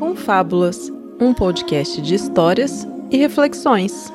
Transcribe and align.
Confábulas, 0.00 0.90
um 1.20 1.34
podcast 1.34 2.00
de 2.00 2.14
histórias 2.14 2.88
e 3.10 3.18
reflexões. 3.18 4.10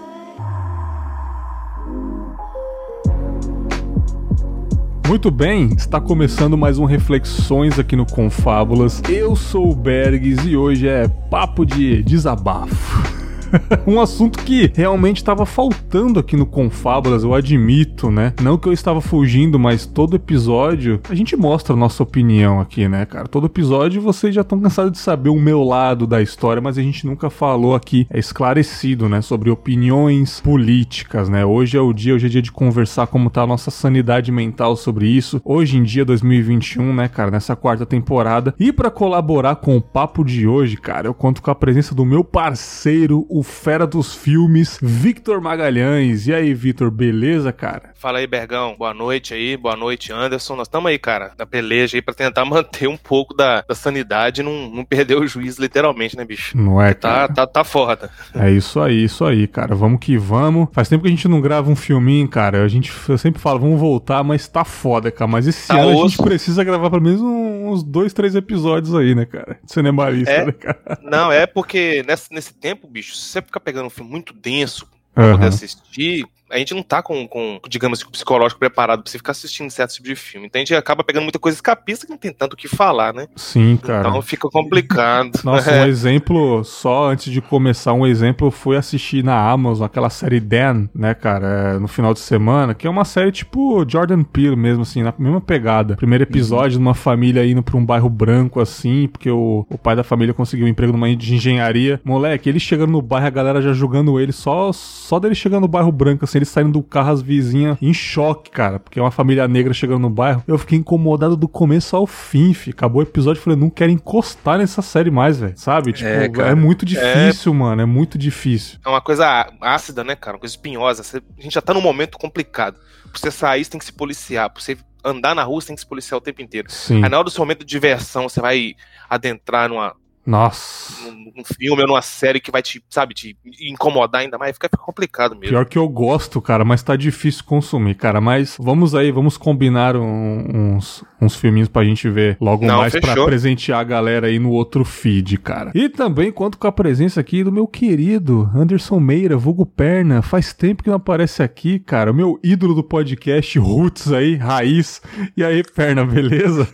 Muito 5.07 5.29
bem, 5.29 5.75
está 5.77 6.01
começando 6.01 6.57
mais 6.57 6.79
um 6.79 6.85
Reflexões 6.85 7.77
aqui 7.77 7.95
no 7.95 8.03
Confábulas. 8.03 8.99
Eu 9.07 9.35
sou 9.35 9.71
o 9.71 9.75
Bergs 9.75 10.49
e 10.49 10.57
hoje 10.57 10.87
é 10.87 11.07
papo 11.07 11.63
de 11.63 12.01
desabafo. 12.01 13.14
um 13.87 13.99
assunto 13.99 14.39
que 14.39 14.71
realmente 14.75 15.17
estava 15.17 15.45
faltando 15.45 16.19
aqui 16.19 16.35
no 16.35 16.45
Confábulas, 16.45 17.23
eu 17.23 17.33
admito, 17.33 18.09
né? 18.11 18.33
Não 18.41 18.57
que 18.57 18.67
eu 18.67 18.73
estava 18.73 19.01
fugindo, 19.01 19.59
mas 19.59 19.85
todo 19.85 20.15
episódio 20.15 20.99
a 21.09 21.15
gente 21.15 21.35
mostra 21.35 21.73
a 21.73 21.77
nossa 21.77 22.03
opinião 22.03 22.59
aqui, 22.59 22.87
né, 22.87 23.05
cara? 23.05 23.27
Todo 23.27 23.47
episódio 23.47 24.01
vocês 24.01 24.33
já 24.33 24.41
estão 24.41 24.59
cansados 24.59 24.91
de 24.91 24.97
saber 24.97 25.29
o 25.29 25.39
meu 25.39 25.63
lado 25.63 26.07
da 26.07 26.21
história, 26.21 26.61
mas 26.61 26.77
a 26.77 26.81
gente 26.81 27.05
nunca 27.05 27.29
falou 27.29 27.75
aqui, 27.75 28.07
é 28.09 28.19
esclarecido, 28.19 29.09
né, 29.09 29.21
sobre 29.21 29.49
opiniões 29.49 30.39
políticas, 30.41 31.29
né? 31.29 31.45
Hoje 31.45 31.77
é 31.77 31.81
o 31.81 31.93
dia, 31.93 32.13
hoje 32.15 32.27
é 32.27 32.29
dia 32.29 32.41
de 32.41 32.51
conversar 32.51 33.07
como 33.07 33.29
tá 33.29 33.43
a 33.43 33.47
nossa 33.47 33.71
sanidade 33.71 34.31
mental 34.31 34.75
sobre 34.75 35.07
isso. 35.07 35.41
Hoje 35.43 35.77
em 35.77 35.83
dia, 35.83 36.05
2021, 36.05 36.93
né, 36.93 37.07
cara, 37.07 37.31
nessa 37.31 37.55
quarta 37.55 37.85
temporada. 37.85 38.53
E 38.59 38.71
para 38.71 38.89
colaborar 38.89 39.55
com 39.57 39.77
o 39.77 39.81
papo 39.81 40.23
de 40.23 40.47
hoje, 40.47 40.77
cara, 40.77 41.07
eu 41.07 41.13
conto 41.13 41.41
com 41.41 41.51
a 41.51 41.55
presença 41.55 41.93
do 41.93 42.05
meu 42.05 42.23
parceiro, 42.23 43.25
o 43.29 43.43
fera 43.45 43.87
dos 43.87 44.13
filmes, 44.13 44.77
Victor 44.81 45.39
Magalhães. 45.39 46.27
E 46.27 46.33
aí, 46.33 46.53
Victor, 46.53 46.91
beleza, 46.91 47.53
cara? 47.53 47.91
Fala 47.95 48.19
aí, 48.19 48.27
Bergão. 48.27 48.75
Boa 48.77 48.93
noite 48.93 49.33
aí, 49.33 49.55
boa 49.55 49.75
noite, 49.75 50.11
Anderson. 50.11 50.55
Nós 50.55 50.67
estamos 50.67 50.89
aí, 50.89 50.99
cara, 50.99 51.31
na 51.37 51.45
peleja 51.45 51.97
aí 51.97 52.01
pra 52.01 52.13
tentar 52.13 52.43
manter 52.45 52.87
um 52.87 52.97
pouco 52.97 53.33
da, 53.33 53.61
da 53.61 53.75
sanidade 53.75 54.41
e 54.41 54.43
não, 54.43 54.69
não 54.69 54.83
perder 54.83 55.15
o 55.15 55.27
juízo, 55.27 55.61
literalmente, 55.61 56.17
né, 56.17 56.25
bicho? 56.25 56.57
Não 56.57 56.81
é, 56.81 56.93
tá, 56.93 57.09
cara? 57.09 57.27
Tá, 57.27 57.33
tá, 57.33 57.47
tá 57.47 57.63
foda. 57.63 58.09
É 58.33 58.51
isso 58.51 58.79
aí, 58.79 59.03
isso 59.03 59.23
aí, 59.23 59.47
cara. 59.47 59.75
Vamos 59.75 59.99
que 59.99 60.17
vamos. 60.17 60.67
Faz 60.71 60.89
tempo 60.89 61.03
que 61.03 61.07
a 61.07 61.11
gente 61.11 61.27
não 61.27 61.39
grava 61.39 61.69
um 61.69 61.75
filminho, 61.75 62.27
cara. 62.27 62.63
A 62.63 62.67
gente, 62.67 62.91
eu 63.07 63.17
sempre 63.17 63.41
falo, 63.41 63.59
vamos 63.59 63.79
voltar, 63.79 64.23
mas 64.23 64.47
tá 64.47 64.65
foda, 64.65 65.11
cara. 65.11 65.27
Mas 65.27 65.47
esse 65.47 65.67
tá 65.67 65.79
ano 65.79 65.91
osso. 65.91 66.05
a 66.05 66.07
gente 66.07 66.23
precisa 66.23 66.63
gravar 66.63 66.89
pelo 66.89 67.01
menos 67.01 67.21
uns 67.21 67.83
dois, 67.83 68.13
três 68.13 68.35
episódios 68.35 68.95
aí, 68.95 69.13
né, 69.13 69.25
cara? 69.25 69.57
De 69.63 69.71
cinemarista, 69.71 70.31
é, 70.31 70.45
né, 70.45 70.51
cara? 70.51 70.99
Não, 71.01 71.31
é 71.31 71.45
porque 71.45 72.03
nesse, 72.07 72.33
nesse 72.33 72.53
tempo, 72.53 72.87
bicho, 72.87 73.15
você 73.25 73.41
ficar 73.41 73.59
pegando 73.59 73.87
um 73.87 73.89
filme 73.89 74.09
muito 74.09 74.33
denso 74.33 74.87
pra 75.13 75.25
uhum. 75.25 75.31
poder 75.33 75.47
assistir, 75.47 76.27
a 76.49 76.57
gente 76.57 76.73
não 76.73 76.83
tá 76.83 77.01
com, 77.01 77.27
com 77.27 77.59
digamos, 77.67 78.01
o 78.01 78.11
psicológico 78.11 78.59
preparado 78.59 79.01
pra 79.01 79.11
você 79.11 79.17
ficar 79.17 79.31
assistindo 79.31 79.69
certo 79.69 79.93
tipo 79.93 80.07
de 80.07 80.15
filme. 80.15 80.47
Então 80.47 80.59
a 80.59 80.63
gente 80.63 80.75
acaba 80.75 81.03
pegando 81.03 81.23
muita 81.23 81.39
coisa 81.39 81.57
escapista 81.57 82.05
que 82.05 82.11
não 82.11 82.17
tem 82.17 82.31
tanto 82.31 82.53
o 82.53 82.57
que 82.57 82.67
falar, 82.67 83.13
né? 83.13 83.27
Sim, 83.35 83.77
cara. 83.77 84.07
Então 84.07 84.21
fica 84.21 84.47
complicado. 84.49 85.31
Nossa, 85.43 85.71
um 85.71 85.85
exemplo, 85.87 86.63
só 86.63 87.09
antes 87.09 87.31
de 87.31 87.41
começar, 87.41 87.93
um 87.93 88.05
exemplo, 88.05 88.51
foi 88.51 88.77
assistir 88.77 89.23
na 89.23 89.37
Amazon 89.49 89.85
aquela 89.85 90.09
série 90.09 90.39
Dan, 90.39 90.87
né, 90.93 91.13
cara, 91.13 91.75
é, 91.75 91.79
no 91.79 91.87
final 91.87 92.13
de 92.13 92.19
semana, 92.19 92.73
que 92.73 92.85
é 92.85 92.89
uma 92.89 93.05
série 93.05 93.31
tipo 93.31 93.85
Jordan 93.87 94.23
Peele 94.23 94.55
mesmo, 94.55 94.83
assim, 94.83 95.01
na 95.01 95.13
mesma 95.17 95.41
pegada. 95.41 95.95
Primeiro 95.95 96.23
episódio 96.23 96.71
de 96.71 96.77
uma 96.77 96.93
família 96.93 97.45
indo 97.45 97.63
pra 97.63 97.77
um 97.77 97.85
bairro 97.85 98.09
branco, 98.09 98.59
assim, 98.59 99.07
porque 99.07 99.29
o, 99.29 99.65
o 99.69 99.77
pai 99.77 99.95
da 99.95 100.03
família 100.03 100.33
conseguiu 100.33 100.65
um 100.65 100.69
emprego 100.69 100.91
numa 100.91 101.15
de 101.15 101.35
engenharia. 101.35 101.99
Moleque, 102.03 102.49
ele 102.49 102.59
chegando 102.59 102.91
no 102.91 103.01
bairro, 103.01 103.27
a 103.27 103.31
galera 103.31 103.61
já 103.61 103.73
julgando 103.73 104.19
ele, 104.19 104.31
só, 104.31 104.71
só 104.73 105.19
dele 105.19 105.35
chegando 105.35 105.61
no 105.61 105.67
bairro 105.67 105.91
branco, 105.91 106.25
assim, 106.25 106.34
ele 106.37 106.45
saindo 106.45 106.71
do 106.71 106.83
carro, 106.83 107.11
as 107.11 107.21
vizinhas 107.21 107.77
em 107.81 107.93
choque, 107.93 108.49
cara, 108.49 108.79
porque 108.79 108.99
é 108.99 109.01
uma 109.01 109.11
família 109.11 109.47
negra 109.47 109.73
chegando 109.73 110.01
no 110.01 110.09
bairro. 110.09 110.43
Eu 110.47 110.57
fiquei 110.57 110.77
incomodado 110.77 111.35
do 111.35 111.47
começo 111.47 111.95
ao 111.95 112.05
fim, 112.05 112.53
fi. 112.53 112.71
Acabou 112.71 113.01
o 113.01 113.03
episódio, 113.03 113.41
falei, 113.41 113.59
não 113.59 113.69
quero 113.69 113.91
encostar 113.91 114.57
nessa 114.57 114.81
série 114.81 115.11
mais, 115.11 115.39
velho. 115.39 115.53
Sabe? 115.57 115.93
Tipo, 115.93 116.41
é, 116.41 116.51
é 116.51 116.55
muito 116.55 116.85
difícil, 116.85 117.51
é... 117.51 117.55
mano. 117.55 117.81
É 117.81 117.85
muito 117.85 118.17
difícil. 118.17 118.79
É 118.85 118.89
uma 118.89 119.01
coisa 119.01 119.49
ácida, 119.61 120.03
né, 120.03 120.15
cara? 120.15 120.35
Uma 120.35 120.41
coisa 120.41 120.53
espinhosa. 120.53 121.03
A 121.37 121.41
gente 121.41 121.53
já 121.53 121.61
tá 121.61 121.73
num 121.73 121.81
momento 121.81 122.17
complicado. 122.17 122.77
Pra 123.11 123.19
você 123.19 123.31
sair, 123.31 123.63
você 123.63 123.71
tem 123.71 123.79
que 123.79 123.85
se 123.85 123.93
policiar. 123.93 124.49
Pra 124.49 124.61
você 124.61 124.77
andar 125.03 125.35
na 125.35 125.43
rua, 125.43 125.61
você 125.61 125.67
tem 125.67 125.75
que 125.75 125.81
se 125.81 125.87
policiar 125.87 126.17
o 126.17 126.21
tempo 126.21 126.41
inteiro. 126.41 126.69
Sim. 126.69 127.03
Aí 127.03 127.09
na 127.09 127.17
hora 127.17 127.25
do 127.25 127.31
seu 127.31 127.41
momento 127.41 127.59
de 127.59 127.65
diversão, 127.65 128.27
você 128.27 128.41
vai 128.41 128.73
adentrar 129.09 129.69
numa 129.69 129.95
nossa. 130.25 131.11
Num, 131.11 131.43
filme 131.43 131.81
ou 131.83 131.87
numa 131.87 132.01
série 132.01 132.39
que 132.39 132.49
vai 132.49 132.61
te, 132.61 132.83
sabe, 132.89 133.13
te 133.13 133.37
incomodar 133.61 134.21
ainda 134.21 134.37
mais, 134.37 134.53
fica, 134.53 134.67
fica 134.67 134.81
complicado 134.81 135.35
mesmo. 135.35 135.49
Pior 135.49 135.65
que 135.65 135.77
eu 135.77 135.87
gosto, 135.87 136.41
cara, 136.41 136.65
mas 136.65 136.81
tá 136.81 136.95
difícil 136.95 137.43
consumir, 137.43 137.95
cara. 137.95 138.19
Mas 138.19 138.57
vamos 138.59 138.95
aí, 138.95 139.11
vamos 139.11 139.37
combinar 139.37 139.95
um, 139.95 140.75
uns, 140.75 141.03
uns 141.21 141.35
filminhos 141.35 141.69
pra 141.69 141.83
gente 141.83 142.09
ver 142.09 142.37
logo 142.41 142.65
Não, 142.65 142.77
mais 142.77 142.91
fechou. 142.91 143.13
pra 143.13 143.25
presentear 143.25 143.79
a 143.79 143.83
galera 143.83 144.27
aí 144.27 144.39
no 144.39 144.49
outro 144.49 144.83
feed, 144.83 145.37
cara. 145.37 145.71
E 145.75 145.89
também 145.89 146.31
conto 146.31 146.57
com 146.57 146.67
a 146.67 146.71
presença 146.71 147.19
aqui 147.19 147.43
do 147.43 147.51
meu 147.51 147.67
querido 147.67 148.49
Anderson 148.55 148.99
Meira, 148.99 149.37
vulgo 149.37 149.65
Perna. 149.65 150.21
Faz 150.21 150.53
tempo 150.53 150.81
que 150.81 150.89
não 150.89 150.97
aparece 150.97 151.43
aqui, 151.43 151.77
cara. 151.79 152.11
O 152.11 152.15
meu 152.15 152.39
ídolo 152.43 152.73
do 152.73 152.83
podcast, 152.83 153.59
Roots 153.59 154.11
aí, 154.11 154.35
Raiz. 154.35 155.01
E 155.37 155.43
aí, 155.43 155.63
Perna, 155.63 156.03
beleza? 156.05 156.67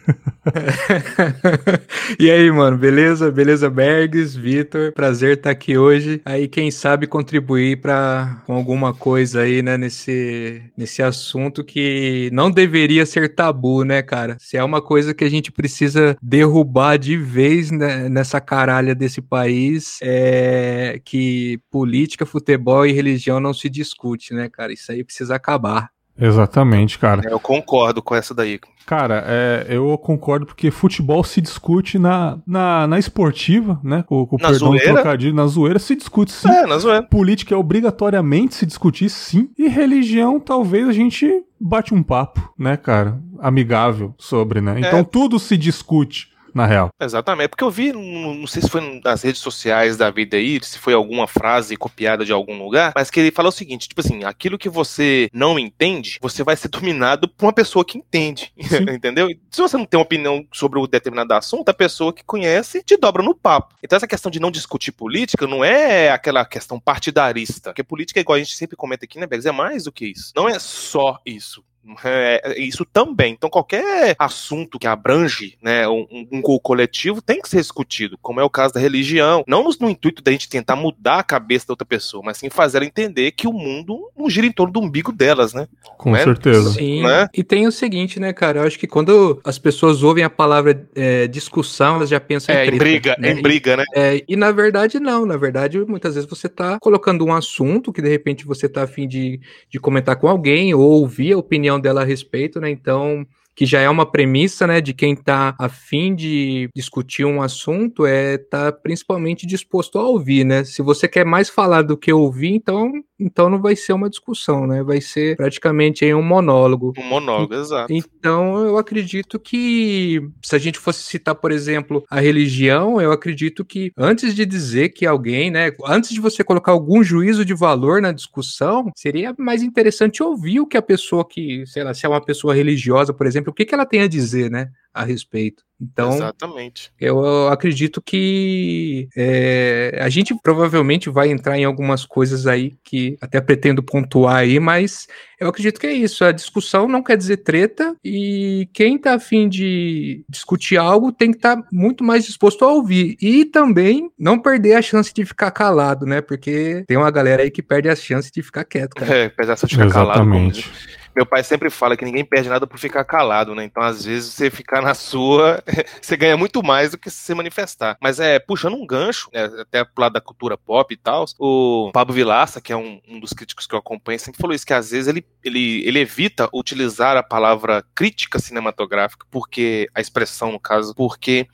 e 2.18 2.30
aí, 2.32 2.50
mano, 2.52 2.78
beleza? 2.78 3.30
Beleza? 3.30 3.41
Beleza, 3.42 3.72
Bergs, 3.72 4.36
Vitor, 4.38 4.94
prazer 4.94 5.36
estar 5.36 5.50
aqui 5.50 5.76
hoje. 5.76 6.22
Aí, 6.24 6.48
quem 6.48 6.70
sabe 6.70 7.08
contribuir 7.08 7.82
para 7.82 8.40
com 8.46 8.54
alguma 8.54 8.94
coisa 8.94 9.42
aí, 9.42 9.64
né, 9.64 9.80
nesse, 9.80 10.62
nesse 10.78 11.02
assunto 11.02 11.64
que 11.64 12.30
não 12.32 12.52
deveria 12.52 13.04
ser 13.04 13.34
tabu, 13.34 13.84
né, 13.84 14.04
cara? 14.04 14.38
Se 14.40 14.58
é 14.58 14.64
uma 14.64 14.80
coisa 14.80 15.12
que 15.12 15.24
a 15.24 15.30
gente 15.30 15.52
precisa 15.52 16.16
derrubar 16.22 16.98
de 16.98 17.18
vez 17.18 17.72
né, 17.72 18.08
nessa 18.08 18.40
caralha 18.40 18.94
desse 18.94 19.24
país, 19.24 19.98
é 20.04 21.02
que 21.04 21.60
política, 21.72 22.28
futebol 22.28 22.86
e 22.86 22.92
religião 22.92 23.40
não 23.40 23.56
se 23.56 23.72
discute, 23.72 24.36
né, 24.36 24.50
cara? 24.50 24.72
Isso 24.72 24.92
aí 24.92 25.04
precisa 25.04 25.34
acabar. 25.34 25.90
Exatamente, 26.20 27.00
cara. 27.00 27.22
Eu 27.30 27.40
concordo 27.40 28.02
com 28.02 28.16
essa 28.16 28.34
daí. 28.34 28.60
Cara, 28.86 29.24
é, 29.28 29.68
eu 29.70 29.98
concordo 29.98 30.46
porque 30.46 30.70
futebol 30.72 31.24
se 31.24 31.40
discute 31.40 31.98
na, 31.98 32.40
na, 32.46 32.88
na 32.88 33.00
esportiva, 33.00 33.80
né? 33.84 34.04
Com, 34.04 34.26
com 34.26 34.38
na 34.38 34.50
perdão 34.50 34.70
zoeira? 34.70 34.94
trocadilho, 34.94 35.34
na 35.34 35.48
zoeira 35.48 35.80
se 35.80 35.96
discute 35.96 36.32
sim. 36.32 36.50
É, 36.50 36.66
na 36.66 36.78
zoeira. 36.78 37.04
Política 37.04 37.56
é 37.56 37.58
obrigatoriamente 37.58 38.56
se 38.56 38.66
discutir 38.66 39.10
sim. 39.10 39.50
E 39.58 39.68
religião, 39.68 40.40
talvez 40.40 40.88
a 40.88 40.94
gente 40.94 41.44
bate 41.60 41.94
um 41.94 42.04
papo, 42.04 42.54
né, 42.58 42.76
cara? 42.76 43.20
Amigável 43.40 44.14
sobre, 44.18 44.62
né? 44.62 44.76
Então 44.80 45.00
é. 45.00 45.04
tudo 45.04 45.40
se 45.40 45.58
discute 45.58 46.31
na 46.54 46.66
real. 46.66 46.90
Exatamente, 47.00 47.50
porque 47.50 47.64
eu 47.64 47.72
vi, 47.72 47.92
não 47.92 48.48
sei 48.48 48.62
se 48.62 48.70
foi 48.70 49.02
nas 49.04 49.24
redes 49.24 49.42
sociais 49.42 49.98
da 49.98 50.10
vida 50.10 50.38
aí, 50.38 50.60
se 50.64 50.78
foi 50.78 50.94
alguma 50.94 51.28
frase 51.28 51.76
copiada 51.76 52.26
de 52.26 52.32
algum 52.32 52.62
lugar, 52.64 52.94
mas 52.96 53.10
que 53.10 53.20
ele 53.20 53.32
fala 53.32 53.50
o 53.50 53.52
seguinte, 53.52 53.88
tipo 53.88 54.02
assim, 54.02 54.24
aquilo 54.24 54.58
que 54.58 54.70
você 54.70 55.30
não 55.34 55.58
entende, 55.58 56.18
você 56.22 56.44
vai 56.44 56.56
ser 56.56 56.68
dominado 56.68 57.28
por 57.28 57.46
uma 57.46 57.54
pessoa 57.54 57.86
que 57.86 57.98
entende, 57.98 58.52
entendeu? 58.94 59.28
Se 59.50 59.62
você 59.62 59.78
não 59.78 59.86
tem 59.86 59.98
uma 59.98 60.04
opinião 60.04 60.46
sobre 60.52 60.80
um 60.80 60.88
determinado 60.88 61.34
assunto, 61.34 61.70
a 61.70 61.74
pessoa 61.74 62.14
que 62.14 62.24
conhece 62.24 62.84
te 62.84 62.98
dobra 62.98 63.24
no 63.24 63.36
papo. 63.36 63.76
Então 63.84 63.98
essa 63.98 64.08
questão 64.08 64.32
de 64.32 64.40
não 64.40 64.52
discutir 64.52 64.92
política 64.92 65.48
não 65.48 65.64
é 65.64 66.10
aquela 66.10 66.46
questão 66.46 66.80
partidarista, 66.80 67.70
porque 67.70 67.84
política, 67.84 68.20
igual 68.20 68.36
a 68.36 68.40
gente 68.40 68.56
sempre 68.56 68.76
comenta 68.76 69.06
aqui, 69.06 69.20
né, 69.20 69.28
Begs, 69.28 69.48
é 69.48 69.52
mais 69.52 69.86
do 69.86 69.92
que 69.92 70.06
isso. 70.06 70.32
Não 70.36 70.48
é 70.48 70.60
só 70.60 71.20
isso. 71.26 71.64
É, 72.04 72.60
isso 72.60 72.86
também. 72.86 73.34
Então, 73.34 73.50
qualquer 73.50 74.16
assunto 74.20 74.78
que 74.78 74.88
abrange 74.88 75.58
né, 75.62 75.88
um, 75.88 76.06
um, 76.32 76.42
coletivo 76.42 77.22
tem 77.22 77.42
que 77.42 77.50
ser 77.50 77.58
discutido, 77.58 78.18
como 78.22 78.40
é 78.40 78.44
o 78.44 78.50
caso 78.50 78.74
da 78.74 78.80
religião. 78.80 79.44
Não 79.48 79.64
no, 79.64 79.72
no, 79.80 79.90
intuito 79.90 80.22
da 80.22 80.32
gente 80.32 80.50
tentar 80.50 80.76
mudar 80.76 81.20
a 81.20 81.24
cabeça 81.24 81.68
da 81.68 81.74
outra 81.74 81.86
pessoa, 81.86 82.24
mas 82.24 82.38
sim 82.38 82.50
fazer 82.50 82.78
ela 82.78 82.86
entender 82.86 83.32
que 83.32 83.48
o 83.48 83.54
mundo 83.54 84.10
não 84.18 84.30
gira 84.30 84.46
em 84.46 84.52
torno 84.52 84.74
do 84.74 84.80
umbigo 84.80 85.12
delas, 85.12 85.54
né? 85.54 85.68
Com 85.98 86.16
é? 86.16 86.24
certeza. 86.24 86.72
Sim. 86.72 87.04
Né? 87.04 87.28
E 87.34 87.44
tem 87.44 87.68
o 87.68 87.72
seguinte, 87.72 88.20
né, 88.20 88.32
cara? 88.32 88.60
Eu 88.60 88.68
acho 88.68 88.78
que 88.78 88.88
quando 88.88 89.42
as 89.44 89.58
pessoas 89.58 90.04
ouvem 90.04 90.24
a 90.24 90.30
palavra 90.30 90.88
é, 90.96 91.28
discussão, 91.28 91.96
elas 91.96 92.10
já 92.10 92.20
pensam 92.20 92.54
é, 92.54 92.66
em, 92.66 92.70
treta, 92.70 92.76
em 92.76 92.80
briga, 92.80 93.16
né? 93.18 93.32
em 93.32 93.42
briga, 93.42 93.78
né? 93.78 93.84
É, 93.96 94.24
e 94.28 94.36
na 94.36 94.52
verdade, 94.52 95.00
não. 95.00 95.26
Na 95.26 95.38
verdade, 95.38 95.80
muitas 95.80 96.16
vezes 96.16 96.30
você 96.30 96.48
tá 96.48 96.78
colocando 96.80 97.26
um 97.26 97.34
assunto 97.34 97.92
que 97.92 98.02
de 98.02 98.10
repente 98.10 98.46
você 98.46 98.70
tá 98.70 98.84
afim 98.84 99.08
de, 99.08 99.40
de 99.70 99.80
comentar 99.80 100.16
com 100.16 100.28
alguém 100.28 100.74
ou 100.74 100.82
ouvir 100.82 101.34
a 101.34 101.38
opinião 101.38 101.71
opinião 101.72 101.80
dela 101.80 102.02
a 102.02 102.06
respeito, 102.06 102.60
né? 102.60 102.70
Então, 102.70 103.26
que 103.56 103.66
já 103.66 103.80
é 103.80 103.90
uma 103.90 104.10
premissa, 104.10 104.66
né, 104.66 104.82
de 104.82 104.94
quem 104.94 105.14
está 105.14 105.56
afim 105.60 106.16
de 106.16 106.70
discutir 106.76 107.26
um 107.26 107.42
assunto, 107.42 108.06
é 108.06 108.38
tá 108.38 108.72
principalmente 108.72 109.46
disposto 109.46 110.00
a 110.00 110.04
ouvir, 110.08 110.46
né? 110.46 110.64
Se 110.64 110.82
você 110.82 111.08
quer 111.08 111.26
mais 111.26 111.50
falar 111.50 111.82
do 111.84 111.98
que 111.98 112.12
ouvir, 112.12 112.54
então 112.54 112.92
então 113.22 113.50
não 113.50 113.62
vai 113.62 113.76
ser 113.76 113.94
uma 113.94 114.10
discussão, 114.10 114.66
né? 114.66 114.82
Vai 114.84 115.00
ser 115.00 115.38
praticamente 115.38 116.04
aí 116.04 116.14
um 116.14 116.24
monólogo. 116.24 116.94
Um 116.98 117.04
monólogo, 117.04 117.54
exato. 117.54 117.94
Então 117.94 118.66
eu 118.66 118.78
acredito 118.78 119.40
que 119.40 120.22
se 120.42 120.56
a 120.56 120.60
gente 120.60 120.80
fosse 120.80 121.04
citar, 121.04 121.36
por 121.36 121.52
exemplo, 121.52 122.04
a 122.10 122.20
religião, 122.20 123.00
eu 123.00 123.12
acredito 123.12 123.64
que 123.64 123.92
antes 123.96 124.34
de 124.34 124.46
dizer 124.46 124.90
que 124.90 125.06
alguém, 125.06 125.52
né, 125.52 125.72
antes 125.86 126.10
de 126.10 126.20
você 126.20 126.44
colocar 126.44 126.72
algum 126.72 127.04
juízo 127.04 127.46
de 127.46 127.54
valor 127.54 128.02
na 128.02 128.12
discussão, 128.12 128.92
seria 128.96 129.36
mais 129.38 129.62
interessante 129.62 130.24
ouvir 130.24 130.60
o 130.60 130.68
que 130.68 130.78
a 130.78 130.82
pessoa 130.82 131.28
que, 131.28 131.64
sei 131.68 131.84
lá, 131.84 131.94
se 131.94 132.06
é 132.06 132.10
uma 132.10 132.24
pessoa 132.24 132.56
religiosa, 132.56 133.14
por 133.14 133.28
exemplo, 133.28 133.52
o 133.52 133.54
que, 133.54 133.66
que 133.66 133.74
ela 133.74 133.86
tem 133.86 134.02
a 134.02 134.08
dizer, 134.08 134.50
né? 134.50 134.70
A 134.94 135.04
respeito. 135.04 135.64
Então, 135.82 136.14
Exatamente. 136.14 136.92
eu 137.00 137.48
acredito 137.48 138.00
que 138.04 139.10
é, 139.18 139.98
a 140.00 140.10
gente 140.10 140.36
provavelmente 140.44 141.10
vai 141.10 141.32
entrar 141.32 141.58
em 141.58 141.66
algumas 141.66 142.06
coisas 142.06 142.46
aí 142.46 142.76
que 142.84 143.18
até 143.20 143.42
pretendo 143.42 143.82
pontuar 143.82 144.36
aí, 144.36 144.60
mas 144.60 145.08
eu 145.40 145.48
acredito 145.48 145.80
que 145.80 145.88
é 145.88 145.94
isso. 145.94 146.24
A 146.24 146.32
discussão 146.32 146.88
não 146.88 147.02
quer 147.02 147.18
dizer 147.18 147.38
treta 147.38 147.96
e 148.06 148.70
quem 148.74 148.96
tá 148.96 149.16
afim 149.16 149.50
de 149.50 150.24
discutir 150.30 150.78
algo 150.78 151.12
tem 151.12 151.32
que 151.32 151.38
estar 151.38 151.56
tá 151.56 151.68
muito 151.72 152.04
mais 152.04 152.26
disposto 152.26 152.64
a 152.64 152.72
ouvir 152.72 153.18
e 153.20 153.44
também 153.44 154.12
não 154.20 154.38
perder 154.38 154.76
a 154.76 154.84
chance 154.84 155.12
de 155.12 155.26
ficar 155.26 155.50
calado, 155.50 156.06
né? 156.06 156.22
Porque 156.22 156.84
tem 156.88 156.96
uma 156.96 157.10
galera 157.10 157.42
aí 157.42 157.50
que 157.50 157.64
perde 157.64 157.90
a 157.90 157.96
chance 157.96 158.32
de 158.32 158.44
ficar 158.44 158.66
quieto, 158.66 158.94
cara. 158.94 159.12
É, 159.22 159.26
apesar 159.26 159.56
de 159.56 159.62
ficar 159.62 159.86
Exatamente. 159.86 160.62
calado. 160.64 160.78
Como 160.78 161.01
meu 161.16 161.26
pai 161.26 161.44
sempre 161.44 161.70
fala 161.70 161.98
que 161.98 162.06
ninguém 162.06 162.24
perde 162.24 162.50
nada 162.50 162.66
por 162.66 162.80
ficar 162.80 163.04
calado, 163.04 163.54
né? 163.54 163.64
Então, 163.64 163.84
às 163.84 164.06
vezes, 164.06 164.34
você 164.34 164.50
ficar 164.50 164.82
na 164.82 164.94
sua, 164.94 165.64
você 166.02 166.16
ganha 166.16 166.38
muito 166.38 166.64
mais 166.64 166.92
do 166.92 166.98
que 166.98 167.10
se 167.10 167.34
manifestar. 167.34 167.98
Mas 168.02 168.20
é, 168.20 168.40
puxando 168.40 168.76
um 168.76 168.86
gancho, 168.86 169.30
né, 169.34 169.46
até 169.60 169.84
pro 169.84 170.02
lado 170.02 170.14
da 170.14 170.22
cultura 170.22 170.58
pop 170.58 170.94
e 170.94 170.98
tal, 170.98 171.26
o 171.40 171.92
Pablo 171.94 172.14
Vilaça, 172.14 172.62
que 172.62 172.72
é 172.72 172.78
um, 172.78 173.02
um, 173.08 173.20
dos 173.20 173.34
críticos 173.34 173.68
que 173.68 173.76
eu 173.76 173.80
acompanho, 173.80 174.20
sempre 174.20 174.40
falou 174.40 174.56
isso, 174.56 174.66
que 174.66 174.74
às 174.74 174.92
vezes 174.92 175.08
ele, 175.08 175.26
ele, 175.44 175.86
ele 175.88 176.00
evita 176.00 176.50
utilizar 176.54 177.18
a 177.18 177.24
palavra 177.24 177.84
crítica 177.94 178.40
cinematográfica, 178.40 179.26
porque, 179.30 179.90
a 179.94 180.02
expressão, 180.02 180.52
no 180.52 180.60
caso, 180.60 180.96
porque 180.96 181.48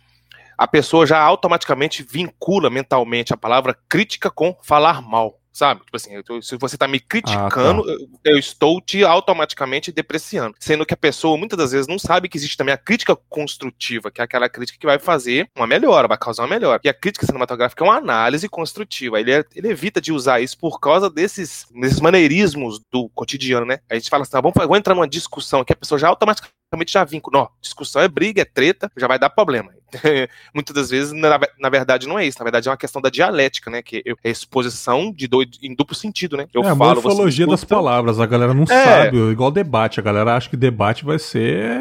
a 0.58 0.68
pessoa 0.68 1.06
já 1.06 1.20
automaticamente 1.20 2.04
vincula 2.04 2.70
mentalmente 2.70 3.34
a 3.34 3.38
palavra 3.38 3.78
crítica 3.88 4.32
com 4.32 4.58
falar 4.64 5.02
mal 5.02 5.40
sabe? 5.58 5.82
Tipo 5.84 5.98
assim, 5.98 6.12
eu, 6.14 6.42
se 6.42 6.56
você 6.56 6.78
tá 6.78 6.88
me 6.88 7.00
criticando, 7.00 7.82
ah, 7.82 7.86
tá. 7.86 7.92
eu, 7.92 8.34
eu, 8.34 8.38
estou 8.38 8.80
te 8.80 9.04
automaticamente 9.04 9.92
depreciando. 9.92 10.56
Sendo 10.60 10.86
que 10.86 10.94
a 10.94 10.98
pessoa 10.98 11.36
muitas 11.36 11.58
das 11.58 11.72
vezes 11.72 11.88
não 11.88 11.98
sabe 11.98 12.30
que 12.30 12.38
existe 12.38 12.56
também 12.56 12.74
a 12.74 12.78
crítica 12.78 13.16
construtiva, 13.28 14.12
que 14.12 14.22
é 14.22 14.24
aquela 14.24 14.48
crítica 14.48 14.78
que 14.78 14.86
vai 14.86 15.00
fazer 15.00 15.50
uma 15.56 15.66
melhora, 15.66 16.08
vai 16.08 16.18
causar 16.18 16.44
uma 16.44 16.50
melhora. 16.50 16.80
E 16.84 16.90
a 16.90 16.94
crítica 16.94 17.26
cinematográfica 17.26 17.84
é 17.84 17.88
uma 17.88 17.98
análise 17.98 18.48
construtiva. 18.48 19.20
Ele, 19.20 19.32
é, 19.32 19.44
ele 19.56 19.70
evita 19.70 20.00
de 20.00 20.14
usar 20.14 20.40
isso 20.42 20.56
por 20.60 20.80
causa 20.80 21.10
desses, 21.10 21.66
desses 21.74 22.00
maneirismos 22.00 22.80
do 22.92 23.10
cotidiano, 23.10 23.66
né? 23.66 23.80
A 23.90 23.96
gente 23.96 24.12
fala 24.12 24.22
assim, 24.22 24.38
ah, 24.38 24.42
vamos, 24.42 24.54
vamos 24.56 24.78
entrar 24.78 24.94
numa 24.94 25.08
discussão 25.08 25.64
que 25.64 25.74
a 25.74 25.76
pessoa 25.76 25.98
já 25.98 26.08
automaticamente 26.08 26.57
realmente 26.72 26.92
já 26.92 27.04
vincula. 27.04 27.40
Não, 27.40 27.50
discussão 27.62 28.02
é 28.02 28.08
briga, 28.08 28.42
é 28.42 28.46
treta, 28.46 28.92
já 28.98 29.08
vai 29.08 29.18
dar 29.18 29.30
problema. 29.30 29.72
Muitas 30.54 30.76
das 30.76 30.90
vezes, 30.90 31.14
na, 31.14 31.40
na, 31.58 31.70
verdade, 31.70 32.08
não 32.08 32.20
é 32.20 32.26
isso. 32.26 32.40
Na 32.40 32.44
verdade, 32.44 32.68
é 32.68 32.72
uma 32.72 32.78
questão 32.78 33.02
da 33.02 33.10
dialética, 33.10 33.72
né? 33.72 33.82
Que 33.82 34.04
é 34.24 34.30
exposição 34.30 35.12
de 35.12 35.28
do, 35.28 35.42
em 35.62 35.74
duplo 35.74 35.96
sentido, 35.96 36.36
né? 36.36 36.46
Eu 36.54 36.62
é 36.62 36.76
falo, 36.76 36.84
a 36.84 36.96
morfologia 36.96 37.48
das 37.48 37.64
palavras. 37.64 38.20
A 38.20 38.26
galera 38.26 38.54
não 38.54 38.64
é. 38.64 38.66
sabe. 38.66 39.18
Igual 39.32 39.50
debate. 39.50 40.00
A 40.00 40.04
galera 40.04 40.36
acha 40.36 40.50
que 40.50 40.58
debate 40.58 41.06
vai 41.06 41.18
ser 41.18 41.80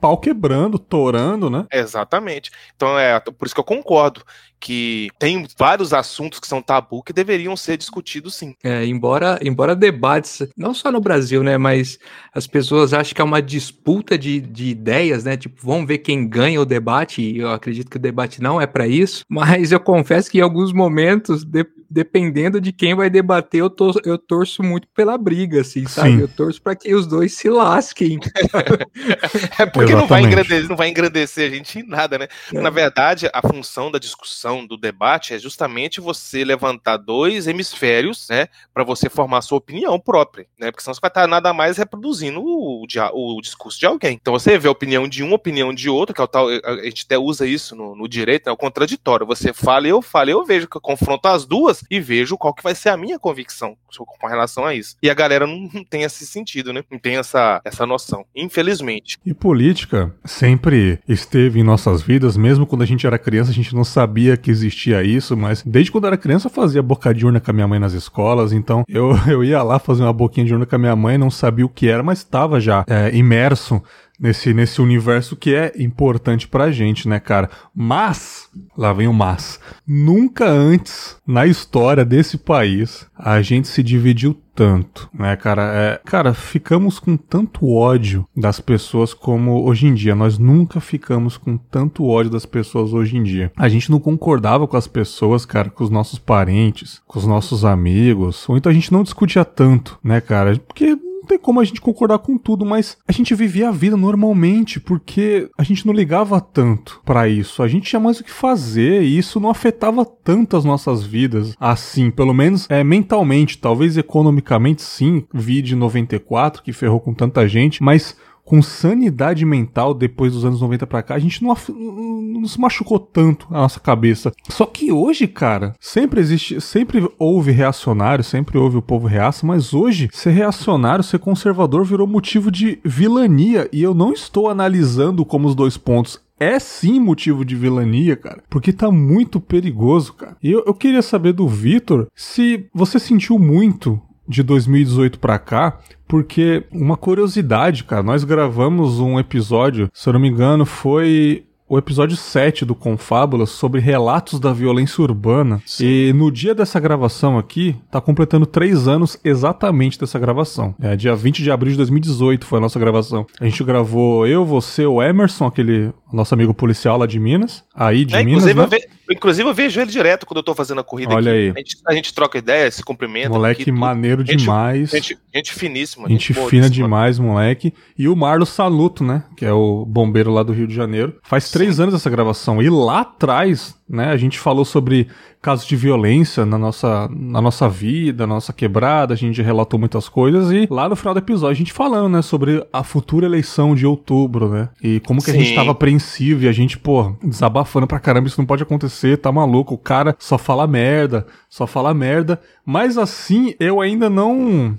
pau 0.00 0.16
quebrando, 0.16 0.78
torando, 0.78 1.50
né? 1.50 1.66
Exatamente. 1.72 2.50
Então, 2.76 2.98
é 2.98 3.18
por 3.18 3.46
isso 3.46 3.54
que 3.54 3.60
eu 3.60 3.64
concordo 3.64 4.22
que 4.60 5.08
tem 5.18 5.46
vários 5.58 5.92
assuntos 5.94 6.38
que 6.38 6.46
são 6.46 6.60
tabu 6.60 7.02
que 7.02 7.12
deveriam 7.12 7.56
ser 7.56 7.76
discutidos 7.76 8.34
sim. 8.34 8.54
É, 8.62 8.84
embora, 8.84 9.38
embora 9.42 9.74
debates, 9.74 10.46
não 10.56 10.74
só 10.74 10.92
no 10.92 11.00
Brasil, 11.00 11.42
né, 11.42 11.56
mas 11.56 11.98
as 12.34 12.46
pessoas 12.46 12.92
acham 12.92 13.14
que 13.14 13.20
é 13.20 13.24
uma 13.24 13.40
disputa 13.40 14.18
de, 14.18 14.40
de 14.40 14.66
ideias, 14.66 15.24
né, 15.24 15.36
tipo, 15.36 15.56
vamos 15.62 15.88
ver 15.88 15.98
quem 15.98 16.28
ganha 16.28 16.60
o 16.60 16.66
debate, 16.66 17.22
e 17.22 17.38
eu 17.38 17.50
acredito 17.50 17.90
que 17.90 17.96
o 17.96 18.00
debate 18.00 18.42
não 18.42 18.60
é 18.60 18.66
para 18.66 18.86
isso, 18.86 19.24
mas 19.28 19.72
eu 19.72 19.80
confesso 19.80 20.30
que 20.30 20.38
em 20.38 20.42
alguns 20.42 20.72
momentos, 20.72 21.44
de, 21.44 21.64
dependendo 21.90 22.60
de 22.60 22.72
quem 22.72 22.94
vai 22.94 23.10
debater, 23.10 23.60
eu, 23.60 23.68
tor 23.68 24.00
eu 24.04 24.16
torço 24.16 24.62
muito 24.62 24.86
pela 24.94 25.18
briga, 25.18 25.60
assim, 25.60 25.86
sabe? 25.86 26.12
Sim. 26.12 26.20
Eu 26.20 26.28
torço 26.28 26.62
para 26.62 26.76
que 26.76 26.94
os 26.94 27.06
dois 27.06 27.34
se 27.34 27.50
lasquem. 27.50 28.20
é 29.58 29.66
porque 29.66 29.94
não 29.94 30.06
vai, 30.06 30.22
engrandecer, 30.22 30.68
não 30.68 30.76
vai 30.76 30.88
engrandecer 30.88 31.50
a 31.50 31.54
gente 31.54 31.80
em 31.80 31.82
nada, 31.82 32.16
né? 32.16 32.28
É. 32.54 32.60
Na 32.60 32.70
verdade, 32.70 33.28
a 33.32 33.42
função 33.42 33.90
da 33.90 33.98
discussão 33.98 34.64
do 34.64 34.76
debate 34.76 35.34
é 35.34 35.38
justamente 35.38 36.00
você 36.00 36.44
levantar 36.44 36.96
dois 36.96 37.48
hemisférios, 37.48 38.28
né, 38.30 38.46
para 38.72 38.84
você 38.84 39.08
formar 39.08 39.42
sua 39.42 39.58
opinião 39.58 39.98
própria, 39.98 40.46
né, 40.58 40.70
porque 40.70 40.82
senão 40.82 40.94
você 40.94 41.00
vai 41.00 41.10
estar 41.10 41.26
nada 41.26 41.52
mais 41.52 41.76
reproduzindo 41.76 42.40
o, 42.40 42.84
o, 42.84 43.40
discurso 43.40 43.78
de 43.80 43.86
alguém. 43.86 44.18
Então 44.20 44.32
você 44.32 44.56
vê 44.58 44.68
a 44.68 44.72
opinião 44.72 45.08
de 45.08 45.24
um, 45.24 45.32
a 45.32 45.34
opinião 45.34 45.74
de 45.74 45.90
outro, 45.90 46.14
que 46.14 46.20
é 46.20 46.24
o 46.24 46.28
tal, 46.28 46.48
a 46.48 46.84
gente 46.84 47.04
até 47.04 47.18
usa 47.18 47.46
isso 47.46 47.74
no, 47.74 47.96
no 47.96 48.08
direito, 48.08 48.48
é 48.48 48.52
o 48.52 48.56
contraditório. 48.56 49.26
Você 49.26 49.52
fala 49.52 49.86
e 49.86 49.90
eu 49.90 50.00
falo, 50.00 50.30
eu 50.30 50.44
vejo 50.44 50.68
que 50.68 50.76
eu 50.76 50.80
confronto 50.80 51.26
as 51.26 51.44
duas 51.44 51.79
e 51.90 52.00
vejo 52.00 52.36
qual 52.36 52.54
que 52.54 52.62
vai 52.62 52.74
ser 52.74 52.90
a 52.90 52.96
minha 52.96 53.18
convicção 53.18 53.76
com 54.20 54.26
relação 54.26 54.64
a 54.64 54.74
isso. 54.74 54.96
E 55.02 55.10
a 55.10 55.14
galera 55.14 55.46
não, 55.46 55.68
tem 55.84 56.02
esse 56.02 56.26
sentido, 56.26 56.72
né, 56.72 56.82
não 56.90 56.98
tem 56.98 57.16
essa, 57.16 57.60
essa 57.64 57.86
noção, 57.86 58.24
infelizmente. 58.34 59.18
E 59.24 59.34
política 59.34 60.14
sempre 60.24 60.98
esteve 61.08 61.60
em 61.60 61.62
nossas 61.62 62.02
vidas, 62.02 62.36
mesmo 62.36 62.66
quando 62.66 62.82
a 62.82 62.86
gente 62.86 63.06
era 63.06 63.18
criança, 63.18 63.50
a 63.50 63.54
gente 63.54 63.74
não 63.74 63.84
sabia 63.84 64.36
que 64.36 64.50
existia 64.50 65.02
isso, 65.02 65.36
mas 65.36 65.62
desde 65.62 65.90
quando 65.90 66.06
era 66.06 66.16
criança 66.16 66.46
eu 66.46 66.52
fazia 66.52 66.82
boca 66.82 67.12
de 67.14 67.26
urna 67.26 67.40
com 67.40 67.50
a 67.50 67.54
minha 67.54 67.68
mãe 67.68 67.78
nas 67.78 67.92
escolas, 67.92 68.52
então 68.52 68.84
eu, 68.88 69.10
eu 69.28 69.44
ia 69.44 69.62
lá 69.62 69.78
fazer 69.78 70.02
uma 70.02 70.12
boquinha 70.12 70.46
de 70.46 70.52
urna 70.52 70.66
com 70.66 70.76
a 70.76 70.78
minha 70.78 70.96
mãe, 70.96 71.18
não 71.18 71.30
sabia 71.30 71.66
o 71.66 71.68
que 71.68 71.88
era, 71.88 72.02
mas 72.02 72.18
estava 72.18 72.60
já 72.60 72.84
é, 72.86 73.14
imerso 73.14 73.82
nesse, 74.20 74.52
nesse 74.52 74.82
universo 74.82 75.34
que 75.34 75.54
é 75.54 75.72
importante 75.78 76.46
pra 76.46 76.70
gente, 76.70 77.08
né, 77.08 77.18
cara? 77.18 77.48
Mas, 77.74 78.48
lá 78.76 78.92
vem 78.92 79.08
o 79.08 79.14
mas, 79.14 79.58
nunca 79.86 80.46
antes 80.46 81.16
na 81.26 81.46
história 81.46 82.04
desse 82.04 82.36
país 82.36 83.06
a 83.16 83.40
gente 83.40 83.68
se 83.68 83.82
dividiu 83.82 84.38
tanto, 84.54 85.08
né, 85.14 85.36
cara? 85.36 85.72
É, 85.72 86.00
cara, 86.04 86.34
ficamos 86.34 86.98
com 86.98 87.16
tanto 87.16 87.66
ódio 87.66 88.26
das 88.36 88.60
pessoas 88.60 89.14
como 89.14 89.64
hoje 89.64 89.86
em 89.86 89.94
dia. 89.94 90.14
Nós 90.14 90.36
nunca 90.36 90.80
ficamos 90.80 91.38
com 91.38 91.56
tanto 91.56 92.04
ódio 92.04 92.30
das 92.30 92.44
pessoas 92.44 92.92
hoje 92.92 93.16
em 93.16 93.22
dia. 93.22 93.50
A 93.56 93.70
gente 93.70 93.90
não 93.90 93.98
concordava 93.98 94.66
com 94.66 94.76
as 94.76 94.86
pessoas, 94.86 95.46
cara, 95.46 95.70
com 95.70 95.82
os 95.82 95.88
nossos 95.88 96.18
parentes, 96.18 97.00
com 97.06 97.18
os 97.18 97.26
nossos 97.26 97.64
amigos, 97.64 98.46
ou 98.48 98.56
então 98.56 98.70
a 98.70 98.74
gente 98.74 98.92
não 98.92 99.02
discutia 99.02 99.46
tanto, 99.46 99.98
né, 100.04 100.20
cara? 100.20 100.58
Porque 100.58 100.98
tem 101.30 101.38
como 101.38 101.60
a 101.60 101.64
gente 101.64 101.80
concordar 101.80 102.18
com 102.18 102.36
tudo, 102.36 102.66
mas 102.66 102.98
a 103.06 103.12
gente 103.12 103.34
vivia 103.36 103.68
a 103.68 103.72
vida 103.72 103.96
normalmente 103.96 104.80
porque 104.80 105.48
a 105.56 105.62
gente 105.62 105.86
não 105.86 105.94
ligava 105.94 106.40
tanto 106.40 107.00
para 107.04 107.28
isso. 107.28 107.62
A 107.62 107.68
gente 107.68 107.88
tinha 107.88 108.00
mais 108.00 108.18
o 108.18 108.24
que 108.24 108.30
fazer 108.30 109.02
e 109.02 109.16
isso 109.16 109.38
não 109.38 109.48
afetava 109.48 110.04
tanto 110.04 110.56
as 110.56 110.64
nossas 110.64 111.04
vidas 111.04 111.54
assim, 111.60 112.10
pelo 112.10 112.34
menos 112.34 112.66
é, 112.68 112.82
mentalmente, 112.82 113.58
talvez 113.58 113.96
economicamente 113.96 114.82
sim, 114.82 115.24
vi 115.32 115.62
de 115.62 115.76
94 115.76 116.62
que 116.62 116.72
ferrou 116.72 116.98
com 116.98 117.14
tanta 117.14 117.46
gente, 117.46 117.80
mas 117.80 118.16
com 118.50 118.60
sanidade 118.60 119.46
mental 119.46 119.94
depois 119.94 120.32
dos 120.32 120.44
anos 120.44 120.60
90 120.60 120.84
para 120.84 121.04
cá, 121.04 121.14
a 121.14 121.20
gente 121.20 121.40
não, 121.40 121.54
não, 121.68 122.48
se 122.48 122.60
machucou 122.60 122.98
tanto 122.98 123.46
a 123.48 123.58
nossa 123.58 123.78
cabeça. 123.78 124.32
Só 124.48 124.66
que 124.66 124.90
hoje, 124.90 125.28
cara, 125.28 125.72
sempre 125.78 126.18
existe, 126.18 126.60
sempre 126.60 127.08
houve 127.16 127.52
reacionário, 127.52 128.24
sempre 128.24 128.58
houve 128.58 128.76
o 128.76 128.82
povo 128.82 129.06
reaça, 129.06 129.46
mas 129.46 129.72
hoje 129.72 130.08
ser 130.12 130.30
reacionário, 130.30 131.04
ser 131.04 131.20
conservador 131.20 131.84
virou 131.84 132.08
motivo 132.08 132.50
de 132.50 132.80
vilania 132.84 133.68
e 133.72 133.84
eu 133.84 133.94
não 133.94 134.12
estou 134.12 134.50
analisando 134.50 135.24
como 135.24 135.46
os 135.46 135.54
dois 135.54 135.76
pontos 135.76 136.20
é 136.40 136.58
sim 136.58 136.98
motivo 136.98 137.44
de 137.44 137.54
vilania, 137.54 138.16
cara. 138.16 138.42
Porque 138.50 138.72
tá 138.72 138.90
muito 138.90 139.38
perigoso, 139.38 140.14
cara. 140.14 140.36
E 140.42 140.50
eu, 140.50 140.64
eu 140.66 140.74
queria 140.74 141.02
saber 141.02 141.34
do 141.34 141.46
Vitor 141.46 142.08
se 142.16 142.66
você 142.74 142.98
sentiu 142.98 143.38
muito 143.38 144.00
de 144.30 144.44
2018 144.44 145.18
para 145.18 145.38
cá, 145.38 145.78
porque 146.06 146.64
uma 146.72 146.96
curiosidade, 146.96 147.82
cara, 147.84 148.02
nós 148.02 148.22
gravamos 148.22 149.00
um 149.00 149.18
episódio, 149.18 149.90
se 149.92 150.08
eu 150.08 150.12
não 150.12 150.20
me 150.20 150.28
engano, 150.28 150.64
foi 150.64 151.44
o 151.70 151.78
episódio 151.78 152.16
7 152.16 152.64
do 152.64 152.74
Confábulas 152.74 153.50
sobre 153.50 153.80
relatos 153.80 154.40
da 154.40 154.52
violência 154.52 155.02
urbana. 155.02 155.62
Sim. 155.64 155.86
E 155.86 156.12
no 156.12 156.28
dia 156.28 156.52
dessa 156.52 156.80
gravação 156.80 157.38
aqui, 157.38 157.76
tá 157.88 158.00
completando 158.00 158.44
três 158.44 158.88
anos 158.88 159.16
exatamente 159.22 159.96
dessa 159.96 160.18
gravação. 160.18 160.74
É 160.80 160.96
dia 160.96 161.14
20 161.14 161.44
de 161.44 161.50
abril 161.50 161.70
de 161.70 161.76
2018 161.76 162.44
foi 162.44 162.58
a 162.58 162.60
nossa 162.60 162.80
gravação. 162.80 163.24
A 163.40 163.44
gente 163.44 163.62
gravou 163.62 164.26
eu, 164.26 164.44
você, 164.44 164.84
o 164.84 165.00
Emerson, 165.00 165.46
aquele 165.46 165.92
nosso 166.12 166.34
amigo 166.34 166.52
policial 166.52 166.98
lá 166.98 167.06
de 167.06 167.18
Minas. 167.18 167.64
Aí 167.74 168.04
de 168.04 168.14
é, 168.14 168.22
Minas. 168.22 168.46
Inclusive, 168.46 168.58
né? 168.58 168.64
eu, 168.64 168.68
ve 168.68 169.14
inclusive, 169.14 169.48
eu 169.48 169.54
vejo 169.54 169.80
ele 169.80 169.90
direto 169.90 170.26
quando 170.26 170.38
eu 170.38 170.42
tô 170.42 170.54
fazendo 170.54 170.80
a 170.80 170.84
corrida 170.84 171.14
Olha 171.14 171.32
aqui. 171.32 171.40
aí. 171.40 171.52
A 171.54 171.58
gente, 171.58 171.76
a 171.86 171.94
gente 171.94 172.14
troca 172.14 172.38
ideia, 172.38 172.70
se 172.70 172.82
cumprimenta. 172.82 173.28
Moleque 173.28 173.62
aqui, 173.62 173.72
maneiro 173.72 174.24
gente, 174.24 174.38
demais. 174.38 174.90
Gente, 174.90 175.18
gente 175.34 175.52
finíssima. 175.52 176.08
Gente, 176.08 176.32
gente 176.32 176.48
fina 176.48 176.68
demais, 176.68 177.18
moleque. 177.18 177.72
E 177.98 178.08
o 178.08 178.16
Marlos 178.16 178.50
Saluto, 178.50 179.04
né? 179.04 179.24
Que 179.36 179.44
é 179.44 179.52
o 179.52 179.84
bombeiro 179.84 180.30
lá 180.30 180.42
do 180.42 180.52
Rio 180.52 180.66
de 180.66 180.74
Janeiro. 180.74 181.16
Faz 181.22 181.44
Sim. 181.44 181.52
três 181.52 181.80
anos 181.80 181.94
essa 181.94 182.10
gravação. 182.10 182.62
E 182.62 182.68
lá 182.68 183.00
atrás, 183.00 183.74
né? 183.88 184.06
A 184.06 184.16
gente 184.16 184.38
falou 184.38 184.64
sobre 184.64 185.08
casos 185.42 185.66
de 185.66 185.74
violência 185.74 186.44
na 186.44 186.58
nossa, 186.58 187.08
na 187.10 187.40
nossa 187.40 187.68
vida, 187.68 188.26
na 188.26 188.34
nossa 188.34 188.52
quebrada, 188.52 189.14
a 189.14 189.16
gente 189.16 189.40
relatou 189.40 189.80
muitas 189.80 190.08
coisas 190.08 190.50
e 190.52 190.68
lá 190.70 190.88
no 190.88 190.94
final 190.94 191.14
do 191.14 191.18
episódio 191.18 191.52
a 191.52 191.54
gente 191.54 191.72
falando, 191.72 192.10
né, 192.10 192.22
sobre 192.22 192.64
a 192.70 192.84
futura 192.84 193.24
eleição 193.24 193.74
de 193.74 193.86
outubro, 193.86 194.50
né? 194.50 194.68
E 194.82 195.00
como 195.00 195.20
que 195.20 195.30
Sim. 195.30 195.38
a 195.38 195.42
gente 195.42 195.54
tava 195.54 195.70
apreensivo 195.70 195.99
e 196.44 196.48
a 196.48 196.52
gente, 196.52 196.78
pô, 196.78 197.14
desabafando 197.22 197.86
pra 197.86 198.00
caramba, 198.00 198.26
isso 198.26 198.40
não 198.40 198.46
pode 198.46 198.62
acontecer, 198.62 199.18
tá 199.18 199.30
maluco, 199.30 199.74
o 199.74 199.78
cara 199.78 200.16
só 200.18 200.36
fala 200.36 200.66
merda, 200.66 201.26
só 201.48 201.66
fala 201.66 201.94
merda, 201.94 202.40
mas 202.64 202.98
assim 202.98 203.54
eu 203.60 203.80
ainda 203.80 204.08
não 204.08 204.78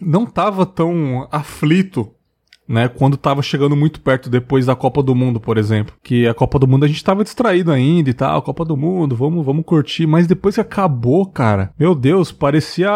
não 0.00 0.26
tava 0.26 0.66
tão 0.66 1.26
aflito 1.30 2.12
né? 2.68 2.88
Quando 2.88 3.16
tava 3.16 3.42
chegando 3.42 3.76
muito 3.76 4.00
perto 4.00 4.28
depois 4.28 4.66
da 4.66 4.74
Copa 4.74 5.02
do 5.02 5.14
Mundo, 5.14 5.40
por 5.40 5.58
exemplo. 5.58 5.94
Que 6.02 6.26
a 6.26 6.34
Copa 6.34 6.58
do 6.58 6.66
Mundo 6.66 6.84
a 6.84 6.88
gente 6.88 7.02
tava 7.02 7.24
distraído 7.24 7.70
ainda 7.70 8.10
e 8.10 8.14
tal, 8.14 8.42
Copa 8.42 8.64
do 8.64 8.76
Mundo, 8.76 9.16
vamos, 9.16 9.44
vamos 9.44 9.64
curtir. 9.64 10.06
Mas 10.06 10.26
depois 10.26 10.54
que 10.54 10.60
acabou, 10.60 11.26
cara, 11.26 11.70
meu 11.78 11.94
Deus, 11.94 12.32
parecia. 12.32 12.90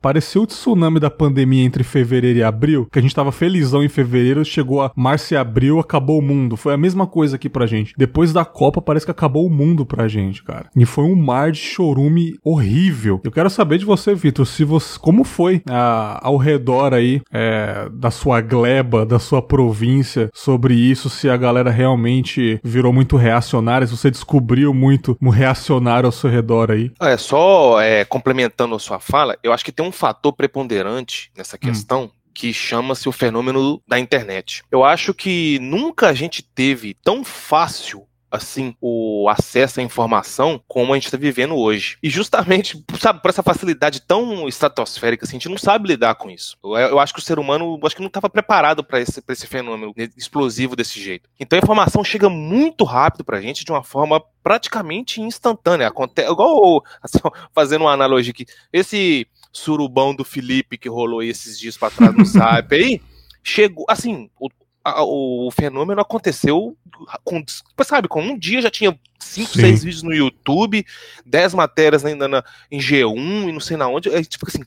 Parecia 0.00 0.40
o 0.40 0.46
tsunami 0.46 1.00
da 1.00 1.10
pandemia 1.10 1.64
entre 1.64 1.84
fevereiro 1.84 2.38
e 2.38 2.42
abril. 2.42 2.86
Que 2.90 2.98
a 2.98 3.02
gente 3.02 3.14
tava 3.14 3.32
felizão 3.32 3.82
em 3.82 3.88
fevereiro, 3.88 4.44
chegou 4.44 4.82
a 4.82 4.92
março 4.96 5.34
e 5.34 5.36
abril, 5.36 5.78
acabou 5.78 6.18
o 6.18 6.22
mundo. 6.22 6.56
Foi 6.56 6.74
a 6.74 6.76
mesma 6.76 7.06
coisa 7.06 7.36
aqui 7.36 7.48
pra 7.48 7.66
gente. 7.66 7.94
Depois 7.96 8.32
da 8.32 8.44
Copa, 8.44 8.80
parece 8.80 9.06
que 9.06 9.12
acabou 9.12 9.46
o 9.46 9.50
mundo 9.50 9.84
pra 9.84 10.08
gente, 10.08 10.42
cara. 10.42 10.66
E 10.76 10.84
foi 10.84 11.04
um 11.04 11.16
mar 11.16 11.52
de 11.52 11.58
chorume 11.58 12.38
horrível. 12.44 13.20
Eu 13.24 13.30
quero 13.30 13.50
saber 13.50 13.78
de 13.78 13.84
você, 13.84 14.14
Vitor, 14.14 14.46
se 14.46 14.64
você. 14.64 14.98
Como 14.98 15.24
foi 15.24 15.62
a, 15.68 16.20
ao 16.26 16.36
redor 16.36 16.94
aí 16.94 17.20
é, 17.32 17.88
da 17.92 18.10
sua 18.10 18.40
gleba, 18.40 18.91
da 19.06 19.18
sua 19.18 19.40
província, 19.42 20.30
sobre 20.34 20.74
isso, 20.74 21.08
se 21.10 21.28
a 21.28 21.36
galera 21.36 21.70
realmente 21.70 22.60
virou 22.62 22.92
muito 22.92 23.16
reacionária, 23.16 23.86
se 23.86 23.96
você 23.96 24.10
descobriu 24.10 24.72
muito 24.74 25.16
um 25.20 25.28
reacionário 25.28 26.06
ao 26.06 26.12
seu 26.12 26.30
redor 26.30 26.70
aí. 26.70 26.90
É, 27.00 27.16
só 27.16 27.80
é, 27.80 28.04
complementando 28.04 28.74
a 28.74 28.78
sua 28.78 29.00
fala, 29.00 29.36
eu 29.42 29.52
acho 29.52 29.64
que 29.64 29.72
tem 29.72 29.84
um 29.86 29.92
fator 29.92 30.32
preponderante 30.32 31.30
nessa 31.36 31.56
Hum. 31.56 31.60
questão. 31.60 32.10
Que 32.34 32.50
chama-se 32.50 33.06
o 33.10 33.12
fenômeno 33.12 33.82
da 33.86 33.98
internet. 33.98 34.62
Eu 34.70 34.82
acho 34.82 35.12
que 35.12 35.58
nunca 35.60 36.08
a 36.08 36.14
gente 36.14 36.42
teve 36.42 36.96
tão 37.04 37.22
fácil 37.22 38.04
assim 38.32 38.74
o 38.80 39.28
acesso 39.28 39.80
à 39.80 39.82
informação 39.82 40.60
como 40.66 40.92
a 40.92 40.96
gente 40.96 41.04
está 41.04 41.18
vivendo 41.18 41.54
hoje. 41.54 41.98
E 42.02 42.08
justamente, 42.08 42.82
sabe, 42.98 43.20
por 43.20 43.28
essa 43.28 43.42
facilidade 43.42 44.00
tão 44.00 44.48
estratosférica, 44.48 45.24
assim, 45.24 45.36
a 45.36 45.38
gente 45.38 45.48
não 45.48 45.58
sabe 45.58 45.88
lidar 45.88 46.14
com 46.14 46.30
isso. 46.30 46.56
Eu, 46.64 46.72
eu 46.72 46.98
acho 46.98 47.12
que 47.12 47.20
o 47.20 47.22
ser 47.22 47.38
humano, 47.38 47.78
acho 47.84 47.94
que 47.94 48.00
não 48.00 48.08
estava 48.08 48.30
preparado 48.30 48.82
para 48.82 49.00
esse, 49.00 49.20
pra 49.20 49.34
esse 49.34 49.46
fenômeno 49.46 49.92
explosivo 50.16 50.74
desse 50.74 51.00
jeito. 51.00 51.28
Então 51.38 51.58
a 51.58 51.62
informação 51.62 52.02
chega 52.02 52.28
muito 52.28 52.84
rápido 52.84 53.24
pra 53.24 53.40
gente 53.40 53.64
de 53.64 53.70
uma 53.70 53.82
forma 53.82 54.22
praticamente 54.42 55.20
instantânea. 55.20 55.88
Acontece, 55.88 56.30
igual, 56.30 56.82
assim, 57.02 57.18
fazendo 57.54 57.82
uma 57.82 57.92
analogia 57.92 58.32
aqui, 58.32 58.46
esse 58.72 59.26
surubão 59.52 60.14
do 60.14 60.24
Felipe 60.24 60.78
que 60.78 60.88
rolou 60.88 61.22
esses 61.22 61.58
dias 61.58 61.76
para 61.76 61.90
trás 61.90 62.16
no 62.16 62.24
Zap 62.24 62.72
aí, 62.74 63.00
chegou, 63.42 63.84
assim, 63.88 64.30
o, 64.40 64.48
a- 64.84 65.04
o 65.04 65.50
fenômeno 65.50 66.00
aconteceu 66.00 66.76
com, 67.24 67.42
sabe, 67.84 68.08
com 68.08 68.22
um 68.22 68.38
dia 68.38 68.60
já 68.62 68.70
tinha 68.70 68.98
cinco, 69.18 69.52
Sim. 69.52 69.60
seis 69.60 69.84
vídeos 69.84 70.02
no 70.02 70.14
YouTube, 70.14 70.84
dez 71.24 71.54
matérias 71.54 72.04
ainda 72.04 72.28
na, 72.28 72.44
em 72.70 72.78
G1 72.78 73.48
e 73.48 73.52
não 73.52 73.60
sei 73.60 73.76
na 73.76 73.88
onde, 73.88 74.08
aí, 74.08 74.24
tipo 74.24 74.46
assim, 74.48 74.62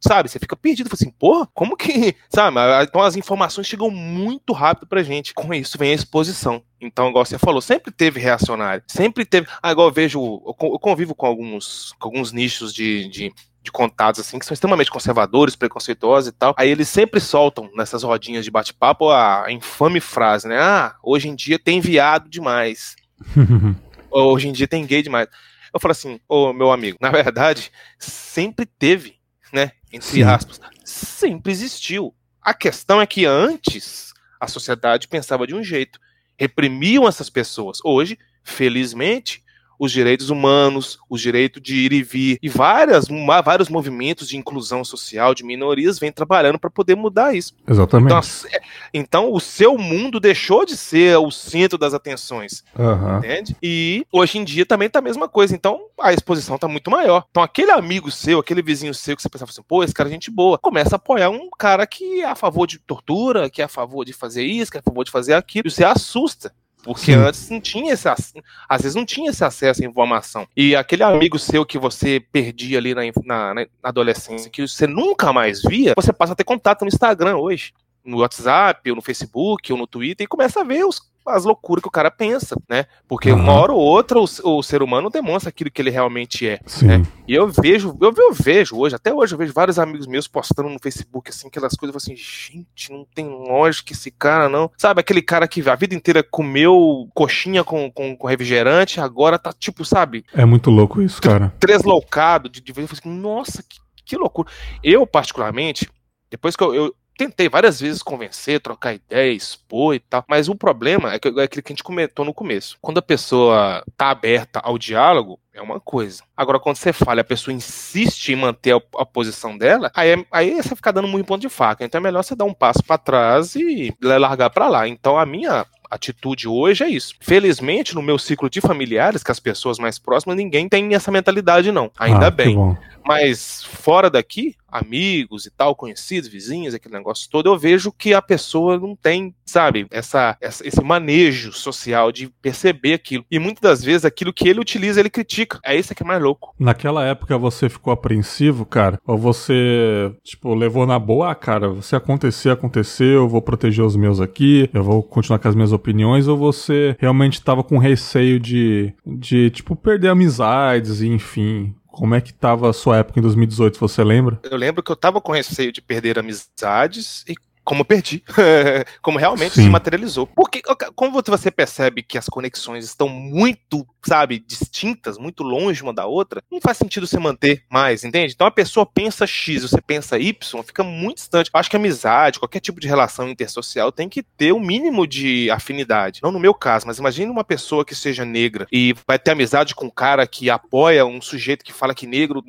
sabe, 0.00 0.28
você 0.30 0.38
fica 0.38 0.56
perdido, 0.56 0.88
fala 0.88 0.96
assim, 1.00 1.10
porra, 1.10 1.46
como 1.54 1.76
que, 1.76 2.14
sabe, 2.32 2.56
então 2.82 3.02
as 3.02 3.16
informações 3.16 3.66
chegam 3.66 3.90
muito 3.90 4.52
rápido 4.52 4.86
pra 4.88 5.02
gente, 5.02 5.34
com 5.34 5.52
isso 5.52 5.76
vem 5.78 5.92
a 5.92 5.94
exposição. 5.94 6.62
Então, 6.80 7.10
igual 7.10 7.24
você 7.26 7.38
falou, 7.38 7.60
sempre 7.60 7.92
teve 7.92 8.18
reacionário, 8.18 8.82
sempre 8.88 9.26
teve, 9.26 9.46
ah, 9.62 9.70
igual 9.70 9.88
eu 9.88 9.92
vejo, 9.92 10.18
eu 10.46 10.54
convivo 10.78 11.14
com 11.14 11.26
alguns, 11.26 11.92
com 11.98 12.08
alguns 12.08 12.32
nichos 12.32 12.72
de, 12.72 13.06
de 13.08 13.32
de 13.62 13.70
contatos 13.70 14.20
assim 14.20 14.38
que 14.38 14.46
são 14.46 14.54
extremamente 14.54 14.90
conservadores, 14.90 15.54
preconceituosos 15.54 16.28
e 16.28 16.32
tal. 16.32 16.54
Aí 16.56 16.70
eles 16.70 16.88
sempre 16.88 17.20
soltam 17.20 17.70
nessas 17.74 18.02
rodinhas 18.02 18.44
de 18.44 18.50
bate-papo 18.50 19.10
a 19.10 19.46
infame 19.50 20.00
frase, 20.00 20.48
né? 20.48 20.58
Ah, 20.58 20.96
hoje 21.02 21.28
em 21.28 21.34
dia 21.34 21.58
tem 21.58 21.80
viado 21.80 22.28
demais. 22.28 22.96
Hoje 24.12 24.48
em 24.48 24.52
dia 24.52 24.66
tem 24.66 24.84
gay 24.84 25.02
demais. 25.02 25.28
Eu 25.72 25.78
falo 25.78 25.92
assim, 25.92 26.18
ô 26.28 26.52
meu 26.52 26.72
amigo, 26.72 26.98
na 27.00 27.10
verdade, 27.10 27.70
sempre 27.96 28.66
teve, 28.66 29.16
né? 29.52 29.70
Entre 29.92 30.08
Sim. 30.08 30.22
aspas, 30.24 30.60
sempre 30.84 31.52
existiu. 31.52 32.12
A 32.42 32.52
questão 32.52 33.00
é 33.00 33.06
que 33.06 33.24
antes 33.24 34.12
a 34.40 34.48
sociedade 34.48 35.06
pensava 35.06 35.46
de 35.46 35.54
um 35.54 35.62
jeito, 35.62 36.00
reprimiam 36.36 37.06
essas 37.06 37.30
pessoas. 37.30 37.78
Hoje, 37.84 38.18
felizmente, 38.42 39.44
os 39.80 39.90
direitos 39.90 40.28
humanos, 40.28 40.98
os 41.08 41.22
direitos 41.22 41.62
de 41.62 41.74
ir 41.74 41.92
e 41.94 42.02
vir 42.02 42.38
e 42.42 42.50
várias, 42.50 43.06
vários 43.42 43.70
movimentos 43.70 44.28
de 44.28 44.36
inclusão 44.36 44.84
social 44.84 45.34
de 45.34 45.42
minorias 45.42 45.98
vêm 45.98 46.12
trabalhando 46.12 46.58
para 46.58 46.68
poder 46.68 46.94
mudar 46.94 47.34
isso. 47.34 47.54
Exatamente. 47.66 48.12
Então, 48.12 48.50
é- 48.52 48.60
então, 48.92 49.32
o 49.32 49.40
seu 49.40 49.78
mundo 49.78 50.20
deixou 50.20 50.66
de 50.66 50.76
ser 50.76 51.16
o 51.16 51.30
centro 51.30 51.78
das 51.78 51.94
atenções, 51.94 52.62
Aham. 52.78 53.18
entende? 53.20 53.56
E 53.62 54.04
hoje 54.12 54.36
em 54.36 54.44
dia 54.44 54.66
também 54.66 54.90
tá 54.90 54.98
a 54.98 55.02
mesma 55.02 55.26
coisa. 55.26 55.54
Então, 55.54 55.80
a 55.98 56.12
exposição 56.12 56.58
tá 56.58 56.68
muito 56.68 56.90
maior. 56.90 57.24
Então, 57.30 57.42
aquele 57.42 57.70
amigo 57.70 58.10
seu, 58.10 58.38
aquele 58.38 58.60
vizinho 58.60 58.92
seu 58.92 59.16
que 59.16 59.22
você 59.22 59.30
pensava 59.30 59.50
assim, 59.50 59.62
pô, 59.66 59.82
esse 59.82 59.94
cara 59.94 60.10
é 60.10 60.12
gente 60.12 60.30
boa, 60.30 60.58
começa 60.58 60.94
a 60.94 60.98
apoiar 60.98 61.30
um 61.30 61.48
cara 61.58 61.86
que 61.86 62.20
é 62.20 62.26
a 62.26 62.34
favor 62.34 62.66
de 62.66 62.78
tortura, 62.78 63.48
que 63.48 63.62
é 63.62 63.64
a 63.64 63.68
favor 63.68 64.04
de 64.04 64.12
fazer 64.12 64.44
isso, 64.44 64.70
que 64.70 64.76
é 64.76 64.80
a 64.80 64.82
favor 64.82 65.04
de 65.04 65.10
fazer 65.10 65.32
aquilo. 65.32 65.68
E 65.68 65.70
você 65.70 65.84
assusta. 65.84 66.52
Porque 66.82 67.12
Sim. 67.12 67.18
antes 67.18 67.50
não 67.50 67.60
tinha 67.60 67.92
esse 67.92 68.08
às 68.08 68.82
vezes 68.82 68.94
não 68.94 69.04
tinha 69.04 69.30
esse 69.30 69.44
acesso 69.44 69.82
à 69.82 69.86
informação. 69.86 70.46
E 70.56 70.74
aquele 70.74 71.02
amigo 71.02 71.38
seu 71.38 71.64
que 71.66 71.78
você 71.78 72.20
perdia 72.32 72.78
ali 72.78 72.94
na, 72.94 73.02
na- 73.24 73.54
na 73.54 73.66
adolescência, 73.82 74.50
que 74.50 74.66
você 74.66 74.86
nunca 74.86 75.32
mais 75.32 75.62
via, 75.62 75.92
você 75.94 76.12
passa 76.12 76.32
a 76.32 76.36
ter 76.36 76.44
contato 76.44 76.82
no 76.82 76.88
Instagram 76.88 77.36
hoje. 77.36 77.72
No 78.02 78.20
WhatsApp, 78.20 78.88
ou 78.88 78.96
no 78.96 79.02
Facebook, 79.02 79.70
ou 79.70 79.78
no 79.78 79.86
Twitter, 79.86 80.24
e 80.24 80.28
começa 80.28 80.60
a 80.60 80.64
ver 80.64 80.84
os- 80.86 81.02
as 81.26 81.44
loucuras 81.44 81.82
que 81.82 81.88
o 81.88 81.92
cara 81.92 82.10
pensa, 82.10 82.56
né? 82.68 82.86
Porque 83.08 83.30
uma 83.30 83.52
Aham. 83.52 83.60
hora 83.60 83.72
ou 83.72 83.80
outra 83.80 84.18
o, 84.18 84.24
o 84.44 84.62
ser 84.62 84.82
humano 84.82 85.10
demonstra 85.10 85.48
aquilo 85.48 85.70
que 85.70 85.80
ele 85.80 85.90
realmente 85.90 86.46
é. 86.48 86.60
Sim. 86.66 86.86
né? 86.86 87.02
E 87.28 87.34
eu 87.34 87.48
vejo, 87.48 87.96
eu, 88.00 88.12
eu 88.16 88.32
vejo 88.32 88.76
hoje, 88.76 88.94
até 88.96 89.12
hoje, 89.14 89.34
eu 89.34 89.38
vejo 89.38 89.52
vários 89.52 89.78
amigos 89.78 90.06
meus 90.06 90.26
postando 90.26 90.68
no 90.68 90.78
Facebook, 90.80 91.30
assim, 91.30 91.48
aquelas 91.48 91.74
coisas, 91.74 91.94
eu 91.94 92.00
falo 92.00 92.12
assim, 92.14 92.16
gente, 92.16 92.90
não 92.90 93.06
tem 93.14 93.26
lógica 93.28 93.92
esse 93.92 94.10
cara, 94.10 94.48
não. 94.48 94.70
Sabe, 94.76 95.00
aquele 95.00 95.22
cara 95.22 95.46
que 95.46 95.68
a 95.68 95.74
vida 95.74 95.94
inteira 95.94 96.22
comeu 96.22 97.08
coxinha 97.14 97.62
com, 97.62 97.90
com, 97.90 98.16
com 98.16 98.26
refrigerante, 98.26 99.00
agora 99.00 99.38
tá, 99.38 99.52
tipo, 99.52 99.84
sabe, 99.84 100.24
É 100.34 100.44
muito 100.44 100.70
louco 100.70 101.00
isso, 101.00 101.20
cara. 101.22 101.52
treslocado 101.60 102.48
de, 102.48 102.60
de 102.60 102.72
vez. 102.72 102.90
Eu 102.90 102.96
falei 102.96 103.12
assim, 103.12 103.20
nossa, 103.20 103.62
que, 103.62 103.78
que 104.04 104.16
loucura. 104.16 104.50
Eu, 104.82 105.06
particularmente, 105.06 105.88
depois 106.30 106.56
que 106.56 106.64
eu, 106.64 106.74
eu 106.74 106.94
tentei 107.20 107.48
várias 107.48 107.78
vezes 107.80 108.02
convencer, 108.02 108.60
trocar 108.60 108.94
ideia, 108.94 109.30
expor 109.32 109.94
e 109.94 110.00
tal, 110.00 110.24
mas 110.26 110.48
o 110.48 110.54
problema 110.54 111.12
é, 111.12 111.18
que, 111.18 111.28
é 111.28 111.42
aquilo 111.42 111.62
que 111.62 111.72
a 111.72 111.74
gente 111.74 111.82
comentou 111.84 112.24
no 112.24 112.32
começo. 112.32 112.78
Quando 112.80 112.98
a 112.98 113.02
pessoa 113.02 113.84
tá 113.96 114.08
aberta 114.10 114.58
ao 114.60 114.78
diálogo, 114.78 115.38
é 115.52 115.60
uma 115.60 115.78
coisa. 115.78 116.22
Agora, 116.34 116.58
quando 116.58 116.76
você 116.76 116.92
fala 116.92 117.20
e 117.20 117.22
a 117.22 117.24
pessoa 117.24 117.54
insiste 117.54 118.30
em 118.32 118.36
manter 118.36 118.74
a, 118.74 118.80
a 118.98 119.04
posição 119.04 119.58
dela, 119.58 119.90
aí, 119.94 120.10
é- 120.12 120.24
aí 120.32 120.54
você 120.62 120.74
fica 120.74 120.92
dando 120.92 121.08
muito 121.08 121.26
ponto 121.26 121.40
de 121.42 121.48
faca. 121.50 121.84
Então 121.84 121.98
é 121.98 122.02
melhor 122.02 122.22
você 122.24 122.34
dar 122.34 122.44
um 122.46 122.54
passo 122.54 122.82
pra 122.82 122.96
trás 122.96 123.54
e 123.54 123.94
largar 124.00 124.48
pra 124.50 124.68
lá. 124.68 124.88
Então 124.88 125.18
a 125.18 125.26
minha 125.26 125.66
atitude 125.90 126.46
hoje 126.48 126.84
é 126.84 126.88
isso. 126.88 127.14
Felizmente, 127.20 127.94
no 127.96 128.00
meu 128.02 128.16
ciclo 128.18 128.48
de 128.48 128.60
familiares, 128.60 129.22
que 129.24 129.32
as 129.32 129.40
pessoas 129.40 129.76
mais 129.78 129.98
próximas, 129.98 130.36
ninguém 130.36 130.68
tem 130.68 130.94
essa 130.94 131.10
mentalidade, 131.10 131.72
não. 131.72 131.90
Ainda 131.98 132.28
Ah, 132.28 132.30
bem. 132.30 132.56
Mas 133.04 133.64
fora 133.64 134.08
daqui, 134.08 134.54
amigos 134.70 135.46
e 135.46 135.50
tal, 135.50 135.74
conhecidos, 135.74 136.28
vizinhos, 136.28 136.74
aquele 136.74 136.94
negócio 136.94 137.28
todo, 137.30 137.48
eu 137.48 137.58
vejo 137.58 137.92
que 137.92 138.14
a 138.14 138.22
pessoa 138.22 138.78
não 138.78 138.94
tem, 138.96 139.34
sabe, 139.44 139.86
essa, 139.90 140.36
essa- 140.40 140.66
esse 140.66 140.82
manejo 140.82 141.52
social 141.52 142.12
de 142.12 142.28
perceber 142.42 142.94
aquilo. 142.94 143.24
E 143.30 143.38
muitas 143.38 143.60
das 143.62 143.84
vezes 143.84 144.04
aquilo 144.04 144.32
que 144.32 144.48
ele 144.48 144.60
utiliza, 144.60 145.00
ele 145.00 145.10
critica. 145.10 145.58
É 145.64 145.76
isso 145.76 145.94
que 145.94 146.02
é 146.02 146.06
mais 146.06 146.22
louco. 146.22 146.54
Naquela 146.58 147.04
época 147.04 147.36
você 147.38 147.68
ficou 147.68 147.92
apreensivo, 147.92 148.64
cara? 148.64 149.00
Ou 149.06 149.16
você, 149.18 150.12
tipo, 150.22 150.54
levou 150.54 150.86
na 150.86 150.98
boa, 150.98 151.30
ah, 151.30 151.34
cara, 151.34 151.80
se 151.82 151.94
acontecer, 151.96 152.50
aconteceu, 152.50 153.20
eu 153.22 153.28
vou 153.28 153.42
proteger 153.42 153.84
os 153.84 153.96
meus 153.96 154.20
aqui, 154.20 154.68
eu 154.72 154.82
vou 154.82 155.02
continuar 155.02 155.38
com 155.38 155.48
as 155.48 155.54
minhas 155.54 155.72
opiniões, 155.72 156.28
ou 156.28 156.36
você 156.36 156.96
realmente 156.98 157.42
tava 157.42 157.62
com 157.62 157.78
receio 157.78 158.38
de, 158.40 158.92
de 159.06 159.50
tipo, 159.50 159.74
perder 159.76 160.08
amizades 160.08 161.00
e 161.00 161.08
enfim. 161.08 161.74
Como 162.00 162.14
é 162.14 162.20
que 162.22 162.32
tava 162.32 162.70
a 162.70 162.72
sua 162.72 162.96
época 162.96 163.18
em 163.18 163.22
2018, 163.22 163.78
você 163.78 164.02
lembra? 164.02 164.40
Eu 164.42 164.56
lembro 164.56 164.82
que 164.82 164.90
eu 164.90 164.96
tava 164.96 165.20
com 165.20 165.32
receio 165.32 165.70
de 165.70 165.82
perder 165.82 166.18
amizades 166.18 167.22
e 167.28 167.34
como 167.64 167.82
eu 167.82 167.84
perdi, 167.84 168.22
como 169.02 169.18
realmente 169.18 169.54
Sim. 169.54 169.64
se 169.64 169.68
materializou. 169.68 170.26
Porque 170.26 170.62
como 170.94 171.22
você 171.22 171.50
percebe 171.50 172.02
que 172.02 172.18
as 172.18 172.28
conexões 172.28 172.84
estão 172.84 173.08
muito, 173.08 173.86
sabe, 174.02 174.38
distintas, 174.38 175.18
muito 175.18 175.42
longe 175.42 175.82
uma 175.82 175.92
da 175.92 176.06
outra, 176.06 176.42
não 176.50 176.60
faz 176.60 176.76
sentido 176.76 177.06
você 177.06 177.18
manter 177.18 177.64
mais, 177.70 178.04
entende? 178.04 178.34
Então 178.34 178.46
a 178.46 178.50
pessoa 178.50 178.86
pensa 178.86 179.26
X, 179.26 179.62
você 179.62 179.80
pensa 179.80 180.18
Y, 180.18 180.62
fica 180.62 180.82
muito 180.82 181.18
distante. 181.18 181.50
Eu 181.52 181.60
acho 181.60 181.70
que 181.70 181.76
amizade, 181.76 182.38
qualquer 182.38 182.60
tipo 182.60 182.80
de 182.80 182.88
relação 182.88 183.28
intersocial 183.28 183.92
tem 183.92 184.08
que 184.08 184.22
ter 184.22 184.52
o 184.52 184.56
um 184.56 184.60
mínimo 184.60 185.06
de 185.06 185.50
afinidade. 185.50 186.20
Não 186.22 186.32
no 186.32 186.40
meu 186.40 186.54
caso, 186.54 186.86
mas 186.86 186.98
imagine 186.98 187.30
uma 187.30 187.44
pessoa 187.44 187.84
que 187.84 187.94
seja 187.94 188.24
negra 188.24 188.66
e 188.72 188.94
vai 189.06 189.18
ter 189.18 189.32
amizade 189.32 189.74
com 189.74 189.86
um 189.86 189.90
cara 189.90 190.26
que 190.26 190.50
apoia 190.50 191.04
um 191.06 191.20
sujeito 191.20 191.64
que 191.64 191.72
fala 191.72 191.94
que 191.94 192.06
negro 192.06 192.42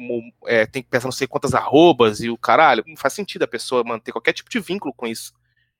é, 0.46 0.66
tem 0.66 0.82
que 0.82 0.90
pensar 0.90 1.08
não 1.08 1.12
sei 1.12 1.28
quantas 1.28 1.54
arrobas 1.54 2.22
e 2.22 2.30
o 2.30 2.38
caralho. 2.38 2.84
Não 2.88 2.96
faz 2.98 3.14
sentido 3.14 3.44
a 3.44 3.48
pessoa 3.48 3.84
manter 3.84 4.12
qualquer 4.12 4.34
tipo 4.34 4.50
de 4.50 4.60
vínculo 4.60 4.94
com 4.94 5.08
isso. 5.12 5.34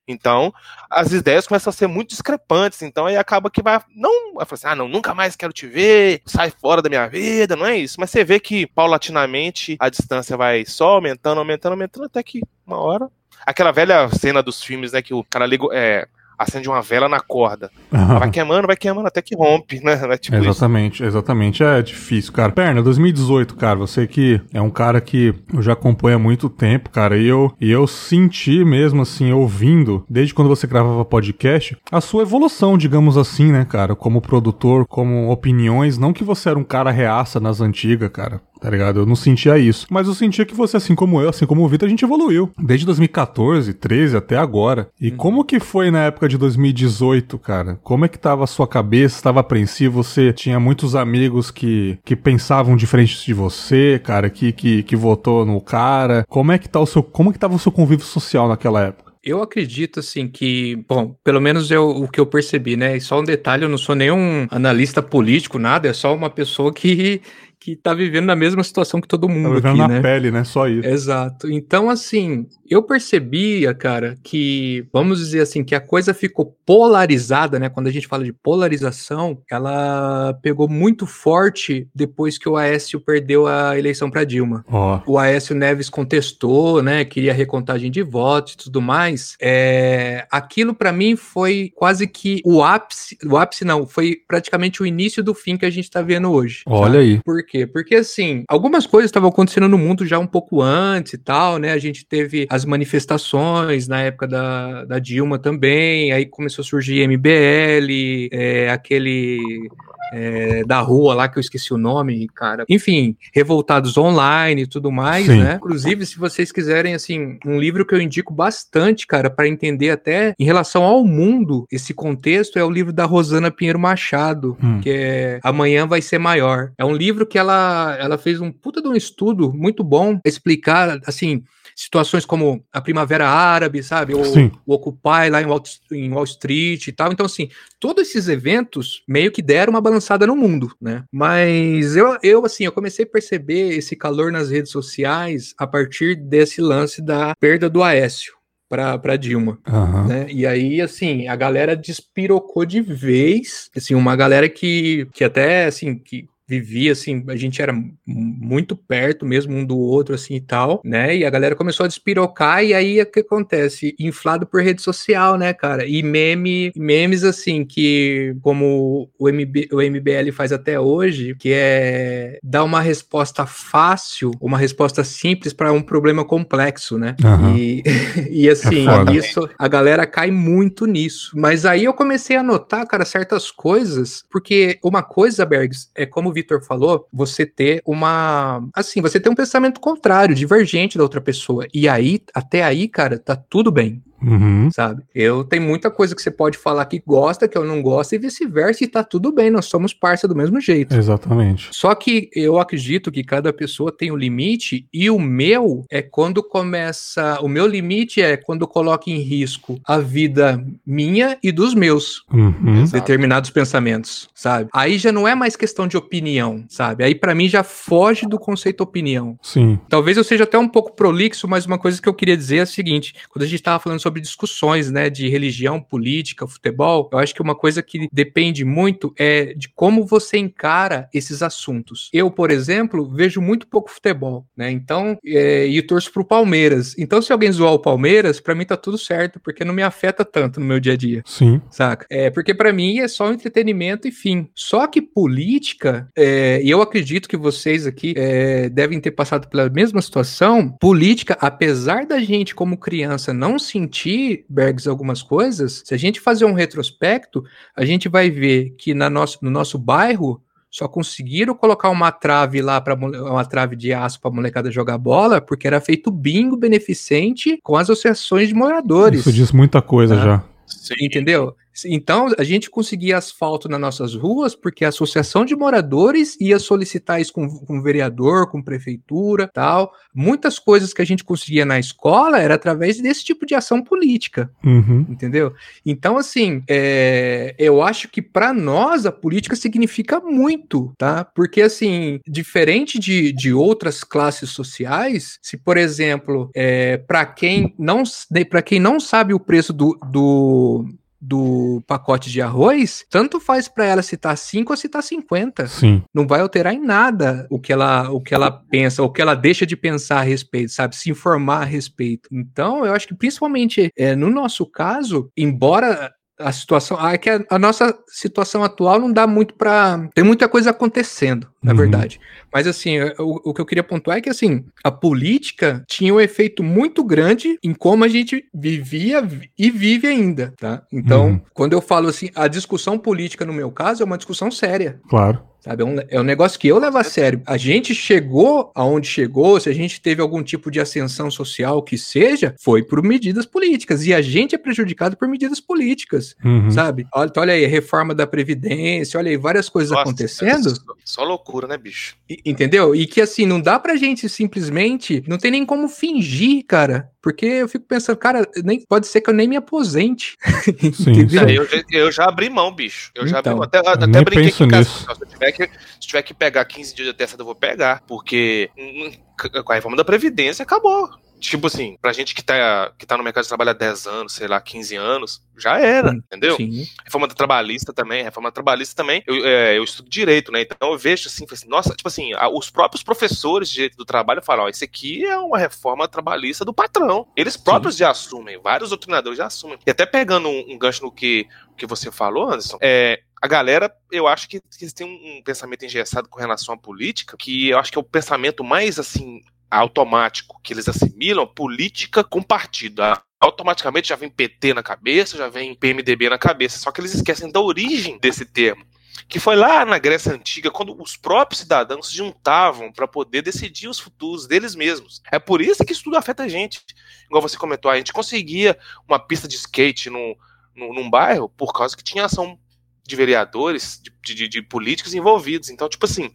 Então, 0.06 0.52
as 0.90 1.12
ideias 1.12 1.46
começam 1.46 1.70
a 1.70 1.72
ser 1.72 1.86
muito 1.86 2.10
discrepantes. 2.10 2.82
Então, 2.82 3.06
aí 3.06 3.16
acaba 3.16 3.50
que 3.50 3.62
vai. 3.62 3.80
Não, 3.94 4.34
vai 4.34 4.46
assim, 4.50 4.66
ah, 4.66 4.74
não, 4.74 4.88
nunca 4.88 5.14
mais 5.14 5.36
quero 5.36 5.52
te 5.52 5.66
ver, 5.66 6.22
sai 6.26 6.50
fora 6.50 6.82
da 6.82 6.88
minha 6.88 7.06
vida, 7.06 7.56
não 7.56 7.66
é 7.66 7.76
isso. 7.76 8.00
Mas 8.00 8.10
você 8.10 8.24
vê 8.24 8.40
que 8.40 8.66
paulatinamente 8.66 9.76
a 9.78 9.88
distância 9.88 10.36
vai 10.36 10.64
só 10.64 10.94
aumentando, 10.94 11.38
aumentando, 11.38 11.72
aumentando, 11.72 12.06
até 12.06 12.22
que 12.22 12.40
uma 12.66 12.78
hora. 12.78 13.08
Aquela 13.46 13.72
velha 13.72 14.08
cena 14.10 14.42
dos 14.42 14.62
filmes, 14.62 14.92
né, 14.92 15.02
que 15.02 15.14
o 15.14 15.24
cara 15.24 15.46
liga. 15.46 15.66
É, 15.72 16.06
acende 16.42 16.68
uma 16.68 16.82
vela 16.82 17.08
na 17.08 17.20
corda. 17.20 17.70
Vai 17.90 18.30
queimando, 18.30 18.66
vai 18.66 18.76
queimando 18.76 19.08
até 19.08 19.22
que 19.22 19.34
rompe, 19.34 19.80
né? 19.82 19.98
É 20.02 20.16
tipo 20.16 20.36
exatamente, 20.36 20.96
isso. 20.96 21.04
exatamente. 21.04 21.62
É 21.62 21.82
difícil, 21.82 22.32
cara. 22.32 22.52
Perna, 22.52 22.82
2018, 22.82 23.54
cara, 23.56 23.76
você 23.76 24.06
que 24.06 24.40
é 24.52 24.60
um 24.60 24.70
cara 24.70 25.00
que 25.00 25.34
eu 25.52 25.62
já 25.62 25.72
acompanho 25.72 26.16
há 26.16 26.18
muito 26.18 26.48
tempo, 26.48 26.90
cara, 26.90 27.16
e 27.16 27.26
eu, 27.26 27.52
e 27.60 27.70
eu 27.70 27.86
senti 27.86 28.64
mesmo, 28.64 29.02
assim, 29.02 29.32
ouvindo, 29.32 30.04
desde 30.08 30.34
quando 30.34 30.48
você 30.48 30.66
gravava 30.66 31.04
podcast, 31.04 31.76
a 31.90 32.00
sua 32.00 32.22
evolução, 32.22 32.76
digamos 32.76 33.16
assim, 33.16 33.52
né, 33.52 33.64
cara, 33.64 33.94
como 33.94 34.20
produtor, 34.20 34.86
como 34.86 35.30
opiniões, 35.30 35.98
não 35.98 36.12
que 36.12 36.24
você 36.24 36.48
era 36.48 36.58
um 36.58 36.64
cara 36.64 36.90
reaça 36.90 37.40
nas 37.40 37.60
antigas, 37.60 38.10
cara 38.10 38.40
tá 38.62 38.70
ligado? 38.70 39.00
Eu 39.00 39.06
não 39.06 39.16
sentia 39.16 39.58
isso. 39.58 39.86
Mas 39.90 40.06
eu 40.06 40.14
sentia 40.14 40.46
que 40.46 40.54
você, 40.54 40.76
assim 40.76 40.94
como 40.94 41.20
eu, 41.20 41.28
assim 41.28 41.44
como 41.44 41.64
o 41.64 41.68
Vitor, 41.68 41.86
a 41.86 41.90
gente 41.90 42.04
evoluiu. 42.04 42.50
Desde 42.56 42.86
2014, 42.86 43.74
13 43.74 44.16
até 44.16 44.36
agora. 44.38 44.88
E 45.00 45.10
uhum. 45.10 45.16
como 45.16 45.44
que 45.44 45.58
foi 45.58 45.90
na 45.90 46.04
época 46.04 46.28
de 46.28 46.38
2018, 46.38 47.38
cara? 47.38 47.78
Como 47.82 48.04
é 48.04 48.08
que 48.08 48.18
tava 48.18 48.44
a 48.44 48.46
sua 48.46 48.68
cabeça? 48.68 49.16
Estava 49.16 49.40
apreensivo? 49.40 50.02
Você 50.02 50.32
tinha 50.32 50.60
muitos 50.60 50.94
amigos 50.94 51.50
que, 51.50 51.98
que 52.04 52.14
pensavam 52.14 52.76
diferente 52.76 53.24
de 53.26 53.34
você, 53.34 54.00
cara, 54.02 54.30
que, 54.30 54.52
que, 54.52 54.84
que 54.84 54.94
votou 54.94 55.44
no 55.44 55.60
cara. 55.60 56.24
Como 56.28 56.52
é 56.52 56.58
que 56.58 56.68
tá 56.68 56.78
o 56.78 56.86
seu, 56.86 57.02
como 57.02 57.30
é 57.30 57.32
que 57.32 57.38
tava 57.38 57.56
o 57.56 57.58
seu 57.58 57.72
convívio 57.72 58.06
social 58.06 58.48
naquela 58.48 58.80
época? 58.80 59.12
Eu 59.24 59.40
acredito, 59.40 60.00
assim, 60.00 60.26
que, 60.26 60.84
bom, 60.88 61.14
pelo 61.22 61.40
menos 61.40 61.70
eu, 61.70 61.88
o 61.88 62.08
que 62.08 62.18
eu 62.18 62.26
percebi, 62.26 62.76
né? 62.76 62.96
E 62.96 63.00
só 63.00 63.20
um 63.20 63.24
detalhe, 63.24 63.62
eu 63.62 63.68
não 63.68 63.78
sou 63.78 63.94
nenhum 63.94 64.48
analista 64.50 65.00
político, 65.00 65.60
nada, 65.60 65.86
é 65.88 65.92
só 65.92 66.12
uma 66.12 66.28
pessoa 66.28 66.72
que, 66.72 67.22
que 67.62 67.76
tá 67.76 67.94
vivendo 67.94 68.26
na 68.26 68.34
mesma 68.34 68.64
situação 68.64 69.00
que 69.00 69.06
todo 69.06 69.28
mundo 69.28 69.60
tá 69.60 69.70
vivendo 69.70 69.70
aqui, 69.70 69.78
na 69.78 69.88
né? 69.88 70.00
pele, 70.00 70.32
né? 70.32 70.42
Só 70.42 70.66
isso. 70.66 70.88
Exato. 70.88 71.48
Então, 71.48 71.88
assim, 71.88 72.44
eu 72.68 72.82
percebia, 72.82 73.72
cara, 73.72 74.16
que, 74.20 74.84
vamos 74.92 75.20
dizer 75.20 75.42
assim, 75.42 75.62
que 75.62 75.74
a 75.74 75.80
coisa 75.80 76.12
ficou 76.12 76.56
polarizada, 76.66 77.60
né? 77.60 77.68
Quando 77.68 77.86
a 77.86 77.92
gente 77.92 78.08
fala 78.08 78.24
de 78.24 78.32
polarização, 78.32 79.38
ela 79.48 80.36
pegou 80.42 80.68
muito 80.68 81.06
forte 81.06 81.86
depois 81.94 82.36
que 82.36 82.48
o 82.48 82.56
Aécio 82.56 82.98
perdeu 82.98 83.46
a 83.46 83.78
eleição 83.78 84.10
para 84.10 84.24
Dilma. 84.24 84.64
Oh. 84.68 85.12
O 85.12 85.18
Aécio 85.18 85.54
Neves 85.54 85.88
contestou, 85.88 86.82
né? 86.82 87.04
Queria 87.04 87.32
recontagem 87.32 87.92
de 87.92 88.02
votos 88.02 88.54
e 88.54 88.56
tudo 88.56 88.82
mais. 88.82 89.36
É, 89.40 90.26
aquilo 90.32 90.74
para 90.74 90.90
mim 90.90 91.14
foi 91.14 91.70
quase 91.76 92.08
que 92.08 92.42
o 92.44 92.64
ápice, 92.64 93.16
o 93.24 93.36
ápice 93.36 93.64
não, 93.64 93.86
foi 93.86 94.16
praticamente 94.26 94.82
o 94.82 94.86
início 94.86 95.22
do 95.22 95.32
fim 95.32 95.56
que 95.56 95.66
a 95.66 95.70
gente 95.70 95.88
tá 95.88 96.02
vendo 96.02 96.32
hoje. 96.32 96.62
Olha 96.66 96.94
sabe? 96.94 96.98
aí. 96.98 97.20
Por 97.22 97.44
quê? 97.52 97.66
Porque 97.66 97.96
assim, 97.96 98.44
algumas 98.48 98.86
coisas 98.86 99.10
estavam 99.10 99.28
acontecendo 99.28 99.68
no 99.68 99.76
mundo 99.76 100.06
já 100.06 100.18
um 100.18 100.26
pouco 100.26 100.62
antes 100.62 101.12
e 101.12 101.18
tal, 101.18 101.58
né? 101.58 101.72
A 101.72 101.78
gente 101.78 102.06
teve 102.06 102.46
as 102.48 102.64
manifestações 102.64 103.86
na 103.86 104.00
época 104.00 104.26
da, 104.26 104.86
da 104.86 104.98
Dilma 104.98 105.38
também, 105.38 106.12
aí 106.12 106.24
começou 106.24 106.62
a 106.62 106.66
surgir 106.66 107.06
MBL, 107.06 108.30
é, 108.32 108.70
aquele 108.70 109.68
é, 110.12 110.62
da 110.64 110.80
rua 110.80 111.14
lá, 111.14 111.28
que 111.28 111.38
eu 111.38 111.40
esqueci 111.40 111.72
o 111.72 111.78
nome, 111.78 112.28
cara. 112.34 112.64
Enfim, 112.68 113.16
revoltados 113.32 113.96
online 113.96 114.62
e 114.62 114.66
tudo 114.66 114.92
mais, 114.92 115.26
Sim. 115.26 115.42
né? 115.42 115.54
Inclusive, 115.56 116.04
se 116.06 116.18
vocês 116.18 116.52
quiserem, 116.52 116.94
assim, 116.94 117.38
um 117.46 117.58
livro 117.58 117.86
que 117.86 117.94
eu 117.94 118.00
indico 118.00 118.32
bastante, 118.32 119.06
cara, 119.06 119.30
para 119.30 119.48
entender 119.48 119.90
até 119.90 120.34
em 120.38 120.44
relação 120.44 120.82
ao 120.84 121.04
mundo, 121.04 121.66
esse 121.72 121.94
contexto, 121.94 122.58
é 122.58 122.64
o 122.64 122.70
livro 122.70 122.92
da 122.92 123.04
Rosana 123.04 123.50
Pinheiro 123.50 123.78
Machado, 123.78 124.56
hum. 124.62 124.80
que 124.80 124.90
é 124.90 125.40
Amanhã 125.42 125.86
Vai 125.86 126.02
Ser 126.02 126.18
Maior. 126.18 126.72
É 126.76 126.84
um 126.84 126.94
livro 126.94 127.26
que 127.26 127.38
ela, 127.38 127.96
ela 127.98 128.18
fez 128.18 128.40
um 128.40 128.52
puta 128.52 128.82
de 128.82 128.88
um 128.88 128.94
estudo 128.94 129.52
muito 129.52 129.82
bom, 129.82 130.20
explicar, 130.24 131.00
assim, 131.06 131.42
situações 131.74 132.24
como 132.24 132.64
a 132.72 132.80
Primavera 132.80 133.28
Árabe, 133.28 133.82
sabe? 133.82 134.14
Ou 134.14 134.24
o 134.66 134.74
Occupy 134.74 135.30
lá 135.30 135.42
em 135.42 135.46
Wall, 135.46 135.62
em 135.92 136.10
Wall 136.12 136.24
Street 136.24 136.86
e 136.86 136.92
tal. 136.92 137.12
Então, 137.12 137.26
assim, 137.26 137.48
todos 137.78 138.08
esses 138.08 138.28
eventos 138.28 139.02
meio 139.08 139.32
que 139.32 139.42
deram 139.42 139.72
uma 139.72 139.80
balançada 139.80 140.26
no 140.26 140.36
mundo, 140.36 140.74
né? 140.80 141.04
Mas 141.10 141.96
eu, 141.96 142.16
eu, 142.22 142.44
assim, 142.44 142.64
eu 142.64 142.72
comecei 142.72 143.04
a 143.04 143.08
perceber 143.08 143.76
esse 143.76 143.96
calor 143.96 144.32
nas 144.32 144.50
redes 144.50 144.70
sociais 144.70 145.54
a 145.58 145.66
partir 145.66 146.14
desse 146.14 146.60
lance 146.60 147.02
da 147.02 147.34
perda 147.36 147.68
do 147.68 147.82
Aécio 147.82 148.34
para 148.68 149.16
Dilma, 149.16 149.58
uhum. 149.68 150.06
né? 150.06 150.26
E 150.30 150.46
aí, 150.46 150.80
assim, 150.80 151.28
a 151.28 151.36
galera 151.36 151.76
despirocou 151.76 152.64
de 152.64 152.80
vez, 152.80 153.70
assim, 153.76 153.94
uma 153.94 154.16
galera 154.16 154.48
que, 154.48 155.06
que 155.12 155.22
até, 155.22 155.66
assim, 155.66 155.98
que 155.98 156.26
vivia 156.60 156.92
assim, 156.92 157.24
a 157.28 157.36
gente 157.36 157.62
era 157.62 157.74
muito 158.06 158.76
perto 158.76 159.24
mesmo 159.24 159.56
um 159.56 159.64
do 159.64 159.78
outro 159.78 160.14
assim 160.14 160.34
e 160.34 160.40
tal, 160.40 160.82
né? 160.84 161.16
E 161.16 161.24
a 161.24 161.30
galera 161.30 161.54
começou 161.54 161.84
a 161.84 161.88
despirocar 161.88 162.62
e 162.62 162.74
aí 162.74 163.00
o 163.00 163.06
que 163.06 163.20
acontece? 163.20 163.94
Inflado 163.98 164.46
por 164.46 164.62
rede 164.62 164.82
social, 164.82 165.38
né, 165.38 165.54
cara? 165.54 165.86
E 165.86 166.02
meme, 166.02 166.72
memes 166.76 167.24
assim 167.24 167.64
que 167.64 168.36
como 168.42 169.08
o, 169.18 169.28
MB, 169.28 169.68
o 169.72 169.80
MBL 169.80 170.32
faz 170.32 170.52
até 170.52 170.78
hoje, 170.78 171.34
que 171.38 171.52
é 171.52 172.38
dar 172.42 172.64
uma 172.64 172.80
resposta 172.80 173.46
fácil, 173.46 174.32
uma 174.40 174.58
resposta 174.58 175.02
simples 175.04 175.52
para 175.52 175.72
um 175.72 175.82
problema 175.82 176.24
complexo, 176.24 176.98
né? 176.98 177.16
Uhum. 177.24 177.56
E, 177.56 177.82
e 178.30 178.48
assim, 178.48 178.86
é 178.88 179.16
isso 179.16 179.48
a 179.58 179.68
galera 179.68 180.06
cai 180.06 180.30
muito 180.30 180.86
nisso. 180.86 181.32
Mas 181.34 181.64
aí 181.64 181.84
eu 181.84 181.94
comecei 181.94 182.36
a 182.36 182.42
notar, 182.42 182.86
cara, 182.86 183.04
certas 183.04 183.50
coisas, 183.50 184.24
porque 184.30 184.78
uma 184.82 185.02
coisa, 185.02 185.46
Bergs, 185.46 185.88
é 185.94 186.04
como 186.04 186.30
o 186.30 186.32
Vitor 186.42 186.62
falou, 186.62 187.08
você 187.12 187.46
ter 187.46 187.80
uma. 187.86 188.68
Assim, 188.74 189.00
você 189.00 189.18
ter 189.18 189.28
um 189.28 189.34
pensamento 189.34 189.80
contrário, 189.80 190.34
divergente 190.34 190.98
da 190.98 191.04
outra 191.04 191.20
pessoa. 191.20 191.66
E 191.72 191.88
aí, 191.88 192.20
até 192.34 192.62
aí, 192.62 192.88
cara, 192.88 193.18
tá 193.18 193.36
tudo 193.36 193.70
bem. 193.70 194.02
Uhum. 194.22 194.70
Sabe? 194.72 195.02
Eu 195.14 195.44
tenho 195.44 195.62
muita 195.62 195.90
coisa 195.90 196.14
que 196.14 196.22
você 196.22 196.30
pode 196.30 196.56
falar 196.56 196.84
que 196.86 197.02
gosta, 197.06 197.48
que 197.48 197.56
eu 197.56 197.64
não 197.64 197.82
gosto, 197.82 198.14
e 198.14 198.18
vice-versa, 198.18 198.84
e 198.84 198.86
tá 198.86 199.02
tudo 199.02 199.32
bem, 199.32 199.50
nós 199.50 199.66
somos 199.66 199.92
parça 199.92 200.28
do 200.28 200.36
mesmo 200.36 200.60
jeito. 200.60 200.94
Exatamente. 200.94 201.68
Só 201.72 201.94
que 201.94 202.30
eu 202.34 202.58
acredito 202.58 203.10
que 203.10 203.24
cada 203.24 203.52
pessoa 203.52 203.90
tem 203.90 204.10
um 204.10 204.16
limite, 204.16 204.86
e 204.92 205.10
o 205.10 205.18
meu 205.18 205.84
é 205.90 206.02
quando 206.02 206.42
começa. 206.42 207.38
O 207.40 207.48
meu 207.48 207.66
limite 207.66 208.20
é 208.20 208.36
quando 208.36 208.66
coloca 208.66 209.10
em 209.10 209.18
risco 209.18 209.80
a 209.84 209.98
vida 209.98 210.64
minha 210.86 211.38
e 211.42 211.50
dos 211.50 211.74
meus 211.74 212.24
uhum. 212.32 212.84
determinados 212.84 213.50
pensamentos, 213.50 214.28
sabe? 214.34 214.68
Aí 214.72 214.98
já 214.98 215.10
não 215.10 215.26
é 215.26 215.34
mais 215.34 215.56
questão 215.56 215.86
de 215.86 215.96
opinião, 215.96 216.64
sabe? 216.68 217.04
Aí 217.04 217.14
para 217.14 217.34
mim 217.34 217.48
já 217.48 217.62
foge 217.62 218.26
do 218.26 218.38
conceito 218.38 218.82
opinião. 218.82 219.38
Sim. 219.42 219.78
Talvez 219.88 220.16
eu 220.16 220.24
seja 220.24 220.44
até 220.44 220.58
um 220.58 220.68
pouco 220.68 220.94
prolixo, 220.94 221.48
mas 221.48 221.66
uma 221.66 221.78
coisa 221.78 222.00
que 222.00 222.08
eu 222.08 222.14
queria 222.14 222.36
dizer 222.36 222.58
é 222.58 222.60
a 222.60 222.66
seguinte: 222.66 223.14
quando 223.28 223.44
a 223.44 223.46
gente 223.48 223.62
tava 223.62 223.78
falando 223.78 224.00
sobre 224.00 224.11
sobre 224.12 224.20
discussões, 224.20 224.90
né, 224.90 225.08
de 225.08 225.28
religião, 225.28 225.80
política, 225.80 226.46
futebol, 226.46 227.08
eu 227.12 227.18
acho 227.18 227.34
que 227.34 227.40
uma 227.40 227.54
coisa 227.54 227.82
que 227.82 228.08
depende 228.12 228.64
muito 228.64 229.14
é 229.18 229.54
de 229.54 229.68
como 229.70 230.04
você 230.04 230.36
encara 230.36 231.08
esses 231.14 231.42
assuntos. 231.42 232.10
Eu, 232.12 232.30
por 232.30 232.50
exemplo, 232.50 233.08
vejo 233.08 233.40
muito 233.40 233.66
pouco 233.66 233.90
futebol, 233.90 234.46
né, 234.56 234.70
então, 234.70 235.16
é, 235.24 235.66
e 235.66 235.80
torço 235.82 236.12
pro 236.12 236.24
Palmeiras. 236.24 236.94
Então, 236.98 237.22
se 237.22 237.32
alguém 237.32 237.50
zoar 237.50 237.72
o 237.72 237.78
Palmeiras, 237.78 238.38
para 238.38 238.54
mim 238.54 238.66
tá 238.66 238.76
tudo 238.76 238.98
certo, 238.98 239.40
porque 239.40 239.64
não 239.64 239.72
me 239.72 239.82
afeta 239.82 240.24
tanto 240.24 240.60
no 240.60 240.66
meu 240.66 240.78
dia 240.78 240.92
a 240.92 240.96
dia. 240.96 241.22
Sim. 241.24 241.60
Saca? 241.70 242.06
É, 242.10 242.28
porque 242.28 242.52
para 242.54 242.72
mim 242.72 242.98
é 242.98 243.08
só 243.08 243.32
entretenimento 243.32 244.06
e 244.06 244.12
fim. 244.12 244.48
Só 244.54 244.86
que 244.86 245.00
política, 245.00 246.08
é, 246.16 246.60
e 246.62 246.70
eu 246.70 246.82
acredito 246.82 247.28
que 247.28 247.36
vocês 247.36 247.86
aqui 247.86 248.12
é, 248.16 248.68
devem 248.68 249.00
ter 249.00 249.12
passado 249.12 249.48
pela 249.48 249.68
mesma 249.70 250.02
situação, 250.02 250.68
política, 250.68 251.36
apesar 251.40 252.06
da 252.06 252.20
gente 252.20 252.54
como 252.54 252.76
criança 252.76 253.32
não 253.32 253.58
sentir 253.58 254.01
discutir, 254.02 254.44
Bergs, 254.48 254.88
algumas 254.88 255.22
coisas, 255.22 255.82
se 255.84 255.94
a 255.94 255.96
gente 255.96 256.20
fazer 256.20 256.44
um 256.44 256.52
retrospecto, 256.52 257.44
a 257.76 257.84
gente 257.84 258.08
vai 258.08 258.30
ver 258.30 258.74
que 258.76 258.94
na 258.94 259.08
nosso, 259.08 259.38
no 259.42 259.50
nosso 259.50 259.78
bairro 259.78 260.42
só 260.70 260.88
conseguiram 260.88 261.54
colocar 261.54 261.90
uma 261.90 262.10
trave 262.10 262.62
lá 262.62 262.80
para 262.80 262.94
uma 262.94 263.44
trave 263.44 263.76
de 263.76 263.92
aço 263.92 264.20
para 264.20 264.30
molecada 264.30 264.70
jogar 264.70 264.96
bola, 264.96 265.40
porque 265.40 265.66
era 265.66 265.80
feito 265.80 266.10
bingo 266.10 266.56
beneficente 266.56 267.58
com 267.62 267.76
as 267.76 267.90
associações 267.90 268.48
de 268.48 268.54
moradores. 268.54 269.20
Isso 269.20 269.32
diz 269.32 269.52
muita 269.52 269.82
coisa 269.82 270.16
tá? 270.16 270.24
já. 270.24 270.44
Sim. 270.66 270.94
Entendeu? 271.02 271.54
Então, 271.86 272.28
a 272.38 272.44
gente 272.44 272.70
conseguia 272.70 273.18
asfalto 273.18 273.68
nas 273.68 273.80
nossas 273.80 274.14
ruas 274.14 274.54
porque 274.54 274.84
a 274.84 274.88
associação 274.88 275.44
de 275.44 275.56
moradores 275.56 276.36
ia 276.40 276.58
solicitar 276.58 277.20
isso 277.20 277.32
com, 277.32 277.48
com 277.48 277.78
o 277.78 277.82
vereador, 277.82 278.50
com 278.50 278.62
prefeitura, 278.62 279.48
tal. 279.52 279.92
Muitas 280.14 280.58
coisas 280.58 280.92
que 280.92 281.02
a 281.02 281.04
gente 281.04 281.24
conseguia 281.24 281.64
na 281.64 281.78
escola 281.78 282.38
era 282.38 282.54
através 282.54 283.00
desse 283.00 283.24
tipo 283.24 283.46
de 283.46 283.54
ação 283.54 283.82
política, 283.82 284.50
Uhum. 284.64 285.06
entendeu? 285.08 285.52
Então, 285.84 286.16
assim, 286.16 286.62
é, 286.68 287.54
eu 287.58 287.82
acho 287.82 288.08
que 288.08 288.20
para 288.22 288.52
nós 288.52 289.06
a 289.06 289.12
política 289.12 289.56
significa 289.56 290.20
muito, 290.20 290.92
tá? 290.98 291.24
Porque, 291.24 291.62
assim, 291.62 292.20
diferente 292.26 292.98
de, 292.98 293.32
de 293.32 293.52
outras 293.52 294.04
classes 294.04 294.50
sociais, 294.50 295.38
se, 295.42 295.56
por 295.56 295.76
exemplo, 295.76 296.50
é, 296.54 296.96
para 296.96 297.24
quem 297.26 297.74
não 297.78 298.02
para 298.50 298.62
quem 298.62 298.78
não 298.80 298.98
sabe 299.00 299.34
o 299.34 299.40
preço 299.40 299.72
do, 299.72 299.98
do 300.10 300.84
do 301.24 301.80
pacote 301.86 302.28
de 302.28 302.42
arroz, 302.42 303.04
tanto 303.08 303.38
faz 303.38 303.68
para 303.68 303.86
ela 303.86 304.02
citar 304.02 304.36
5 304.36 304.72
ou 304.72 304.76
citar 304.76 305.04
50. 305.04 305.68
Sim. 305.68 306.02
Não 306.12 306.26
vai 306.26 306.40
alterar 306.40 306.74
em 306.74 306.84
nada 306.84 307.46
o 307.48 307.60
que 307.60 307.72
ela 307.72 308.10
o 308.10 308.20
que 308.20 308.34
ela 308.34 308.50
pensa, 308.50 309.04
o 309.04 309.10
que 309.10 309.22
ela 309.22 309.36
deixa 309.36 309.64
de 309.64 309.76
pensar 309.76 310.18
a 310.18 310.22
respeito, 310.22 310.72
sabe? 310.72 310.96
Se 310.96 311.10
informar 311.10 311.62
a 311.62 311.64
respeito. 311.64 312.28
Então, 312.32 312.84
eu 312.84 312.92
acho 312.92 313.06
que 313.06 313.14
principalmente 313.14 313.88
é, 313.96 314.16
no 314.16 314.28
nosso 314.28 314.66
caso, 314.66 315.30
embora 315.36 316.12
a 316.44 316.52
situação. 316.52 316.96
Ah, 317.00 317.12
é 317.12 317.18
que 317.18 317.30
a, 317.30 317.44
a, 317.50 317.58
nossa 317.58 317.96
situação 318.08 318.62
atual 318.64 318.98
não 319.00 319.12
dá 319.12 319.26
muito 319.26 319.54
para. 319.54 320.08
Tem 320.14 320.24
muita 320.24 320.48
coisa 320.48 320.70
acontecendo, 320.70 321.48
na 321.62 321.72
Uhum. 321.72 321.78
verdade. 321.78 322.20
Mas, 322.52 322.66
assim, 322.66 323.00
o, 323.18 323.40
o 323.50 323.54
que 323.54 323.60
eu 323.60 323.66
queria 323.66 323.82
pontuar 323.82 324.18
é 324.18 324.20
que, 324.20 324.28
assim, 324.30 324.64
a 324.84 324.90
política 324.90 325.84
tinha 325.88 326.12
um 326.12 326.20
efeito 326.20 326.62
muito 326.62 327.02
grande 327.04 327.58
em 327.62 327.72
como 327.72 328.04
a 328.04 328.08
gente 328.08 328.44
vivia 328.54 329.26
e 329.58 329.70
vive 329.70 330.06
ainda, 330.06 330.52
tá? 330.58 330.82
Então, 330.92 331.26
Uhum. 331.28 331.40
quando 331.54 331.72
eu 331.72 331.80
falo 331.80 332.08
assim, 332.08 332.30
a 332.34 332.48
discussão 332.48 332.98
política, 332.98 333.44
no 333.44 333.52
meu 333.52 333.70
caso, 333.70 334.02
é 334.02 334.06
uma 334.06 334.16
discussão 334.18 334.50
séria. 334.50 335.00
Claro. 335.08 335.42
Sabe, 335.64 335.82
é 335.84 335.86
um, 335.86 335.96
é 336.08 336.20
um 336.20 336.24
negócio 336.24 336.58
que 336.58 336.66
eu 336.66 336.76
levo 336.76 336.98
a 336.98 337.04
sério. 337.04 337.40
A 337.46 337.56
gente 337.56 337.94
chegou 337.94 338.72
aonde 338.74 339.06
chegou, 339.06 339.60
se 339.60 339.68
a 339.68 339.72
gente 339.72 340.00
teve 340.00 340.20
algum 340.20 340.42
tipo 340.42 340.72
de 340.72 340.80
ascensão 340.80 341.30
social 341.30 341.80
que 341.84 341.96
seja, 341.96 342.52
foi 342.58 342.82
por 342.82 343.00
medidas 343.00 343.46
políticas. 343.46 344.04
E 344.04 344.12
a 344.12 344.20
gente 344.20 344.56
é 344.56 344.58
prejudicado 344.58 345.16
por 345.16 345.28
medidas 345.28 345.60
políticas, 345.60 346.34
Uhum. 346.44 346.68
sabe? 346.68 347.06
Olha, 347.14 347.30
olha 347.36 347.54
aí, 347.54 347.64
reforma 347.66 348.12
da 348.12 348.26
Previdência, 348.26 349.18
olha 349.20 349.30
aí, 349.30 349.36
várias 349.36 349.68
coisas 349.68 349.92
Nossa, 349.92 350.02
acontecendo. 350.02 350.68
é 350.68 350.74
Só, 350.74 350.82
só 351.04 351.24
loucura, 351.24 351.68
né, 351.68 351.78
bicho? 351.78 352.16
Entendeu? 352.44 352.94
E 352.94 353.06
que 353.06 353.20
assim, 353.20 353.46
não 353.46 353.60
dá 353.60 353.78
pra 353.78 353.96
gente 353.96 354.28
simplesmente. 354.28 355.22
Não 355.26 355.38
tem 355.38 355.50
nem 355.50 355.64
como 355.66 355.88
fingir, 355.88 356.64
cara. 356.66 357.10
Porque 357.22 357.46
eu 357.46 357.68
fico 357.68 357.84
pensando, 357.86 358.16
cara, 358.16 358.46
nem, 358.64 358.80
pode 358.84 359.06
ser 359.06 359.20
que 359.20 359.30
eu 359.30 359.34
nem 359.34 359.46
me 359.48 359.56
aposente. 359.56 360.36
Sim, 360.94 361.12
Entendeu? 361.12 361.48
É, 361.48 361.52
eu, 361.58 361.64
já- 361.66 361.82
eu 361.90 362.12
já 362.12 362.24
abri 362.24 362.48
mão, 362.50 362.74
bicho. 362.74 363.10
Eu 363.14 363.26
já 363.26 363.38
abri 363.38 363.50
Então, 363.52 363.58
mão. 363.58 363.64
Até, 363.64 363.78
até 363.78 364.06
nem 364.06 364.24
brinquei 364.24 364.66
nisso. 364.66 365.04
Se 365.04 365.22
eu, 365.22 365.28
tiver 365.28 365.52
que, 365.52 365.64
se 366.00 366.00
tiver 366.08 366.22
que 366.22 366.34
pegar 366.34 366.64
15 366.64 366.94
dias 366.94 367.08
de 367.08 367.14
testa, 367.14 367.40
eu 367.40 367.44
vou 367.44 367.54
pegar. 367.54 368.02
Porque 368.06 368.70
hum, 368.76 369.10
c- 369.40 369.62
com 369.62 369.72
a 369.72 369.74
reforma 369.74 369.96
da 369.96 370.04
Previdência 370.04 370.62
acabou. 370.62 371.08
Tipo 371.42 371.66
assim, 371.66 371.98
pra 372.00 372.12
gente 372.12 372.34
que 372.34 372.42
tá, 372.42 372.92
que 372.96 373.04
tá 373.04 373.16
no 373.16 373.24
mercado 373.24 373.42
de 373.42 373.48
trabalho 373.48 373.70
há 373.70 373.74
10 373.74 374.06
anos, 374.06 374.32
sei 374.32 374.46
lá, 374.46 374.60
15 374.60 374.94
anos, 374.94 375.42
já 375.58 375.76
era, 375.78 376.10
Sim, 376.10 376.16
entendeu? 376.18 376.56
Sim. 376.56 376.86
Reforma 377.04 377.26
trabalhista 377.26 377.92
também, 377.92 378.22
reforma 378.22 378.52
trabalhista 378.52 378.94
também, 378.94 379.24
eu, 379.26 379.44
é, 379.44 379.76
eu 379.76 379.82
estudo 379.82 380.08
direito, 380.08 380.52
né? 380.52 380.62
Então 380.62 380.92
eu 380.92 380.98
vejo 380.98 381.28
assim, 381.28 381.44
assim, 381.50 381.68
nossa, 381.68 381.94
tipo 381.94 382.06
assim, 382.06 382.30
os 382.54 382.70
próprios 382.70 383.02
professores 383.02 383.68
de 383.68 383.74
direito 383.74 383.96
do 383.96 384.04
trabalho 384.04 384.40
falam, 384.40 384.66
ó, 384.66 384.68
isso 384.68 384.84
aqui 384.84 385.24
é 385.24 385.36
uma 385.36 385.58
reforma 385.58 386.06
trabalhista 386.06 386.64
do 386.64 386.72
patrão. 386.72 387.26
Eles 387.36 387.56
próprios 387.56 387.96
já 387.96 388.10
assumem, 388.10 388.60
vários 388.62 388.90
doutrinadores 388.90 389.36
já 389.36 389.46
assumem. 389.46 389.78
E 389.84 389.90
até 389.90 390.06
pegando 390.06 390.48
um, 390.48 390.64
um 390.68 390.78
gancho 390.78 391.02
no 391.02 391.10
que, 391.10 391.48
que 391.76 391.86
você 391.86 392.12
falou, 392.12 392.50
Anderson, 392.50 392.78
é, 392.80 393.20
a 393.42 393.48
galera, 393.48 393.92
eu 394.12 394.28
acho 394.28 394.48
que, 394.48 394.60
que 394.60 394.84
eles 394.84 394.92
têm 394.92 395.08
um, 395.08 395.38
um 395.38 395.42
pensamento 395.42 395.84
engessado 395.84 396.28
com 396.28 396.38
relação 396.38 396.72
à 396.72 396.78
política, 396.78 397.36
que 397.36 397.70
eu 397.70 397.78
acho 397.80 397.90
que 397.90 397.98
é 397.98 398.00
o 398.00 398.04
pensamento 398.04 398.62
mais 398.62 399.00
assim 399.00 399.40
automático 399.78 400.60
que 400.62 400.72
eles 400.72 400.88
assimilam 400.88 401.46
política 401.46 402.22
com 402.22 402.42
partido. 402.42 403.02
Automaticamente 403.40 404.10
já 404.10 404.16
vem 404.16 404.28
PT 404.28 404.74
na 404.74 404.82
cabeça, 404.82 405.36
já 405.36 405.48
vem 405.48 405.74
PMDB 405.74 406.28
na 406.28 406.38
cabeça. 406.38 406.78
Só 406.78 406.92
que 406.92 407.00
eles 407.00 407.14
esquecem 407.14 407.50
da 407.50 407.60
origem 407.60 408.18
desse 408.18 408.44
termo. 408.44 408.84
Que 409.28 409.40
foi 409.40 409.56
lá 409.56 409.84
na 409.84 409.98
Grécia 409.98 410.32
Antiga, 410.32 410.70
quando 410.70 411.00
os 411.00 411.16
próprios 411.16 411.60
cidadãos 411.60 412.08
se 412.08 412.16
juntavam 412.16 412.92
para 412.92 413.08
poder 413.08 413.42
decidir 413.42 413.88
os 413.88 413.98
futuros 413.98 414.46
deles 414.46 414.74
mesmos. 414.74 415.22
É 415.32 415.38
por 415.38 415.62
isso 415.62 415.84
que 415.84 415.92
isso 415.92 416.04
tudo 416.04 416.16
afeta 416.16 416.42
a 416.42 416.48
gente. 416.48 416.82
Igual 417.26 417.42
você 417.42 417.56
comentou, 417.56 417.90
a 417.90 417.96
gente 417.96 418.12
conseguia 418.12 418.78
uma 419.08 419.18
pista 419.18 419.48
de 419.48 419.56
skate 419.56 420.10
no, 420.10 420.36
no, 420.74 420.92
num 420.92 421.08
bairro 421.08 421.48
por 421.48 421.72
causa 421.72 421.96
que 421.96 422.04
tinha 422.04 422.26
ação 422.26 422.58
de 423.04 423.16
vereadores, 423.16 424.00
de, 424.22 424.34
de, 424.34 424.48
de 424.48 424.62
políticos 424.62 425.14
envolvidos. 425.14 425.70
Então, 425.70 425.88
tipo 425.88 426.04
assim, 426.04 426.32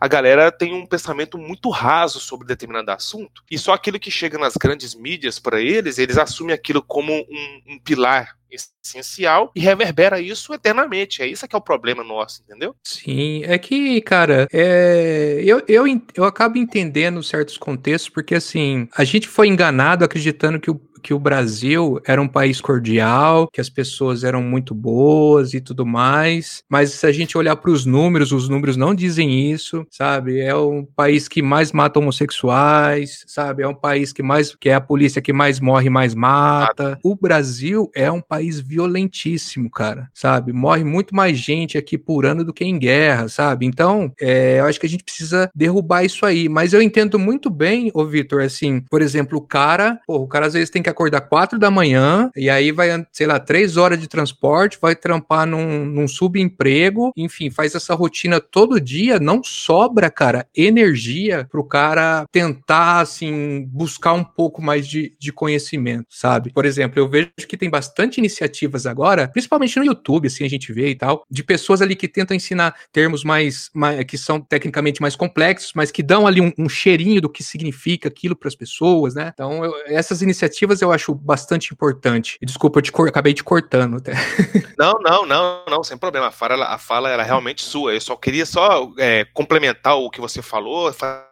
a 0.00 0.08
galera 0.08 0.50
tem 0.50 0.74
um 0.74 0.86
pensamento 0.86 1.38
muito 1.38 1.70
raso 1.70 2.20
sobre 2.20 2.46
determinado 2.46 2.90
assunto 2.90 3.42
e 3.50 3.58
só 3.58 3.72
aquilo 3.72 3.98
que 3.98 4.10
chega 4.10 4.38
nas 4.38 4.54
grandes 4.54 4.94
mídias 4.94 5.38
para 5.38 5.60
eles, 5.60 5.98
eles 5.98 6.18
assumem 6.18 6.54
aquilo 6.54 6.82
como 6.82 7.12
um, 7.12 7.62
um 7.66 7.78
pilar 7.78 8.39
essencial 8.50 9.50
e 9.54 9.60
reverbera 9.60 10.20
isso 10.20 10.52
eternamente. 10.52 11.22
É 11.22 11.26
isso 11.26 11.46
que 11.46 11.54
é 11.54 11.58
o 11.58 11.62
problema 11.62 12.02
nosso, 12.02 12.42
entendeu? 12.42 12.74
Sim, 12.82 13.42
é 13.44 13.58
que, 13.58 14.00
cara, 14.00 14.48
é, 14.52 15.40
eu, 15.44 15.62
eu, 15.68 15.84
eu 16.14 16.24
acabo 16.24 16.58
entendendo 16.58 17.22
certos 17.22 17.56
contextos, 17.56 18.08
porque 18.10 18.34
assim, 18.34 18.88
a 18.96 19.04
gente 19.04 19.28
foi 19.28 19.48
enganado 19.48 20.04
acreditando 20.04 20.60
que 20.60 20.70
o, 20.70 20.80
que 21.00 21.14
o 21.14 21.18
Brasil 21.18 22.00
era 22.06 22.20
um 22.20 22.28
país 22.28 22.60
cordial, 22.60 23.48
que 23.52 23.60
as 23.60 23.68
pessoas 23.68 24.22
eram 24.22 24.42
muito 24.42 24.74
boas 24.74 25.54
e 25.54 25.60
tudo 25.60 25.84
mais, 25.84 26.62
mas 26.68 26.92
se 26.92 27.06
a 27.06 27.12
gente 27.12 27.36
olhar 27.36 27.56
para 27.56 27.70
os 27.70 27.84
números, 27.84 28.32
os 28.32 28.48
números 28.48 28.76
não 28.76 28.94
dizem 28.94 29.50
isso, 29.50 29.86
sabe? 29.90 30.40
É 30.40 30.54
um 30.54 30.84
país 30.84 31.26
que 31.26 31.42
mais 31.42 31.72
mata 31.72 31.98
homossexuais, 31.98 33.24
sabe? 33.26 33.62
É 33.62 33.68
um 33.68 33.74
país 33.74 34.12
que 34.12 34.22
mais, 34.22 34.54
que 34.54 34.68
é 34.68 34.74
a 34.74 34.80
polícia 34.80 35.22
que 35.22 35.32
mais 35.32 35.58
morre 35.58 35.86
e 35.86 35.90
mais 35.90 36.14
mata. 36.14 36.98
O 37.02 37.16
Brasil 37.16 37.90
é 37.94 38.10
um 38.10 38.20
país 38.20 38.39
violentíssimo, 38.40 39.70
cara, 39.70 40.08
sabe? 40.14 40.52
Morre 40.52 40.84
muito 40.84 41.14
mais 41.14 41.38
gente 41.38 41.76
aqui 41.76 41.98
por 41.98 42.24
ano 42.24 42.44
do 42.44 42.52
que 42.52 42.64
em 42.64 42.78
guerra, 42.78 43.28
sabe? 43.28 43.66
Então, 43.66 44.12
é, 44.20 44.60
eu 44.60 44.66
acho 44.66 44.80
que 44.80 44.86
a 44.86 44.88
gente 44.88 45.04
precisa 45.04 45.50
derrubar 45.54 46.04
isso 46.04 46.24
aí. 46.24 46.48
Mas 46.48 46.72
eu 46.72 46.80
entendo 46.80 47.18
muito 47.18 47.50
bem, 47.50 47.90
ô 47.94 48.04
Vitor, 48.04 48.42
assim, 48.42 48.80
por 48.90 49.02
exemplo, 49.02 49.38
o 49.38 49.42
cara, 49.42 50.00
pô, 50.06 50.16
o 50.16 50.28
cara 50.28 50.46
às 50.46 50.54
vezes 50.54 50.70
tem 50.70 50.82
que 50.82 50.88
acordar 50.88 51.22
quatro 51.22 51.58
da 51.58 51.70
manhã 51.70 52.30
e 52.36 52.48
aí 52.48 52.72
vai, 52.72 52.88
sei 53.12 53.26
lá, 53.26 53.38
três 53.38 53.76
horas 53.76 54.00
de 54.00 54.08
transporte, 54.08 54.78
vai 54.80 54.94
trampar 54.94 55.46
num, 55.46 55.84
num 55.84 56.08
subemprego, 56.08 57.12
enfim, 57.16 57.50
faz 57.50 57.74
essa 57.74 57.94
rotina 57.94 58.40
todo 58.40 58.80
dia, 58.80 59.18
não 59.18 59.42
sobra, 59.42 60.10
cara, 60.10 60.46
energia 60.56 61.46
pro 61.50 61.64
cara 61.64 62.26
tentar, 62.30 63.00
assim, 63.00 63.64
buscar 63.66 64.12
um 64.12 64.24
pouco 64.24 64.62
mais 64.62 64.86
de, 64.86 65.14
de 65.18 65.32
conhecimento, 65.32 66.06
sabe? 66.10 66.52
Por 66.52 66.64
exemplo, 66.64 66.98
eu 66.98 67.08
vejo 67.08 67.30
que 67.48 67.56
tem 67.56 67.70
bastante 67.70 68.20
iniciativas 68.30 68.86
agora, 68.86 69.28
principalmente 69.28 69.78
no 69.78 69.84
YouTube, 69.84 70.26
assim, 70.26 70.44
a 70.44 70.48
gente 70.48 70.72
vê 70.72 70.90
e 70.90 70.94
tal, 70.94 71.24
de 71.30 71.42
pessoas 71.42 71.82
ali 71.82 71.94
que 71.96 72.08
tentam 72.08 72.36
ensinar 72.36 72.74
termos 72.92 73.24
mais, 73.24 73.70
mais 73.74 74.04
que 74.04 74.16
são 74.16 74.40
tecnicamente 74.40 75.00
mais 75.02 75.16
complexos, 75.16 75.72
mas 75.74 75.90
que 75.90 76.02
dão 76.02 76.26
ali 76.26 76.40
um, 76.40 76.52
um 76.58 76.68
cheirinho 76.68 77.20
do 77.20 77.28
que 77.28 77.42
significa 77.42 78.08
aquilo 78.08 78.36
para 78.36 78.48
as 78.48 78.54
pessoas, 78.54 79.14
né? 79.14 79.30
Então, 79.34 79.64
eu- 79.64 79.74
essas 79.86 80.22
iniciativas 80.22 80.80
eu 80.80 80.92
acho 80.92 81.14
bastante 81.14 81.72
importante. 81.72 82.38
Desculpa, 82.42 82.78
eu 82.78 82.82
te 82.82 82.92
acabei 83.08 83.34
te 83.34 83.44
cortando 83.44 83.96
até. 83.96 84.12
Não, 84.78 84.94
não, 85.02 85.26
não, 85.26 85.62
não, 85.68 85.84
sem 85.84 85.98
problema. 85.98 86.28
A 86.28 86.30
fala, 86.30 86.64
a 86.64 86.78
fala 86.78 87.10
era 87.10 87.22
realmente 87.22 87.62
sua. 87.62 87.92
Eu 87.92 88.00
só 88.00 88.16
queria 88.16 88.46
só 88.46 88.90
é, 88.98 89.26
complementar 89.34 89.98
o 89.98 90.08
que 90.08 90.22
você 90.22 90.40
falou, 90.40 90.90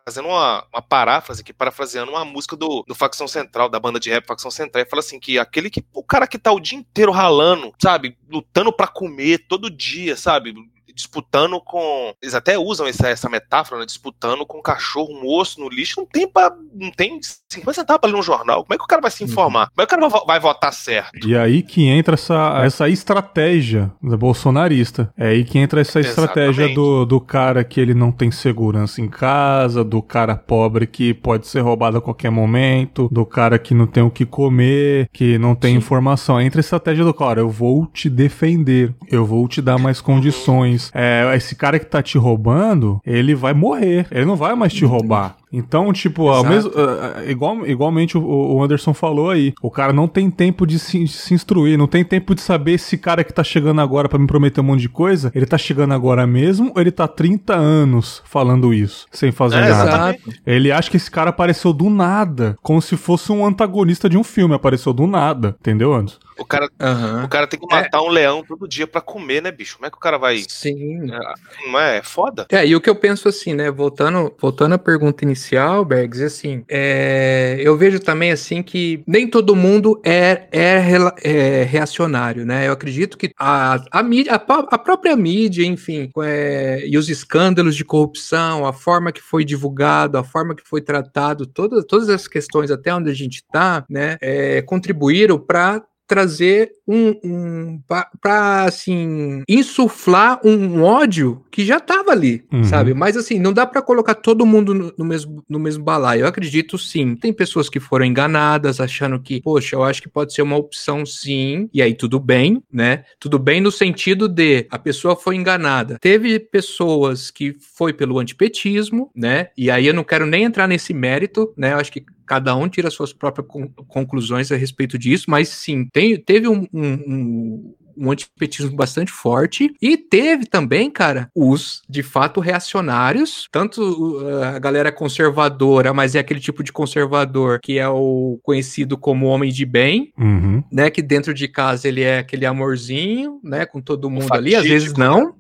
fazendo 0.09 0.29
uma, 0.29 0.65
uma 0.73 0.81
paráfrase 0.81 1.43
aqui, 1.43 1.53
parafraseando 1.53 2.13
uma 2.13 2.25
música 2.25 2.57
do, 2.57 2.83
do 2.89 2.95
Facção 2.95 3.29
Central, 3.29 3.69
da 3.69 3.79
banda 3.79 4.01
de 4.01 4.09
rap 4.09 4.27
Facção 4.27 4.51
Central, 4.51 4.83
e 4.83 4.89
fala 4.89 5.01
assim 5.01 5.21
que 5.21 5.39
aquele 5.39 5.69
que. 5.69 5.85
O 5.93 6.03
cara 6.03 6.27
que 6.27 6.39
tá 6.39 6.51
o 6.51 6.59
dia 6.59 6.79
inteiro 6.79 7.13
ralando, 7.13 7.75
sabe? 7.81 8.17
Lutando 8.31 8.73
pra 8.73 8.87
comer 8.87 9.45
todo 9.47 9.71
dia, 9.71 10.17
sabe? 10.17 10.55
Disputando 10.99 11.61
com. 11.61 12.13
Eles 12.21 12.35
até 12.35 12.59
usam 12.59 12.89
essa, 12.89 13.09
essa 13.09 13.29
metáfora, 13.29 13.81
né? 13.81 13.87
Disputando 13.87 14.45
com 14.45 14.59
um 14.59 14.63
cachorro, 14.63 15.13
um 15.13 15.27
osso 15.27 15.61
no 15.61 15.69
lixo. 15.69 16.01
Não 16.01 16.07
tem 16.07 16.27
pra. 16.27 16.53
Não 16.75 16.91
tem 16.91 17.21
50 17.49 17.73
centavos 17.73 18.01
pra 18.01 18.11
ler 18.11 18.17
um 18.17 18.23
jornal. 18.23 18.65
Como 18.65 18.75
é 18.75 18.77
que 18.77 18.83
o 18.83 18.89
cara 18.89 19.01
vai 19.01 19.11
se 19.11 19.23
informar? 19.23 19.71
Como 19.71 19.83
é 19.83 19.87
que 19.87 19.95
o 19.95 19.99
cara 19.99 20.25
vai, 20.27 20.41
votar 20.41 20.73
certo? 20.73 21.27
E 21.27 21.37
aí 21.37 21.63
que 21.63 21.87
entra 21.87 22.15
essa, 22.15 22.61
essa 22.65 22.89
estratégia 22.89 23.93
bolsonarista. 24.03 25.13
É 25.17 25.29
aí 25.29 25.45
que 25.45 25.59
entra 25.59 25.81
essa 25.81 26.01
estratégia 26.01 26.65
Exatamente. 26.65 26.75
do, 26.75 27.05
do 27.07 27.21
cara 27.21 27.63
que 27.63 27.81
ele 27.81 27.95
não 27.95 28.11
tem 28.11 28.31
segurança 28.31 29.01
em 29.01 29.09
casa, 29.09 29.85
do 29.85 30.03
cara 30.03 30.37
pobre 30.37 30.87
que 30.87 31.15
pode 31.15 31.47
ser 31.47 31.61
roubado 31.61 31.99
a 31.99 32.01
qualquer 32.01 32.31
momento, 32.31 33.09
do 33.13 33.25
cara 33.25 33.59
que 33.59 33.75
não 33.75 33.87
tem 33.87 34.03
o 34.03 34.11
que 34.11 34.27
comer, 34.27 35.09
que 35.13 35.39
não 35.39 35.55
tem 35.55 35.73
Sim. 35.73 35.79
informação. 35.79 36.41
Entra 36.41 36.61
a 36.61 36.63
estratégia 36.63 37.05
do 37.05 37.15
cara, 37.15 37.41
eu 37.41 37.51
vou 37.51 37.87
te 37.87 38.09
defender, 38.09 38.95
eu 39.11 39.25
vou 39.25 39.47
te 39.47 39.61
dar 39.61 39.79
mais 39.79 40.01
condições. 40.01 40.88
É, 40.93 41.33
esse 41.37 41.55
cara 41.55 41.79
que 41.79 41.87
tá 41.87 42.03
te 42.03 42.19
roubando, 42.19 43.01
ele 43.05 43.35
vai 43.35 43.55
morrer, 43.55 44.07
ele 44.11 44.25
não 44.25 44.37
vai 44.37 44.55
mais 44.55 44.73
te 44.73 44.85
roubar. 44.85 45.37
Então, 45.53 45.93
tipo, 45.93 46.29
ao 46.29 46.45
mesmo, 46.45 46.71
uh, 46.71 47.29
igual, 47.29 47.67
igualmente 47.67 48.19
o, 48.19 48.23
o, 48.23 48.63
Anderson 48.63 48.93
falou 48.93 49.31
aí, 49.31 49.55
o 49.63 49.71
cara 49.71 49.93
não 49.93 50.07
tem 50.07 50.31
tempo 50.31 50.67
de 50.67 50.79
se, 50.79 51.03
de 51.05 51.11
se 51.11 51.35
instruir, 51.35 51.79
não 51.79 51.87
tem 51.87 52.05
tempo 52.05 52.35
de 52.35 52.41
saber 52.41 52.73
esse 52.73 52.99
cara 52.99 53.25
que 53.25 53.33
tá 53.33 53.43
chegando 53.43 53.81
agora 53.81 54.09
para 54.09 54.19
me 54.19 54.27
prometer 54.27 54.61
um 54.61 54.65
monte 54.65 54.81
de 54.81 54.89
coisa, 54.89 55.33
ele 55.35 55.47
tá 55.47 55.57
chegando 55.57 55.95
agora 55.95 56.27
mesmo 56.27 56.73
ou 56.75 56.81
ele 56.81 56.91
tá 56.91 57.09
30 57.09 57.55
anos 57.55 58.23
falando 58.27 58.75
isso, 58.75 59.07
sem 59.11 59.33
fazer 59.33 59.57
é, 59.57 59.69
nada. 59.69 59.73
Exatamente. 59.73 60.43
Ele 60.47 60.71
acha 60.71 60.91
que 60.91 60.97
esse 60.97 61.11
cara 61.11 61.31
apareceu 61.31 61.73
do 61.73 61.89
nada, 61.89 62.57
como 62.63 62.83
se 62.83 62.97
fosse 62.97 63.33
um 63.33 63.47
antagonista 63.47 64.09
de 64.09 64.19
um 64.19 64.25
filme, 64.25 64.55
apareceu 64.55 64.93
do 64.93 65.07
nada, 65.07 65.57
entendeu, 65.61 65.95
Anderson? 65.95 66.19
O 66.39 66.45
cara, 66.45 66.71
uhum. 66.81 67.25
o 67.25 67.29
cara 67.29 67.49
tem 67.49 67.59
que 67.59 67.67
matar 67.67 67.99
é. 67.99 68.01
um 68.01 68.09
leão 68.09 68.45
todo 68.45 68.69
dia 68.69 68.87
para 68.87 69.01
comer, 69.01 69.43
né, 69.43 69.51
bicho? 69.51 69.77
Como 69.77 69.87
é 69.87 69.91
que 69.91 69.97
o 69.97 70.01
cara 70.01 70.17
vai. 70.17 70.45
Sim. 70.49 71.11
É, 71.13 71.69
não 71.69 71.81
é? 71.81 71.99
é 71.99 72.03
foda? 72.03 72.47
É, 72.51 72.65
e 72.65 72.77
o 72.77 72.81
que 72.81 72.89
eu 72.89 72.95
penso 72.95 73.29
assim, 73.29 73.55
né? 73.55 73.71
Voltando, 73.73 74.33
voltando 74.41 74.75
à 74.75 74.79
pergunta 74.79 75.25
inicial, 75.39 75.85
Bergs, 75.85 76.21
assim, 76.23 76.65
é, 76.69 77.57
eu 77.61 77.77
vejo 77.77 78.01
também 78.01 78.33
assim 78.33 78.63
que 78.63 79.03
nem 79.07 79.29
todo 79.29 79.55
mundo 79.55 80.01
é, 80.05 80.49
é, 80.51 80.83
é 81.23 81.63
reacionário, 81.63 82.45
né? 82.45 82.67
Eu 82.67 82.73
acredito 82.73 83.17
que 83.17 83.31
a, 83.39 83.83
a, 83.91 84.03
mídia, 84.03 84.35
a, 84.35 84.35
a 84.35 84.79
própria 84.79 85.17
mídia, 85.17 85.65
enfim, 85.65 86.11
é, 86.23 86.83
e 86.87 86.99
os 86.99 87.09
escândalos 87.09 87.77
de 87.77 87.85
corrupção, 87.85 88.67
a 88.67 88.73
forma 88.73 89.13
que 89.13 89.23
foi 89.23 89.45
divulgado, 89.45 90.19
a 90.19 90.25
forma 90.25 90.55
que 90.55 90.67
foi 90.67 90.81
tratado, 90.81 91.47
todas, 91.47 91.85
todas 91.85 92.09
as 92.09 92.27
questões 92.27 92.71
até 92.71 92.93
onde 92.95 93.11
a 93.11 93.15
gente 93.15 93.37
está, 93.37 93.85
né, 93.89 94.17
é, 94.21 94.61
contribuíram 94.63 95.39
para 95.39 95.83
trazer 96.09 96.73
um, 96.87 97.15
um 97.23 97.81
para 98.23 98.65
assim 98.65 99.43
insuflar 99.47 100.41
um 100.43 100.83
ódio 100.83 101.45
que 101.51 101.65
já 101.65 101.77
estava 101.77 102.11
ali, 102.13 102.45
uhum. 102.51 102.65
sabe? 102.65 102.95
Mas 102.95 103.17
assim, 103.17 103.39
não 103.39 103.53
dá 103.53 103.67
para 103.67 103.83
colocar 103.83 104.15
todo 104.15 104.47
mundo 104.47 104.73
no, 104.75 104.93
no, 104.97 105.05
mesmo 105.05 105.45
no 105.47 105.59
mesmo 105.59 105.85
balaio. 105.85 106.23
Eu 106.23 106.27
acredito 106.27 106.79
sim. 106.79 107.15
Tem 107.15 107.33
pessoas 107.33 107.69
que 107.69 107.79
foram 107.79 108.07
enganadas 108.07 108.81
achando 108.81 109.21
que, 109.21 109.43
poxa, 109.43 109.77
eu 109.77 109.85
acho 109.85 110.01
que 110.01 110.09
pode 110.09 110.33
ser 110.33 110.41
uma 110.41 110.57
opção 110.57 111.05
sim, 111.05 111.69
e 111.73 111.83
aí 111.83 111.95
tudo 111.95 112.19
bem, 112.19 112.63
né? 112.73 113.05
Tudo 113.21 113.39
bem 113.39 113.61
no 113.61 113.71
sentido 113.71 114.27
de 114.27 114.67
a 114.71 114.79
pessoa 114.79 115.15
foi 115.15 115.37
enganada. 115.37 115.99
Teve 116.01 116.39
pessoas 116.41 117.31
que 117.31 117.55
foi 117.77 117.93
pelo 117.93 118.19
antipetismo, 118.19 119.11
né? 119.15 119.49
E 119.57 119.71
aí 119.71 119.87
eu 119.87 119.95
não 119.95 120.05
quero 120.05 120.25
nem 120.25 120.45
entrar 120.45 120.67
nesse 120.67 120.95
mérito, 120.95 121.53
né? 121.57 121.75
Eu 121.75 121.79
acho 121.79 121.93
que 121.93 122.05
cada 122.29 122.55
um 122.55 122.69
tira 122.69 122.91
suas 122.91 123.13
próprias 123.13 123.49
conclusões 123.89 124.53
a 124.53 124.57
respeito 124.57 124.99
disso, 124.99 125.25
mas 125.29 125.49
sim, 125.49 125.89
tem, 125.91 126.17
teve 126.17 126.47
um, 126.47 126.67
um, 126.73 127.75
um 127.97 128.11
antipetismo 128.11 128.77
bastante 128.77 129.11
forte 129.11 129.75
e 129.83 129.97
teve 129.97 130.47
também, 130.47 130.91
cara, 130.91 131.31
os 131.35 131.83
de 131.89 132.03
fato 132.03 132.41
reacionários, 132.41 133.49
tanto 133.51 134.21
uh, 134.21 134.45
a 134.45 134.59
galera 134.59 134.93
conservadora, 134.93 135.93
mas 135.93 136.15
é 136.15 136.21
aquele 136.21 136.41
tipo 136.41 136.63
de 136.63 136.73
conservador 136.73 137.59
que 137.61 137.79
é 137.79 137.89
o 137.89 138.39
conhecido 138.43 138.97
como 138.97 139.27
homem 139.27 139.51
de 139.51 139.67
bem, 139.67 140.13
uhum. 140.19 140.63
né, 140.71 140.91
que 140.91 141.03
dentro 141.03 141.35
de 141.35 141.49
casa 141.49 141.89
ele 141.89 142.03
é 142.03 142.19
aquele 142.19 142.47
amorzinho, 142.47 143.41
né, 143.43 143.67
com 143.67 143.81
todo 143.81 144.11
mundo 144.11 144.33
ali, 144.33 144.55
às 144.55 144.65
vezes 144.65 144.93
não, 144.95 145.27
né? 145.27 145.33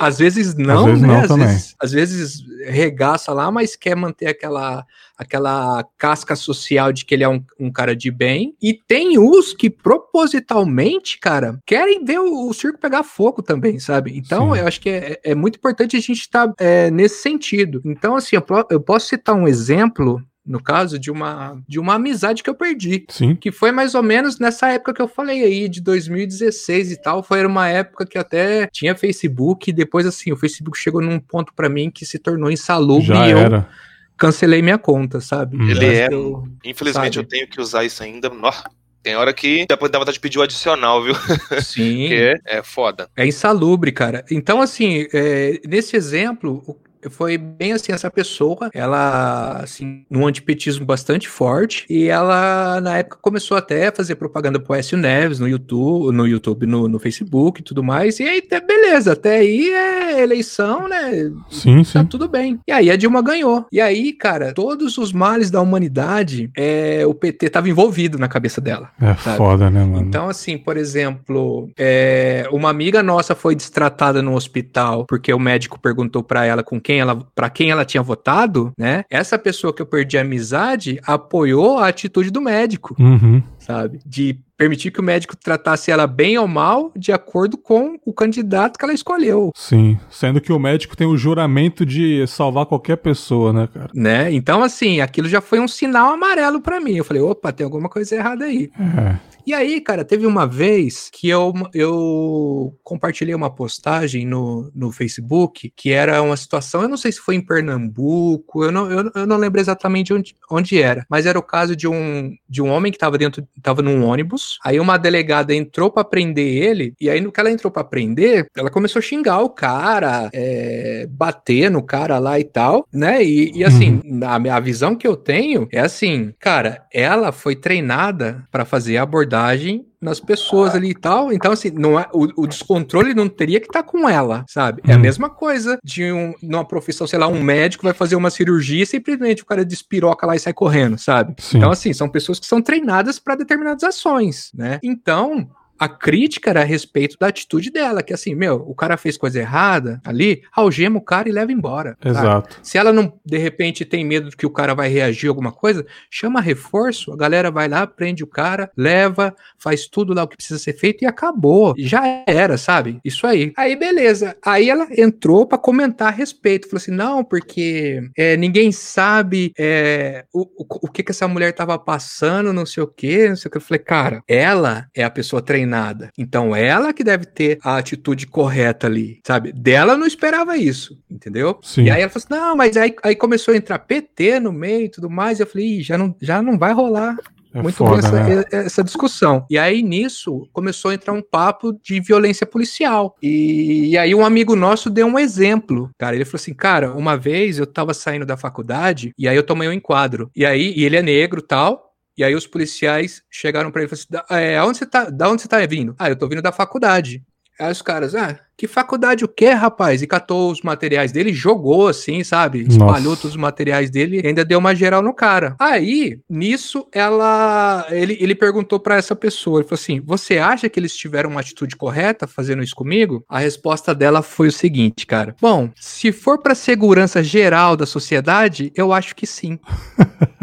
Às 0.00 0.18
vezes 0.18 0.54
não, 0.54 0.78
às 0.78 0.84
vezes 0.86 1.02
né? 1.02 1.08
Não 1.08 1.20
às, 1.20 1.36
vezes, 1.36 1.74
às, 1.78 1.92
vezes, 1.92 2.44
regaça 2.66 3.30
lá, 3.32 3.50
mas 3.50 3.76
quer 3.76 3.94
manter 3.94 4.26
aquela, 4.26 4.86
aquela 5.18 5.86
casca 5.98 6.34
social 6.34 6.92
de 6.94 7.04
que 7.04 7.14
ele 7.14 7.24
é 7.24 7.28
um, 7.28 7.44
um 7.60 7.70
cara 7.70 7.94
de 7.94 8.10
bem. 8.10 8.56
E 8.60 8.72
tem 8.72 9.18
os 9.18 9.52
que 9.52 9.68
propositalmente, 9.68 11.18
cara, 11.18 11.60
querem 11.66 12.02
ver 12.02 12.20
o, 12.20 12.48
o 12.48 12.54
circo 12.54 12.78
pegar 12.78 13.02
fogo 13.02 13.42
também, 13.42 13.78
sabe? 13.78 14.16
Então, 14.16 14.54
Sim. 14.54 14.60
eu 14.60 14.66
acho 14.66 14.80
que 14.80 14.88
é, 14.88 15.20
é, 15.22 15.34
muito 15.34 15.56
importante 15.56 15.94
a 15.94 16.00
gente 16.00 16.12
estar 16.12 16.48
tá, 16.48 16.54
é, 16.58 16.90
nesse 16.90 17.20
sentido. 17.22 17.82
Então, 17.84 18.16
assim, 18.16 18.34
eu, 18.36 18.44
eu 18.70 18.80
posso 18.80 19.08
citar 19.08 19.34
um 19.34 19.46
exemplo 19.46 20.22
no 20.46 20.62
caso, 20.62 20.98
de 20.98 21.10
uma, 21.10 21.60
de 21.68 21.78
uma 21.78 21.94
amizade 21.94 22.42
que 22.42 22.48
eu 22.48 22.54
perdi. 22.54 23.04
Sim. 23.08 23.34
Que 23.34 23.50
foi 23.50 23.72
mais 23.72 23.94
ou 23.94 24.02
menos 24.02 24.38
nessa 24.38 24.68
época 24.68 24.94
que 24.94 25.02
eu 25.02 25.08
falei 25.08 25.42
aí, 25.42 25.68
de 25.68 25.80
2016 25.80 26.92
e 26.92 26.96
tal. 27.02 27.22
Foi 27.22 27.44
uma 27.44 27.68
época 27.68 28.06
que 28.06 28.16
até 28.16 28.68
tinha 28.68 28.94
Facebook, 28.94 29.70
e 29.70 29.72
depois, 29.72 30.06
assim, 30.06 30.32
o 30.32 30.36
Facebook 30.36 30.78
chegou 30.78 31.02
num 31.02 31.18
ponto 31.18 31.52
para 31.54 31.68
mim 31.68 31.90
que 31.90 32.06
se 32.06 32.18
tornou 32.18 32.50
insalubre 32.50 33.06
Já 33.06 33.26
e 33.26 33.30
eu 33.32 33.38
era. 33.38 33.68
cancelei 34.16 34.62
minha 34.62 34.78
conta, 34.78 35.20
sabe? 35.20 35.56
Ele 35.70 35.86
é. 35.86 36.08
Eu, 36.10 36.46
Infelizmente 36.64 37.14
sabe? 37.14 37.26
eu 37.26 37.28
tenho 37.28 37.48
que 37.48 37.60
usar 37.60 37.84
isso 37.84 38.02
ainda. 38.02 38.28
Nossa. 38.28 38.64
Tem 39.02 39.14
hora 39.14 39.32
que 39.32 39.66
depois 39.68 39.88
dá 39.90 40.00
vontade 40.00 40.16
de 40.16 40.20
pedir 40.20 40.38
o 40.40 40.42
adicional, 40.42 41.00
viu? 41.00 41.14
Sim. 41.62 42.08
Porque 42.08 42.14
é, 42.44 42.58
é 42.58 42.62
foda. 42.64 43.08
É 43.16 43.24
insalubre, 43.24 43.92
cara. 43.92 44.24
Então, 44.28 44.60
assim, 44.60 45.06
é, 45.12 45.60
nesse 45.64 45.96
exemplo, 45.96 46.76
foi 47.10 47.38
bem 47.38 47.72
assim, 47.72 47.92
essa 47.92 48.10
pessoa, 48.10 48.70
ela, 48.72 49.60
assim, 49.62 50.04
num 50.10 50.26
antipetismo 50.26 50.84
bastante 50.84 51.28
forte, 51.28 51.84
e 51.88 52.06
ela, 52.06 52.80
na 52.80 52.98
época, 52.98 53.18
começou 53.20 53.56
até 53.56 53.88
a 53.88 53.92
fazer 53.92 54.16
propaganda 54.16 54.58
pro 54.58 54.74
Écio 54.74 54.98
Neves 54.98 55.38
no 55.38 55.48
YouTube, 55.48 56.14
no 56.14 56.26
YouTube, 56.26 56.66
no, 56.66 56.88
no 56.88 56.98
Facebook 56.98 57.60
e 57.60 57.64
tudo 57.64 57.82
mais, 57.82 58.20
e 58.20 58.24
aí, 58.24 58.42
beleza, 58.66 59.12
até 59.12 59.36
aí 59.38 59.70
é 59.70 60.22
eleição, 60.22 60.88
né? 60.88 61.30
Sim, 61.50 61.82
tá 61.82 62.00
sim. 62.00 62.06
tudo 62.06 62.28
bem. 62.28 62.58
E 62.66 62.72
aí 62.72 62.90
a 62.90 62.96
Dilma 62.96 63.22
ganhou. 63.22 63.66
E 63.70 63.80
aí, 63.80 64.12
cara, 64.12 64.52
todos 64.52 64.98
os 64.98 65.12
males 65.12 65.50
da 65.50 65.60
humanidade, 65.60 66.50
é, 66.56 67.04
o 67.06 67.14
PT 67.14 67.50
tava 67.50 67.68
envolvido 67.68 68.18
na 68.18 68.28
cabeça 68.28 68.60
dela. 68.60 68.90
É 69.00 69.14
sabe? 69.14 69.36
foda, 69.36 69.70
né, 69.70 69.84
mano? 69.84 70.06
Então, 70.06 70.28
assim, 70.28 70.58
por 70.58 70.76
exemplo, 70.76 71.70
é, 71.78 72.48
uma 72.50 72.70
amiga 72.70 73.02
nossa 73.02 73.34
foi 73.34 73.54
destratada 73.54 74.22
no 74.22 74.34
hospital 74.34 75.04
porque 75.06 75.32
o 75.32 75.38
médico 75.38 75.78
perguntou 75.78 76.22
para 76.22 76.44
ela 76.44 76.62
com 76.62 76.80
quem 76.80 76.95
ela, 77.00 77.18
para 77.34 77.50
quem 77.50 77.70
ela 77.70 77.84
tinha 77.84 78.02
votado, 78.02 78.72
né? 78.78 79.04
Essa 79.10 79.38
pessoa 79.38 79.72
que 79.72 79.82
eu 79.82 79.86
perdi 79.86 80.18
a 80.18 80.22
amizade 80.22 81.00
apoiou 81.04 81.78
a 81.78 81.88
atitude 81.88 82.30
do 82.30 82.40
médico, 82.40 82.94
uhum. 82.98 83.42
Sabe? 83.66 84.00
De 84.06 84.38
permitir 84.56 84.90
que 84.90 85.00
o 85.00 85.02
médico 85.02 85.36
tratasse 85.36 85.90
ela 85.90 86.06
bem 86.06 86.38
ou 86.38 86.46
mal 86.46 86.92
de 86.96 87.12
acordo 87.12 87.58
com 87.58 87.98
o 88.06 88.12
candidato 88.12 88.78
que 88.78 88.84
ela 88.84 88.94
escolheu. 88.94 89.50
Sim, 89.54 89.98
sendo 90.08 90.40
que 90.40 90.52
o 90.52 90.58
médico 90.58 90.96
tem 90.96 91.06
o 91.06 91.16
juramento 91.16 91.84
de 91.84 92.26
salvar 92.26 92.64
qualquer 92.66 92.96
pessoa, 92.96 93.52
né, 93.52 93.68
cara? 93.72 93.90
Né? 93.94 94.32
Então, 94.32 94.62
assim, 94.62 95.00
aquilo 95.00 95.28
já 95.28 95.40
foi 95.40 95.60
um 95.60 95.68
sinal 95.68 96.12
amarelo 96.12 96.60
para 96.60 96.80
mim. 96.80 96.96
Eu 96.96 97.04
falei, 97.04 97.20
opa, 97.20 97.52
tem 97.52 97.64
alguma 97.64 97.88
coisa 97.88 98.14
errada 98.14 98.44
aí. 98.44 98.70
É. 98.78 99.36
E 99.46 99.54
aí, 99.54 99.80
cara, 99.80 100.04
teve 100.04 100.26
uma 100.26 100.44
vez 100.44 101.08
que 101.12 101.28
eu, 101.28 101.54
eu 101.72 102.76
compartilhei 102.82 103.32
uma 103.32 103.48
postagem 103.48 104.26
no, 104.26 104.72
no 104.74 104.90
Facebook 104.90 105.72
que 105.76 105.92
era 105.92 106.20
uma 106.20 106.36
situação, 106.36 106.82
eu 106.82 106.88
não 106.88 106.96
sei 106.96 107.12
se 107.12 107.20
foi 107.20 107.36
em 107.36 107.40
Pernambuco, 107.40 108.64
eu 108.64 108.72
não, 108.72 108.90
eu, 108.90 109.08
eu 109.14 109.24
não 109.24 109.36
lembro 109.36 109.60
exatamente 109.60 110.12
onde, 110.12 110.34
onde 110.50 110.82
era, 110.82 111.06
mas 111.08 111.26
era 111.26 111.38
o 111.38 111.42
caso 111.44 111.76
de 111.76 111.86
um, 111.86 112.34
de 112.48 112.60
um 112.60 112.68
homem 112.68 112.90
que 112.90 112.96
estava 112.96 113.16
dentro, 113.16 113.46
estava 113.56 113.82
num 113.82 114.04
ônibus, 114.04 114.58
aí 114.64 114.78
uma 114.78 114.96
delegada 114.96 115.54
entrou 115.54 115.90
para 115.90 116.04
prender 116.04 116.62
ele, 116.62 116.94
e 117.00 117.08
aí 117.10 117.20
no 117.20 117.32
que 117.32 117.40
ela 117.40 117.50
entrou 117.50 117.70
para 117.70 117.84
prender, 117.84 118.46
ela 118.56 118.70
começou 118.70 119.00
a 119.00 119.02
xingar 119.02 119.40
o 119.40 119.50
cara, 119.50 120.30
é, 120.32 121.06
bater 121.10 121.70
no 121.70 121.82
cara 121.82 122.18
lá 122.18 122.38
e 122.38 122.44
tal, 122.44 122.86
né? 122.92 123.22
E, 123.22 123.52
e 123.54 123.64
assim, 123.64 124.00
uhum. 124.04 124.20
a, 124.22 124.56
a 124.56 124.60
visão 124.60 124.94
que 124.94 125.06
eu 125.06 125.16
tenho 125.16 125.68
é 125.72 125.80
assim, 125.80 126.32
cara, 126.38 126.84
ela 126.92 127.32
foi 127.32 127.56
treinada 127.56 128.44
para 128.50 128.64
fazer 128.64 128.96
abordagem 128.96 129.26
abordagem 129.36 129.86
nas 130.00 130.20
pessoas 130.20 130.74
ali 130.74 130.90
e 130.90 130.94
tal. 130.94 131.32
Então, 131.32 131.52
assim, 131.52 131.70
não 131.70 131.98
é, 131.98 132.06
o, 132.12 132.42
o 132.42 132.46
descontrole 132.46 133.14
não 133.14 133.28
teria 133.28 133.60
que 133.60 133.66
estar 133.66 133.82
tá 133.82 133.88
com 133.88 134.08
ela, 134.08 134.44
sabe? 134.48 134.82
É 134.86 134.92
a 134.92 134.96
uhum. 134.96 135.02
mesma 135.02 135.30
coisa 135.30 135.78
de 135.82 136.12
um, 136.12 136.34
numa 136.42 136.64
profissão, 136.64 137.06
sei 137.06 137.18
lá, 137.18 137.26
um 137.26 137.42
médico 137.42 137.84
vai 137.84 137.94
fazer 137.94 138.16
uma 138.16 138.30
cirurgia 138.30 138.82
e 138.82 138.86
simplesmente 138.86 139.42
o 139.42 139.46
cara 139.46 139.64
despiroca 139.64 140.26
lá 140.26 140.36
e 140.36 140.40
sai 140.40 140.52
correndo, 140.52 140.98
sabe? 140.98 141.34
Sim. 141.38 141.58
Então, 141.58 141.70
assim, 141.70 141.92
são 141.92 142.08
pessoas 142.08 142.38
que 142.38 142.46
são 142.46 142.62
treinadas 142.62 143.18
para 143.18 143.34
determinadas 143.34 143.82
ações, 143.84 144.50
né? 144.54 144.78
Então, 144.82 145.48
a 145.78 145.88
crítica 145.88 146.50
era 146.50 146.62
a 146.62 146.64
respeito 146.64 147.16
da 147.18 147.28
atitude 147.28 147.70
dela, 147.70 148.02
que 148.02 148.12
assim, 148.12 148.34
meu, 148.34 148.56
o 148.66 148.74
cara 148.74 148.96
fez 148.96 149.16
coisa 149.16 149.38
errada 149.38 150.00
ali, 150.04 150.42
algema 150.52 150.98
o 150.98 151.02
cara 151.02 151.28
e 151.28 151.32
leva 151.32 151.52
embora. 151.52 151.96
Exato. 152.04 152.54
Sabe? 152.54 152.66
Se 152.66 152.78
ela 152.78 152.92
não, 152.92 153.12
de 153.24 153.38
repente, 153.38 153.84
tem 153.84 154.04
medo 154.04 154.34
que 154.36 154.46
o 154.46 154.50
cara 154.50 154.74
vai 154.74 154.88
reagir 154.88 155.28
a 155.28 155.30
alguma 155.30 155.52
coisa, 155.52 155.84
chama 156.10 156.40
reforço, 156.40 157.12
a 157.12 157.16
galera 157.16 157.50
vai 157.50 157.68
lá, 157.68 157.86
prende 157.86 158.24
o 158.24 158.26
cara, 158.26 158.70
leva, 158.76 159.34
faz 159.58 159.86
tudo 159.86 160.14
lá 160.14 160.24
o 160.24 160.28
que 160.28 160.36
precisa 160.36 160.58
ser 160.58 160.72
feito 160.72 161.02
e 161.02 161.06
acabou. 161.06 161.74
Já 161.78 162.24
era, 162.26 162.56
sabe? 162.56 163.00
Isso 163.04 163.26
aí. 163.26 163.52
Aí, 163.56 163.76
beleza. 163.76 164.36
Aí 164.44 164.70
ela 164.70 164.86
entrou 164.96 165.46
para 165.46 165.58
comentar 165.58 166.08
a 166.08 166.16
respeito. 166.16 166.68
Falou 166.68 166.78
assim: 166.78 166.90
não, 166.90 167.24
porque 167.24 168.02
é, 168.16 168.36
ninguém 168.36 168.72
sabe 168.72 169.52
é, 169.58 170.24
o, 170.32 170.42
o, 170.42 170.66
o, 170.82 170.88
que, 170.90 171.02
que 171.02 171.10
essa 171.10 171.28
mulher 171.28 171.52
tava 171.52 171.78
passando, 171.78 172.52
não 172.52 172.66
sei 172.66 172.82
o 172.82 172.86
que, 172.86 173.28
não 173.28 173.36
sei 173.36 173.48
o 173.48 173.52
que. 173.52 173.56
Eu 173.58 173.62
falei, 173.62 173.82
cara, 173.82 174.22
ela 174.26 174.86
é 174.94 175.04
a 175.04 175.10
pessoa 175.10 175.42
treinada 175.42 175.65
treinada. 175.66 176.10
Então 176.16 176.54
ela 176.54 176.92
que 176.92 177.02
deve 177.02 177.26
ter 177.26 177.58
a 177.62 177.76
atitude 177.76 178.26
correta 178.26 178.86
ali, 178.86 179.20
sabe? 179.26 179.52
Dela 179.52 179.96
não 179.96 180.06
esperava 180.06 180.56
isso, 180.56 180.98
entendeu? 181.10 181.58
Sim. 181.62 181.84
E 181.84 181.90
aí 181.90 182.00
ela 182.00 182.10
falou 182.10 182.24
assim: 182.24 182.42
não, 182.42 182.56
mas 182.56 182.76
aí, 182.76 182.94
aí 183.02 183.16
começou 183.16 183.52
a 183.52 183.56
entrar 183.56 183.78
PT 183.80 184.40
no 184.40 184.52
meio 184.52 184.86
e 184.86 184.90
tudo 184.90 185.10
mais. 185.10 185.38
E 185.38 185.42
eu 185.42 185.46
falei, 185.46 185.82
já 185.82 185.98
não, 185.98 186.14
já 186.20 186.40
não 186.40 186.56
vai 186.58 186.72
rolar. 186.72 187.16
é 187.52 187.62
muito 187.62 187.76
foda, 187.76 187.98
essa, 187.98 188.12
né? 188.12 188.44
essa, 188.50 188.84
discussão. 188.84 189.44
E 189.50 189.58
aí, 189.58 189.82
nisso, 189.82 190.48
começou 190.52 190.90
a 190.90 190.94
entrar 190.94 191.12
um 191.12 191.22
papo 191.22 191.72
de 191.82 192.00
violência 192.00 192.46
policial. 192.46 193.16
E, 193.22 193.90
e, 193.90 193.98
aí, 193.98 194.14
um 194.14 194.24
amigo 194.24 194.54
nosso 194.54 194.88
deu 194.88 195.06
um 195.06 195.18
exemplo. 195.18 195.90
Cara, 195.98 196.14
ele 196.14 196.24
falou 196.24 196.40
assim: 196.40 196.54
Cara, 196.54 196.92
uma 196.92 197.16
vez 197.16 197.58
eu 197.58 197.66
tava 197.66 197.92
saindo 197.92 198.26
da 198.26 198.36
faculdade 198.36 199.12
e 199.18 199.28
aí 199.28 199.36
eu 199.36 199.42
tomei 199.42 199.68
um 199.68 199.72
enquadro. 199.72 200.30
E 200.34 200.44
aí, 200.44 200.72
e 200.76 200.84
ele 200.84 200.96
é 200.96 201.02
negro 201.02 201.42
tal. 201.42 201.85
E 202.16 202.24
aí 202.24 202.34
os 202.34 202.46
policiais 202.46 203.22
chegaram 203.30 203.70
para 203.70 203.82
ele 203.82 203.92
e 203.92 203.96
falaram 203.96 204.26
assim: 204.28 204.44
é, 204.44 204.56
aonde 204.58 204.78
você 204.78 204.86
tá, 204.86 205.04
da 205.10 205.28
onde 205.30 205.42
você 205.42 205.48
tá 205.48 205.64
vindo? 205.66 205.94
Ah, 205.98 206.08
eu 206.08 206.16
tô 206.18 206.28
vindo 206.28 206.42
da 206.42 206.52
faculdade. 206.52 207.24
Aí 207.58 207.72
os 207.72 207.80
caras, 207.80 208.14
ah, 208.14 208.38
que 208.56 208.66
faculdade 208.66 209.24
o 209.24 209.28
quê, 209.28 209.50
rapaz? 209.50 210.00
E 210.00 210.06
catou 210.06 210.50
os 210.50 210.62
materiais 210.62 211.12
dele, 211.12 211.32
jogou 211.32 211.88
assim, 211.88 212.24
sabe? 212.24 212.66
Espalhou 212.68 213.10
Nossa. 213.10 213.22
todos 213.22 213.30
os 213.32 213.36
materiais 213.36 213.90
dele 213.90 214.20
e 214.22 214.26
ainda 214.26 214.44
deu 214.44 214.58
uma 214.58 214.74
geral 214.74 215.02
no 215.02 215.12
cara. 215.12 215.54
Aí, 215.58 216.18
nisso, 216.28 216.86
ela. 216.92 217.86
Ele, 217.90 218.16
ele 218.18 218.34
perguntou 218.34 218.80
para 218.80 218.96
essa 218.96 219.14
pessoa: 219.14 219.60
ele 219.60 219.68
falou 219.68 219.80
assim: 219.80 220.00
Você 220.00 220.38
acha 220.38 220.68
que 220.68 220.80
eles 220.80 220.96
tiveram 220.96 221.30
uma 221.30 221.40
atitude 221.40 221.76
correta 221.76 222.26
fazendo 222.26 222.62
isso 222.62 222.74
comigo? 222.74 223.24
A 223.28 223.38
resposta 223.38 223.94
dela 223.94 224.22
foi 224.22 224.48
o 224.48 224.52
seguinte, 224.52 225.06
cara. 225.06 225.36
Bom, 225.40 225.70
se 225.76 226.10
for 226.10 226.38
para 226.38 226.54
segurança 226.54 227.22
geral 227.22 227.76
da 227.76 227.84
sociedade, 227.84 228.72
eu 228.74 228.92
acho 228.92 229.14
que 229.14 229.26
sim. 229.26 229.58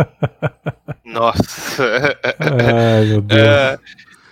Nossa. 1.06 2.18
Ai, 2.40 3.06
meu 3.06 3.22
Deus. 3.26 3.42
É... 3.42 3.80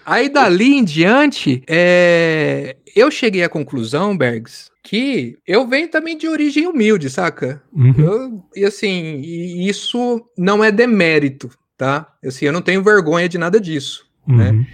Aí 0.05 0.29
dali 0.29 0.75
em 0.75 0.83
diante, 0.83 1.63
é... 1.67 2.75
eu 2.95 3.11
cheguei 3.11 3.43
à 3.43 3.49
conclusão, 3.49 4.17
Bergs, 4.17 4.69
que 4.83 5.37
eu 5.45 5.67
venho 5.67 5.89
também 5.89 6.17
de 6.17 6.27
origem 6.27 6.67
humilde, 6.67 7.09
saca? 7.09 7.61
Uhum. 7.71 7.93
Eu, 7.97 8.43
e 8.55 8.65
assim, 8.65 9.21
isso 9.21 10.25
não 10.37 10.63
é 10.63 10.71
demérito, 10.71 11.49
tá? 11.77 12.07
Assim, 12.25 12.45
eu 12.45 12.53
não 12.53 12.61
tenho 12.61 12.83
vergonha 12.83 13.29
de 13.29 13.37
nada 13.37 13.59
disso, 13.59 14.05
uhum. 14.27 14.37
né? 14.37 14.67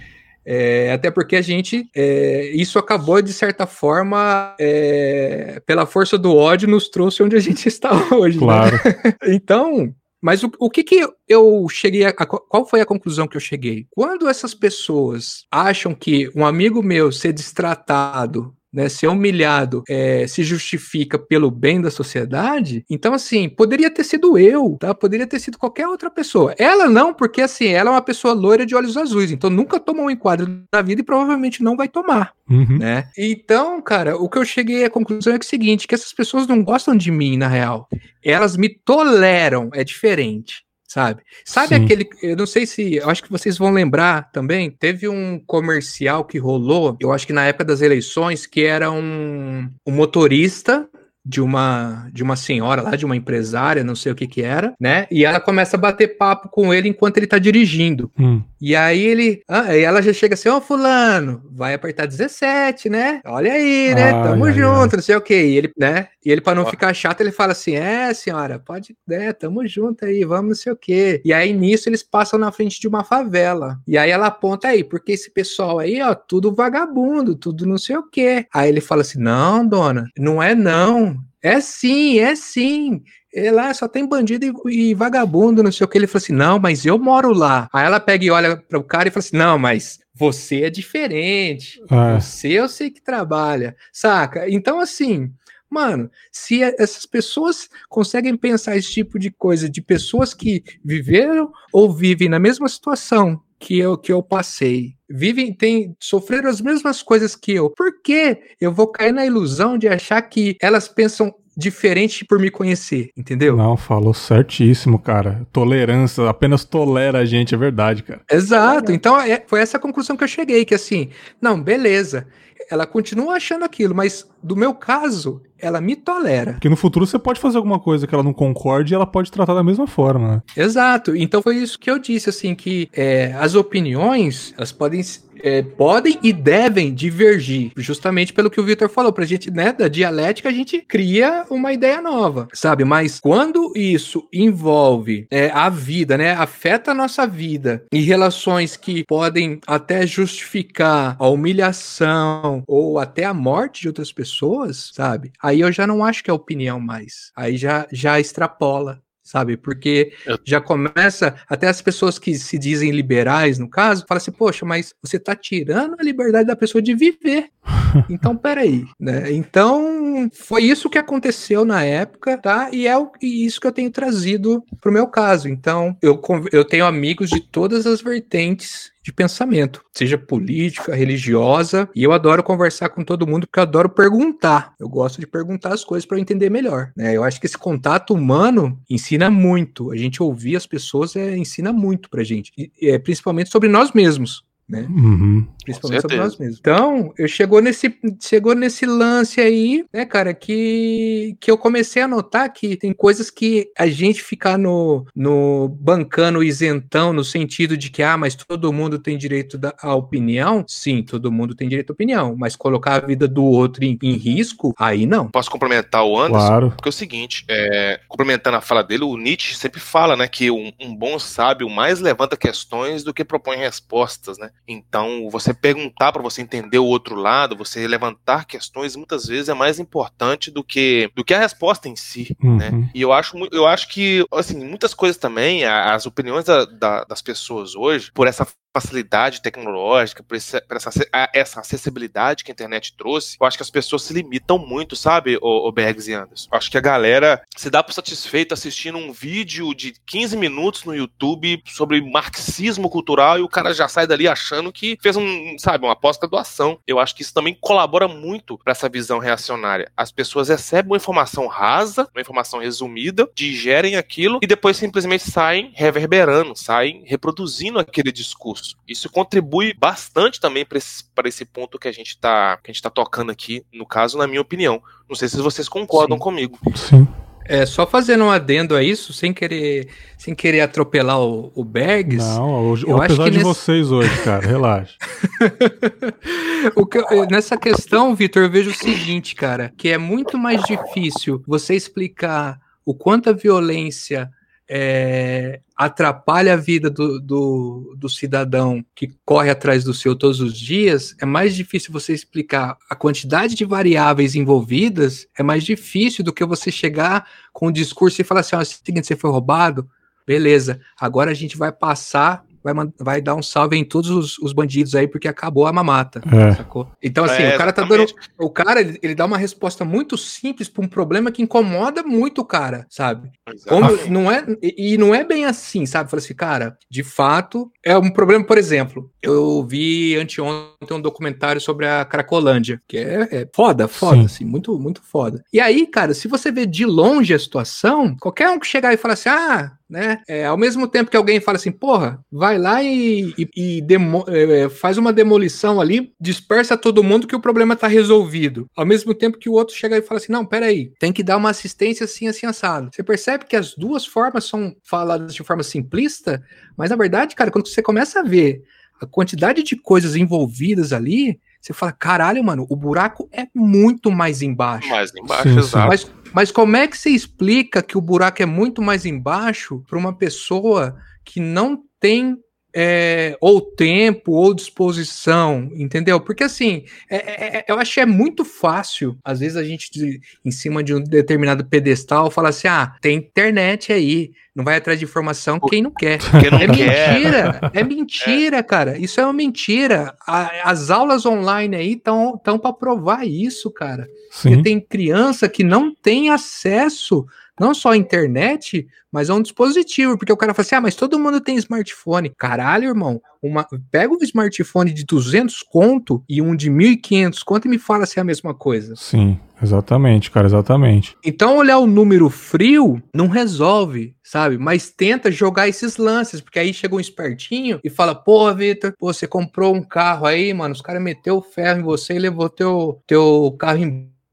É, 0.50 0.92
até 0.92 1.10
porque 1.10 1.36
a 1.36 1.42
gente, 1.42 1.90
é, 1.94 2.50
isso 2.54 2.78
acabou 2.78 3.20
de 3.20 3.34
certa 3.34 3.66
forma, 3.66 4.56
é, 4.58 5.60
pela 5.66 5.84
força 5.84 6.16
do 6.16 6.34
ódio, 6.34 6.66
nos 6.66 6.88
trouxe 6.88 7.22
onde 7.22 7.36
a 7.36 7.40
gente 7.40 7.66
está 7.68 7.92
hoje. 8.14 8.38
Né? 8.38 8.46
Claro. 8.46 8.76
Né? 8.82 9.14
então, 9.26 9.94
mas 10.20 10.42
o, 10.42 10.50
o 10.58 10.70
que 10.70 10.82
que 10.82 11.08
eu 11.28 11.66
cheguei 11.70 12.04
a, 12.04 12.10
a, 12.10 12.26
Qual 12.26 12.66
foi 12.66 12.80
a 12.80 12.86
conclusão 12.86 13.28
que 13.28 13.36
eu 13.36 13.40
cheguei? 13.40 13.86
Quando 13.90 14.28
essas 14.28 14.54
pessoas 14.54 15.46
acham 15.50 15.94
que 15.94 16.30
um 16.34 16.44
amigo 16.44 16.82
meu 16.82 17.12
ser 17.12 17.32
destratado 17.32 18.54
né, 18.78 18.88
ser 18.88 19.08
humilhado 19.08 19.82
é, 19.88 20.24
se 20.28 20.44
justifica 20.44 21.18
pelo 21.18 21.50
bem 21.50 21.80
da 21.80 21.90
sociedade, 21.90 22.84
então 22.88 23.12
assim, 23.12 23.48
poderia 23.48 23.90
ter 23.90 24.04
sido 24.04 24.38
eu, 24.38 24.76
tá? 24.78 24.94
Poderia 24.94 25.26
ter 25.26 25.40
sido 25.40 25.58
qualquer 25.58 25.88
outra 25.88 26.08
pessoa. 26.08 26.54
Ela 26.56 26.88
não, 26.88 27.12
porque 27.12 27.42
assim, 27.42 27.66
ela 27.66 27.90
é 27.90 27.92
uma 27.94 28.02
pessoa 28.02 28.32
loira 28.32 28.64
de 28.64 28.76
olhos 28.76 28.96
azuis, 28.96 29.32
então 29.32 29.50
nunca 29.50 29.80
tomou 29.80 30.06
um 30.06 30.10
enquadro 30.10 30.62
na 30.72 30.80
vida 30.80 31.00
e 31.00 31.04
provavelmente 31.04 31.60
não 31.60 31.76
vai 31.76 31.88
tomar, 31.88 32.32
uhum. 32.48 32.78
né? 32.78 33.08
Então, 33.18 33.82
cara, 33.82 34.16
o 34.16 34.28
que 34.28 34.38
eu 34.38 34.44
cheguei 34.44 34.84
à 34.84 34.90
conclusão 34.90 35.32
é, 35.32 35.38
que 35.40 35.44
é 35.44 35.48
o 35.48 35.50
seguinte, 35.50 35.88
que 35.88 35.94
essas 35.96 36.12
pessoas 36.12 36.46
não 36.46 36.62
gostam 36.62 36.96
de 36.96 37.10
mim, 37.10 37.36
na 37.36 37.48
real. 37.48 37.88
Elas 38.24 38.56
me 38.56 38.68
toleram, 38.68 39.70
é 39.74 39.82
diferente 39.82 40.67
sabe? 40.88 41.22
Sabe 41.44 41.76
Sim. 41.76 41.84
aquele, 41.84 42.08
eu 42.22 42.36
não 42.36 42.46
sei 42.46 42.66
se, 42.66 42.96
eu 42.96 43.08
acho 43.10 43.22
que 43.22 43.30
vocês 43.30 43.58
vão 43.58 43.70
lembrar 43.70 44.32
também, 44.32 44.70
teve 44.70 45.06
um 45.06 45.38
comercial 45.46 46.24
que 46.24 46.38
rolou, 46.38 46.96
eu 46.98 47.12
acho 47.12 47.26
que 47.26 47.32
na 47.32 47.44
época 47.44 47.66
das 47.66 47.82
eleições, 47.82 48.46
que 48.46 48.64
era 48.64 48.90
um, 48.90 49.70
um 49.86 49.92
motorista 49.92 50.88
de 51.28 51.42
uma 51.42 52.08
de 52.10 52.22
uma 52.22 52.36
senhora 52.36 52.80
lá, 52.80 52.96
de 52.96 53.04
uma 53.04 53.14
empresária, 53.14 53.84
não 53.84 53.94
sei 53.94 54.12
o 54.12 54.14
que 54.14 54.26
que 54.26 54.40
era, 54.40 54.72
né? 54.80 55.06
E 55.10 55.26
ela 55.26 55.38
começa 55.38 55.76
a 55.76 55.80
bater 55.80 56.16
papo 56.16 56.48
com 56.48 56.72
ele 56.72 56.88
enquanto 56.88 57.18
ele 57.18 57.26
tá 57.26 57.38
dirigindo. 57.38 58.10
Hum. 58.18 58.42
E 58.60 58.74
aí 58.74 59.00
ele, 59.00 59.42
ah, 59.48 59.76
e 59.76 59.82
ela 59.82 60.02
já 60.02 60.12
chega 60.12 60.34
assim, 60.34 60.48
ó, 60.48 60.58
oh, 60.58 60.60
fulano, 60.60 61.42
vai 61.50 61.74
apertar 61.74 62.06
17, 62.06 62.88
né? 62.88 63.20
Olha 63.24 63.52
aí, 63.52 63.94
né? 63.94 64.12
Ai, 64.12 64.22
tamo 64.22 64.44
ai, 64.44 64.52
junto, 64.52 64.92
ai. 64.92 64.96
não 64.96 65.02
sei 65.02 65.16
o 65.16 65.20
que. 65.20 65.34
E 65.34 65.56
ele, 65.56 65.72
né? 65.78 66.08
E 66.24 66.30
ele, 66.30 66.40
para 66.40 66.54
não 66.54 66.66
ficar 66.66 66.92
chato, 66.92 67.20
ele 67.20 67.30
fala 67.30 67.52
assim: 67.52 67.74
é, 67.74 68.12
senhora, 68.12 68.58
pode, 68.58 68.96
né? 69.06 69.32
Tamo 69.32 69.66
junto 69.66 70.04
aí, 70.04 70.24
vamos 70.24 70.48
não 70.48 70.54
sei 70.54 70.72
o 70.72 70.76
que. 70.76 71.20
E 71.24 71.32
aí 71.32 71.52
nisso 71.52 71.88
eles 71.88 72.02
passam 72.02 72.38
na 72.38 72.50
frente 72.50 72.80
de 72.80 72.88
uma 72.88 73.04
favela. 73.04 73.78
E 73.86 73.96
aí 73.96 74.10
ela 74.10 74.26
aponta 74.26 74.68
aí, 74.68 74.82
porque 74.82 75.12
esse 75.12 75.30
pessoal 75.30 75.78
aí, 75.78 76.02
ó, 76.02 76.14
tudo 76.14 76.54
vagabundo, 76.54 77.36
tudo 77.36 77.66
não 77.66 77.78
sei 77.78 77.96
o 77.96 78.08
que. 78.08 78.46
Aí 78.52 78.68
ele 78.68 78.80
fala 78.80 79.02
assim: 79.02 79.20
não, 79.20 79.66
dona, 79.66 80.10
não 80.18 80.42
é 80.42 80.54
não. 80.54 81.16
É 81.40 81.60
sim, 81.60 82.18
é 82.18 82.34
sim. 82.34 83.02
E 83.32 83.50
lá 83.50 83.72
só 83.74 83.86
tem 83.86 84.06
bandido 84.06 84.46
e, 84.46 84.90
e, 84.90 84.94
vagabundo, 84.94 85.62
não 85.62 85.70
sei 85.70 85.84
o 85.84 85.88
que. 85.88 85.98
Ele 85.98 86.06
falou 86.06 86.22
assim: 86.22 86.32
não, 86.32 86.58
mas 86.58 86.86
eu 86.86 86.98
moro 86.98 87.32
lá. 87.32 87.68
Aí 87.72 87.84
ela 87.84 88.00
pega 88.00 88.24
e 88.24 88.30
olha 88.30 88.56
para 88.56 88.78
o 88.78 88.84
cara 88.84 89.08
e 89.08 89.10
fala 89.10 89.20
assim: 89.20 89.36
não, 89.36 89.58
mas 89.58 89.98
você 90.14 90.62
é 90.62 90.70
diferente. 90.70 91.80
Ah. 91.90 92.20
Você 92.20 92.48
eu 92.48 92.68
sei 92.68 92.90
que 92.90 93.02
trabalha, 93.02 93.76
saca? 93.92 94.48
Então, 94.48 94.80
assim, 94.80 95.30
mano, 95.70 96.10
se 96.32 96.62
essas 96.62 97.06
pessoas 97.06 97.68
conseguem 97.88 98.36
pensar 98.36 98.76
esse 98.76 98.90
tipo 98.90 99.18
de 99.18 99.30
coisa 99.30 99.68
de 99.68 99.80
pessoas 99.80 100.34
que 100.34 100.62
viveram 100.84 101.52
ou 101.72 101.92
vivem 101.92 102.28
na 102.28 102.38
mesma 102.38 102.68
situação 102.68 103.40
que 103.60 103.78
eu 103.78 103.98
que 103.98 104.12
eu 104.12 104.22
passei, 104.22 104.94
vivem, 105.08 105.52
tem, 105.52 105.96
sofreram 106.00 106.48
as 106.48 106.60
mesmas 106.60 107.02
coisas 107.02 107.36
que 107.36 107.52
eu. 107.52 107.70
Por 107.70 108.00
que 108.02 108.38
eu 108.60 108.72
vou 108.72 108.86
cair 108.86 109.12
na 109.12 109.26
ilusão 109.26 109.76
de 109.76 109.86
achar 109.88 110.22
que 110.22 110.56
elas 110.60 110.88
pensam 110.88 111.34
diferente 111.58 112.24
por 112.24 112.38
me 112.38 112.52
conhecer, 112.52 113.10
entendeu? 113.16 113.56
Não, 113.56 113.76
falou 113.76 114.14
certíssimo, 114.14 114.96
cara. 114.96 115.44
Tolerância, 115.52 116.28
apenas 116.28 116.64
tolera 116.64 117.18
a 117.18 117.24
gente, 117.24 117.52
é 117.52 117.58
verdade, 117.58 118.04
cara. 118.04 118.20
Exato. 118.30 118.92
Então 118.92 119.20
é, 119.20 119.42
foi 119.44 119.60
essa 119.60 119.76
a 119.76 119.80
conclusão 119.80 120.16
que 120.16 120.22
eu 120.22 120.28
cheguei, 120.28 120.64
que 120.64 120.74
assim, 120.74 121.08
não, 121.42 121.60
beleza. 121.60 122.28
Ela 122.70 122.86
continua 122.86 123.34
achando 123.34 123.64
aquilo, 123.64 123.94
mas 123.94 124.28
do 124.42 124.54
meu 124.54 124.72
caso, 124.72 125.42
ela 125.58 125.80
me 125.80 125.96
tolera. 125.96 126.52
Porque 126.52 126.68
no 126.68 126.76
futuro 126.76 127.06
você 127.06 127.18
pode 127.18 127.40
fazer 127.40 127.56
alguma 127.56 127.80
coisa 127.80 128.06
que 128.06 128.14
ela 128.14 128.22
não 128.22 128.32
concorde 128.32 128.92
e 128.92 128.94
ela 128.94 129.06
pode 129.06 129.32
tratar 129.32 129.54
da 129.54 129.64
mesma 129.64 129.86
forma. 129.86 130.28
Né? 130.28 130.42
Exato. 130.56 131.16
Então 131.16 131.42
foi 131.42 131.56
isso 131.56 131.78
que 131.78 131.90
eu 131.90 131.98
disse, 131.98 132.28
assim, 132.28 132.54
que 132.54 132.88
é, 132.92 133.32
as 133.38 133.54
opiniões, 133.54 134.54
elas 134.56 134.70
podem 134.70 135.00
é, 135.42 135.62
podem 135.62 136.18
e 136.22 136.32
devem 136.32 136.92
divergir, 136.92 137.72
justamente 137.76 138.32
pelo 138.32 138.50
que 138.50 138.60
o 138.60 138.64
Victor 138.64 138.88
falou, 138.88 139.12
pra 139.12 139.24
gente, 139.24 139.50
né, 139.50 139.72
da 139.72 139.88
dialética 139.88 140.48
a 140.48 140.52
gente 140.52 140.80
cria 140.80 141.44
uma 141.50 141.72
ideia 141.72 142.00
nova, 142.00 142.48
sabe? 142.52 142.84
Mas 142.84 143.20
quando 143.20 143.72
isso 143.76 144.28
envolve 144.32 145.26
é, 145.30 145.50
a 145.50 145.68
vida, 145.68 146.16
né, 146.16 146.32
afeta 146.32 146.90
a 146.90 146.94
nossa 146.94 147.26
vida 147.26 147.84
e 147.92 148.00
relações 148.00 148.76
que 148.76 149.04
podem 149.04 149.60
até 149.66 150.06
justificar 150.06 151.16
a 151.18 151.28
humilhação 151.28 152.62
ou 152.66 152.98
até 152.98 153.24
a 153.24 153.34
morte 153.34 153.82
de 153.82 153.88
outras 153.88 154.12
pessoas, 154.12 154.90
sabe? 154.94 155.32
Aí 155.42 155.60
eu 155.60 155.72
já 155.72 155.86
não 155.86 156.04
acho 156.04 156.22
que 156.22 156.30
é 156.30 156.32
opinião 156.32 156.80
mais. 156.80 157.30
Aí 157.36 157.56
já, 157.56 157.86
já 157.92 158.18
extrapola 158.20 159.00
sabe? 159.28 159.56
Porque 159.56 160.12
já 160.44 160.60
começa, 160.60 161.34
até 161.48 161.68
as 161.68 161.82
pessoas 161.82 162.18
que 162.18 162.34
se 162.34 162.58
dizem 162.58 162.90
liberais, 162.90 163.58
no 163.58 163.68
caso, 163.68 164.06
falam 164.08 164.18
assim, 164.18 164.32
poxa, 164.32 164.64
mas 164.64 164.94
você 165.02 165.18
está 165.18 165.36
tirando 165.36 165.96
a 165.98 166.02
liberdade 166.02 166.46
da 166.46 166.56
pessoa 166.56 166.80
de 166.80 166.94
viver. 166.94 167.48
Então, 168.10 168.36
peraí, 168.36 168.84
né? 169.00 169.32
Então, 169.32 170.28
foi 170.32 170.64
isso 170.64 170.90
que 170.90 170.98
aconteceu 170.98 171.64
na 171.64 171.82
época, 171.82 172.36
tá? 172.36 172.68
E 172.70 172.86
é 172.86 172.96
o, 172.96 173.10
e 173.20 173.46
isso 173.46 173.60
que 173.60 173.66
eu 173.66 173.72
tenho 173.72 173.90
trazido 173.90 174.62
pro 174.80 174.92
meu 174.92 175.06
caso. 175.06 175.48
Então, 175.48 175.96
eu, 176.02 176.20
eu 176.52 176.64
tenho 176.64 176.84
amigos 176.84 177.30
de 177.30 177.40
todas 177.40 177.86
as 177.86 178.02
vertentes 178.02 178.90
de 179.08 179.12
pensamento, 179.12 179.82
seja 179.90 180.18
política, 180.18 180.94
religiosa, 180.94 181.88
e 181.94 182.04
eu 182.04 182.12
adoro 182.12 182.42
conversar 182.42 182.90
com 182.90 183.02
todo 183.02 183.26
mundo 183.26 183.46
porque 183.46 183.58
eu 183.58 183.62
adoro 183.62 183.88
perguntar. 183.88 184.74
Eu 184.78 184.86
gosto 184.86 185.18
de 185.18 185.26
perguntar 185.26 185.72
as 185.72 185.82
coisas 185.82 186.04
para 186.04 186.20
entender 186.20 186.50
melhor. 186.50 186.92
Né? 186.94 187.16
Eu 187.16 187.24
acho 187.24 187.40
que 187.40 187.46
esse 187.46 187.56
contato 187.56 188.12
humano 188.12 188.78
ensina 188.88 189.30
muito. 189.30 189.90
A 189.90 189.96
gente 189.96 190.22
ouvir 190.22 190.56
as 190.56 190.66
pessoas 190.66 191.16
é, 191.16 191.36
ensina 191.36 191.72
muito 191.72 192.10
pra 192.10 192.22
gente, 192.22 192.52
e, 192.56 192.70
é, 192.90 192.98
principalmente 192.98 193.50
sobre 193.50 193.68
nós 193.68 193.92
mesmos 193.92 194.46
né? 194.68 194.86
Uhum. 194.90 195.46
Principalmente 195.64 196.02
sobre 196.02 196.16
nós 196.18 196.36
mesmos. 196.36 196.58
Então, 196.58 197.12
eu 197.16 197.26
chegou 197.26 197.62
nesse, 197.62 197.98
chegou 198.20 198.54
nesse 198.54 198.84
lance 198.84 199.40
aí, 199.40 199.84
né, 199.92 200.04
cara, 200.04 200.34
que, 200.34 201.36
que 201.40 201.50
eu 201.50 201.56
comecei 201.56 202.02
a 202.02 202.08
notar 202.08 202.52
que 202.52 202.76
tem 202.76 202.92
coisas 202.92 203.30
que 203.30 203.70
a 203.78 203.86
gente 203.86 204.22
ficar 204.22 204.58
no, 204.58 205.06
no 205.14 205.68
bancando 205.80 206.42
isentão, 206.42 207.12
no 207.12 207.24
sentido 207.24 207.76
de 207.76 207.90
que, 207.90 208.02
ah, 208.02 208.16
mas 208.16 208.34
todo 208.34 208.72
mundo 208.72 208.98
tem 208.98 209.16
direito 209.16 209.58
à 209.80 209.94
opinião. 209.94 210.64
Sim, 210.68 211.02
todo 211.02 211.32
mundo 211.32 211.54
tem 211.54 211.68
direito 211.68 211.90
à 211.90 211.94
opinião, 211.94 212.36
mas 212.36 212.54
colocar 212.54 212.96
a 212.96 213.06
vida 213.06 213.26
do 213.26 213.44
outro 213.44 213.84
em, 213.84 213.98
em 214.02 214.12
risco, 214.12 214.74
aí 214.78 215.06
não. 215.06 215.28
Posso 215.28 215.50
complementar 215.50 216.04
o 216.04 216.18
Anderson? 216.18 216.46
Claro. 216.46 216.70
Porque 216.70 216.88
é 216.88 216.90
o 216.90 216.92
seguinte, 216.92 217.44
é, 217.48 218.00
complementando 218.06 218.56
a 218.56 218.60
fala 218.60 218.84
dele, 218.84 219.04
o 219.04 219.16
Nietzsche 219.16 219.56
sempre 219.56 219.80
fala, 219.80 220.16
né, 220.16 220.28
que 220.28 220.50
um, 220.50 220.72
um 220.80 220.94
bom 220.94 221.18
sábio 221.18 221.68
mais 221.70 222.00
levanta 222.00 222.36
questões 222.36 223.02
do 223.02 223.14
que 223.14 223.24
propõe 223.24 223.56
respostas, 223.56 224.38
né? 224.38 224.50
Então, 224.66 225.28
você 225.30 225.54
perguntar 225.54 226.12
para 226.12 226.22
você 226.22 226.42
entender 226.42 226.78
o 226.78 226.84
outro 226.84 227.14
lado, 227.14 227.56
você 227.56 227.86
levantar 227.86 228.44
questões, 228.46 228.96
muitas 228.96 229.26
vezes 229.26 229.48
é 229.48 229.54
mais 229.54 229.78
importante 229.78 230.50
do 230.50 230.62
que 230.64 231.10
do 231.14 231.24
que 231.24 231.34
a 231.34 231.38
resposta 231.38 231.88
em 231.88 231.96
si, 231.96 232.36
Uhum. 232.42 232.56
né? 232.56 232.90
E 232.94 233.00
eu 233.02 233.12
acho, 233.12 233.36
eu 233.52 233.66
acho 233.66 233.88
que, 233.88 234.24
assim, 234.32 234.62
muitas 234.64 234.92
coisas 234.94 235.16
também, 235.16 235.64
as 235.64 236.06
opiniões 236.06 236.44
da- 236.44 236.64
da- 236.64 237.04
das 237.04 237.22
pessoas 237.22 237.74
hoje, 237.74 238.10
por 238.12 238.26
essa 238.26 238.46
facilidade 238.80 239.42
tecnológica, 239.42 240.22
por, 240.22 240.36
esse- 240.36 240.60
por 240.62 240.76
essa, 240.76 240.90
essa 241.34 241.60
acessibilidade 241.60 242.44
que 242.44 242.50
a 242.50 242.54
internet 242.54 242.94
trouxe, 242.96 243.36
eu 243.40 243.46
acho 243.46 243.56
que 243.56 243.62
as 243.62 243.70
pessoas 243.70 244.02
se 244.02 244.12
limitam 244.14 244.58
muito, 244.58 244.94
sabe, 244.96 245.36
o, 245.42 245.68
o 245.68 245.72
Bergs 245.72 246.08
e 246.10 246.14
Anderson? 246.14 246.48
Eu 246.52 246.58
acho 246.58 246.70
que 246.70 246.78
a 246.78 246.80
galera 246.80 247.42
se 247.56 247.70
dá 247.70 247.82
por 247.82 247.92
satisfeito 247.92 248.54
assistindo 248.54 248.98
um 248.98 249.12
vídeo 249.12 249.74
de 249.74 249.94
15 250.06 250.36
minutos 250.36 250.84
no 250.84 250.94
YouTube 250.94 251.62
sobre 251.66 252.00
marxismo 252.00 252.88
cultural 252.88 253.38
e 253.38 253.42
o 253.42 253.48
cara 253.48 253.72
já 253.74 253.88
sai 253.88 254.06
dali 254.06 254.28
achando 254.28 254.72
que 254.72 254.98
fez 255.02 255.16
um, 255.16 255.56
sabe, 255.58 255.84
uma 255.84 255.96
pós-graduação. 255.96 256.78
Eu 256.86 256.98
acho 256.98 257.14
que 257.14 257.22
isso 257.22 257.34
também 257.34 257.56
colabora 257.60 258.06
muito 258.08 258.58
para 258.58 258.72
essa 258.72 258.88
visão 258.88 259.18
reacionária. 259.18 259.90
As 259.96 260.10
pessoas 260.12 260.48
recebem 260.48 260.90
uma 260.92 260.96
informação 260.96 261.46
rasa, 261.46 262.08
uma 262.14 262.20
informação 262.20 262.60
resumida, 262.60 263.28
digerem 263.34 263.96
aquilo 263.96 264.38
e 264.42 264.46
depois 264.46 264.76
simplesmente 264.76 265.24
saem 265.30 265.72
reverberando, 265.74 266.54
saem 266.56 267.02
reproduzindo 267.06 267.78
aquele 267.78 268.12
discurso. 268.12 268.67
Isso 268.86 269.08
contribui 269.10 269.72
bastante 269.74 270.40
também 270.40 270.64
para 270.64 270.78
esse, 270.78 271.04
pra 271.14 271.28
esse 271.28 271.44
ponto 271.44 271.78
que 271.78 271.88
a 271.88 271.92
gente 271.92 272.18
tá 272.18 272.58
gente 272.66 272.82
tá 272.82 272.90
tocando 272.90 273.30
aqui, 273.30 273.64
no 273.72 273.86
caso, 273.86 274.18
na 274.18 274.26
minha 274.26 274.40
opinião. 274.40 274.82
Não 275.08 275.16
sei 275.16 275.28
se 275.28 275.36
vocês 275.38 275.68
concordam 275.68 276.16
Sim. 276.16 276.22
comigo. 276.22 276.58
Sim. 276.74 277.06
É, 277.50 277.64
só 277.64 277.86
fazendo 277.86 278.24
um 278.24 278.30
adendo 278.30 278.76
a 278.76 278.82
isso, 278.82 279.10
sem 279.14 279.32
querer, 279.32 279.88
sem 280.18 280.34
querer 280.34 280.60
atropelar 280.60 281.18
o, 281.18 281.50
o 281.54 281.64
Bergs. 281.64 282.22
Não, 282.36 282.68
hoje, 282.68 282.86
eu 282.86 282.96
acho 282.96 283.04
apesar 283.14 283.24
que 283.24 283.30
de 283.30 283.36
nesse- 283.38 283.48
vocês 283.48 283.90
hoje, 283.90 284.22
cara, 284.22 284.46
relaxa. 284.46 284.94
O 286.74 286.84
que 286.84 286.98
nessa 287.30 287.56
questão, 287.56 288.14
Vitor, 288.14 288.42
eu 288.42 288.50
vejo 288.50 288.70
o 288.70 288.74
seguinte, 288.74 289.34
cara, 289.34 289.72
que 289.76 289.88
é 289.88 289.96
muito 289.98 290.36
mais 290.36 290.62
difícil 290.64 291.42
você 291.46 291.74
explicar 291.74 292.58
o 292.84 292.94
quanto 292.94 293.30
a 293.30 293.32
violência 293.32 294.30
é, 294.68 295.60
atrapalha 295.74 296.52
a 296.52 296.56
vida 296.56 296.90
do, 296.90 297.18
do, 297.18 297.94
do 297.96 298.08
cidadão 298.08 298.84
que 298.94 299.10
corre 299.24 299.48
atrás 299.48 299.82
do 299.82 299.94
seu 299.94 300.14
todos 300.14 300.40
os 300.40 300.58
dias, 300.58 301.14
é 301.20 301.24
mais 301.24 301.54
difícil 301.54 301.92
você 301.92 302.12
explicar 302.12 302.76
a 302.90 302.94
quantidade 302.94 303.54
de 303.54 303.64
variáveis 303.64 304.34
envolvidas, 304.34 305.26
é 305.38 305.42
mais 305.42 305.64
difícil 305.64 306.22
do 306.22 306.32
que 306.32 306.44
você 306.44 306.70
chegar 306.70 307.26
com 307.52 307.68
um 307.68 307.72
discurso 307.72 308.20
e 308.20 308.24
falar 308.24 308.40
assim, 308.40 308.56
ó, 308.56 308.60
é 308.60 308.62
o 308.62 308.66
seguinte, 308.66 309.06
você 309.06 309.16
foi 309.16 309.30
roubado, 309.30 309.88
beleza, 310.26 310.80
agora 311.00 311.30
a 311.30 311.34
gente 311.34 311.56
vai 311.56 311.72
passar, 311.72 312.44
vai, 312.62 312.74
vai 312.98 313.20
dar 313.20 313.34
um 313.34 313.42
salve 313.42 313.76
em 313.76 313.84
todos 313.84 314.10
os, 314.10 314.38
os 314.38 314.52
bandidos 314.52 314.94
aí, 314.94 315.06
porque 315.08 315.28
acabou 315.28 315.66
a 315.66 315.72
mamata. 315.72 316.22
É. 316.32 316.54
Sacou? 316.54 316.88
Então, 317.02 317.24
assim, 317.24 317.42
É, 317.42 317.54
o 317.54 317.58
cara 317.58 317.72
tá 317.72 317.82
dando. 317.82 318.02
exatamente. 318.04 318.28
O 318.38 318.50
cara, 318.50 318.80
ele, 318.80 318.98
ele 319.02 319.14
dá 319.14 319.24
uma 319.24 319.38
resposta 319.38 319.84
muito 319.84 320.16
simples 320.16 320.68
pra 320.68 320.84
um 320.84 320.88
problema 320.88 321.30
que 321.30 321.42
incomoda 321.42 322.02
muito 322.02 322.40
o 322.40 322.44
cara, 322.44 322.86
sabe? 322.88 323.30
Como 323.68 323.84
Exatamente. 323.86 324.10
não 324.10 324.30
é, 324.30 324.44
e 324.62 324.94
e 324.94 324.96
não 324.98 325.14
é 325.14 325.22
bem 325.24 325.44
assim, 325.44 325.84
sabe? 325.86 326.10
Fala 326.10 326.20
assim, 326.22 326.34
cara, 326.34 326.76
de 326.90 327.02
fato, 327.02 327.70
é 327.84 327.96
um 327.96 328.10
problema, 328.10 328.44
por 328.44 328.56
exemplo, 328.58 329.10
eu 329.22 329.64
vi 329.64 330.16
anteontem 330.16 330.96
um 330.96 331.00
documentário 331.00 331.60
sobre 331.60 331.86
a 331.86 332.04
Cracolândia, 332.04 332.80
que 332.88 332.96
é, 332.96 333.28
é 333.30 333.48
foda, 333.54 333.86
foda, 333.88 334.16
Sim. 334.20 334.24
assim, 334.24 334.44
muito, 334.44 334.78
muito 334.78 335.02
foda. 335.02 335.44
E 335.52 335.60
aí, 335.60 335.86
cara, 335.86 336.14
se 336.14 336.26
você 336.28 336.50
vê 336.50 336.64
de 336.66 336.84
longe 336.86 337.34
a 337.34 337.38
situação, 337.38 338.16
qualquer 338.20 338.48
um 338.50 338.58
que 338.58 338.66
chegar 338.66 338.92
e 338.92 338.96
falar 338.96 339.14
assim, 339.14 339.28
ah, 339.28 339.72
né, 339.88 340.20
é, 340.28 340.44
ao 340.44 340.56
mesmo 340.56 340.86
tempo 340.86 341.10
que 341.10 341.16
alguém 341.16 341.40
fala 341.40 341.56
assim, 341.56 341.72
porra, 341.72 342.20
vai 342.30 342.58
lá 342.58 342.82
e, 342.82 343.32
e- 343.38 343.48
e 343.78 343.80
demo- 343.82 344.24
é, 344.28 344.68
faz 344.68 344.98
uma 344.98 345.12
demolição 345.12 345.80
ali, 345.80 346.12
dispersa 346.20 346.76
todo 346.76 347.02
mundo 347.02 347.26
que 347.26 347.34
o 347.36 347.40
problema 347.40 347.74
tá 347.74 347.86
resolvido. 347.86 348.66
Ao 348.76 348.84
mesmo 348.84 349.14
tempo 349.14 349.38
que 349.38 349.48
o 349.48 349.52
outro 349.54 349.74
chega 349.74 349.96
e 349.96 350.02
fala 350.02 350.18
assim, 350.20 350.32
não, 350.32 350.44
peraí, 350.44 350.92
tem 350.98 351.12
que 351.12 351.22
dar 351.22 351.36
uma 351.36 351.50
assistência 351.50 352.04
assim, 352.04 352.28
assim, 352.28 352.46
assado. 352.46 352.90
Você 352.92 353.02
percebe 353.02 353.46
que 353.46 353.56
as 353.56 353.74
duas 353.74 354.04
formas 354.04 354.44
são 354.44 354.74
faladas 354.84 355.34
de 355.34 355.42
forma 355.42 355.62
simplista, 355.62 356.42
mas 356.76 356.90
na 356.90 356.96
verdade, 356.96 357.34
cara, 357.34 357.50
quando 357.50 357.66
você 357.68 357.82
começa 357.82 358.20
a 358.20 358.22
ver 358.22 358.62
a 359.00 359.06
quantidade 359.06 359.62
de 359.62 359.76
coisas 359.76 360.16
envolvidas 360.16 360.92
ali, 360.92 361.38
você 361.60 361.72
fala, 361.72 361.92
caralho, 361.92 362.42
mano, 362.42 362.66
o 362.68 362.76
buraco 362.76 363.28
é 363.32 363.46
muito 363.54 364.10
mais 364.10 364.42
embaixo. 364.42 364.88
Mais 364.90 365.10
embaixo, 365.14 365.42
Sim, 365.44 365.52
sim. 365.54 365.58
exato. 365.58 365.88
Mas, 365.88 366.10
mas 366.32 366.50
como 366.50 366.76
é 366.76 366.86
que 366.86 366.96
você 366.96 367.10
explica 367.10 367.82
que 367.82 367.96
o 367.96 368.00
buraco 368.00 368.42
é 368.42 368.46
muito 368.46 368.82
mais 368.82 369.04
embaixo 369.04 369.82
para 369.86 369.98
uma 369.98 370.16
pessoa 370.16 370.96
que 371.24 371.40
não 371.40 371.82
tem 372.00 372.36
é, 372.74 373.36
ou 373.40 373.60
tempo 373.60 374.32
ou 374.32 374.52
disposição, 374.54 375.70
entendeu? 375.74 376.20
Porque 376.20 376.44
assim, 376.44 376.84
é- 377.10 377.16
é- 377.16 377.56
é- 377.58 377.64
eu 377.68 377.78
acho 377.78 377.94
que 377.94 378.00
é 378.00 378.06
muito 378.06 378.44
fácil, 378.44 379.16
às 379.24 379.40
vezes 379.40 379.56
a 379.56 379.64
gente, 379.64 379.90
de- 379.90 380.20
em 380.44 380.50
cima 380.50 380.82
de 380.82 380.94
um 380.94 381.02
determinado 381.02 381.64
pedestal, 381.64 382.30
fala 382.30 382.50
assim: 382.50 382.68
ah, 382.68 382.94
tem 383.00 383.16
internet 383.16 383.92
aí, 383.92 384.30
não 384.54 384.64
vai 384.64 384.76
atrás 384.76 384.98
de 384.98 385.04
informação 385.04 385.58
quem 385.60 385.82
não 385.82 385.90
quer. 385.92 386.18
Porque 386.30 386.50
não 386.50 386.58
É 386.58 386.66
quer. 386.66 387.14
mentira, 387.14 387.60
é 387.72 387.82
mentira, 387.84 388.62
cara. 388.62 388.98
Isso 388.98 389.20
é 389.20 389.24
uma 389.24 389.32
mentira. 389.32 390.14
A- 390.26 390.70
as 390.70 390.90
aulas 390.90 391.24
online 391.24 391.74
aí 391.76 391.92
estão 391.92 392.38
para 392.60 392.72
provar 392.72 393.26
isso, 393.26 393.70
cara. 393.70 394.06
Porque 394.42 394.56
Sim. 394.56 394.62
tem 394.62 394.80
criança 394.80 395.48
que 395.48 395.64
não 395.64 395.94
tem 395.94 396.28
acesso 396.30 397.24
não 397.58 397.74
só 397.74 397.92
à 397.92 397.96
internet, 397.96 398.86
mas 399.10 399.30
a 399.30 399.34
um 399.34 399.42
dispositivo. 399.42 400.16
Porque 400.16 400.32
o 400.32 400.36
cara 400.36 400.54
fala 400.54 400.64
assim: 400.66 400.74
ah, 400.74 400.80
mas 400.80 400.94
todo 400.94 401.18
mundo 401.18 401.40
tem 401.40 401.56
smartphone. 401.56 402.32
Caralho, 402.36 402.88
irmão. 402.88 403.20
Uma, 403.40 403.66
pega 403.90 404.12
um 404.12 404.18
smartphone 404.22 404.92
de 404.92 405.04
200 405.04 405.62
conto 405.62 406.24
e 406.28 406.42
um 406.42 406.56
de 406.56 406.70
1.500 406.70 407.42
conto 407.44 407.66
e 407.66 407.70
me 407.70 407.78
fala 407.78 408.04
se 408.04 408.18
é 408.18 408.22
a 408.22 408.24
mesma 408.24 408.52
coisa. 408.52 408.96
Sim, 408.96 409.38
exatamente, 409.62 410.28
cara, 410.28 410.46
exatamente. 410.48 411.16
Então, 411.24 411.56
olhar 411.56 411.78
o 411.78 411.86
número 411.86 412.28
frio 412.28 413.00
não 413.14 413.28
resolve, 413.28 414.16
sabe? 414.24 414.58
Mas 414.58 414.90
tenta 414.90 415.30
jogar 415.30 415.68
esses 415.68 415.96
lances, 415.98 416.40
porque 416.40 416.58
aí 416.58 416.74
chega 416.74 416.96
um 416.96 417.00
espertinho 417.00 417.78
e 417.84 417.88
fala: 417.88 418.14
Porra, 418.14 418.54
Vitor, 418.54 418.92
pô, 418.98 419.12
você 419.12 419.26
comprou 419.26 419.72
um 419.74 419.82
carro 419.82 420.26
aí, 420.26 420.52
mano, 420.52 420.74
os 420.74 420.82
caras 420.82 421.00
meteu 421.00 421.36
o 421.36 421.42
ferro 421.42 421.80
em 421.80 421.84
você 421.84 422.14
e 422.14 422.18
levou 422.18 422.48
teu, 422.48 423.00
teu 423.06 423.54
carro 423.58 423.78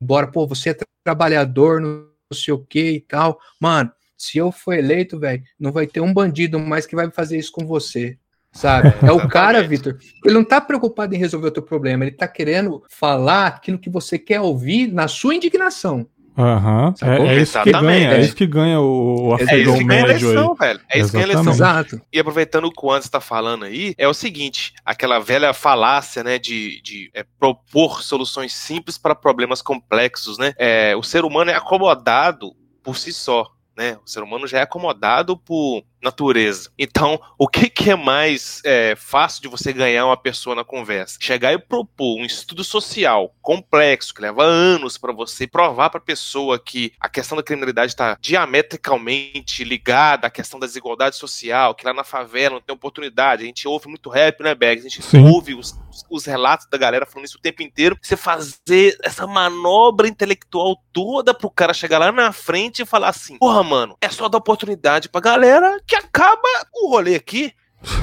embora. 0.01 0.27
Pô, 0.27 0.47
você 0.47 0.69
é 0.69 0.73
tra- 0.73 0.87
trabalhador, 1.03 1.79
não 1.79 2.05
sei 2.35 2.53
o 2.53 2.59
que 2.59 2.91
e 2.91 3.01
tal. 3.01 3.39
Mano, 3.59 3.91
se 4.17 4.37
eu 4.37 4.51
for 4.51 4.73
eleito, 4.73 5.19
velho, 5.19 5.43
não 5.59 5.71
vai 5.71 5.87
ter 5.87 6.01
um 6.01 6.13
bandido 6.13 6.59
mais 6.59 6.85
que 6.85 6.95
vai 6.95 7.09
fazer 7.09 7.37
isso 7.37 7.51
com 7.51 7.65
você. 7.65 8.17
Sabe? 8.51 8.93
É 9.05 9.11
o 9.11 9.27
cara. 9.27 9.61
Vitor. 9.63 9.97
Ele 10.23 10.33
não 10.33 10.43
tá 10.43 10.61
preocupado 10.61 11.13
em 11.13 11.17
resolver 11.17 11.47
o 11.47 11.51
teu 11.51 11.63
problema, 11.63 12.05
ele 12.05 12.15
tá 12.15 12.27
querendo 12.27 12.83
falar 12.89 13.47
aquilo 13.47 13.77
que 13.77 13.89
você 13.89 14.17
quer 14.17 14.39
ouvir 14.39 14.87
na 14.91 15.07
sua 15.07 15.35
indignação. 15.35 16.07
Aham. 16.37 16.93
Sacou? 16.95 17.25
É, 17.25 17.35
é 17.35 17.41
isso 17.41 17.53
que 17.61 17.69
Exatamente. 17.69 17.99
ganha, 17.99 18.13
é 18.13 18.21
isso 18.21 18.35
que 18.35 18.47
ganha 18.47 18.79
o, 18.79 19.29
o 19.29 19.35
É 19.37 19.43
É 19.43 19.57
isso 19.59 19.77
que 19.77 19.83
ganha 19.83 20.03
a 20.03 20.07
médio 20.07 20.27
aí. 20.27 20.33
eleição, 20.33 20.55
velho. 20.55 20.81
É 20.89 20.99
isso 20.99 21.07
que 21.07 21.13
ganha 21.13 21.25
a 21.25 21.29
eleição. 21.31 21.53
Exato. 21.53 22.01
E 22.11 22.19
aproveitando 22.19 22.65
o 22.65 22.71
que 22.71 22.85
o 22.85 22.91
Anderson 22.91 23.09
tá 23.09 23.21
falando 23.21 23.65
aí, 23.65 23.95
é 23.97 24.07
o 24.07 24.13
seguinte: 24.13 24.73
aquela 24.83 25.19
velha 25.19 25.53
falácia, 25.53 26.23
né, 26.23 26.37
de, 26.37 26.81
de 26.81 27.09
é, 27.13 27.25
propor 27.39 28.01
soluções 28.03 28.53
simples 28.53 28.97
para 28.97 29.15
problemas 29.15 29.61
complexos, 29.61 30.37
né? 30.37 30.53
É, 30.57 30.95
o 30.95 31.03
ser 31.03 31.23
humano 31.25 31.51
é 31.51 31.55
acomodado 31.55 32.51
por 32.83 32.97
si 32.97 33.13
só. 33.13 33.49
Né? 33.77 33.97
O 34.05 34.09
ser 34.09 34.23
humano 34.23 34.47
já 34.47 34.59
é 34.59 34.61
acomodado 34.61 35.35
por 35.35 35.83
natureza. 36.05 36.71
Então, 36.77 37.19
o 37.37 37.47
que, 37.47 37.69
que 37.69 37.89
é 37.89 37.95
mais 37.95 38.61
é, 38.63 38.95
fácil 38.95 39.41
de 39.41 39.47
você 39.47 39.73
ganhar 39.73 40.05
uma 40.05 40.15
pessoa 40.15 40.55
na 40.55 40.63
conversa? 40.63 41.17
Chegar 41.19 41.51
e 41.51 41.57
propor 41.57 42.19
um 42.19 42.25
estudo 42.25 42.63
social 42.63 43.33
complexo, 43.41 44.13
que 44.13 44.21
leva 44.21 44.43
anos 44.43 44.97
para 44.97 45.11
você 45.11 45.47
provar 45.47 45.89
para 45.89 45.97
a 45.97 46.03
pessoa 46.03 46.59
que 46.59 46.93
a 46.99 47.09
questão 47.09 47.35
da 47.35 47.43
criminalidade 47.43 47.91
está 47.91 48.17
diametricalmente 48.21 49.63
ligada 49.63 50.27
à 50.27 50.29
questão 50.29 50.59
da 50.59 50.67
desigualdade 50.67 51.15
social, 51.15 51.75
que 51.75 51.85
lá 51.85 51.93
na 51.93 52.03
favela 52.03 52.55
não 52.55 52.61
tem 52.61 52.75
oportunidade. 52.75 53.43
A 53.43 53.45
gente 53.45 53.67
ouve 53.67 53.87
muito 53.87 54.09
rap, 54.09 54.41
né, 54.41 54.53
Bags? 54.53 54.85
A 54.85 54.89
gente 54.89 55.03
Sim. 55.03 55.25
ouve 55.27 55.55
os, 55.55 55.75
os 56.09 56.25
relatos 56.25 56.67
da 56.69 56.77
galera 56.77 57.05
falando 57.05 57.25
isso 57.25 57.37
o 57.37 57.41
tempo 57.41 57.63
inteiro. 57.63 57.97
Você 58.01 58.15
fazer 58.15 58.97
essa 59.03 59.25
manobra 59.25 60.07
intelectual 60.07 60.77
toda 60.93 61.33
pro 61.33 61.49
cara 61.49 61.73
chegar 61.73 61.97
lá 61.97 62.11
na 62.11 62.31
frente 62.31 62.81
e 62.81 62.85
falar 62.85 63.09
assim: 63.09 63.37
porra, 63.37 63.63
mano, 63.63 63.97
é 64.01 64.09
só 64.09 64.29
dar 64.29 64.37
oportunidade 64.37 65.09
pra 65.09 65.21
galera 65.21 65.79
que 65.85 65.94
acaba 65.95 66.47
o 66.73 66.89
rolê 66.89 67.15
aqui. 67.15 67.53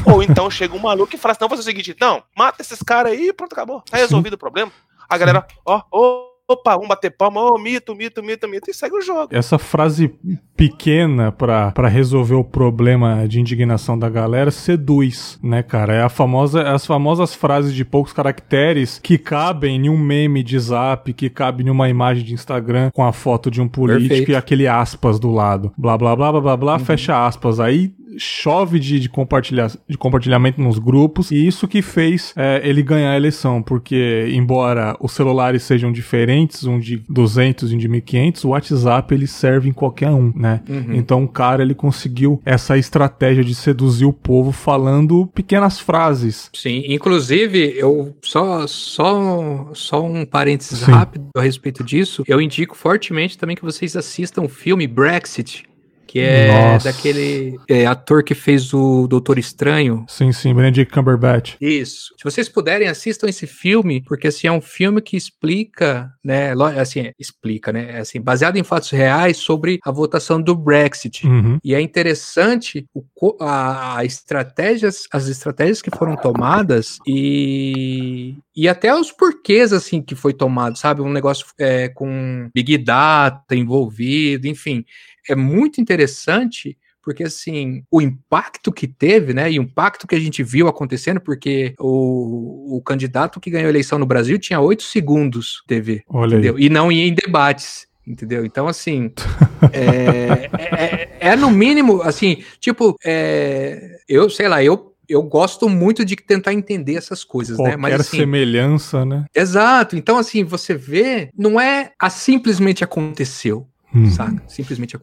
Ou 0.07 0.23
então 0.23 0.51
chega 0.51 0.77
um 0.77 0.79
maluco 0.79 1.15
e 1.15 1.19
fala 1.19 1.33
assim: 1.33 1.41
não, 1.43 1.49
fazer 1.49 1.63
o 1.63 1.65
seguinte, 1.65 1.91
então, 1.91 2.23
mata 2.37 2.63
esses 2.63 2.81
caras 2.83 3.13
aí 3.13 3.29
e 3.29 3.33
pronto, 3.33 3.53
acabou. 3.53 3.83
Tá 3.83 3.97
resolvido 3.97 4.35
o 4.35 4.39
problema. 4.39 4.71
A 5.09 5.19
galera, 5.19 5.47
ó, 5.65 5.83
ó, 5.91 6.32
opa, 6.49 6.77
um 6.77 6.87
bater 6.87 7.11
palma, 7.11 7.41
ó, 7.41 7.59
mito, 7.59 7.95
mito, 7.95 8.23
mito, 8.23 8.49
mito, 8.49 8.71
e 8.71 8.75
segue 8.75 8.97
o 8.97 9.01
jogo. 9.01 9.29
Essa 9.31 9.59
frase 9.59 10.15
pequena 10.57 11.33
pra, 11.33 11.73
pra 11.73 11.89
resolver 11.89 12.35
o 12.35 12.45
problema 12.45 13.27
de 13.27 13.41
indignação 13.41 13.99
da 13.99 14.09
galera 14.09 14.51
seduz, 14.51 15.39
né, 15.43 15.63
cara? 15.63 15.95
É 15.95 16.03
a 16.03 16.09
famosa, 16.09 16.63
as 16.63 16.87
famosas 16.87 17.35
frases 17.35 17.75
de 17.75 17.85
poucos 17.85 18.13
caracteres 18.13 18.99
que 19.03 19.19
cabem 19.19 19.87
em 19.87 19.89
um 19.89 19.99
meme 19.99 20.43
de 20.43 20.59
zap, 20.59 21.13
que 21.13 21.31
cabe 21.31 21.65
em 21.65 21.71
uma 21.71 21.89
imagem 21.89 22.25
de 22.25 22.35
Instagram 22.35 22.91
com 22.93 23.05
a 23.05 23.13
foto 23.13 23.51
de 23.51 23.61
um 23.61 23.69
político 23.69 24.09
Perfeito. 24.09 24.31
e 24.33 24.37
aquele 24.37 24.69
aspas 24.69 25.19
do 25.19 25.31
lado. 25.31 25.73
Blá, 25.77 25.97
blá, 25.97 26.15
blá, 26.15 26.33
blá, 26.33 26.41
blá, 26.41 26.57
blá, 26.57 26.79
fecha 26.79 27.27
aspas. 27.27 27.59
Aí 27.59 27.93
chove 28.19 28.79
de, 28.79 28.99
de, 29.01 29.09
compartilhar, 29.09 29.71
de 29.89 29.97
compartilhamento 29.97 30.61
nos 30.61 30.79
grupos, 30.79 31.31
e 31.31 31.47
isso 31.47 31.69
que 31.69 31.83
fez 31.83 32.33
é, 32.37 32.61
ele 32.65 32.83
ganhar 32.83 33.13
a 33.13 33.17
eleição, 33.17 33.63
porque 33.63 34.29
embora 34.33 34.97
os 35.01 35.13
celulares 35.13 35.63
sejam 35.63 35.93
diferentes, 35.93 36.65
um 36.65 36.79
de 36.79 37.03
200 37.09 37.73
e 37.73 37.75
um 37.75 37.79
de 37.79 37.89
1500, 37.89 38.45
o 38.45 38.49
WhatsApp 38.51 39.15
ele 39.15 39.27
serve 39.27 39.69
em 39.69 39.73
qualquer 39.73 40.11
um, 40.11 40.33
né? 40.35 40.61
Uhum. 40.69 40.95
Então 40.95 41.25
o 41.25 41.29
cara 41.29 41.63
ele 41.63 41.75
conseguiu 41.75 42.41
essa 42.45 42.77
estratégia 42.77 43.45
de 43.45 43.55
seduzir 43.55 44.07
o 44.07 44.13
povo 44.13 44.53
falando 44.53 45.27
pequenas 45.35 45.79
frases. 45.79 46.51
Sim, 46.55 46.85
inclusive 46.89 47.75
eu 47.77 48.17
só 48.23 48.67
só 48.67 49.71
só 49.73 50.05
um 50.05 50.25
parênteses 50.25 50.81
Sim. 50.81 50.91
rápido 50.91 51.29
a 51.37 51.43
respeito 51.43 51.83
disso, 51.85 52.25
eu 52.27 52.41
indico 52.41 52.77
fortemente 52.77 53.39
também 53.39 53.57
que 53.57 53.65
vocês 53.65 53.97
assistam 53.97 54.43
o 54.43 54.49
filme 54.49 54.87
Brexit 54.87 55.65
que 56.13 56.21
é 56.21 56.73
Nossa. 56.73 56.93
daquele 56.93 57.59
é, 57.67 57.87
ator 57.87 58.23
que 58.23 58.35
fez 58.35 58.75
o 58.75 59.07
Doutor 59.09 59.39
Estranho. 59.39 60.05
Sim, 60.07 60.31
sim, 60.31 60.55
Benedict 60.55 60.93
Cumberbatch. 60.93 61.55
Isso. 61.59 62.13
Se 62.19 62.23
vocês 62.23 62.51
puderem, 62.51 62.87
assistam 62.87 63.31
esse 63.31 63.47
filme, 63.47 64.03
porque 64.03 64.27
assim, 64.27 64.47
é 64.47 64.53
um 64.53 64.61
filme 64.61 65.01
que 65.01 65.17
explica, 65.17 66.13
né, 66.23 66.53
assim, 66.79 67.11
explica, 67.19 67.73
né, 67.73 68.01
assim, 68.01 68.21
baseado 68.21 68.59
em 68.59 68.63
fatos 68.63 68.91
reais 68.91 69.39
sobre 69.39 69.79
a 69.83 69.91
votação 69.91 70.39
do 70.39 70.55
Brexit. 70.55 71.27
Uhum. 71.27 71.59
E 71.65 71.75
é 71.75 71.81
interessante 71.81 72.85
o, 72.95 73.35
a, 73.41 73.97
a 73.97 74.05
estratégias, 74.05 75.05
as 75.11 75.29
estratégias 75.29 75.81
que 75.81 75.91
foram 75.97 76.15
tomadas 76.15 76.99
e 77.07 78.37
e 78.55 78.69
até 78.69 78.95
os 78.95 79.11
porquês, 79.11 79.73
assim, 79.73 80.03
que 80.03 80.15
foi 80.15 80.35
tomado, 80.35 80.77
sabe? 80.77 81.01
Um 81.01 81.11
negócio 81.11 81.47
é, 81.59 81.89
com 81.89 82.51
Big 82.55 82.77
Data 82.77 83.57
envolvido, 83.57 84.47
enfim 84.47 84.85
é 85.29 85.35
muito 85.35 85.81
interessante 85.81 86.77
porque 87.03 87.25
assim, 87.25 87.83
o 87.91 88.01
impacto 88.01 88.73
que 88.73 88.87
teve, 88.87 89.35
né, 89.35 89.51
e 89.51 89.59
o 89.59 89.63
impacto 89.63 90.07
que 90.07 90.15
a 90.15 90.21
gente 90.21 90.43
viu 90.43 90.69
acontecendo, 90.69 91.21
porque 91.21 91.75
o, 91.79 92.77
o 92.77 92.81
candidato 92.81 93.41
que 93.41 93.51
ganhou 93.51 93.67
a 93.67 93.71
eleição 93.71 93.99
no 93.99 94.07
Brasil 94.07 94.39
tinha 94.39 94.61
oito 94.61 94.85
segundos 94.85 95.65
TV, 95.67 96.05
Olha 96.09 96.35
entendeu? 96.35 96.57
Aí. 96.57 96.65
E 96.65 96.71
não 96.71 96.93
ia 96.93 97.05
em 97.05 97.15
debates, 97.15 97.89
entendeu? 98.07 98.45
Então, 98.47 98.69
assim, 98.69 99.13
é, 99.73 100.49
é, 100.59 101.19
é, 101.19 101.33
é, 101.33 101.37
no 101.37 101.51
mínimo, 101.51 102.03
assim, 102.03 102.45
tipo, 102.61 102.97
é, 103.05 103.99
eu, 104.09 104.31
sei 104.31 104.49
lá, 104.49 104.63
eu 104.63 104.93
eu 105.09 105.23
gosto 105.23 105.69
muito 105.69 106.07
de 106.07 106.17
tentar 106.17 106.55
entender 106.55 106.95
essas 106.95 107.23
coisas, 107.23 107.57
Qualquer 107.57 107.73
né? 107.73 107.77
Mas 107.77 108.01
assim, 108.01 108.19
semelhança, 108.19 109.05
né? 109.05 109.27
Exato. 109.35 109.95
Então, 109.95 110.17
assim, 110.17 110.43
você 110.43 110.75
vê, 110.75 111.29
não 111.37 111.61
é 111.61 111.93
a 111.99 112.09
simplesmente 112.09 112.83
aconteceu. 112.83 113.67
Hum. 113.95 114.11
Saca? 114.11 114.43
Simplesmente 114.49 114.97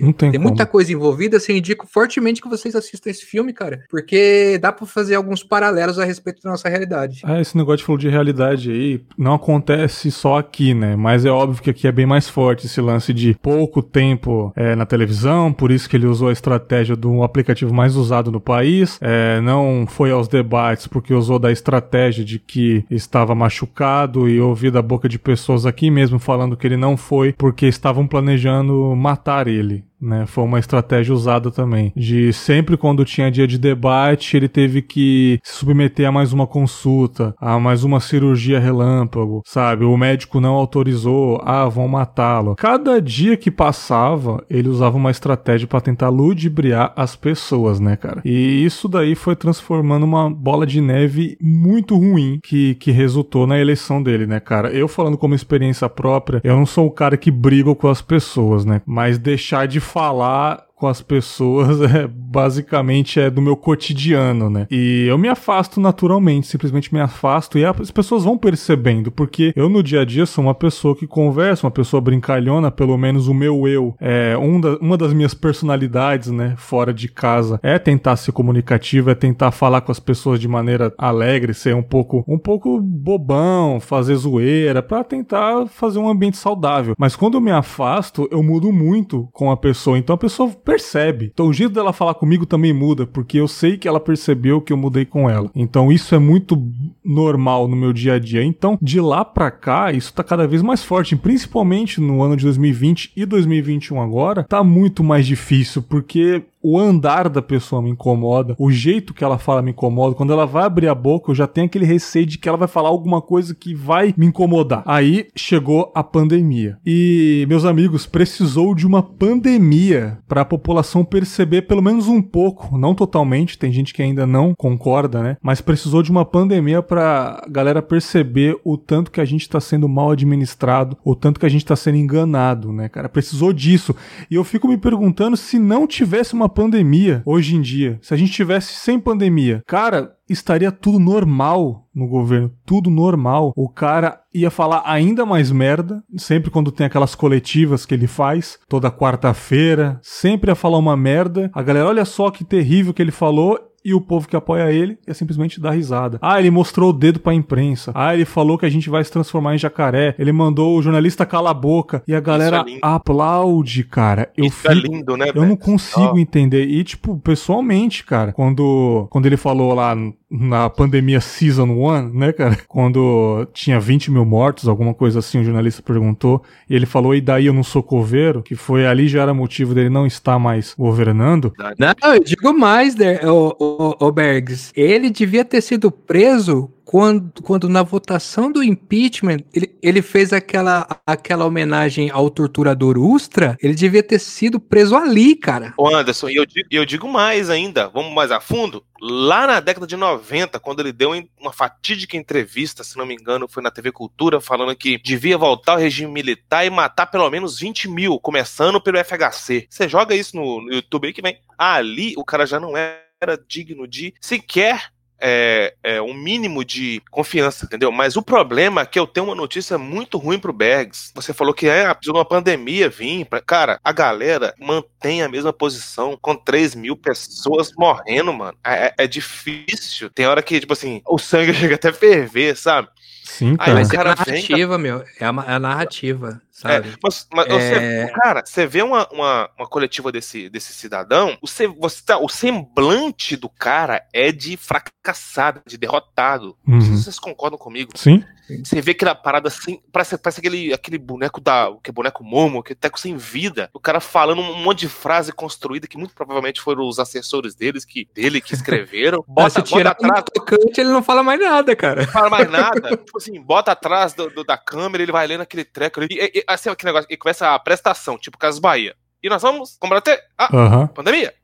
aconteceu. 0.00 0.06
Não 0.06 0.12
tem, 0.12 0.30
tem 0.30 0.40
muita 0.40 0.66
coisa 0.66 0.92
envolvida, 0.92 1.36
assim, 1.36 1.52
eu 1.52 1.58
indico 1.58 1.86
fortemente 1.86 2.40
que 2.40 2.48
vocês 2.48 2.74
assistam 2.74 3.10
esse 3.10 3.24
filme, 3.24 3.52
cara, 3.52 3.84
porque 3.90 4.58
dá 4.60 4.72
para 4.72 4.86
fazer 4.86 5.14
alguns 5.14 5.42
paralelos 5.42 5.98
a 5.98 6.04
respeito 6.04 6.42
da 6.42 6.50
nossa 6.50 6.68
realidade. 6.68 7.20
Ah, 7.24 7.40
esse 7.40 7.56
negócio 7.56 7.78
de 7.78 7.84
falou 7.84 7.98
de 7.98 8.08
realidade 8.08 8.70
aí, 8.70 9.00
não 9.16 9.34
acontece 9.34 10.10
só 10.10 10.38
aqui, 10.38 10.74
né? 10.74 10.96
Mas 10.96 11.24
é 11.24 11.30
óbvio 11.30 11.62
que 11.62 11.70
aqui 11.70 11.86
é 11.86 11.92
bem 11.92 12.06
mais 12.06 12.28
forte 12.28 12.66
esse 12.66 12.80
lance 12.80 13.12
de 13.12 13.36
pouco 13.42 13.82
tempo 13.82 14.52
é, 14.56 14.74
na 14.74 14.86
televisão, 14.86 15.52
por 15.52 15.70
isso 15.70 15.88
que 15.88 15.96
ele 15.96 16.06
usou 16.06 16.28
a 16.28 16.32
estratégia 16.32 16.96
do 16.96 17.22
aplicativo 17.22 17.72
mais 17.72 17.96
usado 17.96 18.30
no 18.30 18.40
país, 18.40 18.98
é, 19.00 19.40
não 19.40 19.86
foi 19.86 20.10
aos 20.10 20.28
debates 20.28 20.86
porque 20.86 21.14
usou 21.14 21.38
da 21.38 21.52
estratégia 21.52 22.24
de 22.24 22.38
que 22.38 22.84
estava 22.90 23.34
machucado 23.34 24.28
e 24.28 24.40
ouvi 24.40 24.70
da 24.70 24.82
boca 24.82 25.08
de 25.08 25.18
pessoas 25.18 25.66
aqui 25.66 25.90
mesmo 25.90 26.18
falando 26.18 26.56
que 26.56 26.66
ele 26.66 26.76
não 26.76 26.96
foi 26.96 27.32
porque 27.32 27.66
estavam 27.66 28.06
planejando 28.06 28.94
matar 28.96 29.48
ele 29.48 29.84
né? 30.00 30.26
Foi 30.26 30.44
uma 30.44 30.58
estratégia 30.58 31.14
usada 31.14 31.50
também. 31.50 31.92
De 31.96 32.32
sempre 32.32 32.76
quando 32.76 33.04
tinha 33.04 33.30
dia 33.30 33.46
de 33.46 33.58
debate, 33.58 34.36
ele 34.36 34.48
teve 34.48 34.82
que 34.82 35.38
se 35.42 35.60
submeter 35.60 36.08
a 36.08 36.12
mais 36.12 36.32
uma 36.32 36.46
consulta, 36.46 37.34
a 37.38 37.58
mais 37.60 37.84
uma 37.84 38.00
cirurgia 38.00 38.58
relâmpago, 38.58 39.42
sabe? 39.46 39.84
O 39.84 39.96
médico 39.96 40.40
não 40.40 40.54
autorizou, 40.54 41.40
ah, 41.44 41.68
vão 41.68 41.86
matá-lo. 41.86 42.56
Cada 42.56 43.00
dia 43.00 43.36
que 43.36 43.50
passava, 43.50 44.42
ele 44.48 44.68
usava 44.68 44.96
uma 44.96 45.10
estratégia 45.10 45.68
para 45.68 45.80
tentar 45.80 46.08
ludibriar 46.08 46.92
as 46.96 47.14
pessoas, 47.14 47.78
né, 47.78 47.96
cara? 47.96 48.22
E 48.24 48.64
isso 48.64 48.88
daí 48.88 49.14
foi 49.14 49.36
transformando 49.36 50.04
uma 50.04 50.30
bola 50.30 50.66
de 50.66 50.80
neve 50.80 51.36
muito 51.40 51.96
ruim 51.96 52.40
que, 52.42 52.74
que 52.76 52.90
resultou 52.90 53.46
na 53.46 53.58
eleição 53.58 54.02
dele, 54.02 54.26
né, 54.26 54.40
cara? 54.40 54.70
Eu 54.70 54.88
falando 54.88 55.18
como 55.18 55.34
experiência 55.34 55.88
própria, 55.88 56.40
eu 56.42 56.56
não 56.56 56.66
sou 56.66 56.86
o 56.86 56.90
cara 56.90 57.16
que 57.16 57.30
briga 57.30 57.74
com 57.74 57.88
as 57.88 58.00
pessoas, 58.00 58.64
né? 58.64 58.80
Mas 58.86 59.18
deixar 59.18 59.66
de 59.66 59.80
falar 59.90 60.69
com 60.80 60.88
as 60.88 61.02
pessoas 61.02 61.82
é 61.94 62.08
basicamente 62.08 63.20
é 63.20 63.28
do 63.28 63.42
meu 63.42 63.54
cotidiano, 63.54 64.48
né? 64.48 64.66
E 64.70 65.04
eu 65.06 65.18
me 65.18 65.28
afasto 65.28 65.78
naturalmente, 65.78 66.46
simplesmente 66.46 66.92
me 66.92 67.00
afasto 67.00 67.58
e 67.58 67.64
as 67.64 67.90
pessoas 67.90 68.24
vão 68.24 68.38
percebendo, 68.38 69.10
porque 69.10 69.52
eu 69.54 69.68
no 69.68 69.82
dia 69.82 70.00
a 70.00 70.04
dia 70.04 70.24
sou 70.24 70.44
uma 70.44 70.54
pessoa 70.54 70.96
que 70.96 71.06
conversa, 71.06 71.66
uma 71.66 71.70
pessoa 71.70 72.00
brincalhona, 72.00 72.70
pelo 72.70 72.96
menos 72.96 73.28
o 73.28 73.34
meu 73.34 73.68
eu 73.68 73.94
é 74.00 74.38
um 74.38 74.58
da, 74.58 74.76
uma 74.78 74.96
das 74.96 75.12
minhas 75.12 75.34
personalidades, 75.34 76.30
né, 76.30 76.54
fora 76.56 76.94
de 76.94 77.08
casa, 77.08 77.60
é 77.62 77.78
tentar 77.78 78.16
ser 78.16 78.32
comunicativo, 78.32 79.10
é 79.10 79.14
tentar 79.14 79.50
falar 79.50 79.82
com 79.82 79.92
as 79.92 80.00
pessoas 80.00 80.40
de 80.40 80.48
maneira 80.48 80.94
alegre, 80.96 81.52
ser 81.52 81.74
um 81.74 81.82
pouco 81.82 82.24
um 82.26 82.38
pouco 82.38 82.80
bobão, 82.80 83.80
fazer 83.80 84.14
zoeira, 84.14 84.82
para 84.82 85.04
tentar 85.04 85.66
fazer 85.66 85.98
um 85.98 86.08
ambiente 86.08 86.38
saudável. 86.38 86.94
Mas 86.96 87.14
quando 87.14 87.34
eu 87.34 87.40
me 87.40 87.50
afasto, 87.50 88.26
eu 88.30 88.42
mudo 88.42 88.72
muito 88.72 89.28
com 89.32 89.50
a 89.50 89.56
pessoa. 89.56 89.98
Então 89.98 90.14
a 90.14 90.18
pessoa 90.18 90.48
percebe. 90.70 91.30
Então 91.32 91.48
o 91.48 91.52
jeito 91.52 91.72
dela 91.72 91.92
falar 91.92 92.14
comigo 92.14 92.46
também 92.46 92.72
muda, 92.72 93.06
porque 93.06 93.38
eu 93.38 93.48
sei 93.48 93.76
que 93.76 93.88
ela 93.88 94.00
percebeu 94.00 94.60
que 94.60 94.72
eu 94.72 94.76
mudei 94.76 95.04
com 95.04 95.28
ela. 95.28 95.50
Então 95.54 95.90
isso 95.90 96.14
é 96.14 96.18
muito 96.18 96.60
normal 97.04 97.66
no 97.66 97.76
meu 97.76 97.92
dia 97.92 98.14
a 98.14 98.18
dia. 98.18 98.44
Então, 98.44 98.78
de 98.80 99.00
lá 99.00 99.24
para 99.24 99.50
cá, 99.50 99.92
isso 99.92 100.12
tá 100.12 100.22
cada 100.22 100.46
vez 100.46 100.62
mais 100.62 100.82
forte, 100.82 101.16
principalmente 101.16 102.00
no 102.00 102.22
ano 102.22 102.36
de 102.36 102.44
2020 102.44 103.12
e 103.16 103.24
2021 103.24 104.00
agora, 104.00 104.44
tá 104.44 104.62
muito 104.62 105.02
mais 105.02 105.26
difícil, 105.26 105.82
porque 105.82 106.42
o 106.62 106.78
andar 106.78 107.28
da 107.28 107.40
pessoa 107.40 107.82
me 107.82 107.90
incomoda, 107.90 108.54
o 108.58 108.70
jeito 108.70 109.14
que 109.14 109.24
ela 109.24 109.38
fala 109.38 109.62
me 109.62 109.70
incomoda. 109.70 110.14
Quando 110.14 110.32
ela 110.32 110.46
vai 110.46 110.64
abrir 110.64 110.88
a 110.88 110.94
boca, 110.94 111.30
eu 111.30 111.34
já 111.34 111.46
tenho 111.46 111.66
aquele 111.66 111.84
receio 111.84 112.26
de 112.26 112.38
que 112.38 112.48
ela 112.48 112.58
vai 112.58 112.68
falar 112.68 112.88
alguma 112.88 113.20
coisa 113.22 113.54
que 113.54 113.74
vai 113.74 114.14
me 114.16 114.26
incomodar. 114.26 114.82
Aí 114.86 115.28
chegou 115.34 115.90
a 115.94 116.04
pandemia. 116.04 116.78
E, 116.84 117.46
meus 117.48 117.64
amigos, 117.64 118.06
precisou 118.06 118.74
de 118.74 118.86
uma 118.86 119.02
pandemia 119.02 120.18
para 120.28 120.42
a 120.42 120.44
população 120.44 121.04
perceber 121.04 121.62
pelo 121.62 121.82
menos 121.82 122.08
um 122.08 122.20
pouco, 122.20 122.76
não 122.76 122.94
totalmente, 122.94 123.58
tem 123.58 123.72
gente 123.72 123.94
que 123.94 124.02
ainda 124.02 124.26
não 124.26 124.54
concorda, 124.54 125.22
né? 125.22 125.36
Mas 125.42 125.60
precisou 125.60 126.02
de 126.02 126.10
uma 126.10 126.24
pandemia 126.24 126.82
para 126.82 127.42
galera 127.48 127.80
perceber 127.80 128.58
o 128.64 128.76
tanto 128.76 129.10
que 129.10 129.20
a 129.20 129.24
gente 129.24 129.42
está 129.42 129.60
sendo 129.60 129.88
mal 129.88 130.10
administrado, 130.10 130.96
o 131.04 131.14
tanto 131.14 131.40
que 131.40 131.46
a 131.46 131.48
gente 131.48 131.62
está 131.62 131.76
sendo 131.76 131.96
enganado, 131.96 132.72
né, 132.72 132.88
cara? 132.88 133.08
Precisou 133.08 133.52
disso. 133.52 133.94
E 134.30 134.34
eu 134.34 134.44
fico 134.44 134.68
me 134.68 134.76
perguntando 134.76 135.36
se 135.36 135.58
não 135.58 135.86
tivesse 135.86 136.34
uma 136.34 136.49
pandemia 136.50 137.22
hoje 137.24 137.56
em 137.56 137.60
dia, 137.60 137.98
se 138.02 138.12
a 138.12 138.16
gente 138.16 138.32
tivesse 138.32 138.74
sem 138.74 138.98
pandemia, 138.98 139.62
cara, 139.66 140.14
estaria 140.28 140.70
tudo 140.70 140.98
normal 140.98 141.88
no 141.94 142.06
governo, 142.06 142.52
tudo 142.64 142.88
normal. 142.88 143.52
O 143.56 143.68
cara 143.68 144.20
ia 144.32 144.50
falar 144.50 144.82
ainda 144.84 145.26
mais 145.26 145.50
merda, 145.50 146.02
sempre 146.16 146.50
quando 146.50 146.70
tem 146.70 146.86
aquelas 146.86 147.14
coletivas 147.14 147.84
que 147.84 147.94
ele 147.94 148.06
faz, 148.06 148.58
toda 148.68 148.90
quarta-feira, 148.90 149.98
sempre 150.02 150.50
ia 150.50 150.54
falar 150.54 150.78
uma 150.78 150.96
merda. 150.96 151.50
A 151.52 151.62
galera, 151.62 151.88
olha 151.88 152.04
só 152.04 152.30
que 152.30 152.44
terrível 152.44 152.94
que 152.94 153.02
ele 153.02 153.10
falou, 153.10 153.58
e 153.84 153.94
o 153.94 154.00
povo 154.00 154.28
que 154.28 154.36
apoia 154.36 154.70
ele 154.72 154.98
é 155.06 155.14
simplesmente 155.14 155.60
dar 155.60 155.70
risada. 155.70 156.18
Ah, 156.20 156.38
ele 156.38 156.50
mostrou 156.50 156.90
o 156.90 156.92
dedo 156.92 157.20
pra 157.20 157.34
imprensa. 157.34 157.92
Ah, 157.94 158.14
ele 158.14 158.24
falou 158.24 158.58
que 158.58 158.66
a 158.66 158.70
gente 158.70 158.90
vai 158.90 159.02
se 159.02 159.10
transformar 159.10 159.54
em 159.54 159.58
jacaré. 159.58 160.14
Ele 160.18 160.32
mandou 160.32 160.76
o 160.76 160.82
jornalista 160.82 161.24
calar 161.24 161.50
a 161.50 161.54
boca. 161.54 162.02
E 162.06 162.14
a 162.14 162.20
galera 162.20 162.64
é 162.68 162.78
aplaude, 162.82 163.84
cara. 163.84 164.30
Eu 164.36 164.44
Isso 164.44 164.68
é 164.68 164.74
fico, 164.74 164.86
é 164.86 164.90
lindo, 164.90 165.16
né? 165.16 165.26
Eu 165.34 165.46
não 165.46 165.56
consigo 165.56 166.12
oh. 166.14 166.18
entender. 166.18 166.66
E, 166.66 166.84
tipo, 166.84 167.18
pessoalmente, 167.18 168.04
cara, 168.04 168.32
quando, 168.32 169.06
quando 169.10 169.26
ele 169.26 169.36
falou 169.36 169.74
lá 169.74 169.96
na 170.30 170.70
pandemia 170.70 171.20
Season 171.20 171.66
1, 171.66 172.10
né, 172.10 172.32
cara? 172.32 172.56
Quando 172.68 173.46
tinha 173.52 173.80
20 173.80 174.10
mil 174.12 174.24
mortos, 174.24 174.68
alguma 174.68 174.94
coisa 174.94 175.18
assim, 175.18 175.40
o 175.40 175.44
jornalista 175.44 175.82
perguntou, 175.82 176.42
e 176.68 176.74
ele 176.74 176.86
falou, 176.86 177.14
e 177.14 177.20
daí 177.20 177.46
eu 177.46 177.52
não 177.52 177.64
sou 177.64 177.82
coveiro? 177.82 178.42
Que 178.42 178.54
foi 178.54 178.86
ali 178.86 179.08
já 179.08 179.22
era 179.22 179.34
motivo 179.34 179.74
dele 179.74 179.90
não 179.90 180.06
estar 180.06 180.38
mais 180.38 180.74
governando. 180.78 181.52
Não, 181.78 182.14
eu 182.14 182.22
digo 182.22 182.52
mais, 182.52 182.94
o, 183.24 183.56
o, 183.58 184.06
o 184.06 184.12
Bergs, 184.12 184.72
ele 184.76 185.10
devia 185.10 185.44
ter 185.44 185.60
sido 185.60 185.90
preso 185.90 186.70
quando, 186.90 187.40
quando 187.44 187.68
na 187.68 187.84
votação 187.84 188.50
do 188.50 188.64
impeachment 188.64 189.44
ele, 189.54 189.78
ele 189.80 190.02
fez 190.02 190.32
aquela, 190.32 190.88
aquela 191.06 191.46
homenagem 191.46 192.10
ao 192.10 192.28
torturador 192.28 192.98
Ustra, 192.98 193.56
ele 193.62 193.76
devia 193.76 194.02
ter 194.02 194.18
sido 194.18 194.58
preso 194.58 194.96
ali, 194.96 195.36
cara. 195.36 195.72
Ô 195.78 195.86
Anderson, 195.86 196.28
e 196.28 196.34
eu 196.34 196.44
digo, 196.44 196.68
eu 196.68 196.84
digo 196.84 197.06
mais 197.06 197.48
ainda, 197.48 197.88
vamos 197.88 198.12
mais 198.12 198.32
a 198.32 198.40
fundo. 198.40 198.84
Lá 199.00 199.46
na 199.46 199.60
década 199.60 199.86
de 199.86 199.96
90, 199.96 200.58
quando 200.58 200.80
ele 200.80 200.92
deu 200.92 201.12
uma 201.38 201.52
fatídica 201.52 202.16
entrevista, 202.16 202.82
se 202.82 202.98
não 202.98 203.06
me 203.06 203.14
engano, 203.14 203.46
foi 203.48 203.62
na 203.62 203.70
TV 203.70 203.92
Cultura, 203.92 204.40
falando 204.40 204.74
que 204.74 205.00
devia 205.00 205.38
voltar 205.38 205.74
ao 205.74 205.78
regime 205.78 206.10
militar 206.10 206.66
e 206.66 206.70
matar 206.70 207.06
pelo 207.06 207.30
menos 207.30 207.60
20 207.60 207.88
mil, 207.88 208.18
começando 208.18 208.80
pelo 208.80 208.98
FHC. 208.98 209.68
Você 209.70 209.88
joga 209.88 210.16
isso 210.16 210.34
no, 210.34 210.60
no 210.60 210.74
YouTube 210.74 211.06
aí 211.06 211.12
que 211.12 211.22
vem. 211.22 211.38
Ali 211.56 212.14
o 212.16 212.24
cara 212.24 212.44
já 212.44 212.58
não 212.58 212.76
era 212.76 213.40
digno 213.46 213.86
de 213.86 214.12
sequer 214.20 214.90
é, 215.20 215.74
é, 215.82 216.02
um 216.02 216.14
mínimo 216.14 216.64
de 216.64 217.02
confiança, 217.10 217.66
entendeu? 217.66 217.92
Mas 217.92 218.16
o 218.16 218.22
problema 218.22 218.80
é 218.80 218.86
que 218.86 218.98
eu 218.98 219.06
tenho 219.06 219.26
uma 219.26 219.34
notícia 219.34 219.76
muito 219.76 220.18
ruim 220.18 220.38
pro 220.38 220.52
Bergs. 220.52 221.12
Você 221.14 221.32
falou 221.32 221.52
que 221.52 221.68
é 221.68 221.94
uma 222.08 222.24
pandemia 222.24 222.88
vir. 222.88 223.26
Pra... 223.26 223.40
Cara, 223.40 223.80
a 223.84 223.92
galera 223.92 224.54
mantém 224.58 225.22
a 225.22 225.28
mesma 225.28 225.52
posição 225.52 226.18
com 226.20 226.34
3 226.34 226.74
mil 226.74 226.96
pessoas 226.96 227.72
morrendo, 227.76 228.32
mano. 228.32 228.56
É, 228.64 228.86
é, 228.86 228.94
é 228.98 229.06
difícil. 229.06 230.10
Tem 230.10 230.26
hora 230.26 230.42
que, 230.42 230.60
tipo 230.60 230.72
assim, 230.72 231.02
o 231.06 231.18
sangue 231.18 231.52
chega 231.54 231.74
até 231.74 231.88
a 231.88 231.92
ferver, 231.92 232.56
sabe? 232.56 232.88
Sim, 233.24 233.56
cara. 233.56 233.70
Aí, 233.70 233.74
mas 233.74 233.92
é 233.92 233.96
a 233.96 234.04
narrativa, 234.04 234.76
vem... 234.76 234.82
meu. 234.82 235.04
É 235.20 235.24
a, 235.24 235.44
é 235.46 235.52
a 235.54 235.58
narrativa. 235.58 236.40
Sabe? 236.60 236.90
É, 236.90 236.94
mas, 237.02 237.26
mas 237.32 237.46
é... 237.46 238.04
Você, 238.04 238.12
cara, 238.12 238.42
você 238.44 238.66
vê 238.66 238.82
uma, 238.82 239.08
uma, 239.10 239.50
uma, 239.58 239.66
coletiva 239.66 240.12
desse, 240.12 240.50
desse 240.50 240.74
cidadão, 240.74 241.38
você, 241.40 241.66
você 241.66 242.02
tá, 242.04 242.18
o 242.18 242.28
semblante 242.28 243.34
do 243.34 243.48
cara 243.48 244.06
é 244.12 244.30
de 244.30 244.58
fracassado, 244.58 245.62
de 245.66 245.78
derrotado. 245.78 246.54
Uhum. 246.68 246.74
Não 246.74 246.80
sei 246.82 246.96
se 246.96 247.04
vocês 247.04 247.18
concordam 247.18 247.58
comigo. 247.58 247.92
Sim. 247.94 248.22
Você 248.64 248.80
vê 248.80 248.92
aquela 248.92 249.14
parada 249.14 249.48
assim, 249.48 249.80
parece, 249.92 250.18
parece 250.18 250.40
aquele, 250.40 250.72
aquele 250.72 250.98
boneco 250.98 251.40
da. 251.40 251.70
que 251.82 251.90
é 251.90 251.92
boneco 251.92 252.24
Momo, 252.24 252.62
que 252.62 252.74
teco 252.74 252.98
sem 252.98 253.16
vida. 253.16 253.70
O 253.72 253.78
cara 253.78 254.00
falando 254.00 254.40
um 254.40 254.56
monte 254.56 254.80
de 254.80 254.88
frase 254.88 255.32
construída 255.32 255.86
que 255.86 255.96
muito 255.96 256.14
provavelmente 256.14 256.60
foram 256.60 256.86
os 256.86 256.98
assessores 256.98 257.54
deles 257.54 257.84
que, 257.84 258.08
dele 258.12 258.40
que 258.40 258.54
escreveram. 258.54 259.24
Bota, 259.28 259.62
tirar 259.62 259.92
atrás. 259.92 260.24
Tocante, 260.34 260.80
ele 260.80 260.90
não 260.90 261.02
fala 261.02 261.22
mais 261.22 261.38
nada, 261.38 261.76
cara. 261.76 262.02
Não 262.02 262.12
fala 262.12 262.30
mais 262.30 262.50
nada. 262.50 262.90
tipo 262.96 263.18
assim, 263.18 263.40
bota 263.40 263.72
atrás 263.72 264.14
do, 264.14 264.28
do, 264.30 264.44
da 264.44 264.58
câmera, 264.58 265.02
ele 265.02 265.12
vai 265.12 265.26
lendo 265.26 265.42
aquele 265.42 265.64
treco. 265.64 266.02
E, 266.02 266.06
e, 266.10 266.44
assim, 266.54 266.68
aquele 266.68 266.92
negócio, 266.92 267.08
e 267.10 267.16
começa 267.16 267.54
a 267.54 267.58
prestação, 267.58 268.18
tipo 268.18 268.38
Casas 268.38 268.60
Bahia. 268.60 268.94
E 269.22 269.28
nós 269.28 269.42
vamos 269.42 269.76
combater 269.78 270.18
a 270.36 270.54
uhum. 270.54 270.86
pandemia. 270.86 271.34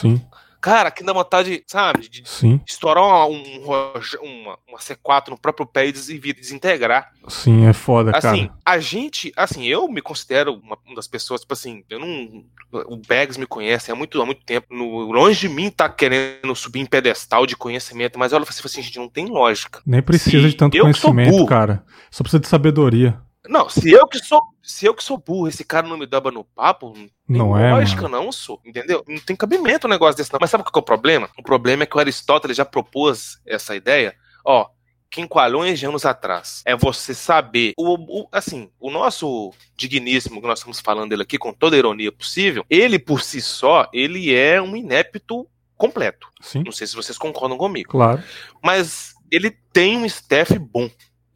Sim. 0.00 0.20
Cara, 0.60 0.90
que 0.90 1.02
dá 1.02 1.14
vontade, 1.14 1.64
sabe, 1.66 2.06
de 2.06 2.22
Sim. 2.26 2.60
estourar 2.66 3.26
um, 3.26 3.34
um, 3.34 3.64
uma, 3.64 4.58
uma 4.68 4.78
C4 4.78 5.28
no 5.28 5.38
próprio 5.38 5.66
pé 5.66 5.86
e 5.86 5.92
desintegrar. 5.92 7.10
Sim, 7.28 7.66
é 7.66 7.72
foda, 7.72 8.10
assim, 8.10 8.20
cara. 8.20 8.36
Assim, 8.36 8.50
a 8.66 8.78
gente, 8.78 9.32
assim, 9.34 9.66
eu 9.66 9.88
me 9.88 10.02
considero 10.02 10.52
uma, 10.52 10.76
uma, 10.84 10.94
das 10.94 11.08
pessoas, 11.08 11.40
tipo 11.40 11.54
assim, 11.54 11.82
eu 11.88 11.98
não. 11.98 12.44
O 12.88 12.96
Bags 13.08 13.38
me 13.38 13.46
conhece 13.46 13.90
há 13.90 13.94
muito, 13.94 14.20
há 14.20 14.26
muito 14.26 14.44
tempo. 14.44 14.66
No, 14.70 15.10
longe 15.10 15.40
de 15.40 15.48
mim 15.48 15.70
tá 15.70 15.88
querendo 15.88 16.54
subir 16.54 16.80
em 16.80 16.86
pedestal 16.86 17.46
de 17.46 17.56
conhecimento, 17.56 18.18
mas 18.18 18.34
olha, 18.34 18.44
você 18.44 18.60
assim, 18.62 18.82
gente, 18.82 18.98
não 18.98 19.08
tem 19.08 19.26
lógica. 19.26 19.80
Nem 19.86 20.02
precisa 20.02 20.42
Se 20.42 20.50
de 20.50 20.56
tanto 20.56 20.78
conhecimento, 20.78 21.46
cara. 21.46 21.82
Só 22.10 22.22
precisa 22.22 22.40
de 22.40 22.48
sabedoria. 22.48 23.18
Não, 23.50 23.68
se 23.68 23.90
eu 23.90 24.06
que 24.06 24.20
sou, 24.20 24.40
se 24.62 24.86
eu 24.86 24.94
que 24.94 25.02
sou 25.02 25.18
burro, 25.18 25.48
esse 25.48 25.64
cara 25.64 25.84
não 25.88 25.98
me 25.98 26.06
dava 26.06 26.30
no 26.30 26.44
papo, 26.44 26.94
não, 27.28 27.58
é, 27.58 27.72
lógica 27.72 28.02
mano. 28.02 28.24
não, 28.24 28.30
sou, 28.30 28.60
entendeu? 28.64 29.04
Não 29.08 29.18
tem 29.18 29.34
cabimento 29.34 29.88
um 29.88 29.90
negócio 29.90 30.16
desse 30.16 30.32
não. 30.32 30.38
Mas 30.40 30.50
sabe 30.50 30.62
qual 30.62 30.72
é 30.76 30.78
o 30.78 30.82
problema? 30.82 31.28
O 31.36 31.42
problema 31.42 31.82
é 31.82 31.86
que 31.86 31.96
o 31.96 31.98
Aristóteles 31.98 32.56
já 32.56 32.64
propôs 32.64 33.40
essa 33.44 33.74
ideia, 33.74 34.14
ó, 34.44 34.68
quinqualhões 35.10 35.80
de 35.80 35.84
anos 35.84 36.06
atrás. 36.06 36.62
É 36.64 36.76
você 36.76 37.12
saber, 37.12 37.72
o, 37.76 38.22
o, 38.22 38.28
assim, 38.30 38.70
o 38.78 38.88
nosso 38.88 39.52
digníssimo 39.76 40.40
que 40.40 40.46
nós 40.46 40.60
estamos 40.60 40.78
falando 40.78 41.10
dele 41.10 41.24
aqui 41.24 41.36
com 41.36 41.52
toda 41.52 41.74
a 41.74 41.78
ironia 41.80 42.12
possível, 42.12 42.64
ele 42.70 43.00
por 43.00 43.20
si 43.20 43.40
só, 43.40 43.90
ele 43.92 44.32
é 44.32 44.62
um 44.62 44.76
inepto 44.76 45.44
completo. 45.76 46.28
Sim. 46.40 46.62
Não 46.62 46.70
sei 46.70 46.86
se 46.86 46.94
vocês 46.94 47.18
concordam 47.18 47.58
comigo. 47.58 47.90
Claro. 47.90 48.22
Mas 48.62 49.12
ele 49.28 49.50
tem 49.72 49.96
um 49.96 50.06
staff 50.06 50.56
bom. 50.56 50.88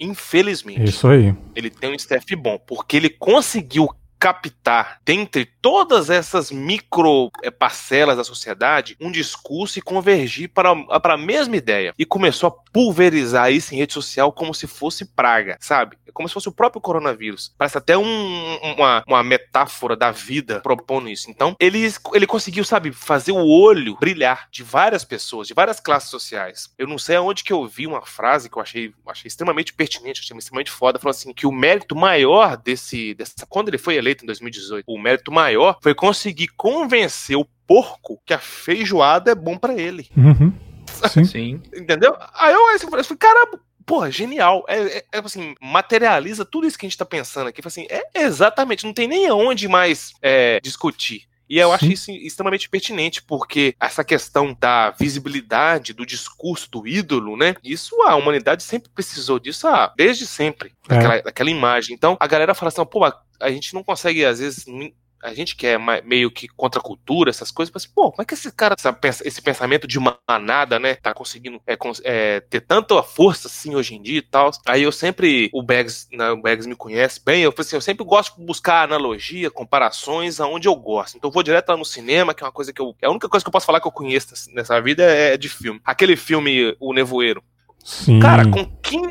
Infelizmente. 0.04 0.84
Isso 0.84 1.08
aí. 1.08 1.34
Ele 1.54 1.70
tem 1.70 1.90
um 1.90 1.94
staff 1.94 2.36
bom, 2.36 2.58
porque 2.58 2.96
ele 2.96 3.08
conseguiu 3.08 3.88
captar, 4.24 5.00
dentre 5.04 5.44
todas 5.44 6.08
essas 6.08 6.50
micro 6.50 7.30
eh, 7.42 7.50
parcelas 7.50 8.16
da 8.16 8.24
sociedade, 8.24 8.96
um 8.98 9.10
discurso 9.10 9.78
e 9.78 9.82
convergir 9.82 10.48
para, 10.48 10.74
para 10.98 11.12
a 11.12 11.18
mesma 11.18 11.56
ideia. 11.56 11.92
E 11.98 12.06
começou 12.06 12.48
a 12.48 12.72
pulverizar 12.72 13.52
isso 13.52 13.74
em 13.74 13.76
rede 13.76 13.92
social 13.92 14.32
como 14.32 14.54
se 14.54 14.66
fosse 14.66 15.04
praga, 15.04 15.58
sabe? 15.60 15.98
Como 16.14 16.26
se 16.26 16.32
fosse 16.32 16.48
o 16.48 16.52
próprio 16.52 16.80
coronavírus. 16.80 17.52
Parece 17.58 17.76
até 17.76 17.98
um, 17.98 18.56
uma, 18.62 19.04
uma 19.06 19.22
metáfora 19.22 19.96
da 19.96 20.10
vida 20.10 20.60
propondo 20.60 21.08
isso. 21.08 21.28
Então, 21.28 21.54
ele, 21.58 21.86
ele 22.14 22.26
conseguiu, 22.26 22.64
sabe, 22.64 22.92
fazer 22.92 23.32
o 23.32 23.46
olho 23.46 23.98
brilhar 24.00 24.48
de 24.50 24.62
várias 24.62 25.04
pessoas, 25.04 25.48
de 25.48 25.54
várias 25.54 25.80
classes 25.80 26.08
sociais. 26.08 26.72
Eu 26.78 26.86
não 26.86 26.98
sei 26.98 27.16
aonde 27.16 27.42
que 27.42 27.52
eu 27.52 27.66
vi 27.66 27.86
uma 27.86 28.06
frase 28.06 28.48
que 28.48 28.56
eu 28.56 28.62
achei, 28.62 28.94
achei 29.08 29.28
extremamente 29.28 29.72
pertinente, 29.72 30.20
achei 30.20 30.36
extremamente 30.36 30.70
foda, 30.70 30.98
falou 30.98 31.10
assim, 31.10 31.32
que 31.32 31.46
o 31.46 31.52
mérito 31.52 31.96
maior 31.96 32.56
desse, 32.56 33.12
dessa, 33.14 33.44
quando 33.48 33.68
ele 33.68 33.78
foi 33.78 33.96
eleito 33.96 34.13
eleito 34.14 34.24
em 34.24 34.26
2018. 34.26 34.84
O 34.86 34.98
mérito 34.98 35.32
maior 35.32 35.78
foi 35.82 35.94
conseguir 35.94 36.48
convencer 36.56 37.36
o 37.36 37.46
porco 37.66 38.20
que 38.24 38.32
a 38.32 38.38
feijoada 38.38 39.32
é 39.32 39.34
bom 39.34 39.58
para 39.58 39.74
ele. 39.74 40.08
Uhum. 40.16 40.52
Sim. 41.10 41.24
Sim. 41.24 41.62
Entendeu? 41.74 42.16
Aí 42.34 42.54
eu, 42.54 42.60
eu 42.70 42.90
falei, 42.90 43.04
cara, 43.18 43.58
porra, 43.84 44.10
genial. 44.10 44.64
É, 44.68 44.98
é, 44.98 45.04
é, 45.12 45.18
assim, 45.18 45.54
materializa 45.60 46.44
tudo 46.44 46.66
isso 46.66 46.78
que 46.78 46.86
a 46.86 46.88
gente 46.88 46.98
tá 46.98 47.04
pensando 47.04 47.48
aqui. 47.48 47.60
Assim, 47.64 47.86
é 47.90 48.04
exatamente, 48.14 48.84
não 48.84 48.92
tem 48.92 49.08
nem 49.08 49.26
aonde 49.26 49.66
mais 49.68 50.12
é, 50.22 50.60
discutir. 50.60 51.26
E 51.48 51.58
eu 51.58 51.72
acho 51.72 51.86
isso 51.86 52.10
extremamente 52.10 52.68
pertinente, 52.68 53.22
porque 53.22 53.74
essa 53.78 54.02
questão 54.02 54.56
da 54.58 54.90
visibilidade 54.90 55.92
do 55.92 56.06
discurso 56.06 56.70
do 56.70 56.86
ídolo, 56.86 57.36
né? 57.36 57.54
Isso 57.62 58.00
a 58.02 58.16
humanidade 58.16 58.62
sempre 58.62 58.90
precisou 58.90 59.38
disso, 59.38 59.68
ah, 59.68 59.92
desde 59.96 60.26
sempre, 60.26 60.72
é. 60.88 60.94
daquela, 60.94 61.22
daquela 61.22 61.50
imagem. 61.50 61.94
Então 61.94 62.16
a 62.18 62.26
galera 62.26 62.54
fala 62.54 62.68
assim, 62.68 62.84
pô, 62.84 63.04
a 63.04 63.50
gente 63.50 63.74
não 63.74 63.82
consegue, 63.82 64.24
às 64.24 64.38
vezes, 64.38 64.64
a 65.24 65.32
gente 65.32 65.56
que 65.56 65.66
é 65.66 65.78
meio 66.02 66.30
que 66.30 66.46
contra 66.48 66.80
a 66.80 66.82
cultura, 66.82 67.30
essas 67.30 67.50
coisas, 67.50 67.72
mas, 67.72 67.86
pô, 67.86 68.10
como 68.10 68.22
é 68.22 68.24
que 68.24 68.34
esse 68.34 68.52
cara, 68.52 68.76
esse 69.24 69.42
pensamento 69.42 69.86
de 69.86 69.98
manada, 69.98 70.78
né, 70.78 70.94
tá 70.94 71.14
conseguindo 71.14 71.60
é, 71.66 71.76
é, 72.04 72.40
ter 72.40 72.60
tanta 72.60 73.02
força 73.02 73.48
assim 73.48 73.74
hoje 73.74 73.94
em 73.94 74.02
dia 74.02 74.18
e 74.18 74.22
tal? 74.22 74.50
Aí 74.66 74.82
eu 74.82 74.92
sempre, 74.92 75.50
o 75.52 75.62
Bags, 75.62 76.06
né, 76.12 76.30
o 76.30 76.40
Bags 76.40 76.66
me 76.66 76.76
conhece 76.76 77.20
bem, 77.24 77.42
eu, 77.42 77.54
assim, 77.56 77.76
eu 77.76 77.80
sempre 77.80 78.04
gosto 78.04 78.38
de 78.38 78.44
buscar 78.44 78.84
analogia, 78.84 79.50
comparações 79.50 80.40
aonde 80.40 80.68
eu 80.68 80.76
gosto. 80.76 81.16
Então 81.16 81.28
eu 81.28 81.32
vou 81.32 81.42
direto 81.42 81.70
lá 81.70 81.76
no 81.76 81.84
cinema, 81.84 82.34
que 82.34 82.42
é 82.42 82.46
uma 82.46 82.52
coisa 82.52 82.72
que 82.72 82.80
eu. 82.80 82.94
É 83.00 83.06
a 83.06 83.10
única 83.10 83.28
coisa 83.28 83.42
que 83.42 83.48
eu 83.48 83.52
posso 83.52 83.66
falar 83.66 83.80
que 83.80 83.86
eu 83.86 83.92
conheço 83.92 84.34
nessa 84.52 84.80
vida 84.80 85.02
é 85.02 85.36
de 85.36 85.48
filme. 85.48 85.80
Aquele 85.84 86.16
filme, 86.16 86.76
O 86.78 86.92
Nevoeiro. 86.92 87.42
Sim. 87.82 88.18
Cara, 88.20 88.44
com, 88.50 88.64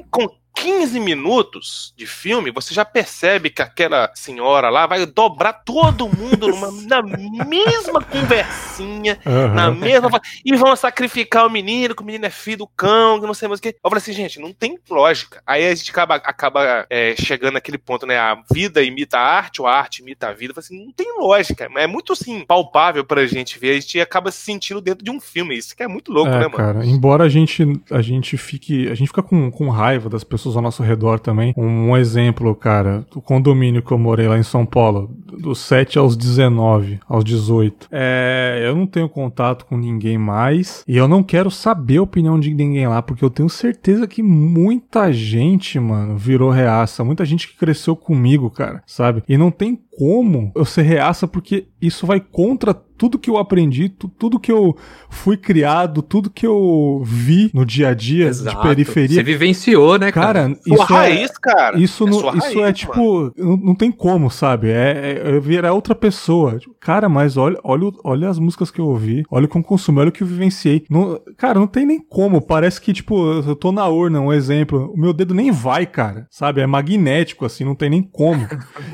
com 0.09 0.43
15 0.64 0.97
minutos 0.97 1.93
de 1.97 2.07
filme, 2.07 2.49
você 2.49 2.74
já 2.74 2.86
percebe 2.86 3.49
que 3.49 3.61
aquela 3.61 4.09
senhora 4.16 4.70
lá 4.70 4.88
vai 4.88 5.05
dobrar 5.05 5.51
todo 5.51 6.07
mundo 6.07 6.47
numa, 6.47 6.72
na 6.88 7.01
mesma 7.01 8.01
conversinha, 8.01 9.20
uhum. 9.26 9.53
na 9.53 9.70
mesma. 9.70 10.22
E 10.45 10.55
vão 10.55 10.74
sacrificar 10.74 11.45
o 11.45 11.49
menino, 11.49 11.93
que 11.93 12.01
o 12.01 12.05
menino 12.05 12.26
é 12.26 12.30
filho 12.30 12.59
do 12.59 12.68
cão, 12.68 13.20
que 13.20 13.28
não 13.28 13.34
sei 13.34 13.49
mais 13.49 13.59
o 13.59 13.61
que. 13.61 13.76
Eu 13.84 13.89
falei 13.89 13.97
assim, 13.97 14.14
gente, 14.14 14.39
não 14.39 14.53
tem 14.53 14.80
lógica. 14.89 15.43
Aí 15.45 15.68
a 15.68 15.76
gente 15.76 15.91
acaba, 15.91 16.16
acaba 16.16 16.86
é, 16.89 17.14
chegando 17.18 17.55
naquele 17.55 17.78
ponto, 17.78 18.05
né? 18.05 18.18
A 18.18 18.41
vida 18.49 18.82
imita 18.82 19.18
a 19.18 19.22
arte, 19.22 19.61
ou 19.61 19.68
a 19.68 19.76
arte 19.76 20.01
imita 20.01 20.30
a 20.30 20.34
vida. 20.34 20.51
Eu 20.51 20.55
falei 20.55 20.66
assim, 20.66 20.86
não 20.86 20.93
tem 20.93 21.20
lógica. 21.20 21.70
É 21.76 21.88
muito 21.88 22.14
assim, 22.14 22.45
palpável 22.45 23.03
pra 23.03 23.28
gente 23.28 23.59
ver. 23.59 23.72
A 23.72 23.80
gente 23.82 23.99
acaba 23.99 24.32
se 24.32 24.38
sentindo 24.38 24.80
dentro 24.80 25.03
de 25.03 25.11
um 25.11 25.20
filme. 25.20 25.57
Isso 25.57 25.76
que 25.76 25.84
é 25.84 25.89
muito 25.89 26.09
louco, 26.09 26.32
é, 26.32 26.39
né, 26.39 26.47
mano? 26.47 26.55
Cara, 26.55 26.86
embora 26.86 27.26
a 27.26 27.30
gente, 27.30 27.66
a 27.91 28.01
gente 28.01 28.38
fique. 28.38 28.88
A 28.88 28.95
gente 28.95 29.07
fica 29.09 29.22
com, 29.22 29.51
com 29.51 29.68
raiva 29.70 30.07
das 30.07 30.24
pessoas 30.24 30.53
ao 30.56 30.62
nosso 30.62 30.84
redor 30.84 31.20
também. 31.20 31.54
Um, 31.58 31.95
exemplo, 31.97 32.54
cara, 32.56 33.06
o 33.16 33.22
condomínio 33.22 33.82
que 33.82 33.91
eu 33.91 33.97
morei 33.97 34.28
lá 34.28 34.38
em 34.38 34.43
São 34.43 34.66
Paulo, 34.66 35.10
dos 35.38 35.60
7 35.60 35.97
aos 35.97 36.16
19, 36.16 36.99
aos 37.08 37.24
18. 37.24 37.88
É, 37.91 38.64
eu 38.66 38.76
não 38.76 38.86
tenho 38.86 39.10
contato 39.10 39.66
com 39.66 39.78
ninguém 39.78 40.18
mais 40.18 40.84
e 40.88 40.97
eu 40.97 41.08
não 41.08 41.24
quero 41.24 41.49
saber 41.49 41.97
a 41.97 42.04
opinião 42.04 42.39
de 42.39 42.54
ninguém 42.54 42.88
lá, 42.88 43.01
porque 43.01 43.24
eu 43.24 43.30
tenho 43.30 43.49
certeza 43.49 44.08
que 44.08 44.22
muita 44.22 45.12
gente, 45.12 45.80
mano, 45.80 46.18
virou 46.18 46.49
reaça. 46.49 47.04
Muita 47.04 47.26
gente 47.26 47.47
que 47.47 47.58
cresceu 47.58 47.95
comigo, 47.95 48.49
cara, 48.49 48.84
sabe? 48.86 49.24
E 49.28 49.38
não 49.38 49.51
tem 49.51 49.80
como 49.98 50.52
eu 50.56 50.66
ser 50.66 50.84
reaça, 50.84 51.28
porque 51.28 51.68
isso 51.82 52.06
vai 52.06 52.20
contra 52.20 52.74
tudo 52.74 53.20
que 53.20 53.30
eu 53.30 53.38
aprendi, 53.38 53.89
tudo 53.89 54.39
que 54.39 54.52
eu 54.52 54.78
fui 55.10 55.36
criado, 55.36 56.02
tudo 56.02 56.30
que 56.30 56.46
eu 56.46 57.02
vi 57.04 57.50
no 57.54 57.66
dia 57.66 57.89
a 57.89 57.94
dia 57.94 58.28
Exato. 58.28 58.56
de 58.56 58.64
periferia. 58.64 59.16
Você 59.16 59.24
vivenciou, 59.24 59.98
né, 59.98 60.12
cara? 60.12 60.44
cara 60.44 60.60
isso 60.66 60.86
Sua 60.86 60.96
é, 60.96 61.00
raiz, 61.00 61.32
cara. 61.38 61.78
Isso, 61.78 62.08
é, 62.08 62.10
no, 62.10 62.38
isso 62.38 62.64
é 62.64 62.72
tipo, 62.72 63.34
não, 63.38 63.58
não, 63.58 63.76
tem 63.76 63.91
como, 63.91 64.30
sabe? 64.30 64.70
É, 64.70 65.22
eu 65.26 65.41
virar 65.41 65.74
outra 65.74 65.94
pessoa. 65.94 66.58
Tipo, 66.60 66.74
Cara, 66.80 67.08
mas 67.08 67.38
olha, 67.38 67.58
olha, 67.64 67.91
olha 68.04 68.30
as 68.30 68.38
músicas 68.39 68.70
que 68.70 68.80
eu 68.80 68.88
ouvi, 68.88 69.24
olha 69.32 69.46
o 69.46 69.48
que 69.50 69.58
eu 69.58 69.64
consumi, 69.64 70.00
olha 70.00 70.10
o 70.10 70.12
que 70.12 70.22
eu 70.22 70.28
vivenciei. 70.28 70.86
Não- 70.89 71.20
cara, 71.38 71.60
não 71.60 71.68
tem 71.68 71.86
nem 71.86 72.00
como. 72.00 72.41
Parece 72.41 72.80
que, 72.80 72.94
tipo, 72.94 73.41
eu 73.41 73.56
tô 73.56 73.72
na 73.72 73.88
urna, 73.88 74.20
um 74.20 74.32
exemplo. 74.32 74.91
O 74.94 74.98
meu 75.00 75.14
dedo 75.14 75.34
nem 75.34 75.52
vai, 75.52 75.86
cara. 75.86 76.28
Sabe? 76.30 76.62
É 76.62 76.68
magnético, 76.68 77.46
assim, 77.46 77.64
não 77.64 77.76
tem 77.76 77.89
nem 77.89 78.02
como. 78.02 78.48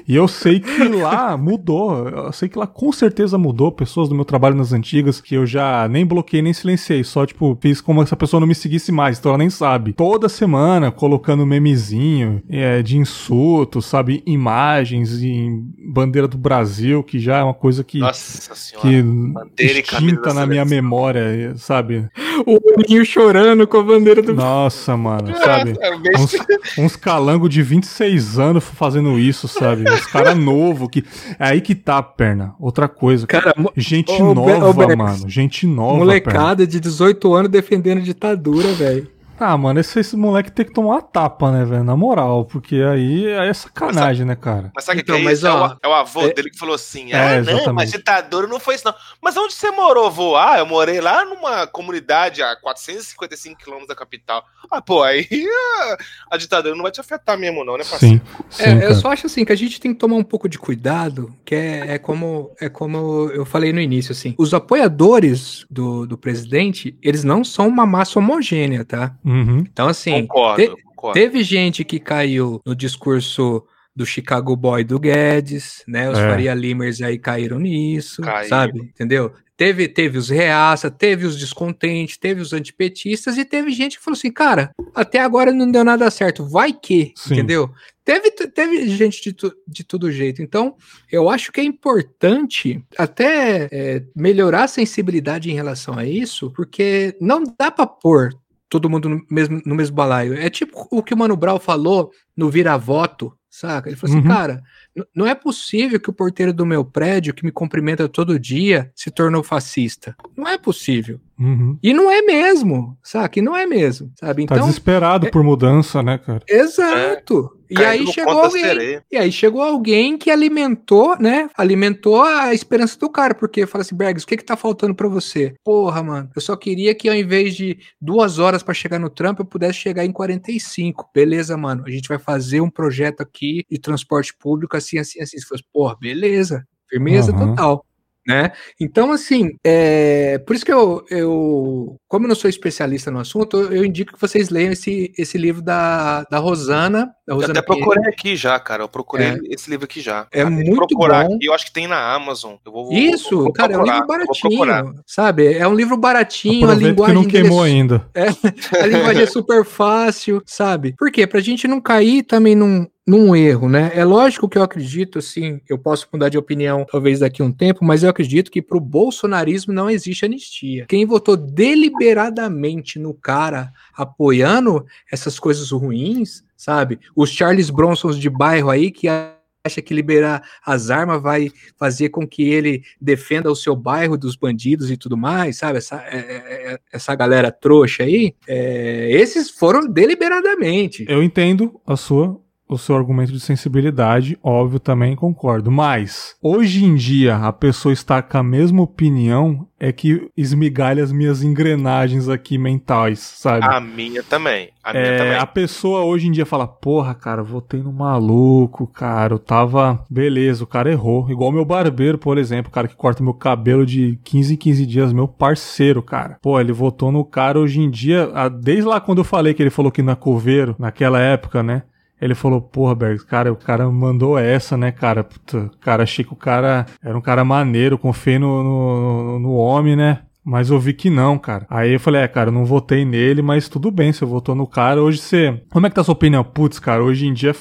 E 0.08 0.16
eu 0.16 0.28
sei 0.28 0.60
que 0.60 0.89
lá 0.90 1.38
mudou. 1.38 2.08
Eu 2.10 2.32
sei 2.32 2.50
que 2.50 2.58
lá 2.58 2.68
com 2.68 2.92
certeza 2.92 3.38
mudou. 3.38 3.72
Pessoas 3.72 4.10
do 4.10 4.16
meu 4.16 4.26
trabalho 4.26 4.56
nas 4.56 4.74
antigas 4.74 5.22
que 5.22 5.36
eu 5.36 5.46
já 5.46 5.88
nem 5.88 6.06
bloqueei 6.06 6.42
nem 6.42 6.54
silenciei. 6.54 7.04
Só, 7.04 7.26
tipo, 7.26 7.58
fiz 7.62 7.82
como 7.82 8.06
se 8.06 8.14
a 8.14 8.18
pessoa 8.18 8.40
não 8.40 8.48
me 8.48 8.56
seguisse 8.56 8.92
mais. 8.92 9.20
Então 9.20 9.32
ela 9.32 9.38
nem 9.38 9.50
sabe. 9.50 9.94
Toda 9.94 10.30
semana 10.30 10.92
colocando 10.92 11.46
memezinho 11.46 12.42
é, 12.50 12.82
de 12.82 12.98
insulto, 12.98 13.82
sabe? 13.82 14.24
Imagens 14.26 15.22
em 15.22 15.64
bandeira 15.88 16.28
do 16.28 16.38
Brasil, 16.38 17.04
que 17.04 17.20
já 17.20 17.38
é 17.38 17.44
uma 17.44 17.54
coisa 17.54 17.84
que. 17.84 18.00
Nossa 18.00 18.56
senhora. 18.56 18.88
que 18.88 19.02
bandeira 19.02 19.80
extinta 19.80 20.34
na 20.34 20.46
minha 20.46 20.66
seleção. 20.66 20.84
memória, 20.84 21.54
sabe? 21.58 22.08
O 22.46 22.58
Aninho 22.80 23.06
chorando 23.06 23.68
com 23.68 23.78
a 23.78 23.84
bandeira 23.84 24.22
do. 24.22 24.34
Nossa, 24.34 24.96
mano, 24.96 25.36
sabe? 25.36 25.76
É, 25.80 25.90
Uns, 26.18 26.36
uns 26.78 26.96
calangos 26.96 27.50
de 27.50 27.62
26 27.62 28.40
anos 28.40 28.64
fazendo 28.64 29.20
isso, 29.20 29.48
sabe? 29.48 29.90
Uns 29.90 30.06
caras 30.06 30.38
novos 30.38 30.79
que. 30.88 31.04
É 31.40 31.48
aí 31.48 31.62
que 31.62 31.74
tá 31.76 31.98
a 31.98 32.04
perna. 32.04 32.54
Outra 32.60 32.88
coisa. 32.88 33.26
Cara, 33.26 33.54
Gente 33.76 34.12
Ô, 34.12 34.34
Be- 34.36 34.40
ô, 34.54 34.60
nova, 34.60 34.96
mano. 34.96 35.28
Gente 35.28 35.66
nova. 35.66 35.90
perna. 35.94 36.06
molecada 36.06 36.68
de 36.68 36.80
18 36.80 37.34
anos 37.34 37.52
defendendo 37.52 38.02
ditadura, 38.02 38.72
velho. 38.74 39.08
Ah, 39.40 39.58
mano, 39.58 39.80
esse, 39.80 40.00
esse 40.00 40.16
moleque 40.18 40.52
tem 40.52 40.66
que 40.66 40.74
tomar 40.74 40.96
uma 40.96 41.02
tapa, 41.02 41.52
né, 41.52 41.64
velho? 41.66 41.84
Na 41.84 41.96
moral. 41.96 42.46
Porque 42.46 42.76
aí, 42.76 43.26
aí 43.38 43.48
é 43.50 43.54
sacanagem, 43.54 44.26
né, 44.26 44.36
cara? 44.36 44.72
Mas 44.76 44.84
sabe 44.84 45.00
o 45.00 45.02
Então, 45.02 45.16
que 45.16 45.22
é 45.22 45.26
mas, 45.26 45.38
isso? 45.40 45.48
É 45.48 45.52
ó, 45.52 45.68
o- 45.68 45.78
é, 45.82 45.88
o, 45.88 45.94
avô 45.94 46.22
é- 46.28 46.34
dele 46.34 46.50
que 46.50 46.58
falou 46.60 46.76
assim: 46.76 47.12
É, 47.14 47.38
ah, 47.38 47.42
não, 47.42 47.74
mas 47.74 47.92
ditadura 47.92 48.48
não 48.48 48.60
foi 48.60 48.76
isso, 48.76 48.86
não. 48.86 48.94
Mas 49.22 49.38
onde 49.38 49.54
você 49.54 49.72
morou, 49.72 50.12
vô? 50.12 50.36
Ah, 50.36 50.58
eu 50.60 50.66
morei 50.66 51.00
lá 51.00 51.24
numa 51.24 51.66
comunidade 51.68 52.42
a 52.44 52.56
455 52.58 53.58
quilômetros 53.58 53.88
da 53.88 53.96
capital. 53.96 54.44
Ah, 54.70 54.82
pô, 54.82 55.02
aí 55.04 55.28
a, 55.32 55.98
a 56.36 56.38
ditadura 56.38 56.76
não 56.76 56.84
vai 56.84 56.92
te 56.92 57.00
afetar 57.00 57.38
mesmo, 57.38 57.64
não, 57.64 57.78
né, 57.78 57.84
parceiro? 57.90 58.22
Sim. 58.26 58.44
Sim, 58.50 58.64
É, 58.64 58.74
eu 58.76 58.80
cara. 58.82 58.96
só 58.96 59.12
acho 59.12 59.26
assim 59.28 59.46
que 59.46 59.52
a 59.54 59.56
gente 59.56 59.80
tem 59.80 59.94
que 59.94 60.00
tomar 60.00 60.16
um 60.16 60.24
pouco 60.24 60.50
de 60.50 60.60
cuidado, 60.60 61.34
que 61.46 61.56
é, 61.56 61.94
é 61.94 61.98
como 61.98 62.52
é 62.60 62.68
como 62.70 63.30
eu 63.34 63.46
falei 63.46 63.72
no 63.72 63.80
início, 63.80 64.12
assim. 64.12 64.36
Os 64.38 64.54
apoiadores 64.54 65.66
do, 65.70 66.06
do 66.06 66.18
presidente, 66.18 66.98
eles 67.02 67.24
não 67.24 67.44
são 67.44 67.68
uma 67.68 67.86
massa 67.86 68.20
homogênea, 68.20 68.84
tá? 68.84 69.16
Uhum. 69.30 69.60
Então, 69.60 69.88
assim, 69.88 70.26
concordo, 70.26 70.64
te- 70.76 70.84
concordo. 70.84 71.14
teve 71.20 71.44
gente 71.44 71.84
que 71.84 72.00
caiu 72.00 72.60
no 72.66 72.76
discurso 72.76 73.64
do 73.96 74.06
Chicago 74.06 74.56
Boy 74.56 74.84
do 74.84 75.00
Guedes, 75.00 75.84
né? 75.88 76.10
Os 76.10 76.18
É. 76.18 76.28
Faria 76.30 76.54
Limers 76.54 77.02
aí 77.02 77.18
caíram 77.20 77.60
nisso, 77.60 78.22
Caíram. 78.22 78.48
sabe? 78.50 78.80
Entendeu? 78.80 79.34
Teve, 79.58 79.90
teve 79.90 80.18
os 80.18 80.30
reaça, 80.30 80.90
teve 80.90 81.26
os 81.26 81.38
descontentes, 81.38 82.16
teve 82.18 82.40
os 82.40 82.54
antipetistas 82.54 83.38
e 83.38 83.44
teve 83.44 83.72
gente 83.72 83.98
que 83.98 84.04
falou 84.04 84.18
assim, 84.18 84.32
cara, 84.32 84.72
até 84.96 85.20
agora 85.20 85.52
não 85.52 85.70
deu 85.70 85.84
nada 85.84 86.10
certo, 86.10 86.46
vai 86.48 86.72
que, 86.72 87.12
Sim. 87.18 87.34
entendeu? 87.34 87.70
Teve, 88.06 88.32
teve 88.32 88.88
gente 88.88 89.22
de, 89.22 89.34
tu- 89.34 89.54
de 89.68 89.84
todo 89.84 90.10
jeito. 90.10 90.42
Então, 90.42 90.76
eu 91.12 91.30
acho 91.30 91.52
que 91.52 91.60
é 91.60 91.64
importante 91.64 92.82
até 92.98 93.68
é, 93.72 94.04
melhorar 94.16 94.64
a 94.64 94.68
sensibilidade 94.68 95.52
em 95.52 95.56
relação 95.56 95.98
a 95.98 96.06
isso, 96.06 96.52
porque 96.56 97.16
não 97.20 97.44
dá 97.60 97.70
pra 97.70 97.86
pôr 97.86 98.34
todo 98.70 98.89
mundo 98.89 99.09
no 99.09 99.26
mesmo, 99.30 99.61
no 99.65 99.76
mesmo 99.76 99.95
balaio. 99.95 100.34
É 100.36 100.49
tipo 100.49 100.88
o 100.91 101.01
que 101.03 101.13
o 101.13 101.17
Mano 101.17 101.36
Brown 101.36 101.59
falou 101.59 102.11
no 102.38 102.49
Vira-Voto, 102.49 103.34
saca? 103.49 103.89
Ele 103.89 103.95
falou 103.97 104.15
assim, 104.15 104.26
Uhum. 104.28 104.32
cara, 104.34 104.61
n- 104.95 105.05
não 105.15 105.26
é 105.26 105.34
possível 105.34 105.99
que 105.99 106.09
o 106.09 106.13
porteiro 106.13 106.53
do 106.53 106.65
meu 106.65 106.86
prédio, 106.86 107.34
que 107.34 107.43
me 107.43 107.51
cumprimenta 107.51 108.07
todo 108.07 108.39
dia, 108.39 108.91
se 108.95 109.09
tornou 109.09 109.41
fascista. 109.43 110.15
Não 110.38 110.47
é 110.47 110.57
possível. 110.57 111.20
Uhum. 111.40 111.78
E 111.82 111.94
não 111.94 112.12
é 112.12 112.22
mesmo, 112.22 112.98
saca? 113.02 113.40
E 113.40 113.42
não 113.42 113.56
é 113.56 113.66
mesmo, 113.66 114.12
sabe? 114.20 114.46
Tá 114.46 114.56
Então, 114.56 114.68
desesperado 114.68 115.28
é- 115.28 115.32
por 115.32 115.44
mudança, 115.44 116.04
né, 116.04 116.18
cara? 116.18 116.44
exato. 116.48 117.56
E 117.70 117.76
Caindo 117.76 118.08
aí 118.10 118.14
chegou 118.14 118.40
alguém. 118.40 118.64
sereia. 118.66 119.04
E 119.12 119.16
aí 119.18 119.32
chegou 119.32 119.62
alguém 119.62 120.18
que 120.18 120.32
alimentou, 120.32 121.16
né? 121.20 121.50
Alimentou 121.56 122.22
a 122.24 122.52
esperança 122.54 122.98
do 122.98 123.08
cara, 123.10 123.36
porque 123.36 123.68
fala 123.68 123.84
assim, 123.84 123.96
Bergs, 123.96 124.24
o 124.24 124.28
que 124.28 124.38
que 124.38 124.44
tá 124.44 124.58
faltando 124.58 124.96
pra 124.96 125.08
você? 125.08 125.54
Porra, 125.64 126.02
mano, 126.02 126.30
eu 126.36 126.42
só 126.42 126.56
queria 126.56 126.96
que 126.96 127.08
ao 127.08 127.14
invés 127.16 127.56
de 127.56 127.78
duas 128.02 128.40
horas 128.40 128.64
pra 128.64 128.74
chegar 128.74 128.98
no 129.00 129.10
trampo, 129.10 129.44
eu 129.44 129.46
pudesse 129.46 129.78
chegar 129.78 130.04
em 130.04 130.12
45. 130.12 131.08
Beleza, 131.14 131.56
mano, 131.56 131.84
a 131.86 131.92
gente 131.92 132.10
vai 132.10 132.18
fazer 132.18 132.60
um 132.60 132.70
projeto 132.72 133.22
aqui 133.22 133.64
de 133.70 133.78
transporte 133.80 134.34
público 134.38 134.76
assim, 134.76 134.98
assim, 134.98 135.22
assim. 135.22 135.38
Você 135.38 135.46
falou, 135.48 135.64
porra, 135.72 135.96
beleza, 136.02 136.66
firmeza 136.90 137.32
Aham. 137.32 137.50
total. 137.56 137.86
Né? 138.30 138.52
Então, 138.80 139.12
assim, 139.12 139.50
é, 139.66 140.38
por 140.46 140.56
isso 140.56 140.64
que 140.64 140.72
eu, 140.72 141.04
eu, 141.10 141.96
como 142.08 142.26
eu 142.26 142.30
não 142.30 142.36
sou 142.36 142.48
especialista 142.48 143.10
no 143.10 143.18
assunto, 143.20 143.58
eu, 143.58 143.74
eu 143.78 143.84
indico 143.86 144.14
que 144.14 144.22
vocês 144.22 144.50
leiam 144.52 144.72
esse, 144.72 145.12
esse 145.18 145.36
livro 145.36 145.64
da, 145.64 146.24
da 146.30 146.38
Rosana. 146.38 147.08
Da 147.28 147.34
Eu 147.34 147.36
Rosana 147.38 147.54
até 147.60 147.62
Pinheiro. 147.64 147.90
procurei 147.90 148.14
aqui 148.14 148.36
já, 148.36 148.60
cara. 148.60 148.84
Eu 148.84 148.88
procurei 148.88 149.30
É. 149.30 149.38
esse 149.50 149.68
livro 149.68 149.86
aqui 149.86 150.00
já. 150.00 150.28
É 150.32 150.42
Acabei 150.42 150.64
muito 150.64 150.76
procurar 150.88 151.26
bom. 151.28 151.36
aqui. 151.38 151.46
Eu 151.48 151.54
acho 151.56 151.66
que 151.66 151.74
tem 151.74 151.88
na 151.88 152.14
Amazon. 152.14 152.54
Eu 152.64 152.72
vou, 152.72 152.86
vou- 152.86 152.94
Isso, 152.94 153.36
vou 153.46 153.52
cara, 153.52 153.74
é 153.74 153.78
um 153.80 153.84
livro 153.84 153.98
procurar, 154.06 154.26
vou 154.26 154.36
procurar. 154.40 154.84
baratinho, 154.84 155.04
sabe? 155.08 155.54
É 155.56 155.68
um 155.68 155.74
livro 155.74 155.98
baratinho, 155.98 156.70
a 156.70 156.74
Aproveita 156.74 156.84
que 156.84 156.90
linguagem 156.92 157.16
não 157.16 157.24
é 157.24 157.32
queimou 157.32 157.64
ainda. 157.64 158.08
a 158.80 158.86
linguagem 158.86 159.24
é 159.24 159.26
super 159.26 159.66
fácil, 159.66 160.42
sabe? 160.46 160.94
Por 161.00 161.12
quê? 161.12 161.26
Pra 161.26 161.40
gente 161.40 161.68
não 161.68 161.82
cair 161.82 162.22
também 162.22 162.54
num, 162.56 162.86
num 163.10 163.36
erro, 163.36 163.68
né? 163.68 163.91
É 163.95 164.05
lógico 164.05 164.47
que 164.47 164.55
eu 164.55 164.62
acredito, 164.62 165.18
assim, 165.18 165.60
eu 165.68 165.80
posso 165.80 166.07
mudar 166.14 166.30
de 166.30 166.38
opinião 166.38 166.86
talvez 166.89 167.20
daqui 167.20 167.41
a 167.41 167.45
um 167.45 167.51
tempo, 167.51 167.84
mas 167.84 168.03
eu 168.03 168.10
acredito 168.10 168.51
que 168.51 168.62
pro 168.62 168.80
bolsonarismo 168.80 169.74
não 169.74 169.89
existe 169.89 170.26
anistia. 170.26 170.86
Quem 170.88 171.07
votou 171.07 171.36
deliberadamente 171.36 172.99
no 172.99 173.14
cara 173.16 173.72
apoiando 173.95 174.86
essas 175.12 175.39
coisas 175.39 175.72
ruins, 175.72 176.43
sabe? 176.55 176.99
Os 177.16 177.32
Charles 177.32 177.72
Bronsons 177.72 178.18
de 178.20 178.30
bairro 178.30 178.70
aí 178.70 178.91
que 178.91 179.07
acha 179.07 179.82
que 179.82 179.93
liberar 179.93 180.43
as 180.64 180.91
armas 180.91 181.20
vai 181.22 181.51
fazer 181.78 182.10
com 182.10 182.28
que 182.28 182.43
ele 182.43 182.84
defenda 183.01 183.51
o 183.51 183.55
seu 183.55 183.76
bairro 183.76 184.18
dos 184.18 184.36
bandidos 184.36 184.91
e 184.91 184.95
tudo 184.97 185.18
mais, 185.18 185.57
sabe? 185.57 185.80
Essa, 185.80 185.95
é- 186.12 186.18
é- 186.18 186.74
é- 186.74 186.80
essa 186.93 187.16
galera 187.16 187.51
trouxa 187.51 188.03
aí, 188.03 188.36
é, 188.47 189.10
esses 189.12 189.49
foram 189.49 189.88
deliberadamente. 189.88 191.05
Eu 191.10 191.24
entendo 191.24 191.82
a 191.86 191.97
sua, 191.97 192.39
o 192.70 192.78
seu 192.78 192.95
argumento 192.95 193.32
de 193.32 193.39
sensibilidade, 193.39 194.38
óbvio, 194.43 194.80
também 194.80 195.15
concordo. 195.15 195.72
Mas, 195.72 196.36
hoje 196.41 196.86
em 196.86 196.93
dia, 196.95 197.36
a 197.38 197.51
pessoa 197.51 197.91
está 197.91 198.22
com 198.22 198.38
a 198.38 198.43
mesma 198.43 198.84
opinião, 198.84 199.67
é 199.80 199.91
que 199.91 200.30
esmigalha 200.38 201.03
as 201.03 201.11
minhas 201.11 201.41
engrenagens 201.41 202.30
aqui 202.30 202.57
mentais, 202.57 203.20
sabe? 203.20 203.65
A 203.65 203.80
minha 203.80 204.22
também. 204.22 204.70
A 204.84 204.91
minha 204.93 205.05
É, 205.05 205.17
também. 205.17 205.36
a 205.38 205.47
pessoa 205.47 206.03
hoje 206.03 206.28
em 206.28 206.32
dia 206.32 206.45
fala, 206.45 206.67
porra, 206.67 207.15
cara, 207.15 207.41
votei 207.41 207.82
no 207.82 207.91
maluco, 207.93 208.86
cara, 208.86 209.34
eu 209.34 209.39
tava. 209.39 210.03
Beleza, 210.09 210.63
o 210.63 210.67
cara 210.67 210.91
errou. 210.91 211.30
Igual 211.32 211.51
meu 211.51 211.63
barbeiro, 211.65 212.17
por 212.17 212.38
exemplo, 212.38 212.70
o 212.70 212.74
cara 212.74 212.88
que 212.88 212.95
corta 212.95 213.24
meu 213.24 213.34
cabelo 213.34 213.86
de 213.86 214.20
15 214.24 214.53
em 214.53 214.57
15 214.57 214.86
dias, 214.86 215.13
meu 215.13 215.28
parceiro, 215.28 216.03
cara. 216.03 216.38
Pô, 216.41 216.59
ele 216.59 216.74
votou 216.74 217.11
no 217.11 217.24
cara 217.26 217.57
hoje 217.59 217.80
em 217.80 217.89
dia, 217.89 218.30
desde 218.61 218.84
lá 218.84 218.99
quando 218.99 219.20
eu 219.20 219.24
falei 219.24 219.53
que 219.53 219.63
ele 219.63 219.70
falou 219.70 219.91
que 219.91 220.01
não 220.01 220.13
é 220.13 220.15
coveiro, 220.15 220.76
naquela 220.78 221.20
época, 221.20 221.63
né? 221.63 221.84
Ele 222.22 222.36
falou, 222.36 222.61
porra, 222.61 222.95
Bergs, 222.95 223.26
cara, 223.26 223.51
o 223.51 223.55
cara 223.55 223.89
mandou 223.89 224.38
essa, 224.38 224.76
né, 224.76 224.91
cara? 224.91 225.24
Puta, 225.24 225.70
cara, 225.80 226.03
achei 226.03 226.26
que 226.26 226.34
o 226.34 226.36
cara 226.36 226.86
era 227.01 227.17
um 227.17 227.22
cara 227.22 227.45
maneiro, 227.45 227.97
confiei 227.97 228.38
no, 228.38 228.63
no, 228.63 229.39
no 229.39 229.53
homem, 229.53 229.95
né? 229.95 230.20
Mas 230.43 230.70
eu 230.70 230.80
vi 230.80 230.93
que 230.93 231.09
não, 231.09 231.38
cara. 231.38 231.65
Aí 231.70 231.93
eu 231.93 231.99
falei, 231.99 232.22
é, 232.22 232.28
cara, 232.28 232.49
eu 232.49 232.53
não 232.53 232.65
votei 232.65 233.05
nele, 233.05 233.41
mas 233.41 233.70
tudo 233.70 233.91
bem, 233.91 234.11
você 234.11 234.26
votou 234.26 234.55
no 234.55 234.65
cara. 234.65 235.01
Hoje 235.01 235.20
você. 235.20 235.61
Como 235.70 235.86
é 235.86 235.89
que 235.89 235.95
tá 235.95 236.01
a 236.01 236.03
sua 236.03 236.13
opinião? 236.13 236.43
Putz, 236.43 236.80
cara, 236.80 237.03
hoje 237.03 237.28
em 237.28 237.34
dia 237.34 237.53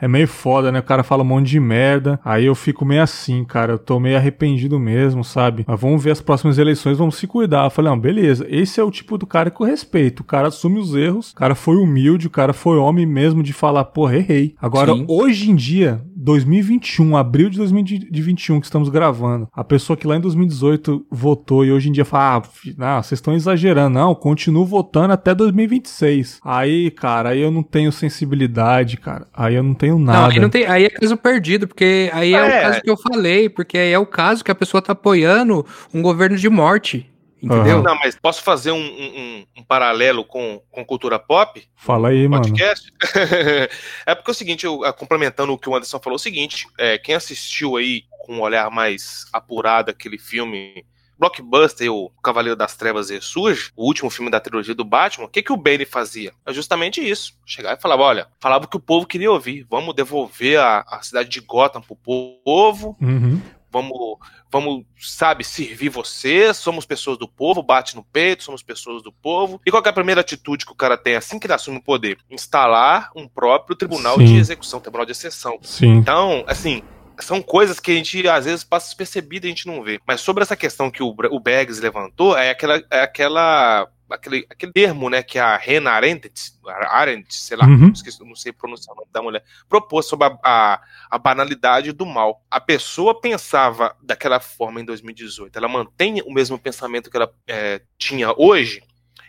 é 0.00 0.08
meio 0.08 0.28
foda, 0.28 0.70
né? 0.70 0.78
O 0.80 0.82
cara 0.82 1.02
fala 1.02 1.22
um 1.22 1.26
monte 1.26 1.48
de 1.48 1.60
merda. 1.60 2.20
Aí 2.24 2.46
eu 2.46 2.54
fico 2.54 2.84
meio 2.84 3.02
assim, 3.02 3.44
cara. 3.44 3.72
Eu 3.74 3.78
tô 3.78 3.98
meio 3.98 4.16
arrependido 4.16 4.78
mesmo, 4.78 5.24
sabe? 5.24 5.64
Mas 5.66 5.80
vamos 5.80 6.02
ver 6.02 6.10
as 6.10 6.20
próximas 6.20 6.58
eleições, 6.58 6.98
vamos 6.98 7.16
se 7.16 7.26
cuidar. 7.26 7.64
Eu 7.64 7.70
falei, 7.70 7.90
não, 7.90 7.98
beleza. 7.98 8.46
Esse 8.48 8.80
é 8.80 8.84
o 8.84 8.90
tipo 8.90 9.16
do 9.18 9.26
cara 9.26 9.50
que 9.50 9.60
eu 9.60 9.66
respeito. 9.66 10.20
O 10.20 10.24
cara 10.24 10.48
assume 10.48 10.78
os 10.78 10.94
erros, 10.94 11.32
o 11.32 11.34
cara 11.34 11.54
foi 11.54 11.76
humilde, 11.76 12.26
o 12.26 12.30
cara 12.30 12.52
foi 12.52 12.78
homem 12.78 13.06
mesmo 13.06 13.42
de 13.42 13.52
falar, 13.52 13.84
porra, 13.84 14.16
errei. 14.16 14.54
Agora, 14.60 14.92
Sim. 14.92 15.04
hoje 15.08 15.50
em 15.50 15.54
dia, 15.54 16.02
2021, 16.26 17.16
abril 17.16 17.48
de 17.48 17.56
2021 17.56 18.58
que 18.58 18.66
estamos 18.66 18.88
gravando, 18.88 19.46
a 19.52 19.62
pessoa 19.62 19.96
que 19.96 20.08
lá 20.08 20.16
em 20.16 20.20
2018 20.20 21.06
votou 21.08 21.64
e 21.64 21.70
hoje 21.70 21.88
em 21.88 21.92
dia 21.92 22.04
fala, 22.04 22.38
ah, 22.38 22.48
não, 22.76 23.00
vocês 23.00 23.18
estão 23.18 23.32
exagerando, 23.32 23.90
não, 23.96 24.12
continuo 24.12 24.66
votando 24.66 25.12
até 25.12 25.32
2026. 25.36 26.40
Aí, 26.44 26.90
cara, 26.90 27.28
aí 27.28 27.40
eu 27.40 27.52
não 27.52 27.62
tenho 27.62 27.92
sensibilidade, 27.92 28.96
cara. 28.96 29.28
Aí 29.32 29.54
eu 29.54 29.62
não 29.62 29.72
tenho 29.72 29.98
Não, 30.00 30.04
nada. 30.04 30.32
aí, 30.34 30.40
não 30.40 30.48
tem, 30.50 30.66
aí 30.66 30.86
é 30.86 30.90
caso 30.90 31.16
perdido, 31.16 31.68
porque 31.68 32.10
aí 32.12 32.34
é, 32.34 32.38
É. 32.38 32.58
o 32.58 32.62
caso 32.62 32.82
que 32.82 32.90
eu 32.90 32.96
falei, 32.96 33.48
porque 33.48 33.78
aí 33.78 33.92
é 33.92 33.98
o 33.98 34.04
caso 34.06 34.42
que 34.44 34.50
a 34.50 34.54
pessoa 34.54 34.82
tá 34.82 34.94
apoiando 34.94 35.64
um 35.94 36.02
governo 36.02 36.36
de 36.36 36.48
morte, 36.48 37.08
entendeu? 37.42 37.76
Aham. 37.76 37.82
Não, 37.82 37.94
mas 37.96 38.16
posso 38.16 38.42
fazer 38.42 38.70
um, 38.72 38.78
um- 38.78 39.46
um- 39.58 39.62
paralelo 39.64 40.24
com, 40.24 40.60
com 40.70 40.84
cultura 40.84 41.18
pop? 41.18 41.62
Fala 41.74 42.08
aí, 42.08 42.28
mano. 42.28 42.42
podcast? 42.44 42.92
é 44.06 44.14
porque 44.14 44.30
é 44.30 44.32
o 44.32 44.34
seguinte, 44.34 44.64
eu, 44.66 44.84
ah, 44.84 44.92
complementando 44.92 45.52
o 45.52 45.58
que 45.58 45.68
o 45.68 45.74
Anderson 45.74 45.98
falou, 45.98 46.14
é 46.14 46.20
o 46.20 46.22
seguinte, 46.22 46.66
é, 46.78 46.98
quem 46.98 47.14
assistiu 47.14 47.76
aí 47.76 48.04
com 48.24 48.34
um 48.34 48.40
olhar 48.40 48.70
mais 48.70 49.24
apurado 49.32 49.90
aquele 49.90 50.18
filme 50.18 50.84
blockbuster, 51.18 51.90
o 51.90 52.10
Cavaleiro 52.22 52.56
das 52.56 52.76
Trevas 52.76 53.10
ressurge, 53.10 53.70
o 53.74 53.86
último 53.86 54.10
filme 54.10 54.30
da 54.30 54.38
trilogia 54.40 54.74
do 54.74 54.84
Batman, 54.84 55.24
o 55.26 55.28
que, 55.28 55.42
que 55.42 55.52
o 55.52 55.56
Bane 55.56 55.84
fazia? 55.86 56.32
É 56.44 56.52
justamente 56.52 57.00
isso. 57.00 57.32
Chegava 57.46 57.78
e 57.78 57.80
falava, 57.80 58.02
olha, 58.02 58.28
falava 58.38 58.66
o 58.66 58.68
que 58.68 58.76
o 58.76 58.80
povo 58.80 59.06
queria 59.06 59.30
ouvir. 59.32 59.66
Vamos 59.70 59.94
devolver 59.94 60.58
a, 60.60 60.84
a 60.86 61.02
cidade 61.02 61.28
de 61.30 61.40
Gotham 61.40 61.80
pro 61.80 61.96
povo. 61.96 62.96
Uhum. 63.00 63.40
Vamos, 63.70 64.18
vamos, 64.56 64.84
sabe, 64.98 65.44
servir 65.44 65.88
você. 65.88 66.52
Somos 66.54 66.86
pessoas 66.86 67.18
do 67.18 67.28
povo, 67.28 67.62
bate 67.62 67.94
no 67.94 68.02
peito, 68.02 68.44
somos 68.44 68.62
pessoas 68.62 69.02
do 69.02 69.12
povo. 69.12 69.60
E 69.64 69.70
qual 69.70 69.82
é 69.84 69.88
a 69.88 69.92
primeira 69.92 70.20
atitude 70.20 70.64
que 70.64 70.72
o 70.72 70.76
cara 70.76 70.96
tem 70.96 71.14
assim 71.14 71.38
que 71.38 71.46
ele 71.46 71.54
assume 71.54 71.78
o 71.78 71.82
poder? 71.82 72.18
Instalar 72.30 73.10
um 73.14 73.28
próprio 73.28 73.76
tribunal 73.76 74.16
Sim. 74.16 74.24
de 74.24 74.36
execução, 74.36 74.80
tribunal 74.80 75.06
de 75.06 75.12
exceção. 75.12 75.58
Sim. 75.62 75.96
Então, 75.96 76.44
assim, 76.46 76.82
são 77.20 77.42
coisas 77.42 77.78
que 77.78 77.90
a 77.90 77.94
gente 77.94 78.28
às 78.28 78.44
vezes 78.44 78.64
passa 78.64 78.86
despercebido 78.86 79.46
e 79.46 79.48
a 79.48 79.50
gente 79.50 79.66
não 79.66 79.82
vê. 79.82 80.00
Mas 80.06 80.20
sobre 80.20 80.42
essa 80.42 80.56
questão 80.56 80.90
que 80.90 81.02
o, 81.02 81.14
o 81.30 81.40
Beggs 81.40 81.80
levantou, 81.80 82.36
é 82.36 82.50
aquela. 82.50 82.82
É 82.90 83.02
aquela 83.02 83.88
aquele, 84.10 84.46
aquele 84.48 84.72
termo, 84.72 85.10
né, 85.10 85.22
que 85.22 85.38
a 85.38 85.56
Rena 85.56 85.90
Arendt, 85.90 86.30
Arendt 86.64 87.34
sei 87.34 87.56
lá, 87.56 87.66
Uhum. 87.66 87.90
esqueci, 87.90 88.24
não 88.24 88.34
sei 88.36 88.52
pronunciar 88.52 88.94
o 88.94 88.96
nome 88.96 89.08
da 89.12 89.22
mulher, 89.22 89.44
propôs 89.68 90.06
sobre 90.06 90.26
a, 90.26 90.38
a, 90.42 90.80
a 91.10 91.18
banalidade 91.18 91.92
do 91.92 92.06
mal. 92.06 92.42
A 92.50 92.60
pessoa 92.60 93.20
pensava 93.20 93.96
daquela 94.02 94.40
forma 94.40 94.80
em 94.80 94.84
2018, 94.84 95.56
ela 95.56 95.68
mantém 95.68 96.22
o 96.22 96.32
mesmo 96.32 96.58
pensamento 96.58 97.10
que 97.10 97.16
ela 97.16 97.32
é, 97.46 97.80
tinha 97.98 98.32
hoje. 98.36 98.82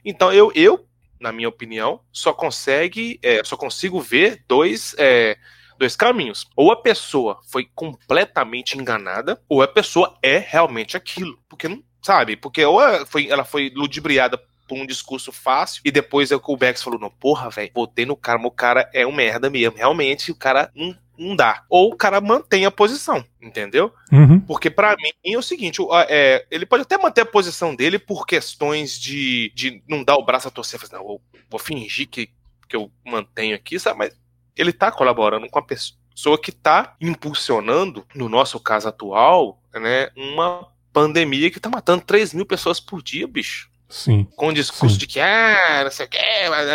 Então 0.03 0.31
eu, 0.31 0.51
eu, 0.55 0.87
na 1.19 1.31
minha 1.31 1.49
opinião, 1.49 2.01
só 2.11 2.31
consegue, 2.33 3.19
é, 3.23 3.43
só 3.43 3.57
consigo 3.57 3.99
ver 3.99 4.43
dois, 4.47 4.95
é, 4.97 5.37
dois 5.77 5.95
caminhos. 5.95 6.47
Ou 6.55 6.71
a 6.71 6.81
pessoa 6.81 7.39
foi 7.49 7.67
completamente 7.75 8.77
enganada, 8.77 9.41
ou 9.49 9.61
a 9.61 9.67
pessoa 9.67 10.17
é 10.21 10.37
realmente 10.37 10.95
aquilo. 10.95 11.37
Porque 11.49 11.67
não 11.67 11.83
sabe, 12.01 12.37
porque 12.37 12.63
ou 12.63 12.81
ela 12.81 13.05
foi, 13.05 13.27
ela 13.27 13.43
foi 13.43 13.71
ludibriada 13.75 14.41
por 14.67 14.77
um 14.77 14.85
discurso 14.85 15.31
fácil, 15.31 15.81
e 15.85 15.91
depois 15.91 16.31
é 16.31 16.35
o 16.35 16.57
Bex 16.57 16.83
falou, 16.83 16.99
não, 16.99 17.09
porra, 17.09 17.49
velho, 17.49 17.71
botei 17.73 18.05
no 18.05 18.15
cara, 18.15 18.37
mas 18.37 18.47
o 18.47 18.51
cara 18.51 18.89
é 18.93 19.05
um 19.05 19.11
merda 19.11 19.49
mesmo. 19.49 19.77
Realmente, 19.77 20.31
o 20.31 20.35
cara 20.35 20.71
não, 20.75 20.95
não 21.17 21.35
dá. 21.35 21.63
Ou 21.69 21.91
o 21.91 21.95
cara 21.95 22.21
mantém 22.21 22.65
a 22.65 22.71
posição, 22.71 23.23
entendeu? 23.41 23.93
Uhum. 24.11 24.39
Porque 24.41 24.69
pra 24.69 24.95
mim 24.95 25.11
é 25.33 25.37
o 25.37 25.41
seguinte, 25.41 25.81
é, 26.09 26.45
ele 26.51 26.65
pode 26.65 26.83
até 26.83 26.97
manter 26.97 27.21
a 27.21 27.25
posição 27.25 27.75
dele 27.75 27.97
por 27.97 28.25
questões 28.25 28.99
de, 28.99 29.51
de 29.55 29.81
não 29.87 30.03
dar 30.03 30.17
o 30.17 30.25
braço 30.25 30.47
a 30.47 30.51
torcer, 30.51 30.79
fazer, 30.79 30.95
não, 30.95 31.01
eu 31.01 31.21
vou 31.49 31.59
fingir 31.59 32.07
que, 32.07 32.29
que 32.67 32.75
eu 32.75 32.91
mantenho 33.05 33.55
aqui, 33.55 33.79
sabe? 33.79 33.99
Mas 33.99 34.19
ele 34.55 34.73
tá 34.73 34.91
colaborando 34.91 35.49
com 35.49 35.59
a 35.59 35.65
pessoa 35.65 36.39
que 36.41 36.51
tá 36.51 36.95
impulsionando, 36.99 38.05
no 38.13 38.27
nosso 38.27 38.59
caso 38.59 38.87
atual, 38.87 39.61
né, 39.73 40.09
uma 40.15 40.67
pandemia 40.91 41.51
que 41.51 41.59
tá 41.59 41.69
matando 41.69 42.03
3 42.03 42.33
mil 42.33 42.45
pessoas 42.45 42.79
por 42.79 43.03
dia, 43.03 43.27
bicho. 43.27 43.69
Sim. 43.89 44.27
Com 44.35 44.47
o 44.49 44.53
discurso 44.53 44.95
Sim. 44.95 44.99
de 44.99 45.07
que, 45.07 45.19
ah, 45.19 45.81
não 45.83 45.91
sei 45.91 46.05
o 46.05 46.09
que, 46.09 46.17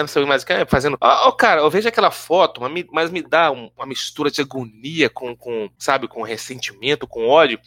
não 0.00 0.06
sei 0.06 0.24
mais 0.24 0.42
o 0.42 0.46
que, 0.46 0.64
fazendo. 0.66 0.96
Ó, 1.00 1.28
ó, 1.28 1.32
cara, 1.32 1.60
eu 1.60 1.70
vejo 1.70 1.86
aquela 1.88 2.10
foto, 2.10 2.60
mas 2.90 3.10
me, 3.10 3.22
dá 3.22 3.50
um- 3.50 3.70
uma 3.76 3.86
mistura 3.86 4.30
de 4.30 4.40
agonia 4.40 5.10
com, 5.10 5.36
com, 5.36 5.68
sabe, 5.78 6.08
com 6.08 6.22
ressentimento, 6.22 7.06
com 7.06 7.28
ódio. 7.28 7.60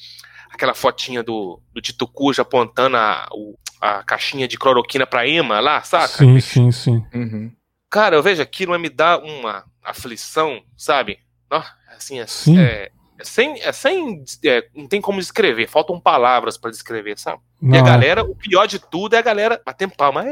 Aquela 0.51 0.73
fotinha 0.73 1.21
do, 1.21 1.61
do 1.73 1.81
Tito 1.81 2.07
Cujo 2.07 2.41
apontando 2.41 2.97
a, 2.97 3.27
o- 3.33 3.55
a 3.81 4.03
caixinha 4.03 4.47
de 4.47 4.57
cloroquina 4.57 5.05
pra 5.05 5.27
Emma 5.27 5.59
lá, 5.59 5.81
saca? 5.83 6.07
Sim, 6.07 6.39
sim, 6.39 6.71
sim. 6.71 7.05
Uhum. 7.13 7.51
Cara, 7.89 8.15
eu 8.15 8.23
vejo 8.23 8.41
aquilo, 8.41 8.71
mas 8.71 8.81
me 8.81 8.89
dá 8.89 9.17
uma 9.19 9.63
aflição, 9.83 10.61
sabe? 10.77 11.19
Ó, 11.51 11.61
assim, 11.95 12.19
é, 12.19 12.25
Sim. 12.25 12.57
é, 12.59 12.89
é 13.19 13.23
sem. 13.23 13.61
É 13.61 13.71
sem 13.71 14.23
é, 14.43 14.67
não 14.73 14.87
tem 14.87 14.99
como 14.99 15.19
descrever, 15.19 15.67
faltam 15.67 15.99
palavras 15.99 16.57
pra 16.57 16.71
descrever, 16.71 17.17
sabe? 17.19 17.41
E 17.61 17.67
Não, 17.67 17.75
a 17.77 17.79
é. 17.79 17.83
galera, 17.83 18.23
o 18.23 18.35
pior 18.35 18.67
de 18.67 18.77
tudo 18.79 19.15
é 19.15 19.19
a 19.19 19.21
galera 19.21 19.59
batendo 19.65 19.93
palma. 19.95 20.23
É, 20.27 20.29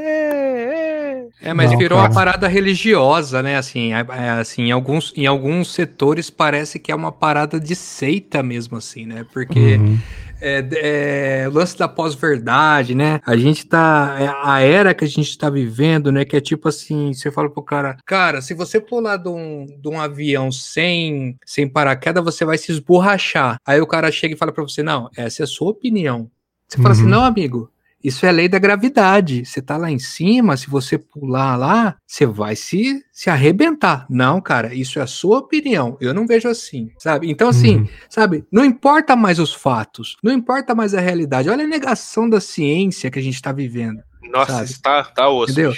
é. 1.41 1.49
É, 1.49 1.53
mas 1.53 1.71
Não, 1.71 1.77
virou 1.77 1.97
cara. 1.97 2.09
uma 2.09 2.13
parada 2.15 2.47
religiosa, 2.47 3.41
né? 3.41 3.57
Assim, 3.57 3.93
é- 3.93 4.05
é, 4.09 4.29
assim 4.31 4.63
em, 4.63 4.71
alguns, 4.71 5.13
em 5.15 5.25
alguns 5.25 5.73
setores 5.73 6.29
parece 6.29 6.79
que 6.79 6.91
é 6.91 6.95
uma 6.95 7.11
parada 7.11 7.59
de 7.59 7.75
seita 7.75 8.43
mesmo, 8.43 8.77
assim, 8.77 9.05
né? 9.05 9.25
Porque 9.33 9.77
Uhum. 9.77 9.97
é, 10.41 11.43
é, 11.43 11.47
o 11.47 11.51
lance 11.53 11.77
da 11.77 11.87
pós-verdade, 11.87 12.93
né? 12.93 13.19
A 13.25 13.35
gente 13.37 13.65
tá. 13.65 14.15
é 14.19 14.27
a 14.43 14.59
era 14.61 14.93
que 14.93 15.05
a 15.05 15.07
gente 15.07 15.37
tá 15.37 15.49
vivendo, 15.49 16.11
né? 16.11 16.25
Que 16.25 16.37
é 16.37 16.41
tipo 16.41 16.67
assim: 16.67 17.13
você 17.13 17.31
fala 17.31 17.49
pro 17.49 17.63
cara, 17.63 17.97
cara, 18.05 18.41
se 18.41 18.53
você 18.53 18.79
pular 18.79 19.17
de 19.17 19.29
um, 19.29 19.65
de 19.65 19.87
um 19.89 19.99
avião 19.99 20.51
sem, 20.51 21.37
sem 21.45 21.67
paraquedas, 21.67 22.23
você 22.23 22.43
vai 22.45 22.57
se 22.57 22.71
esborrachar. 22.71 23.57
Aí 23.65 23.79
o 23.81 23.87
cara 23.87 24.11
chega 24.11 24.35
e 24.35 24.37
fala 24.37 24.51
pra 24.51 24.63
você: 24.63 24.83
não, 24.83 25.09
essa 25.17 25.43
é 25.43 25.45
a 25.45 25.47
sua 25.47 25.71
opinião. 25.71 26.29
Você 26.67 26.77
fala 26.81 26.91
assim: 26.93 27.03
Uhum. 27.03 27.09
não, 27.09 27.23
amigo. 27.23 27.69
Isso 28.03 28.25
é 28.25 28.31
lei 28.33 28.49
da 28.49 28.59
gravidade. 28.59 29.45
Você 29.45 29.61
tá 29.61 29.77
lá 29.77 29.89
em 29.89 29.97
cima, 29.97 30.57
se 30.57 30.69
você 30.69 30.97
pular 30.97 31.55
lá, 31.55 31.95
você 32.05 32.25
vai 32.25 32.53
se, 32.53 33.01
se 33.13 33.29
arrebentar. 33.29 34.05
Não, 34.09 34.41
cara, 34.41 34.75
isso 34.75 34.99
é 34.99 35.01
a 35.01 35.07
sua 35.07 35.37
opinião. 35.37 35.97
Eu 36.01 36.13
não 36.13 36.27
vejo 36.27 36.49
assim, 36.49 36.91
sabe? 36.99 37.31
Então, 37.31 37.47
assim, 37.47 37.77
Uhum. 37.77 37.87
sabe? 38.09 38.43
Não 38.51 38.65
importa 38.65 39.15
mais 39.15 39.39
os 39.39 39.53
fatos, 39.53 40.17
não 40.21 40.33
importa 40.33 40.75
mais 40.75 40.93
a 40.93 40.99
realidade. 40.99 41.49
Olha 41.49 41.63
a 41.63 41.67
negação 41.67 42.29
da 42.29 42.41
ciência 42.41 43.09
que 43.09 43.17
a 43.19 43.21
gente 43.21 43.35
está 43.35 43.53
vivendo. 43.53 44.01
Nossa, 44.29 44.51
Sabe? 44.51 44.65
isso 44.65 44.81
tá, 44.81 45.03
tá 45.05 45.29
osso. 45.29 45.53
Entendeu? 45.53 45.73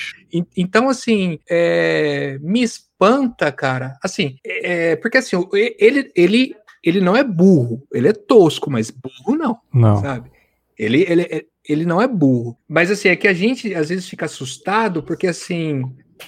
Então, 0.57 0.89
assim, 0.89 1.37
é, 1.47 2.39
me 2.41 2.63
espanta, 2.63 3.51
cara. 3.51 3.97
Assim, 4.03 4.37
é, 4.43 4.95
porque 4.95 5.19
assim, 5.19 5.35
ele, 5.77 6.11
ele, 6.15 6.55
ele 6.83 7.01
não 7.01 7.15
é 7.15 7.23
burro, 7.23 7.83
ele 7.93 8.07
é 8.07 8.13
tosco, 8.13 8.71
mas 8.71 8.89
burro 8.89 9.37
não, 9.37 9.57
Não. 9.71 10.01
sabe? 10.01 10.31
Ele, 10.77 11.05
ele, 11.07 11.47
ele 11.67 11.85
não 11.85 12.01
é 12.01 12.07
burro. 12.07 12.57
Mas 12.67 12.91
assim, 12.91 13.09
é 13.09 13.15
que 13.15 13.27
a 13.27 13.33
gente 13.33 13.73
às 13.73 13.89
vezes 13.89 14.07
fica 14.07 14.25
assustado 14.25 15.03
porque 15.03 15.27
assim. 15.27 15.83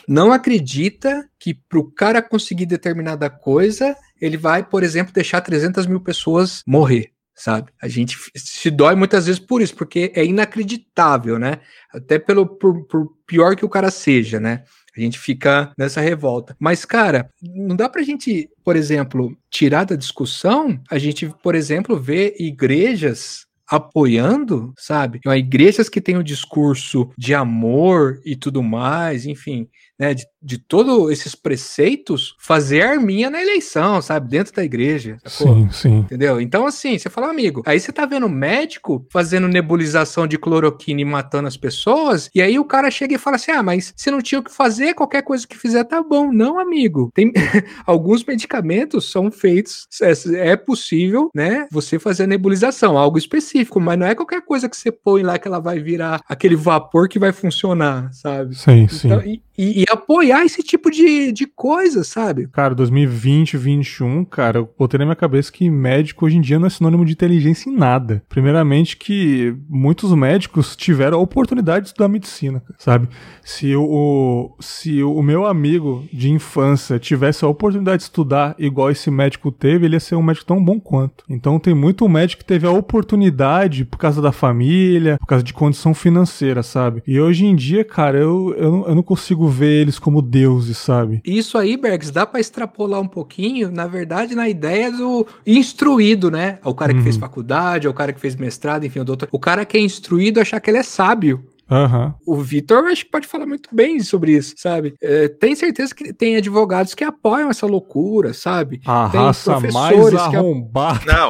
Não 0.06 0.34
acredita 0.34 1.30
que 1.40 1.54
para 1.54 1.80
o 1.80 1.90
cara 1.90 2.22
conseguir 2.22 2.66
determinada 2.66 3.30
coisa, 3.30 3.96
ele 4.20 4.36
vai, 4.36 4.62
por 4.62 4.84
exemplo, 4.84 5.14
deixar 5.14 5.40
300 5.40 5.86
mil 5.86 6.02
pessoas 6.02 6.62
morrer, 6.68 7.12
sabe? 7.34 7.72
A 7.82 7.88
gente 7.88 8.18
se 8.36 8.70
dói 8.70 8.96
muitas 8.96 9.28
vezes 9.28 9.40
por 9.40 9.62
isso, 9.62 9.74
porque 9.76 10.12
é 10.14 10.26
inacreditável, 10.26 11.40
né? 11.40 11.62
Até 11.90 12.20
pelo 12.20 12.46
por, 12.46 12.86
por 12.86 13.14
pior 13.26 13.56
que 13.56 13.64
o 13.64 13.70
cara 13.70 13.90
seja, 13.90 14.42
né? 14.42 14.64
A 14.98 15.00
gente 15.00 15.20
fica 15.20 15.72
nessa 15.78 16.02
revolta. 16.02 16.56
Mas, 16.60 16.84
cara, 16.84 17.30
não 17.42 17.76
dá 17.76 17.88
pra 17.88 18.02
gente, 18.02 18.50
por 18.64 18.76
exemplo, 18.76 19.38
tirar 19.50 19.86
da 19.86 19.96
discussão, 19.96 20.82
a 20.90 20.98
gente, 20.98 21.32
por 21.44 21.54
exemplo, 21.54 22.00
ver 22.00 22.36
igrejas 22.40 23.47
apoiando, 23.70 24.74
sabe? 24.78 25.18
Então, 25.20 25.36
igrejas 25.36 25.90
que 25.90 26.02
têm 26.02 26.18
o 26.18 26.24
discurso 26.24 27.10
de 27.18 27.34
amor 27.34 28.20
e 28.26 28.36
tudo 28.36 28.64
mais, 28.64 29.26
enfim, 29.26 29.68
né? 30.00 30.14
De, 30.14 30.26
de 30.42 30.58
todos 30.58 31.12
esses 31.12 31.36
preceitos, 31.36 32.36
fazer 32.40 32.82
arminha 32.82 33.30
na 33.30 33.42
eleição, 33.42 34.02
sabe? 34.02 34.30
Dentro 34.30 34.54
da 34.54 34.64
igreja. 34.64 35.18
sacou? 35.26 35.56
Sim, 35.56 35.70
sim. 35.72 35.98
Entendeu? 36.00 36.40
Então, 36.40 36.66
assim, 36.66 36.98
você 36.98 37.10
fala, 37.10 37.30
amigo, 37.30 37.64
aí 37.66 37.80
você 37.80 37.92
tá 37.92 38.06
vendo 38.06 38.30
médico 38.30 39.06
fazendo 39.12 39.48
nebulização 39.48 40.28
de 40.28 40.38
cloroquina 40.38 41.02
e 41.02 41.06
matando 41.06 41.48
as 41.48 41.58
pessoas, 41.58 42.30
e 42.34 42.42
aí 42.42 42.58
o 42.60 42.66
cara 42.66 42.90
chega 42.92 43.16
e 43.16 43.18
fala 43.18 43.36
assim: 43.36 43.52
ah, 43.52 43.64
mas 43.64 43.94
se 43.96 44.12
não 44.12 44.22
tinha 44.22 44.40
o 44.40 44.44
que 44.44 44.54
fazer, 44.54 44.94
qualquer 44.94 45.22
coisa 45.24 45.48
que 45.48 45.58
fizer 45.58 45.84
tá 45.84 46.02
bom. 46.02 46.32
Não, 46.32 46.60
amigo. 46.60 47.12
Tem 47.14 47.32
alguns 47.86 48.24
medicamentos 48.24 49.12
são 49.12 49.32
feitos, 49.32 49.88
é, 50.02 50.52
é 50.52 50.56
possível, 50.56 51.30
né? 51.34 51.68
Você 51.72 51.98
fazer 52.00 52.24
a 52.24 52.28
nebulização, 52.28 52.98
algo 52.98 53.18
específico, 53.18 53.80
mas 53.80 53.98
não 53.98 54.06
é 54.08 54.16
qualquer 54.16 54.42
coisa 54.42 54.70
que 54.70 54.78
você 54.78 54.92
põe 54.92 55.24
lá 55.24 55.38
que 55.38 55.48
ela 55.48 55.60
vai 55.60 55.80
virar 55.80 56.22
aquele 56.28 56.56
vapor 56.56 57.08
que 57.10 57.20
vai 57.20 57.32
funcionar, 57.32 58.12
sabe? 58.14 58.56
Sim, 58.56 58.88
sim. 58.88 59.08
Então, 59.08 59.22
e, 59.24 59.42
e- 59.58 59.82
e 59.84 59.86
apoiar 59.92 60.46
esse 60.46 60.62
tipo 60.64 60.90
de, 60.90 61.32
de 61.32 61.46
coisa, 61.46 62.04
sabe? 62.04 62.48
Cara, 62.48 62.76
2020, 62.76 63.54
2021, 63.54 64.26
cara, 64.26 64.60
eu 64.60 64.70
botei 64.78 64.98
na 64.98 65.06
minha 65.06 65.16
cabeça 65.16 65.52
que 65.52 65.70
médico 65.70 66.26
hoje 66.26 66.38
em 66.38 66.42
dia 66.42 66.60
não 66.60 66.68
é 66.68 66.70
sinônimo 66.70 67.06
de 67.06 67.14
inteligência 67.14 67.70
em 67.70 67.76
nada. 67.76 68.24
Primeiramente 68.30 68.98
que 68.98 69.56
muitos 69.70 70.14
médicos 70.14 70.76
tiveram 70.76 71.18
a 71.18 71.22
oportunidade 71.22 71.86
de 71.86 71.88
estudar 71.90 72.08
medicina, 72.08 72.62
sabe? 72.78 73.08
Se 73.44 73.76
o, 73.76 74.56
se 74.60 75.04
o 75.04 75.22
meu 75.22 75.46
amigo 75.46 76.06
de 76.12 76.30
infância 76.30 77.00
tivesse 77.00 77.44
a 77.46 77.48
oportunidade 77.48 77.98
de 77.98 78.04
estudar 78.04 78.56
igual 78.58 78.92
esse 78.92 79.10
médico 79.10 79.52
teve, 79.52 79.86
ele 79.86 79.96
ia 79.96 80.00
ser 80.00 80.16
um 80.16 80.24
médico 80.24 80.46
tão 80.46 80.64
bom 80.64 80.80
quanto. 80.80 81.24
Então 81.30 81.60
tem 81.60 81.74
muito 81.74 82.08
médico 82.08 82.42
que 82.42 82.48
teve 82.48 82.68
a 82.68 82.72
oportunidade 82.72 83.86
por 83.86 83.98
causa 83.98 84.22
da 84.22 84.32
família, 84.32 85.18
por 85.20 85.28
causa 85.28 85.44
de 85.44 85.54
condição 85.54 85.94
financeira, 85.94 86.64
sabe? 86.64 87.02
E 87.08 87.20
hoje 87.20 87.46
em 87.46 87.56
dia, 87.56 87.84
cara, 87.84 88.18
eu, 88.18 88.54
eu, 88.58 88.86
eu 88.88 88.96
não 88.96 89.04
consigo 89.04 89.48
ver 89.48 89.77
eles 89.78 90.00
como 90.00 90.22
deuses, 90.22 90.78
sabe? 90.78 91.22
Isso 91.26 91.58
aí, 91.58 91.78
Bergs, 91.78 92.12
dá 92.12 92.26
pra 92.26 92.40
extrapolar 92.40 93.00
um 93.02 93.08
pouquinho, 93.08 93.72
na 93.72 93.88
verdade, 93.88 94.36
na 94.36 94.48
ideia 94.50 94.92
do 94.92 95.26
instruído, 95.46 96.30
né? 96.32 96.60
O 96.64 96.74
cara 96.74 96.92
que 96.94 96.98
Uhum. 97.00 97.04
fez 97.04 97.18
faculdade, 97.18 97.88
o 97.88 97.94
cara 97.94 98.14
que 98.14 98.20
fez 98.20 98.36
mestrado, 98.36 98.86
enfim, 98.86 99.00
o 99.00 99.06
doutor. 99.06 99.28
O 99.32 99.40
cara 99.40 99.66
que 99.66 99.78
é 99.78 99.82
instruído 99.82 100.40
achar 100.40 100.60
que 100.60 100.70
ele 100.70 100.78
é 100.80 100.84
sábio. 100.84 101.44
Aham. 101.70 102.16
O 102.26 102.38
Vitor 102.38 102.86
acho 102.86 103.04
que 103.04 103.12
pode 103.12 103.28
falar 103.28 103.46
muito 103.46 103.68
bem 103.76 104.00
sobre 104.00 104.32
isso, 104.32 104.54
sabe? 104.58 104.96
É, 105.02 105.28
tem 105.28 105.54
certeza 105.54 105.94
que 105.94 106.14
tem 106.14 106.38
advogados 106.38 106.96
que 106.96 107.04
apoiam 107.04 107.50
essa 107.50 107.66
loucura, 107.66 108.34
sabe? 108.34 108.80
A 108.86 109.10
Tem 109.10 109.20
raça 109.20 109.60
mais 109.60 109.74
professores 109.74 110.28
que 110.30 110.36
arrombada. 110.38 111.00
Não, 111.06 111.30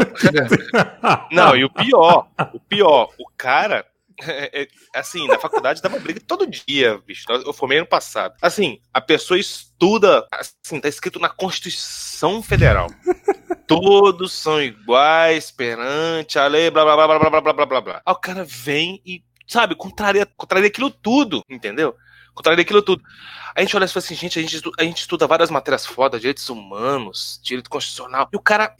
não, 1.32 1.56
e 1.56 1.64
o 1.64 1.70
pior, 1.72 2.28
o 2.54 2.60
pior, 2.60 3.10
o 3.20 3.26
cara. 3.36 3.84
É, 4.22 4.62
é, 4.64 4.68
assim, 4.96 5.28
na 5.28 5.38
faculdade 5.40 5.82
dava 5.82 6.00
briga 6.00 6.20
todo 6.26 6.48
dia, 6.48 6.98
bicho. 7.06 7.26
Eu 7.30 7.54
formei 7.54 7.78
ano 7.78 7.88
passado. 7.88 8.36
Assim, 8.42 8.80
a 8.94 9.00
pessoa 9.02 9.40
estuda, 9.40 10.26
assim, 10.32 10.80
tá 10.80 10.88
escrito 10.88 11.20
na 11.20 11.30
Constituição 11.30 12.42
Federal. 12.42 12.88
Todos 13.68 14.32
são 14.34 14.62
iguais 14.62 15.52
perante 15.52 16.40
a 16.40 16.48
lei, 16.48 16.70
blá 16.72 16.84
blá 16.84 16.96
blá 16.96 17.20
blá 17.20 17.30
blá 17.30 17.42
blá 17.42 17.54
blá 17.54 17.66
blá 17.66 17.82
blá. 17.82 18.02
Aí 18.06 18.14
o 18.14 18.16
cara 18.16 18.44
vem 18.46 19.02
e, 19.06 19.24
sabe, 19.48 19.76
contraria, 19.76 20.26
contraria 20.38 20.68
aquilo 20.68 20.90
tudo, 20.90 21.42
entendeu? 21.50 21.96
Contraria 22.34 22.62
aquilo 22.62 22.82
tudo. 22.82 23.04
A 23.56 23.62
gente 23.62 23.76
olha 23.76 23.86
e 23.86 23.88
fala 23.88 24.04
assim, 24.06 24.16
gente, 24.16 24.40
a 24.40 24.42
gente, 24.42 24.56
estu- 24.56 24.72
a 24.78 24.84
gente 24.84 25.00
estuda 25.00 25.28
várias 25.28 25.50
matérias 25.50 25.86
fodas, 25.86 26.22
direitos 26.22 26.48
humanos, 26.50 27.40
direito 27.44 27.70
constitucional, 27.70 28.30
e 28.32 28.38
o 28.38 28.42
cara, 28.42 28.76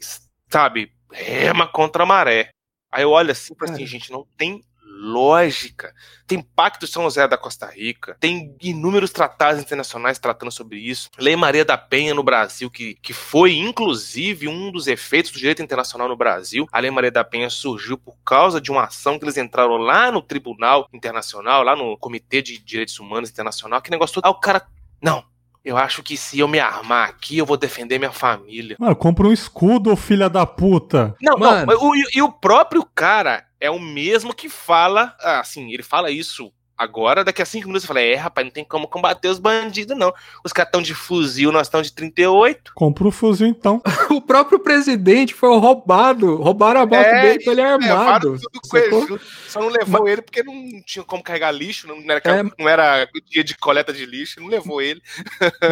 sabe, 0.48 0.92
rema 1.12 1.66
contra 1.66 2.04
a 2.04 2.06
maré. 2.06 2.50
Aí 2.90 3.02
eu 3.02 3.10
olho 3.10 3.30
assim 3.32 3.52
e 3.52 3.58
falo 3.58 3.70
assim, 3.72 3.80
Cara. 3.80 3.90
gente, 3.90 4.10
não 4.10 4.26
tem 4.36 4.62
lógica. 4.98 5.94
Tem 6.26 6.42
Pacto 6.42 6.84
de 6.84 6.92
São 6.92 7.04
José 7.04 7.26
da 7.28 7.38
Costa 7.38 7.66
Rica, 7.66 8.16
tem 8.18 8.54
inúmeros 8.60 9.10
tratados 9.10 9.62
internacionais 9.62 10.18
tratando 10.18 10.50
sobre 10.50 10.78
isso. 10.78 11.08
Lei 11.16 11.36
Maria 11.36 11.64
da 11.64 11.78
Penha 11.78 12.14
no 12.14 12.22
Brasil, 12.22 12.68
que, 12.68 12.94
que 12.94 13.12
foi 13.12 13.56
inclusive 13.56 14.48
um 14.48 14.72
dos 14.72 14.88
efeitos 14.88 15.30
do 15.30 15.38
direito 15.38 15.62
internacional 15.62 16.08
no 16.08 16.16
Brasil. 16.16 16.66
A 16.72 16.80
Lei 16.80 16.90
Maria 16.90 17.10
da 17.10 17.24
Penha 17.24 17.48
surgiu 17.48 17.96
por 17.96 18.16
causa 18.24 18.60
de 18.60 18.70
uma 18.70 18.84
ação 18.84 19.18
que 19.18 19.24
eles 19.24 19.36
entraram 19.36 19.76
lá 19.76 20.10
no 20.10 20.20
Tribunal 20.20 20.88
Internacional, 20.92 21.62
lá 21.62 21.76
no 21.76 21.96
Comitê 21.96 22.42
de 22.42 22.58
Direitos 22.58 22.98
Humanos 22.98 23.30
Internacional, 23.30 23.80
que 23.80 23.90
negócio 23.90 24.14
todo. 24.14 24.24
Aí 24.24 24.30
o 24.30 24.34
cara, 24.34 24.66
não, 25.00 25.24
eu 25.64 25.76
acho 25.76 26.02
que 26.02 26.16
se 26.16 26.38
eu 26.38 26.48
me 26.48 26.58
armar 26.58 27.08
aqui, 27.08 27.38
eu 27.38 27.46
vou 27.46 27.56
defender 27.56 27.98
minha 27.98 28.12
família. 28.12 28.76
Mano, 28.78 28.96
compra 28.96 29.26
um 29.26 29.32
escudo, 29.32 29.94
filha 29.96 30.28
da 30.28 30.46
puta. 30.46 31.14
Não, 31.20 31.36
Mano. 31.38 31.66
não. 31.66 31.94
e, 31.94 32.04
e 32.14 32.22
o 32.22 32.32
próprio 32.32 32.84
cara 32.94 33.47
é 33.60 33.70
o 33.70 33.78
mesmo 33.80 34.34
que 34.34 34.48
fala, 34.48 35.14
ah, 35.20 35.40
assim, 35.40 35.72
ele 35.72 35.82
fala 35.82 36.10
isso 36.10 36.52
agora, 36.76 37.24
daqui 37.24 37.42
a 37.42 37.44
cinco 37.44 37.66
minutos 37.66 37.82
ele 37.82 37.88
fala, 37.88 38.00
é, 38.00 38.14
rapaz, 38.14 38.44
não 38.46 38.52
tem 38.52 38.62
como 38.64 38.86
combater 38.86 39.26
os 39.28 39.40
bandidos, 39.40 39.98
não. 39.98 40.14
Os 40.44 40.52
caras 40.52 40.68
estão 40.68 40.80
de 40.80 40.94
fuzil, 40.94 41.50
nós 41.50 41.66
estamos 41.66 41.88
de 41.88 41.92
38. 41.92 42.70
Compra 42.72 43.08
um 43.08 43.10
fuzil 43.10 43.48
então. 43.48 43.82
O 44.10 44.20
próprio 44.22 44.60
presidente 44.60 45.34
foi 45.34 45.48
roubado. 45.58 46.36
Roubaram 46.36 46.80
a 46.82 46.86
moto 46.86 46.94
É, 47.04 47.22
dele 47.22 47.44
com 47.44 47.50
ele 47.50 47.62
Levaram 47.62 47.98
armado. 47.98 48.38
tudo 48.40 48.60
com 48.68 48.76
ele. 48.76 49.20
Só 49.48 49.60
não 49.60 49.68
levou 49.68 50.08
ele 50.08 50.22
porque 50.22 50.42
não 50.42 50.54
tinha 50.86 51.04
como 51.04 51.22
carregar 51.22 51.50
lixo, 51.50 51.88
não 51.88 51.96
era, 52.08 52.22
É. 52.24 52.42
não 52.58 52.68
era 52.68 53.08
dia 53.28 53.42
de 53.42 53.56
coleta 53.56 53.92
de 53.92 54.06
lixo, 54.06 54.40
não 54.40 54.46
levou 54.48 54.80
ele. 54.80 55.02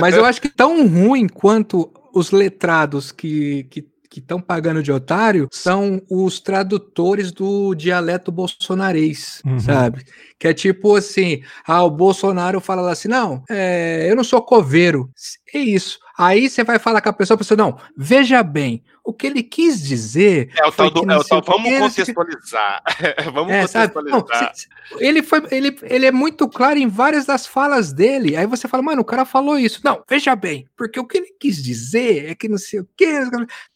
Mas 0.00 0.16
eu 0.16 0.24
acho 0.24 0.40
que 0.40 0.48
tão 0.48 0.86
ruim 0.88 1.28
quanto 1.28 1.88
os 2.12 2.30
letrados 2.32 3.12
que 3.12 3.64
que 3.70 3.86
que 4.08 4.20
estão 4.20 4.40
pagando 4.40 4.82
de 4.82 4.90
otário 4.92 5.48
são 5.50 6.00
os 6.10 6.40
tradutores 6.40 7.32
do 7.32 7.74
dialeto 7.74 8.30
bolsonarês, 8.32 9.40
Uhum. 9.44 9.58
sabe? 9.58 10.04
Que 10.38 10.48
é 10.48 10.54
tipo 10.54 10.96
assim, 10.96 11.42
ah, 11.66 11.82
o 11.84 11.90
Bolsonaro 11.90 12.60
fala 12.60 12.90
assim, 12.90 13.08
não, 13.08 13.42
é, 13.50 14.06
eu 14.10 14.16
não 14.16 14.24
sou 14.24 14.42
coveiro, 14.42 15.10
é 15.54 15.58
isso. 15.58 15.98
Aí 16.18 16.48
você 16.48 16.64
vai 16.64 16.78
falar 16.78 17.00
com 17.00 17.08
a 17.08 17.12
pessoa, 17.12 17.34
a 17.34 17.38
pessoa, 17.38 17.56
não, 17.58 17.76
veja 17.96 18.42
bem, 18.42 18.82
o 19.04 19.12
que 19.12 19.26
ele 19.26 19.42
quis 19.42 19.80
dizer 19.80 20.50
É 20.58 20.66
o 20.66 20.72
tal 20.72 20.90
do. 20.90 21.00
que 21.00 21.06
É 21.06 21.08
não 21.14 21.18
o 21.20 21.24
tal, 21.24 21.42
vamos 21.42 21.62
não 21.64 21.70
quê. 21.70 21.78
contextualizar. 21.80 22.82
vamos 23.32 23.52
É? 23.52 23.60
Não, 23.60 24.20
contextualizar. 24.22 24.52
cê- 24.54 24.66
ele, 24.98 25.22
foi, 25.22 25.42
ele, 25.50 25.76
ele 25.82 26.06
é 26.06 26.10
muito 26.12 26.48
claro 26.48 26.78
em 26.78 26.88
várias 26.88 27.26
das 27.26 27.46
falas 27.46 27.92
dele. 27.92 28.36
Aí 28.36 28.46
você 28.46 28.66
fala, 28.66 28.82
mano, 28.82 29.02
o 29.02 29.04
cara 29.04 29.24
falou 29.24 29.58
isso. 29.58 29.80
Não, 29.84 30.02
veja 30.08 30.34
bem, 30.34 30.66
porque 30.76 30.98
o 30.98 31.04
que 31.04 31.18
ele 31.18 31.34
quis 31.38 31.62
dizer 31.62 32.30
é 32.30 32.34
que 32.34 32.48
não 32.48 32.58
sei 32.58 32.80
o 32.80 32.88
quê. 32.96 33.20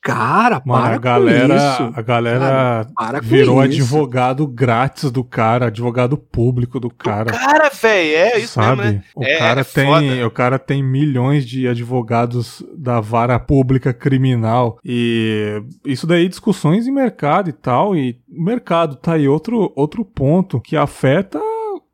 Cara, 0.01 0.63
Mano, 0.65 0.83
para 0.85 0.95
a 0.95 0.99
galera, 0.99 1.49
com 1.49 1.85
isso. 1.85 1.93
a 1.99 2.03
galera 2.03 2.87
Para 2.97 3.21
com 3.21 3.27
virou 3.27 3.63
isso. 3.65 3.75
advogado 3.83 4.47
grátis 4.47 5.11
do 5.11 5.23
cara, 5.23 5.67
advogado 5.67 6.17
público 6.17 6.81
do 6.81 6.89
cara. 6.91 7.33
Cara, 7.33 7.69
velho, 7.71 8.17
é 8.17 8.39
isso 8.39 8.55
sabe? 8.55 8.83
mesmo, 8.83 8.99
né? 8.99 9.05
O 9.15 9.25
É, 9.25 9.39
cara 9.39 9.61
é 9.61 9.65
tem, 9.65 9.87
foda. 9.87 10.27
o 10.27 10.31
cara 10.31 10.59
tem 10.59 10.83
milhões 10.83 11.45
de 11.47 11.69
advogados 11.69 12.30
da 12.77 13.01
vara 13.01 13.39
pública 13.39 13.93
criminal. 13.93 14.79
E 14.85 15.63
isso 15.85 16.07
daí 16.07 16.29
discussões 16.29 16.87
em 16.87 16.93
mercado 16.93 17.51
e 17.51 17.53
tal 17.53 17.97
e 17.97 18.19
mercado 18.29 18.97
tá 18.97 19.15
aí 19.15 19.29
outro 19.29 19.73
outro 19.75 20.05
ponto 20.05 20.61
que 20.61 20.77
afeta 20.77 21.41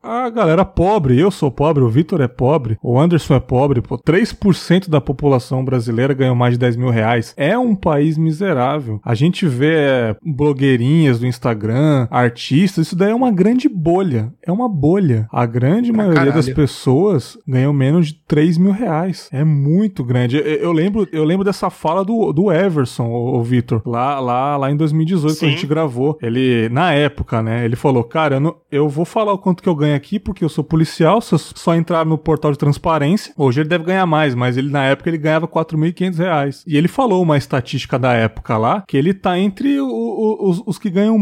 a 0.07 0.29
galera 0.29 0.63
pobre, 0.65 1.19
eu 1.19 1.29
sou 1.31 1.51
pobre, 1.51 1.83
o 1.83 1.89
Vitor 1.89 2.21
é 2.21 2.27
pobre, 2.27 2.77
o 2.81 2.99
Anderson 2.99 3.35
é 3.35 3.39
pobre, 3.39 3.81
pô, 3.81 3.97
3% 3.97 4.89
da 4.89 5.01
população 5.01 5.63
brasileira 5.63 6.13
ganhou 6.13 6.35
mais 6.35 6.53
de 6.53 6.59
10 6.59 6.75
mil 6.77 6.89
reais. 6.89 7.33
É 7.37 7.57
um 7.57 7.75
país 7.75 8.17
miserável. 8.17 8.99
A 9.03 9.13
gente 9.15 9.45
vê 9.47 9.73
é, 9.75 10.15
blogueirinhas 10.23 11.19
do 11.19 11.27
Instagram, 11.27 12.07
artistas, 12.09 12.87
isso 12.87 12.95
daí 12.95 13.11
é 13.11 13.15
uma 13.15 13.31
grande 13.31 13.67
bolha. 13.69 14.33
É 14.45 14.51
uma 14.51 14.69
bolha. 14.69 15.27
A 15.31 15.45
grande 15.45 15.91
Pra 15.91 15.97
maioria 16.03 16.31
das 16.31 16.45
caralho. 16.45 16.55
pessoas 16.55 17.37
ganham 17.47 17.73
menos 17.73 18.07
de 18.07 18.13
3 18.27 18.57
mil 18.57 18.71
reais. 18.71 19.29
É 19.31 19.43
muito 19.43 20.03
grande. 20.03 20.37
Eu, 20.37 20.43
eu 20.43 20.71
lembro, 20.71 21.07
eu 21.11 21.23
lembro 21.23 21.43
dessa 21.43 21.69
fala 21.69 22.03
do, 22.05 22.31
do 22.31 22.51
Everson, 22.51 23.07
o, 23.07 23.43
Vitor, 23.43 23.81
lá, 23.85 24.19
lá, 24.19 24.57
lá 24.57 24.71
em 24.71 24.75
2018, 24.75 25.33
quando 25.33 25.35
a 25.35 25.39
Sim. 25.39 25.49
gente 25.51 25.67
gravou. 25.67 26.17
Ele, 26.21 26.69
na 26.69 26.93
época, 26.93 27.41
né, 27.41 27.65
ele 27.65 27.75
falou, 27.75 28.03
cara, 28.03 28.35
eu, 28.35 28.39
não- 28.39 28.55
eu 28.71 28.87
vou 28.89 29.05
falar 29.05 29.33
o 29.33 29.37
quanto 29.37 29.61
que 29.61 29.69
eu 29.69 29.75
ganho 29.75 29.95
aqui, 29.97 30.19
porque 30.19 30.43
eu 30.43 30.49
sou 30.49 30.63
policial, 30.63 31.15
eu 31.31 31.37
só 31.37 31.75
entrar 31.75 32.05
no 32.05 32.17
portal 32.17 32.51
de 32.51 32.57
transparência, 32.57 33.33
hoje 33.37 33.59
ele 33.61 33.69
deve 33.69 33.83
ganhar 33.83 34.05
mais, 34.05 34.33
mas 34.33 34.55
ele, 34.57 34.69
na 34.69 34.83
época, 34.85 35.09
ele 35.09 35.17
ganhava 35.17 35.47
4.500 35.47 36.17
reais. 36.17 36.63
E 36.65 36.77
ele 36.77 36.87
falou 36.87 37.21
uma 37.21 37.37
estatística 37.37 37.97
da 37.99 38.13
época 38.13 38.57
lá, 38.57 38.83
que 38.87 38.95
ele 38.95 39.13
tá 39.13 39.37
entre 39.37 39.79
o- 39.81 39.87
o- 39.87 40.49
os, 40.49 40.63
os 40.65 40.77
que 40.79 40.89
ganham 40.89 41.17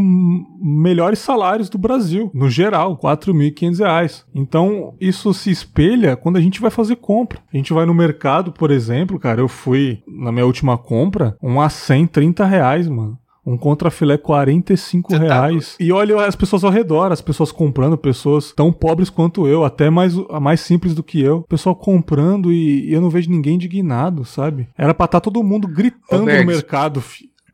melhores 0.62 1.20
salários 1.20 1.70
do 1.70 1.78
Brasil, 1.78 2.30
no 2.34 2.50
geral, 2.50 2.98
4.500 2.98 3.80
reais. 3.80 4.26
Então, 4.34 4.94
isso 5.00 5.34
se 5.34 5.50
espelha 5.52 6.16
quando 6.16 6.38
a 6.38 6.42
gente 6.42 6.62
vai 6.62 6.72
fazer 6.72 6.96
compra. 6.98 7.40
A 7.54 7.58
gente 7.58 7.74
vai 7.74 7.86
no 7.86 7.94
mercado, 7.94 8.52
por 8.52 8.72
exemplo, 8.72 9.20
cara, 9.20 9.42
eu 9.42 9.48
fui 9.48 10.00
na 10.08 10.32
minha 10.32 10.46
última 10.46 10.78
compra, 10.78 11.36
um 11.42 11.60
a 11.62 11.70
130 11.70 12.46
reais, 12.46 12.88
mano. 12.88 13.18
Um 13.46 13.58
contrafilé 13.58 14.18
45 14.18 15.12
Você 15.12 15.20
tá 15.20 15.24
reais. 15.26 15.76
e 15.80 15.92
olha 15.92 16.26
as 16.26 16.36
pessoas 16.36 16.64
ao 16.64 16.72
redor, 16.72 17.12
as 17.12 17.22
pessoas 17.22 17.52
comprando, 17.52 17.98
pessoas 17.98 18.52
tão 18.52 18.74
pobres 18.74 19.10
quanto 19.10 19.48
eu, 19.48 19.64
até 19.64 19.90
mais, 19.90 20.16
mais 20.42 20.62
simples 20.62 20.96
do 20.96 21.04
que 21.04 21.22
eu. 21.22 21.44
Pessoal 21.48 21.76
comprando 21.76 22.52
e, 22.52 22.90
e 22.90 22.94
eu 22.94 23.02
não 23.02 23.10
vejo 23.10 23.30
ninguém 23.30 23.56
indignado, 23.56 24.26
sabe? 24.26 24.68
Era 24.78 24.94
pra 24.94 25.06
estar 25.06 25.20
todo 25.20 25.44
mundo 25.44 25.68
gritando 25.68 26.22
no 26.22 26.26
Bergs. 26.26 26.46
mercado, 26.56 27.04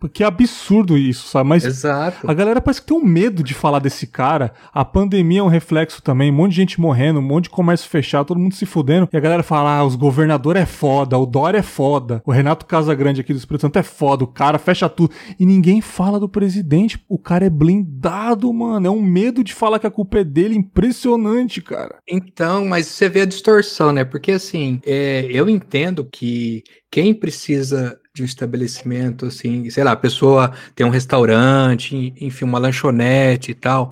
fi. 0.02 0.10
Que 0.10 0.24
absurdo 0.24 0.97
isso, 0.97 1.28
sabe? 1.28 1.49
Mas 1.49 1.66
Exato. 1.66 2.30
a 2.30 2.34
galera 2.34 2.62
parece 2.62 2.82
que 2.82 2.88
tem 2.88 2.97
um 2.97 3.04
medo 3.04 3.43
de 3.43 3.54
falar 3.54 3.80
desse 3.80 4.08
cara. 4.08 4.54
A 4.74 4.84
pandemia 4.84 5.39
é 5.39 5.43
um 5.43 5.47
reflexo 5.47 6.02
também. 6.02 6.32
Um 6.32 6.36
monte 6.36 6.52
de 6.52 6.58
gente 6.58 6.82
morrendo, 6.82 7.20
um 7.20 7.24
monte 7.24 7.45
de 7.45 7.49
comércio 7.49 7.89
fechado, 7.89 8.28
todo 8.28 8.39
mundo 8.39 8.56
se 8.56 8.66
fudendo. 8.66 9.08
E 9.12 9.18
a 9.18 9.20
galera 9.20 9.43
fala: 9.43 9.78
ah, 9.78 9.86
os 9.86 9.95
governadores 9.95 10.62
é 10.62 10.66
foda, 10.66 11.18
o 11.18 11.26
Dória 11.26 11.60
é 11.60 11.64
foda, 11.64 12.22
o 12.26 12.32
Renato 12.32 12.66
Casagrande 12.66 13.22
aqui 13.22 13.34
do 13.34 13.38
Espírito 13.38 13.62
Santo 13.62 13.80
é 13.80 13.84
foda, 13.84 14.24
o 14.24 14.28
cara 14.28 14.58
fecha 14.58 14.89
tudo. 14.89 15.14
E 15.39 15.45
ninguém 15.45 15.82
fala 15.82 16.20
do 16.20 16.30
presidente. 16.30 17.04
O 17.08 17.18
cara 17.18 17.45
é 17.45 17.49
blindado, 17.49 18.52
mano. 18.54 18.88
É 18.88 18.89
um 18.89 19.02
medo 19.02 19.43
de 19.43 19.54
falar 19.54 19.80
que 19.80 19.88
a 19.88 19.91
culpa 19.91 20.20
é 20.20 20.24
dele. 20.24 20.56
Impressionante, 20.56 21.62
cara. 21.62 21.99
Então, 22.08 22.66
mas 22.66 22.88
você 22.88 23.10
vê 23.10 23.22
a 23.22 23.26
distorção, 23.26 23.91
né? 23.91 24.04
Porque 24.04 24.32
assim, 24.32 24.80
é, 24.86 25.28
eu 25.30 25.49
entendo 25.49 26.06
que 26.06 26.64
quem 26.89 27.14
precisa 27.14 27.97
de 28.22 28.24
um 28.24 28.26
estabelecimento, 28.26 29.26
assim, 29.26 29.69
sei 29.69 29.84
lá, 29.84 29.91
a 29.91 29.97
pessoa 29.97 30.51
tem 30.76 30.86
um 30.86 30.89
restaurante, 30.89 32.13
enfim, 32.19 32.45
uma 32.45 32.59
lanchonete 32.59 33.51
e 33.51 33.53
tal, 33.55 33.89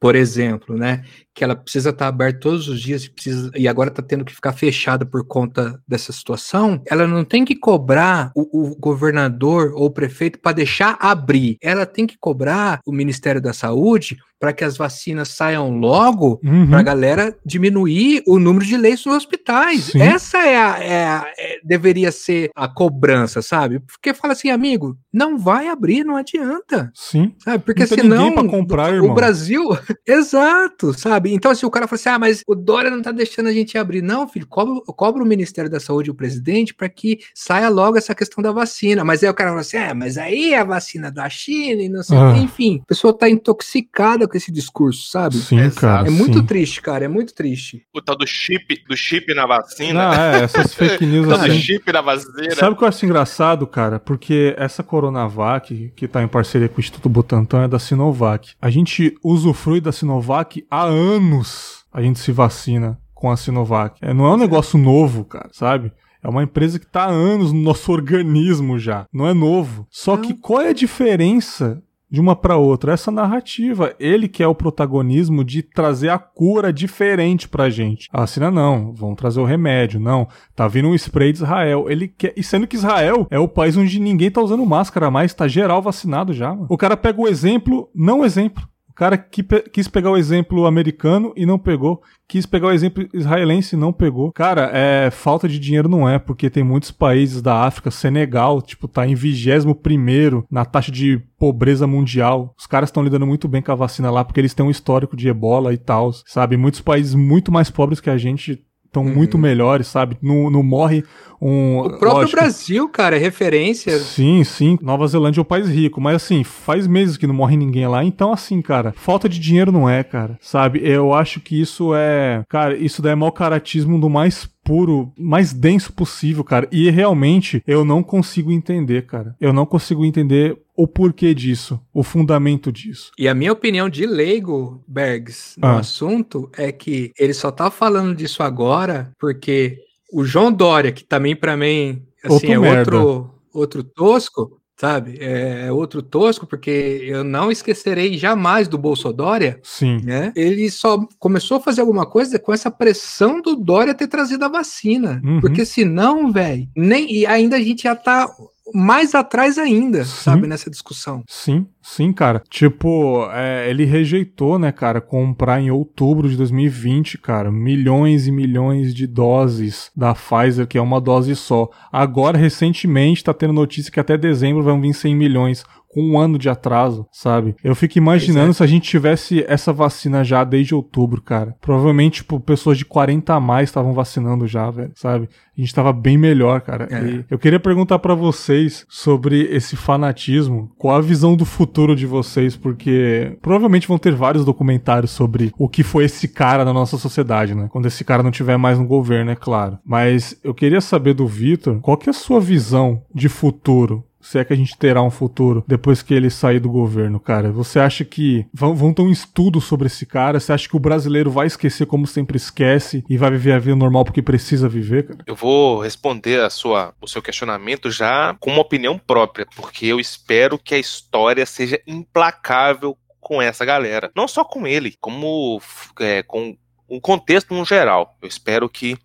por 0.00 0.14
exemplo, 0.14 0.76
né? 0.76 1.04
Que 1.34 1.42
ela 1.42 1.56
precisa 1.56 1.90
estar 1.90 2.08
aberta 2.08 2.40
todos 2.40 2.68
os 2.68 2.80
dias 2.80 3.04
e, 3.04 3.10
precisa, 3.10 3.50
e 3.56 3.66
agora 3.66 3.90
está 3.90 4.02
tendo 4.02 4.24
que 4.24 4.34
ficar 4.34 4.52
fechada 4.52 5.04
por 5.04 5.26
conta 5.26 5.80
dessa 5.86 6.12
situação, 6.12 6.82
ela 6.86 7.06
não 7.06 7.24
tem 7.24 7.44
que 7.44 7.56
cobrar 7.56 8.30
o, 8.34 8.70
o 8.70 8.76
governador 8.76 9.72
ou 9.74 9.86
o 9.86 9.90
prefeito 9.90 10.38
para 10.38 10.52
deixar 10.52 10.96
abrir. 11.00 11.56
Ela 11.60 11.86
tem 11.86 12.06
que 12.06 12.16
cobrar 12.18 12.80
o 12.86 12.92
Ministério 12.92 13.40
da 13.40 13.52
Saúde 13.52 14.16
para 14.42 14.52
que 14.52 14.64
as 14.64 14.76
vacinas 14.76 15.28
saiam 15.28 15.70
logo 15.78 16.40
Uhum. 16.42 16.68
para 16.68 16.80
a 16.80 16.82
galera 16.82 17.36
diminuir 17.46 18.24
o 18.26 18.40
número 18.40 18.64
de 18.66 18.76
leitos 18.76 19.06
nos 19.06 19.14
hospitais. 19.18 19.84
Sim. 19.84 20.02
Essa 20.02 20.38
é 20.38 20.56
a, 20.56 20.78
é 20.82 21.04
a- 21.04 21.26
é- 21.38 21.58
deveria 21.62 22.10
ser 22.10 22.50
a 22.56 22.66
cobrança, 22.66 23.40
sabe? 23.40 23.78
Porque 23.78 24.12
fala 24.12 24.32
assim, 24.32 24.50
amigo, 24.50 24.98
não 25.12 25.38
vai 25.38 25.68
abrir, 25.68 26.02
não 26.02 26.16
adianta, 26.16 26.90
Sim. 26.92 27.32
sabe? 27.38 27.62
Porque 27.64 27.82
Não 27.82 27.86
senão 27.86 28.48
comprar, 28.48 28.90
o 28.92 28.96
irmão. 28.96 29.14
Brasil, 29.14 29.62
exato, 30.04 30.92
sabe? 30.98 31.32
Então 31.32 31.54
se 31.54 31.64
o 31.64 31.70
cara 31.70 31.86
fala 31.86 32.00
assim, 32.00 32.08
ah, 32.08 32.18
mas 32.18 32.42
o 32.48 32.56
Dória 32.56 32.90
não 32.90 33.00
tá 33.00 33.12
deixando 33.12 33.46
a 33.48 33.52
gente 33.52 33.78
abrir, 33.78 34.02
não, 34.02 34.26
filho, 34.26 34.48
cobra, 34.48 34.80
cobra 34.96 35.22
o 35.22 35.26
Ministério 35.26 35.70
da 35.70 35.78
Saúde 35.78 36.08
e 36.08 36.10
o 36.10 36.14
presidente 36.16 36.74
para 36.74 36.88
que 36.88 37.20
saia 37.32 37.68
logo 37.68 37.96
essa 37.96 38.12
questão 38.12 38.42
da 38.42 38.50
vacina. 38.50 39.04
Mas 39.04 39.22
aí 39.22 39.30
o 39.30 39.34
cara 39.34 39.50
fala 39.50 39.60
assim, 39.60 39.76
ah, 39.76 39.94
mas 39.94 40.18
aí 40.18 40.52
é 40.52 40.58
a 40.58 40.64
vacina 40.64 41.12
da 41.12 41.28
China 41.30 41.80
e 41.80 41.88
não 41.88 42.02
sei. 42.02 42.18
Ah. 42.18 42.36
enfim, 42.38 42.80
a 42.82 42.86
pessoa 42.86 43.16
tá 43.16 43.28
intoxicada 43.30 44.26
com 44.32 44.38
esse 44.38 44.50
discurso, 44.50 45.08
sabe? 45.10 45.36
Sim, 45.36 45.58
Exato. 45.58 45.80
cara. 45.80 46.08
É 46.08 46.10
muito 46.10 46.38
sim. 46.38 46.46
triste, 46.46 46.80
cara, 46.80 47.04
é 47.04 47.08
muito 47.08 47.34
triste. 47.34 47.84
O 47.94 48.00
tal 48.00 48.16
do 48.16 48.26
chip, 48.26 48.82
do 48.88 48.96
chip 48.96 49.32
na 49.34 49.46
vacina. 49.46 49.92
Não, 49.92 50.14
é, 50.14 50.42
essas 50.44 50.72
fake 50.74 51.04
news 51.04 51.26
O 51.26 51.30
tal 51.30 51.38
do 51.38 51.44
assim. 51.44 51.60
chip 51.60 51.92
na 51.92 52.00
vacina. 52.00 52.54
Sabe 52.54 52.72
o 52.72 52.76
que 52.76 52.82
eu 52.84 52.88
acho 52.88 53.04
engraçado, 53.04 53.66
cara? 53.66 54.00
Porque 54.00 54.54
essa 54.56 54.82
Coronavac, 54.82 55.92
que 55.94 56.08
tá 56.08 56.22
em 56.22 56.28
parceria 56.28 56.68
com 56.68 56.78
o 56.78 56.80
Instituto 56.80 57.08
Butantan, 57.08 57.64
é 57.64 57.68
da 57.68 57.78
Sinovac. 57.78 58.54
A 58.60 58.70
gente 58.70 59.14
usufrui 59.22 59.80
da 59.80 59.92
Sinovac 59.92 60.64
há 60.70 60.82
anos. 60.84 61.84
A 61.92 62.00
gente 62.00 62.18
se 62.18 62.32
vacina 62.32 62.98
com 63.14 63.30
a 63.30 63.36
Sinovac. 63.36 63.98
É, 64.00 64.14
não 64.14 64.24
é 64.26 64.30
um 64.30 64.38
negócio 64.38 64.78
novo, 64.78 65.24
cara, 65.24 65.50
sabe? 65.52 65.92
É 66.22 66.28
uma 66.28 66.42
empresa 66.44 66.78
que 66.78 66.86
tá 66.86 67.04
há 67.04 67.10
anos 67.10 67.52
no 67.52 67.60
nosso 67.60 67.90
organismo 67.92 68.78
já. 68.78 69.06
Não 69.12 69.26
é 69.26 69.34
novo. 69.34 69.86
Só 69.90 70.16
Não. 70.16 70.22
que 70.22 70.34
qual 70.34 70.60
é 70.62 70.68
a 70.68 70.72
diferença 70.74 71.82
de 72.12 72.20
uma 72.20 72.36
para 72.36 72.58
outra? 72.58 72.92
Essa 72.92 73.10
narrativa. 73.10 73.94
Ele 73.98 74.28
que 74.28 74.42
é 74.42 74.46
o 74.46 74.54
protagonismo 74.54 75.42
de 75.42 75.62
trazer 75.62 76.10
a 76.10 76.18
cura 76.18 76.70
diferente 76.70 77.48
pra 77.48 77.70
gente. 77.70 78.08
A 78.12 78.20
vacina 78.20 78.50
não, 78.50 78.92
vão 78.92 79.14
trazer 79.14 79.40
o 79.40 79.46
remédio. 79.46 79.98
Não, 79.98 80.28
tá 80.54 80.68
vindo 80.68 80.88
um 80.88 80.94
spray 80.94 81.32
de 81.32 81.38
Israel. 81.38 81.86
Ele 81.88 82.06
quer. 82.06 82.34
E 82.36 82.42
sendo 82.42 82.66
que 82.66 82.76
Israel 82.76 83.26
é 83.30 83.38
o 83.38 83.48
país 83.48 83.76
onde 83.76 83.98
ninguém 83.98 84.30
tá 84.30 84.42
usando 84.42 84.66
máscara 84.66 85.10
mais, 85.10 85.32
tá 85.32 85.48
geral 85.48 85.80
vacinado 85.80 86.34
já. 86.34 86.50
Mano. 86.50 86.66
O 86.68 86.76
cara 86.76 86.96
pega 86.96 87.18
o 87.18 87.26
exemplo, 87.26 87.88
não 87.94 88.24
exemplo. 88.24 88.62
O 88.92 88.94
cara 88.94 89.16
que 89.16 89.42
pe- 89.42 89.62
quis 89.72 89.88
pegar 89.88 90.10
o 90.10 90.16
exemplo 90.18 90.66
americano 90.66 91.32
e 91.34 91.46
não 91.46 91.58
pegou. 91.58 92.02
Quis 92.28 92.44
pegar 92.44 92.66
o 92.68 92.72
exemplo 92.72 93.08
israelense 93.14 93.74
e 93.74 93.78
não 93.78 93.90
pegou. 93.92 94.30
Cara, 94.32 94.70
é 94.72 95.10
falta 95.10 95.48
de 95.48 95.58
dinheiro 95.58 95.88
não 95.88 96.06
é, 96.08 96.18
porque 96.18 96.50
tem 96.50 96.62
muitos 96.62 96.90
países 96.90 97.40
da 97.40 97.64
África, 97.64 97.90
Senegal, 97.90 98.60
tipo, 98.60 98.86
tá 98.86 99.06
em 99.06 99.14
21 99.14 99.72
primeiro 99.74 100.44
na 100.50 100.64
taxa 100.66 100.92
de 100.92 101.18
pobreza 101.38 101.86
mundial. 101.86 102.54
Os 102.58 102.66
caras 102.66 102.90
estão 102.90 103.02
lidando 103.02 103.26
muito 103.26 103.48
bem 103.48 103.62
com 103.62 103.72
a 103.72 103.76
vacina 103.76 104.10
lá, 104.10 104.22
porque 104.24 104.38
eles 104.40 104.52
têm 104.54 104.64
um 104.64 104.70
histórico 104.70 105.16
de 105.16 105.28
ebola 105.28 105.72
e 105.72 105.78
tal, 105.78 106.12
sabe? 106.26 106.56
Muitos 106.58 106.82
países 106.82 107.14
muito 107.14 107.50
mais 107.50 107.70
pobres 107.70 107.98
que 107.98 108.10
a 108.10 108.18
gente 108.18 108.62
estão 108.84 109.04
muito 109.04 109.38
melhores, 109.38 109.86
sabe? 109.86 110.18
Não, 110.20 110.50
não 110.50 110.62
morre 110.62 111.02
um... 111.44 111.78
O 111.80 111.88
próprio 111.98 112.12
lógico, 112.12 112.40
Brasil, 112.40 112.88
cara, 112.88 113.16
é 113.16 113.18
referência. 113.18 113.98
Sim, 113.98 114.44
sim. 114.44 114.78
Nova 114.80 115.06
Zelândia 115.06 115.40
é 115.40 115.42
um 115.42 115.44
país 115.44 115.68
rico, 115.68 116.00
mas 116.00 116.16
assim, 116.16 116.44
faz 116.44 116.86
meses 116.86 117.16
que 117.16 117.26
não 117.26 117.34
morre 117.34 117.56
ninguém 117.56 117.86
lá. 117.88 118.04
Então, 118.04 118.32
assim, 118.32 118.62
cara, 118.62 118.92
falta 118.96 119.28
de 119.28 119.38
dinheiro 119.40 119.72
não 119.72 119.90
é, 119.90 120.04
cara. 120.04 120.38
Sabe? 120.40 120.80
Eu 120.84 121.12
acho 121.12 121.40
que 121.40 121.60
isso 121.60 121.92
é. 121.94 122.44
Cara, 122.48 122.76
isso 122.76 123.02
daí 123.02 123.12
é 123.12 123.16
mau 123.16 123.32
caratismo 123.32 123.98
do 124.00 124.08
mais 124.08 124.48
puro, 124.64 125.12
mais 125.18 125.52
denso 125.52 125.92
possível, 125.92 126.44
cara. 126.44 126.68
E 126.70 126.88
realmente 126.90 127.62
eu 127.66 127.84
não 127.84 128.02
consigo 128.02 128.52
entender, 128.52 129.06
cara. 129.06 129.34
Eu 129.40 129.52
não 129.52 129.66
consigo 129.66 130.04
entender 130.04 130.56
o 130.76 130.86
porquê 130.86 131.34
disso, 131.34 131.80
o 131.92 132.02
fundamento 132.04 132.70
disso. 132.72 133.10
E 133.18 133.26
a 133.28 133.34
minha 133.34 133.52
opinião 133.52 133.88
de 133.88 134.06
leigo, 134.06 134.82
Bergs, 134.86 135.54
no 135.58 135.66
Ah. 135.68 135.78
assunto, 135.80 136.48
é 136.56 136.70
que 136.72 137.10
ele 137.18 137.34
só 137.34 137.50
tá 137.50 137.70
falando 137.70 138.14
disso 138.14 138.42
agora 138.42 139.10
porque 139.18 139.78
o 140.12 140.24
João 140.24 140.52
Dória, 140.52 140.92
que 140.92 141.02
também 141.02 141.34
pra 141.34 141.56
mim, 141.56 142.02
assim, 142.22 142.34
Outro 142.34 142.52
é 142.52 142.58
merda. 142.58 142.96
outro, 142.96 143.30
outro 143.52 143.82
tosco, 143.84 144.60
sabe? 144.76 145.16
É 145.20 145.72
outro 145.72 146.02
tosco, 146.02 146.46
porque 146.46 147.00
eu 147.04 147.24
não 147.24 147.50
esquecerei 147.50 148.18
jamais 148.18 148.68
do 148.68 148.76
Bolsodória, 148.76 149.58
Sim. 149.62 150.00
né? 150.04 150.32
Ele 150.36 150.70
só 150.70 150.98
começou 151.18 151.56
a 151.56 151.60
fazer 151.60 151.80
alguma 151.80 152.04
coisa 152.04 152.38
com 152.38 152.52
essa 152.52 152.70
pressão 152.70 153.40
do 153.40 153.56
Dória 153.56 153.94
ter 153.94 154.08
trazido 154.08 154.44
a 154.44 154.48
vacina. 154.48 155.20
Uhum. 155.24 155.40
Porque 155.40 155.64
senão, 155.64 156.30
velho, 156.32 156.68
nem 156.76 157.10
e 157.12 157.24
ainda 157.26 157.56
a 157.56 157.60
gente 157.60 157.84
já 157.84 157.94
tá 157.96 158.28
mais 158.74 159.14
atrás 159.14 159.58
ainda, 159.58 160.04
Sim. 160.04 160.22
sabe, 160.22 160.46
nessa 160.46 160.70
discussão. 160.70 161.22
Sim, 161.28 161.66
sim, 161.80 162.12
cara. 162.12 162.42
Tipo, 162.48 163.28
é, 163.32 163.68
ele 163.68 163.84
rejeitou, 163.84 164.58
né, 164.58 164.70
cara, 164.70 165.00
comprar 165.00 165.60
em 165.60 165.70
outubro 165.70 166.28
de 166.28 166.36
2020, 166.36 167.18
cara, 167.18 167.50
milhões 167.50 168.26
e 168.26 168.32
milhões 168.32 168.94
de 168.94 169.06
doses 169.06 169.90
da 169.96 170.14
Pfizer, 170.14 170.66
que 170.66 170.78
é 170.78 170.82
uma 170.82 171.00
dose 171.00 171.34
só. 171.34 171.68
Agora, 171.90 172.38
recentemente, 172.38 173.24
tá 173.24 173.34
tendo 173.34 173.52
notícia 173.52 173.90
que 173.90 174.00
até 174.00 174.16
dezembro 174.16 174.62
vão 174.62 174.80
vir 174.80 174.94
100 174.94 175.16
milhões. 175.16 175.64
Com 175.92 176.02
um 176.02 176.18
ano 176.18 176.38
de 176.38 176.48
atraso, 176.48 177.06
sabe? 177.12 177.54
Eu 177.62 177.74
fico 177.74 177.98
imaginando 177.98 178.54
se 178.54 178.62
a 178.62 178.66
gente 178.66 178.88
tivesse 178.88 179.44
essa 179.46 179.72
vacina 179.72 180.24
já 180.24 180.42
desde 180.44 180.74
outubro, 180.74 181.20
cara. 181.20 181.54
Provavelmente, 181.60 182.16
tipo, 182.16 182.40
pessoas 182.40 182.78
de 182.78 182.84
40 182.84 183.34
a 183.34 183.40
mais 183.40 183.68
estavam 183.68 183.92
vacinando 183.92 184.46
já, 184.46 184.70
velho, 184.70 184.92
sabe? 184.94 185.28
A 185.56 185.60
gente 185.60 185.74
tava 185.74 185.92
bem 185.92 186.16
melhor, 186.16 186.62
cara. 186.62 186.88
É. 186.90 187.04
E 187.04 187.24
eu 187.30 187.38
queria 187.38 187.60
perguntar 187.60 187.98
pra 187.98 188.14
vocês 188.14 188.86
sobre 188.88 189.42
esse 189.54 189.76
fanatismo. 189.76 190.72
Qual 190.78 190.96
a 190.96 191.00
visão 191.00 191.36
do 191.36 191.44
futuro 191.44 191.94
de 191.94 192.06
vocês? 192.06 192.56
Porque 192.56 193.36
provavelmente 193.42 193.86
vão 193.86 193.98
ter 193.98 194.14
vários 194.14 194.44
documentários 194.46 195.10
sobre 195.10 195.52
o 195.58 195.68
que 195.68 195.82
foi 195.82 196.04
esse 196.04 196.26
cara 196.26 196.64
na 196.64 196.72
nossa 196.72 196.96
sociedade, 196.96 197.54
né? 197.54 197.68
Quando 197.70 197.86
esse 197.86 198.02
cara 198.02 198.22
não 198.22 198.30
tiver 198.30 198.56
mais 198.56 198.78
no 198.78 198.86
governo, 198.86 199.30
é 199.30 199.36
claro. 199.36 199.78
Mas 199.84 200.38
eu 200.42 200.54
queria 200.54 200.80
saber 200.80 201.12
do 201.12 201.26
Vitor, 201.26 201.80
qual 201.80 201.98
que 201.98 202.08
é 202.08 202.10
a 202.10 202.14
sua 202.14 202.40
visão 202.40 203.02
de 203.14 203.28
futuro? 203.28 204.04
Se 204.22 204.38
é 204.38 204.44
que 204.44 204.52
a 204.52 204.56
gente 204.56 204.78
terá 204.78 205.02
um 205.02 205.10
futuro 205.10 205.64
depois 205.66 206.00
que 206.00 206.14
ele 206.14 206.30
sair 206.30 206.60
do 206.60 206.70
governo, 206.70 207.18
cara. 207.18 207.50
Você 207.50 207.78
acha 207.78 208.04
que 208.04 208.46
vão, 208.54 208.74
vão 208.74 208.94
ter 208.94 209.02
um 209.02 209.10
estudo 209.10 209.60
sobre 209.60 209.88
esse 209.88 210.06
cara? 210.06 210.38
Você 210.38 210.52
acha 210.52 210.68
que 210.68 210.76
o 210.76 210.80
brasileiro 210.80 211.30
vai 211.30 211.46
esquecer 211.46 211.86
como 211.86 212.06
sempre 212.06 212.36
esquece 212.36 213.04
e 213.08 213.18
vai 213.18 213.30
viver 213.30 213.52
a 213.52 213.58
vida 213.58 213.76
normal 213.76 214.04
porque 214.04 214.22
precisa 214.22 214.68
viver, 214.68 215.08
cara? 215.08 215.24
Eu 215.26 215.34
vou 215.34 215.80
responder 215.80 216.40
a 216.40 216.48
sua, 216.48 216.94
o 217.00 217.08
seu 217.08 217.20
questionamento 217.20 217.90
já 217.90 218.34
com 218.38 218.50
uma 218.50 218.62
opinião 218.62 218.98
própria, 218.98 219.46
porque 219.56 219.86
eu 219.86 219.98
espero 219.98 220.58
que 220.58 220.74
a 220.74 220.78
história 220.78 221.44
seja 221.44 221.80
implacável 221.86 222.96
com 223.20 223.40
essa 223.40 223.64
galera. 223.64 224.10
Não 224.16 224.28
só 224.28 224.44
com 224.44 224.66
ele, 224.66 224.96
como 225.00 225.60
é, 226.00 226.22
com 226.22 226.56
o 226.88 227.00
contexto 227.00 227.54
no 227.54 227.64
geral. 227.64 228.16
Eu 228.20 228.28
espero 228.28 228.68
que 228.68 228.96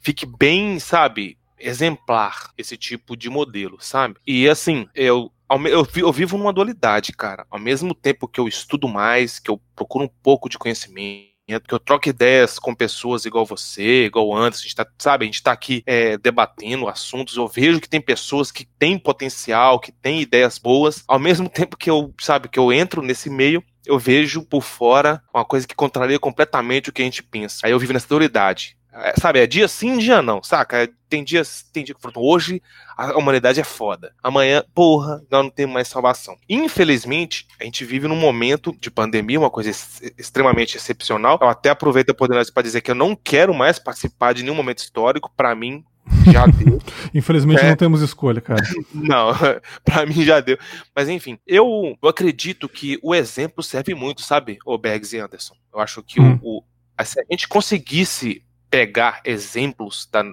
fique 0.00 0.24
bem, 0.24 0.78
sabe, 0.78 1.36
exemplar 1.64 2.50
esse 2.56 2.76
tipo 2.76 3.16
de 3.16 3.28
modelo, 3.30 3.78
sabe? 3.80 4.16
E 4.26 4.48
assim, 4.48 4.88
eu 4.94 5.30
eu, 5.68 5.84
vi- 5.84 6.00
eu 6.00 6.12
vivo 6.12 6.36
numa 6.38 6.52
dualidade, 6.52 7.12
cara. 7.12 7.46
Ao 7.50 7.58
mesmo 7.60 7.94
tempo 7.94 8.26
que 8.26 8.40
eu 8.40 8.48
estudo 8.48 8.88
mais, 8.88 9.38
que 9.38 9.50
eu 9.50 9.60
procuro 9.76 10.04
um 10.04 10.08
pouco 10.22 10.48
de 10.48 10.58
conhecimento, 10.58 11.32
que 11.68 11.74
eu 11.74 11.78
troco 11.78 12.08
ideias 12.08 12.58
com 12.58 12.74
pessoas 12.74 13.26
igual 13.26 13.44
você, 13.44 14.06
igual 14.06 14.34
Anderson, 14.34 14.60
a 14.60 14.62
gente 14.62 14.74
tá, 14.74 14.86
sabe, 14.98 15.24
a 15.24 15.26
gente 15.26 15.42
tá 15.42 15.52
aqui 15.52 15.82
é, 15.86 16.16
debatendo 16.16 16.88
assuntos, 16.88 17.36
eu 17.36 17.46
vejo 17.46 17.80
que 17.80 17.88
tem 17.88 18.00
pessoas 18.00 18.50
que 18.50 18.64
têm 18.78 18.98
potencial, 18.98 19.78
que 19.78 19.92
têm 19.92 20.22
ideias 20.22 20.58
boas, 20.58 21.04
ao 21.06 21.18
mesmo 21.18 21.48
tempo 21.48 21.76
que 21.76 21.90
eu, 21.90 22.14
sabe, 22.18 22.48
que 22.48 22.58
eu 22.58 22.72
entro 22.72 23.02
nesse 23.02 23.28
meio, 23.28 23.62
eu 23.84 23.98
vejo 23.98 24.42
por 24.42 24.62
fora 24.62 25.22
uma 25.34 25.44
coisa 25.44 25.66
que 25.68 25.74
contraria 25.74 26.18
completamente 26.18 26.88
o 26.88 26.92
que 26.92 27.02
a 27.02 27.04
gente 27.04 27.22
pensa. 27.22 27.60
Aí 27.64 27.72
eu 27.72 27.78
vivo 27.78 27.92
nessa 27.92 28.08
dualidade. 28.08 28.76
É, 28.96 29.12
sabe, 29.20 29.40
é 29.40 29.46
dia 29.46 29.66
sim, 29.66 29.98
dia 29.98 30.22
não, 30.22 30.40
saca? 30.42 30.88
Tem 31.08 31.24
dias, 31.24 31.64
tem 31.72 31.82
dia 31.84 31.94
que 31.94 32.00
falam, 32.00 32.14
hoje 32.22 32.62
a 32.96 33.16
humanidade 33.18 33.58
é 33.60 33.64
foda. 33.64 34.14
Amanhã, 34.22 34.62
porra, 34.74 35.20
nós 35.30 35.42
não 35.44 35.50
temos 35.50 35.74
mais 35.74 35.88
salvação. 35.88 36.36
Infelizmente, 36.48 37.46
a 37.60 37.64
gente 37.64 37.84
vive 37.84 38.06
num 38.08 38.16
momento 38.16 38.74
de 38.80 38.90
pandemia, 38.90 39.38
uma 39.38 39.50
coisa 39.50 39.70
ex- 39.70 40.00
extremamente 40.18 40.76
excepcional. 40.76 41.38
Eu 41.40 41.48
até 41.48 41.70
aproveito 41.70 42.10
a 42.10 42.12
oportunidade 42.12 42.52
para 42.52 42.62
dizer 42.62 42.80
que 42.82 42.90
eu 42.90 42.94
não 42.94 43.16
quero 43.16 43.52
mais 43.54 43.78
participar 43.78 44.32
de 44.32 44.42
nenhum 44.42 44.54
momento 44.54 44.78
histórico. 44.78 45.32
Para 45.36 45.54
mim, 45.54 45.84
já 46.32 46.46
deu. 46.50 46.78
Infelizmente 47.14 47.64
É. 47.64 47.70
não 47.70 47.76
temos 47.76 48.00
escolha, 48.02 48.40
cara. 48.40 48.62
Não, 48.94 49.32
pra 49.84 50.04
mim 50.06 50.22
já 50.24 50.40
deu. 50.40 50.58
Mas 50.94 51.08
enfim, 51.08 51.38
eu, 51.46 51.96
eu 52.02 52.08
acredito 52.08 52.68
que 52.68 52.98
o 53.02 53.14
exemplo 53.14 53.62
serve 53.62 53.94
muito, 53.94 54.22
sabe, 54.22 54.58
o 54.64 54.76
Bags 54.78 55.12
e 55.12 55.18
Anderson. 55.18 55.54
Eu 55.72 55.80
acho 55.80 56.02
que 56.02 56.20
Hum. 56.20 56.38
o, 56.42 56.58
o- 56.58 56.64
se 57.04 57.18
a 57.20 57.24
gente 57.30 57.48
conseguisse 57.48 58.42
pegar 58.74 59.20
exemplos 59.24 60.08
da, 60.10 60.24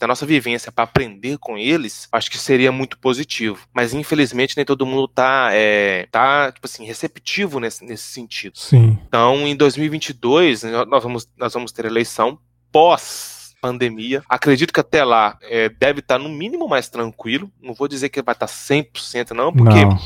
da 0.00 0.06
nossa 0.06 0.24
vivência 0.24 0.72
para 0.72 0.84
aprender 0.84 1.36
com 1.36 1.58
eles, 1.58 2.08
acho 2.10 2.30
que 2.30 2.38
seria 2.38 2.72
muito 2.72 2.98
positivo. 2.98 3.68
Mas 3.74 3.92
infelizmente 3.92 4.56
nem 4.56 4.64
todo 4.64 4.86
mundo 4.86 5.06
tá, 5.06 5.50
é, 5.52 6.08
tá 6.10 6.50
tipo 6.50 6.66
assim, 6.66 6.86
receptivo 6.86 7.60
nesse, 7.60 7.84
nesse 7.84 8.04
sentido. 8.04 8.58
Sim. 8.58 8.98
Então, 9.06 9.46
em 9.46 9.54
2022, 9.54 10.62
né, 10.62 10.84
nós 10.86 11.02
vamos, 11.02 11.28
nós 11.36 11.52
vamos 11.52 11.72
ter 11.72 11.84
eleição 11.84 12.38
pós 12.72 13.34
pandemia. 13.60 14.22
Acredito 14.28 14.74
que 14.74 14.80
até 14.80 15.02
lá 15.02 15.38
é, 15.42 15.70
deve 15.70 16.00
estar 16.00 16.18
no 16.18 16.28
mínimo 16.28 16.68
mais 16.68 16.90
tranquilo. 16.90 17.50
Não 17.62 17.72
vou 17.72 17.88
dizer 17.88 18.10
que 18.10 18.20
vai 18.20 18.34
estar 18.34 18.46
100% 18.46 19.30
não, 19.30 19.50
porque 19.50 19.86
Não. 19.86 19.98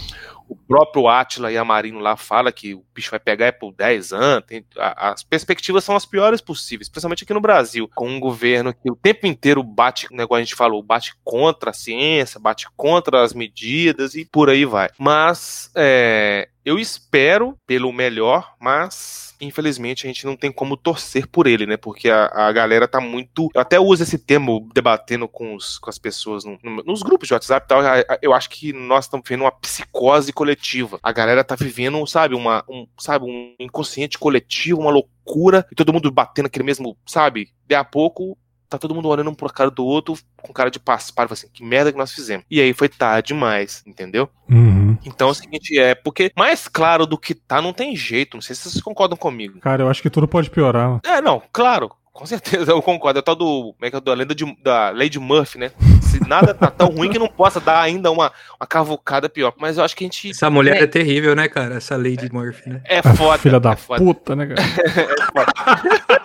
O 0.49 0.57
próprio 0.57 1.09
Atila 1.09 1.53
e 1.53 1.57
a 1.59 1.65
Marino 1.65 1.99
lá 2.01 2.17
fala 2.17 2.51
que 2.51 2.75
o 2.75 2.85
bicho 2.95 3.11
vai 3.11 3.21
pegar 3.21 3.47
é 3.47 3.53
por 3.53 3.73
10 3.73 4.13
anos. 4.13 4.45
tem- 4.47 4.65
a- 4.79 5.11
as 5.13 5.23
perspectivas 5.23 5.85
são 5.85 5.95
as 5.97 6.07
piores 6.07 6.41
possíveis, 6.41 6.89
principalmente 6.89 7.25
aqui 7.25 7.35
no 7.35 7.41
Brasil, 7.41 7.89
com 7.95 8.09
um 8.09 8.19
governo 8.21 8.73
que 8.73 8.91
o 8.91 8.97
tempo 8.97 9.27
inteiro 9.27 9.63
bate, 9.63 10.07
negócio 10.11 10.41
a 10.41 10.45
gente 10.45 10.55
falou, 10.55 10.83
bate 10.83 11.15
contra 11.25 11.71
a 11.71 11.75
ciência, 11.75 12.41
bate 12.41 12.67
contra 12.77 13.23
as 13.23 13.33
medidas 13.35 14.15
e 14.15 14.25
por 14.25 14.49
aí 14.51 14.65
vai. 14.65 14.89
Mas 14.99 15.71
é, 15.75 16.49
Eu 16.69 16.79
espero 16.79 17.57
pelo 17.67 17.91
melhor, 17.91 18.55
mas 18.61 19.35
infelizmente 19.41 20.07
a 20.07 20.09
gente 20.09 20.27
não 20.27 20.37
tem 20.37 20.53
como 20.53 20.77
torcer 20.77 21.27
por 21.27 21.47
ele, 21.47 21.65
né? 21.65 21.79
Porque 21.79 22.11
a, 22.11 22.27
a 22.27 22.53
galera 22.53 22.87
tá 22.87 23.01
muito. 23.01 23.49
Eu 23.55 23.61
até 23.63 23.81
uso 23.81 24.03
esse 24.03 24.19
termo 24.19 24.69
debatendo 24.75 25.27
com, 25.27 25.55
os, 25.55 25.79
com 25.79 25.89
as 25.89 25.99
pessoas 25.99 26.45
no, 26.45 26.59
no, 26.63 26.83
nos 26.83 27.03
grupos 27.03 27.27
de 27.27 27.33
WhatsApp 27.33 27.65
e 27.65 27.69
tal. 27.69 27.81
Eu 28.21 28.35
acho 28.35 28.51
que 28.51 28.71
nós 28.75 29.07
estamos 29.07 29.27
vivendo 29.27 29.45
uma 29.45 29.51
psicose 29.51 30.31
coletiva. 30.31 31.01
A 31.03 31.11
galera 31.11 31.43
tá 31.43 31.57
vivendo, 31.57 32.07
sabe, 32.07 32.35
uma, 32.35 32.63
um, 32.69 32.87
sabe, 32.99 33.25
um 33.25 33.55
inconsciente 33.59 34.19
coletivo, 34.19 34.83
uma 34.83 34.91
loucura, 34.91 35.67
e 35.73 35.75
todo 35.75 35.91
mundo 35.91 36.11
batendo 36.11 36.49
aquele 36.49 36.67
mesmo, 36.67 36.99
sabe? 37.07 37.49
De 37.67 37.75
a 37.75 37.83
pouco 37.83 38.37
tá 38.69 38.77
todo 38.77 38.95
mundo 38.95 39.09
olhando 39.09 39.31
um 39.31 39.35
pro 39.35 39.51
cara 39.51 39.71
do 39.71 39.87
outro 39.87 40.19
com 40.37 40.53
cara 40.53 40.71
de 40.71 40.79
paspar, 40.79 41.27
assim, 41.33 41.49
que 41.51 41.65
merda 41.65 41.91
que 41.91 41.97
nós 41.97 42.13
fizemos. 42.13 42.45
E 42.51 42.61
aí 42.61 42.75
foi 42.75 42.91
tarde 42.91 43.29
demais, 43.29 43.83
entendeu? 43.87 44.29
Uhum. 44.51 44.88
Então 45.05 45.29
é 45.29 45.31
o 45.31 45.35
seguinte, 45.35 45.79
é, 45.79 45.95
porque 45.95 46.31
mais 46.37 46.69
claro 46.69 47.07
do 47.07 47.19
que 47.19 47.35
tá 47.35 47.63
não 47.63 47.73
tem 47.73 47.95
jeito, 47.97 48.37
não 48.37 48.43
sei 48.43 48.55
se 48.55 48.63
vocês 48.63 48.83
concordam 48.83 49.17
comigo. 49.17 49.61
Cara, 49.61 49.83
eu 49.83 49.89
acho 49.89 50.03
que 50.03 50.11
tudo 50.11 50.29
pode 50.29 50.51
piorar. 50.51 51.01
É, 51.05 51.21
não, 51.21 51.43
claro, 51.53 51.91
com 52.13 52.27
certeza 52.27 52.73
eu 52.73 52.83
concordo. 52.83 53.19
É 53.19 53.21
o 53.21 53.23
tal 53.23 53.37
do. 53.37 53.75
Como 53.75 53.85
é 53.85 53.91
que 53.91 53.97
é? 53.97 54.01
Da 54.01 54.15
lenda 54.15 54.35
de, 54.35 54.45
da 54.63 54.91
Lady 54.91 55.19
Murphy, 55.21 55.59
né? 55.59 55.71
Nada 56.29 56.53
tá 56.53 56.71
tão 56.71 56.89
ruim 56.89 57.11
que 57.11 57.19
não 57.19 57.27
possa 57.27 57.59
dar 57.59 57.81
ainda 57.81 58.11
uma, 58.11 58.31
uma 58.61 58.67
cavucada 58.67 59.31
pior. 59.31 59.55
Mas 59.57 59.79
eu 59.79 59.85
acho 59.85 59.97
que 59.97 60.05
a 60.05 60.07
gente. 60.07 60.31
Essa 60.31 60.51
mulher 60.51 60.77
é, 60.77 60.83
é 60.83 60.87
terrível, 60.87 61.35
né, 61.35 61.49
cara? 61.49 61.77
Essa 61.77 61.97
Lady 61.97 62.27
é, 62.27 62.29
Murphy, 62.31 62.69
né? 62.69 62.83
É 62.85 63.03
foda. 63.03 63.39
Filha 63.39 63.59
da 63.59 63.73
é 63.73 63.77
foda. 63.77 64.05
puta, 64.05 64.37
né, 64.37 64.47
cara? 64.47 64.61
é 64.63 65.25
foda. 65.33 65.53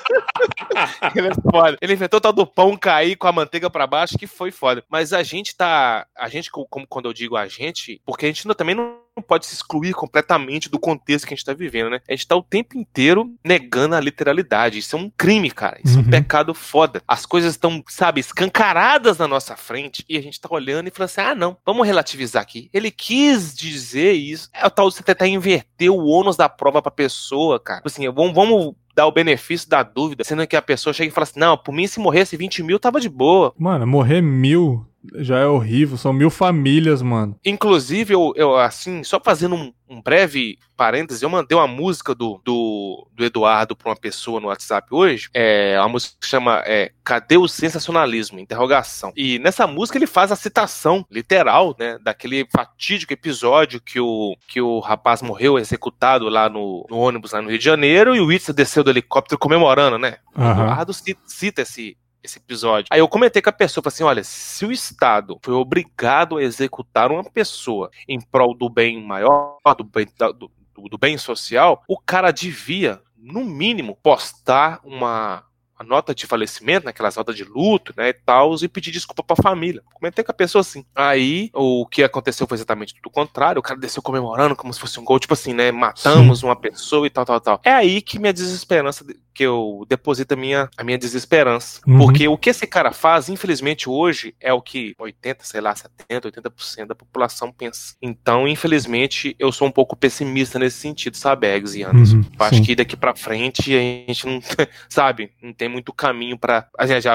Ele 1.15 1.27
é 1.27 1.33
foda. 1.33 1.77
Ele 1.81 1.93
inventou 1.93 2.17
o 2.17 2.21
tal 2.21 2.33
do 2.33 2.45
pão 2.45 2.75
cair 2.75 3.15
com 3.15 3.27
a 3.27 3.31
manteiga 3.31 3.69
para 3.69 3.87
baixo, 3.87 4.17
que 4.17 4.27
foi 4.27 4.51
foda. 4.51 4.83
Mas 4.89 5.13
a 5.13 5.23
gente 5.23 5.55
tá. 5.55 6.05
A 6.17 6.27
gente, 6.27 6.51
como 6.51 6.85
quando 6.87 7.05
eu 7.05 7.13
digo 7.13 7.37
a 7.37 7.47
gente, 7.47 8.01
porque 8.05 8.25
a 8.25 8.29
gente 8.29 8.45
também 8.55 8.75
não 8.75 9.02
pode 9.21 9.45
se 9.45 9.53
excluir 9.53 9.93
completamente 9.93 10.69
do 10.69 10.79
contexto 10.79 11.27
que 11.27 11.33
a 11.33 11.37
gente 11.37 11.45
tá 11.45 11.53
vivendo, 11.53 11.89
né? 11.89 12.01
A 12.07 12.11
gente 12.11 12.27
tá 12.27 12.35
o 12.35 12.43
tempo 12.43 12.77
inteiro 12.77 13.33
negando 13.43 13.95
a 13.95 13.99
literalidade. 13.99 14.79
Isso 14.79 14.95
é 14.95 14.99
um 14.99 15.09
crime, 15.09 15.51
cara. 15.51 15.79
Isso 15.83 15.97
uhum. 15.97 16.03
é 16.03 16.07
um 16.07 16.09
pecado 16.09 16.53
foda. 16.53 17.01
As 17.07 17.25
coisas 17.25 17.51
estão, 17.51 17.83
sabe, 17.87 18.19
escancaradas 18.19 19.17
na 19.17 19.27
nossa 19.27 19.55
frente 19.55 20.03
e 20.09 20.17
a 20.17 20.21
gente 20.21 20.39
tá 20.39 20.49
olhando 20.51 20.87
e 20.87 20.91
falando 20.91 21.09
assim: 21.09 21.21
ah, 21.21 21.35
não, 21.35 21.57
vamos 21.65 21.85
relativizar 21.85 22.41
aqui. 22.41 22.69
Ele 22.73 22.89
quis 22.89 23.53
dizer 23.53 24.13
isso. 24.13 24.49
É 24.53 24.65
o 24.65 24.69
tal 24.69 24.89
de 24.89 24.95
você 24.95 25.03
tentar 25.03 25.27
inverter 25.27 25.91
o 25.91 26.05
ônus 26.05 26.35
da 26.35 26.49
prova 26.49 26.81
pra 26.81 26.91
pessoa, 26.91 27.59
cara. 27.59 27.79
Tipo 27.79 27.89
assim, 27.89 28.09
vamos, 28.09 28.33
vamos 28.33 28.75
dar 28.95 29.07
o 29.07 29.11
benefício 29.11 29.67
da 29.67 29.81
dúvida, 29.81 30.23
sendo 30.23 30.45
que 30.45 30.55
a 30.55 30.61
pessoa 30.61 30.93
chega 30.93 31.09
e 31.09 31.13
fala 31.13 31.23
assim: 31.23 31.39
não, 31.39 31.57
por 31.57 31.73
mim, 31.73 31.87
se 31.87 31.99
morresse 31.99 32.37
20 32.37 32.63
mil, 32.63 32.79
tava 32.79 32.99
de 32.99 33.09
boa. 33.09 33.53
Mano, 33.57 33.85
morrer 33.85 34.21
mil 34.21 34.85
já 35.15 35.39
é 35.39 35.45
horrível, 35.45 35.97
são 35.97 36.13
mil 36.13 36.29
famílias, 36.29 37.01
mano. 37.01 37.37
Inclusive, 37.45 38.13
eu, 38.13 38.33
eu 38.35 38.55
assim, 38.57 39.03
só 39.03 39.19
fazendo 39.19 39.55
um, 39.55 39.73
um 39.89 40.01
breve 40.01 40.57
parêntese, 40.75 41.23
eu 41.23 41.29
mandei 41.29 41.57
uma 41.57 41.67
música 41.67 42.15
do, 42.15 42.41
do, 42.43 43.07
do 43.13 43.23
Eduardo 43.23 43.75
pra 43.75 43.89
uma 43.89 43.95
pessoa 43.95 44.39
no 44.39 44.47
WhatsApp 44.47 44.87
hoje. 44.91 45.29
É 45.33 45.77
uma 45.79 45.89
música 45.89 46.15
que 46.19 46.27
chama 46.27 46.63
é, 46.65 46.91
Cadê 47.03 47.37
o 47.37 47.47
Sensacionalismo? 47.47 48.39
Interrogação. 48.39 49.11
E 49.15 49.39
nessa 49.39 49.67
música 49.67 49.97
ele 49.97 50.07
faz 50.07 50.31
a 50.31 50.35
citação 50.35 51.05
literal, 51.11 51.75
né, 51.77 51.97
daquele 52.01 52.47
fatídico 52.51 53.13
episódio 53.13 53.81
que 53.81 53.99
o, 53.99 54.35
que 54.47 54.61
o 54.61 54.79
rapaz 54.79 55.21
morreu 55.21 55.59
executado 55.59 56.27
lá 56.29 56.49
no, 56.49 56.85
no 56.89 56.97
ônibus 56.97 57.31
lá 57.31 57.41
no 57.41 57.49
Rio 57.49 57.59
de 57.59 57.65
Janeiro 57.65 58.15
e 58.15 58.19
o 58.19 58.31
Itza 58.31 58.53
desceu 58.53 58.83
do 58.83 58.89
helicóptero 58.89 59.37
comemorando, 59.37 59.97
né? 59.97 60.17
Uhum. 60.35 60.47
O 60.47 60.51
Eduardo 60.51 60.93
cita, 60.93 61.21
cita 61.25 61.61
esse, 61.61 61.95
esse 62.23 62.39
episódio. 62.39 62.87
Aí 62.89 62.99
eu 62.99 63.07
comentei 63.07 63.41
com 63.41 63.49
a 63.49 63.53
pessoa, 63.53 63.83
falei 63.83 63.93
assim, 63.93 64.03
olha, 64.03 64.23
se 64.23 64.65
o 64.65 64.71
Estado 64.71 65.37
foi 65.41 65.53
obrigado 65.53 66.37
a 66.37 66.43
executar 66.43 67.11
uma 67.11 67.23
pessoa 67.23 67.91
em 68.07 68.19
prol 68.19 68.55
do 68.55 68.69
bem 68.69 69.03
maior, 69.03 69.57
do 69.77 69.83
bem, 69.83 70.07
do, 70.37 70.51
do 70.89 70.97
bem 70.97 71.17
social, 71.17 71.83
o 71.87 71.99
cara 71.99 72.31
devia, 72.31 73.01
no 73.17 73.43
mínimo, 73.43 73.97
postar 74.01 74.79
uma 74.83 75.43
a 75.77 75.83
nota 75.83 76.13
de 76.13 76.25
falecimento, 76.25 76.85
naquelas 76.85 77.15
notas 77.15 77.35
de 77.35 77.43
luto, 77.43 77.93
né, 77.97 78.09
e 78.09 78.13
tal, 78.13 78.55
e 78.61 78.67
pedir 78.67 78.91
desculpa 78.91 79.23
pra 79.23 79.35
família. 79.35 79.81
Comentei 79.93 80.23
com 80.23 80.31
a 80.31 80.35
pessoa 80.35 80.61
assim. 80.61 80.85
Aí, 80.95 81.49
o 81.53 81.85
que 81.85 82.03
aconteceu 82.03 82.47
foi 82.47 82.55
exatamente 82.55 82.93
tudo 82.93 83.07
o 83.07 83.11
contrário, 83.11 83.59
o 83.59 83.63
cara 83.63 83.79
desceu 83.79 84.01
comemorando 84.01 84.55
como 84.55 84.73
se 84.73 84.79
fosse 84.79 84.99
um 84.99 85.03
gol, 85.03 85.19
tipo 85.19 85.33
assim, 85.33 85.53
né, 85.53 85.71
matamos 85.71 86.39
Sim. 86.39 86.45
uma 86.45 86.55
pessoa 86.55 87.05
e 87.05 87.09
tal, 87.09 87.25
tal, 87.25 87.41
tal. 87.41 87.61
É 87.63 87.71
aí 87.71 88.01
que 88.01 88.19
minha 88.19 88.33
desesperança, 88.33 89.05
que 89.33 89.43
eu 89.43 89.85
deposito 89.87 90.33
a 90.33 90.37
minha, 90.37 90.69
a 90.77 90.83
minha 90.83 90.97
desesperança. 90.97 91.81
Uhum. 91.87 91.97
Porque 91.97 92.27
o 92.27 92.37
que 92.37 92.49
esse 92.49 92.67
cara 92.67 92.91
faz, 92.91 93.29
infelizmente, 93.29 93.89
hoje, 93.89 94.35
é 94.39 94.53
o 94.53 94.61
que 94.61 94.95
80, 94.99 95.43
sei 95.43 95.61
lá, 95.61 95.75
70, 95.75 96.31
80% 96.31 96.85
da 96.87 96.95
população 96.95 97.51
pensa. 97.51 97.95
Então, 98.01 98.47
infelizmente, 98.47 99.35
eu 99.39 99.51
sou 99.51 99.67
um 99.67 99.71
pouco 99.71 99.95
pessimista 99.95 100.59
nesse 100.59 100.77
sentido, 100.77 101.17
sabe, 101.17 101.47
Eggs 101.47 101.77
e 101.77 101.83
Anderson? 101.83 102.17
Uhum, 102.17 102.25
acho 102.39 102.61
que 102.61 102.75
daqui 102.75 102.95
pra 102.95 103.15
frente 103.15 103.73
a 103.75 103.79
gente 103.79 104.25
não, 104.25 104.39
sabe, 104.89 105.31
não 105.41 105.53
tem 105.53 105.67
muito 105.67 105.93
caminho 105.93 106.37
para 106.37 106.67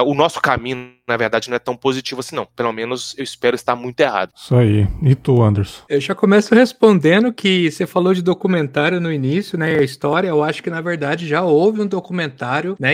O 0.04 0.14
nosso 0.14 0.40
caminho, 0.40 0.92
na 1.06 1.16
verdade, 1.16 1.48
não 1.48 1.56
é 1.56 1.58
tão 1.58 1.76
positivo 1.76 2.20
assim, 2.20 2.36
não. 2.36 2.46
Pelo 2.56 2.72
menos 2.72 3.14
eu 3.16 3.24
espero 3.24 3.54
estar 3.54 3.76
muito 3.76 4.00
errado. 4.00 4.32
Isso 4.36 4.54
aí. 4.54 4.86
E 5.02 5.14
tu, 5.14 5.42
Anderson? 5.42 5.82
Eu 5.88 6.00
já 6.00 6.14
começo 6.14 6.54
respondendo 6.54 7.32
que 7.32 7.70
você 7.70 7.86
falou 7.86 8.14
de 8.14 8.22
documentário 8.22 9.00
no 9.00 9.12
início, 9.12 9.58
né? 9.58 9.78
A 9.78 9.82
história, 9.82 10.28
eu 10.28 10.42
acho 10.42 10.62
que 10.62 10.70
na 10.70 10.80
verdade 10.80 11.26
já 11.26 11.42
houve 11.42 11.80
um 11.80 11.86
documentário, 11.86 12.07
né? 12.78 12.92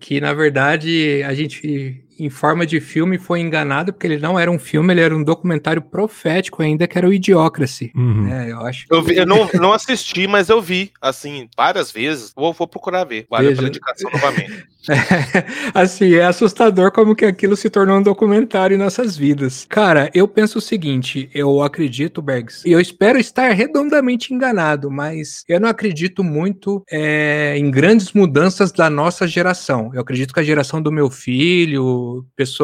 Que 0.00 0.20
na 0.20 0.32
verdade 0.32 1.22
a 1.24 1.34
gente 1.34 2.03
em 2.18 2.30
forma 2.30 2.66
de 2.66 2.80
filme 2.80 3.18
foi 3.18 3.40
enganado, 3.40 3.92
porque 3.92 4.06
ele 4.06 4.18
não 4.18 4.38
era 4.38 4.50
um 4.50 4.58
filme, 4.58 4.92
ele 4.92 5.00
era 5.00 5.14
um 5.14 5.22
documentário 5.22 5.82
profético 5.82 6.62
ainda, 6.62 6.86
que 6.86 6.96
era 6.96 7.08
o 7.08 7.12
Idiocracy. 7.12 7.92
Uhum. 7.94 8.28
É, 8.28 8.52
eu 8.52 8.60
acho. 8.60 8.86
Eu, 8.90 9.02
vi, 9.02 9.16
eu 9.16 9.26
não, 9.26 9.48
não 9.54 9.72
assisti, 9.72 10.26
mas 10.26 10.48
eu 10.48 10.60
vi, 10.60 10.92
assim, 11.00 11.48
várias 11.56 11.90
vezes. 11.90 12.32
Vou, 12.34 12.52
vou 12.52 12.66
procurar 12.66 13.04
ver. 13.04 13.26
Valeu 13.30 13.54
pela 13.54 13.68
indicação 13.68 14.10
novamente. 14.10 14.66
É, 14.88 15.44
assim, 15.74 16.14
é 16.14 16.24
assustador 16.24 16.92
como 16.92 17.14
que 17.14 17.24
aquilo 17.24 17.56
se 17.56 17.70
tornou 17.70 17.98
um 17.98 18.02
documentário 18.02 18.74
em 18.74 18.78
nossas 18.78 19.16
vidas. 19.16 19.66
Cara, 19.68 20.10
eu 20.14 20.28
penso 20.28 20.58
o 20.58 20.62
seguinte, 20.62 21.30
eu 21.34 21.62
acredito, 21.62 22.20
Bergs, 22.20 22.62
e 22.66 22.72
eu 22.72 22.80
espero 22.80 23.18
estar 23.18 23.50
redondamente 23.52 24.34
enganado, 24.34 24.90
mas 24.90 25.44
eu 25.48 25.58
não 25.58 25.68
acredito 25.68 26.22
muito 26.22 26.84
é, 26.90 27.56
em 27.56 27.70
grandes 27.70 28.12
mudanças 28.12 28.72
da 28.72 28.90
nossa 28.90 29.26
geração. 29.26 29.90
Eu 29.94 30.00
acredito 30.00 30.34
que 30.34 30.40
a 30.40 30.44
geração 30.44 30.82
do 30.82 30.92
meu 30.92 31.10
filho, 31.10 32.03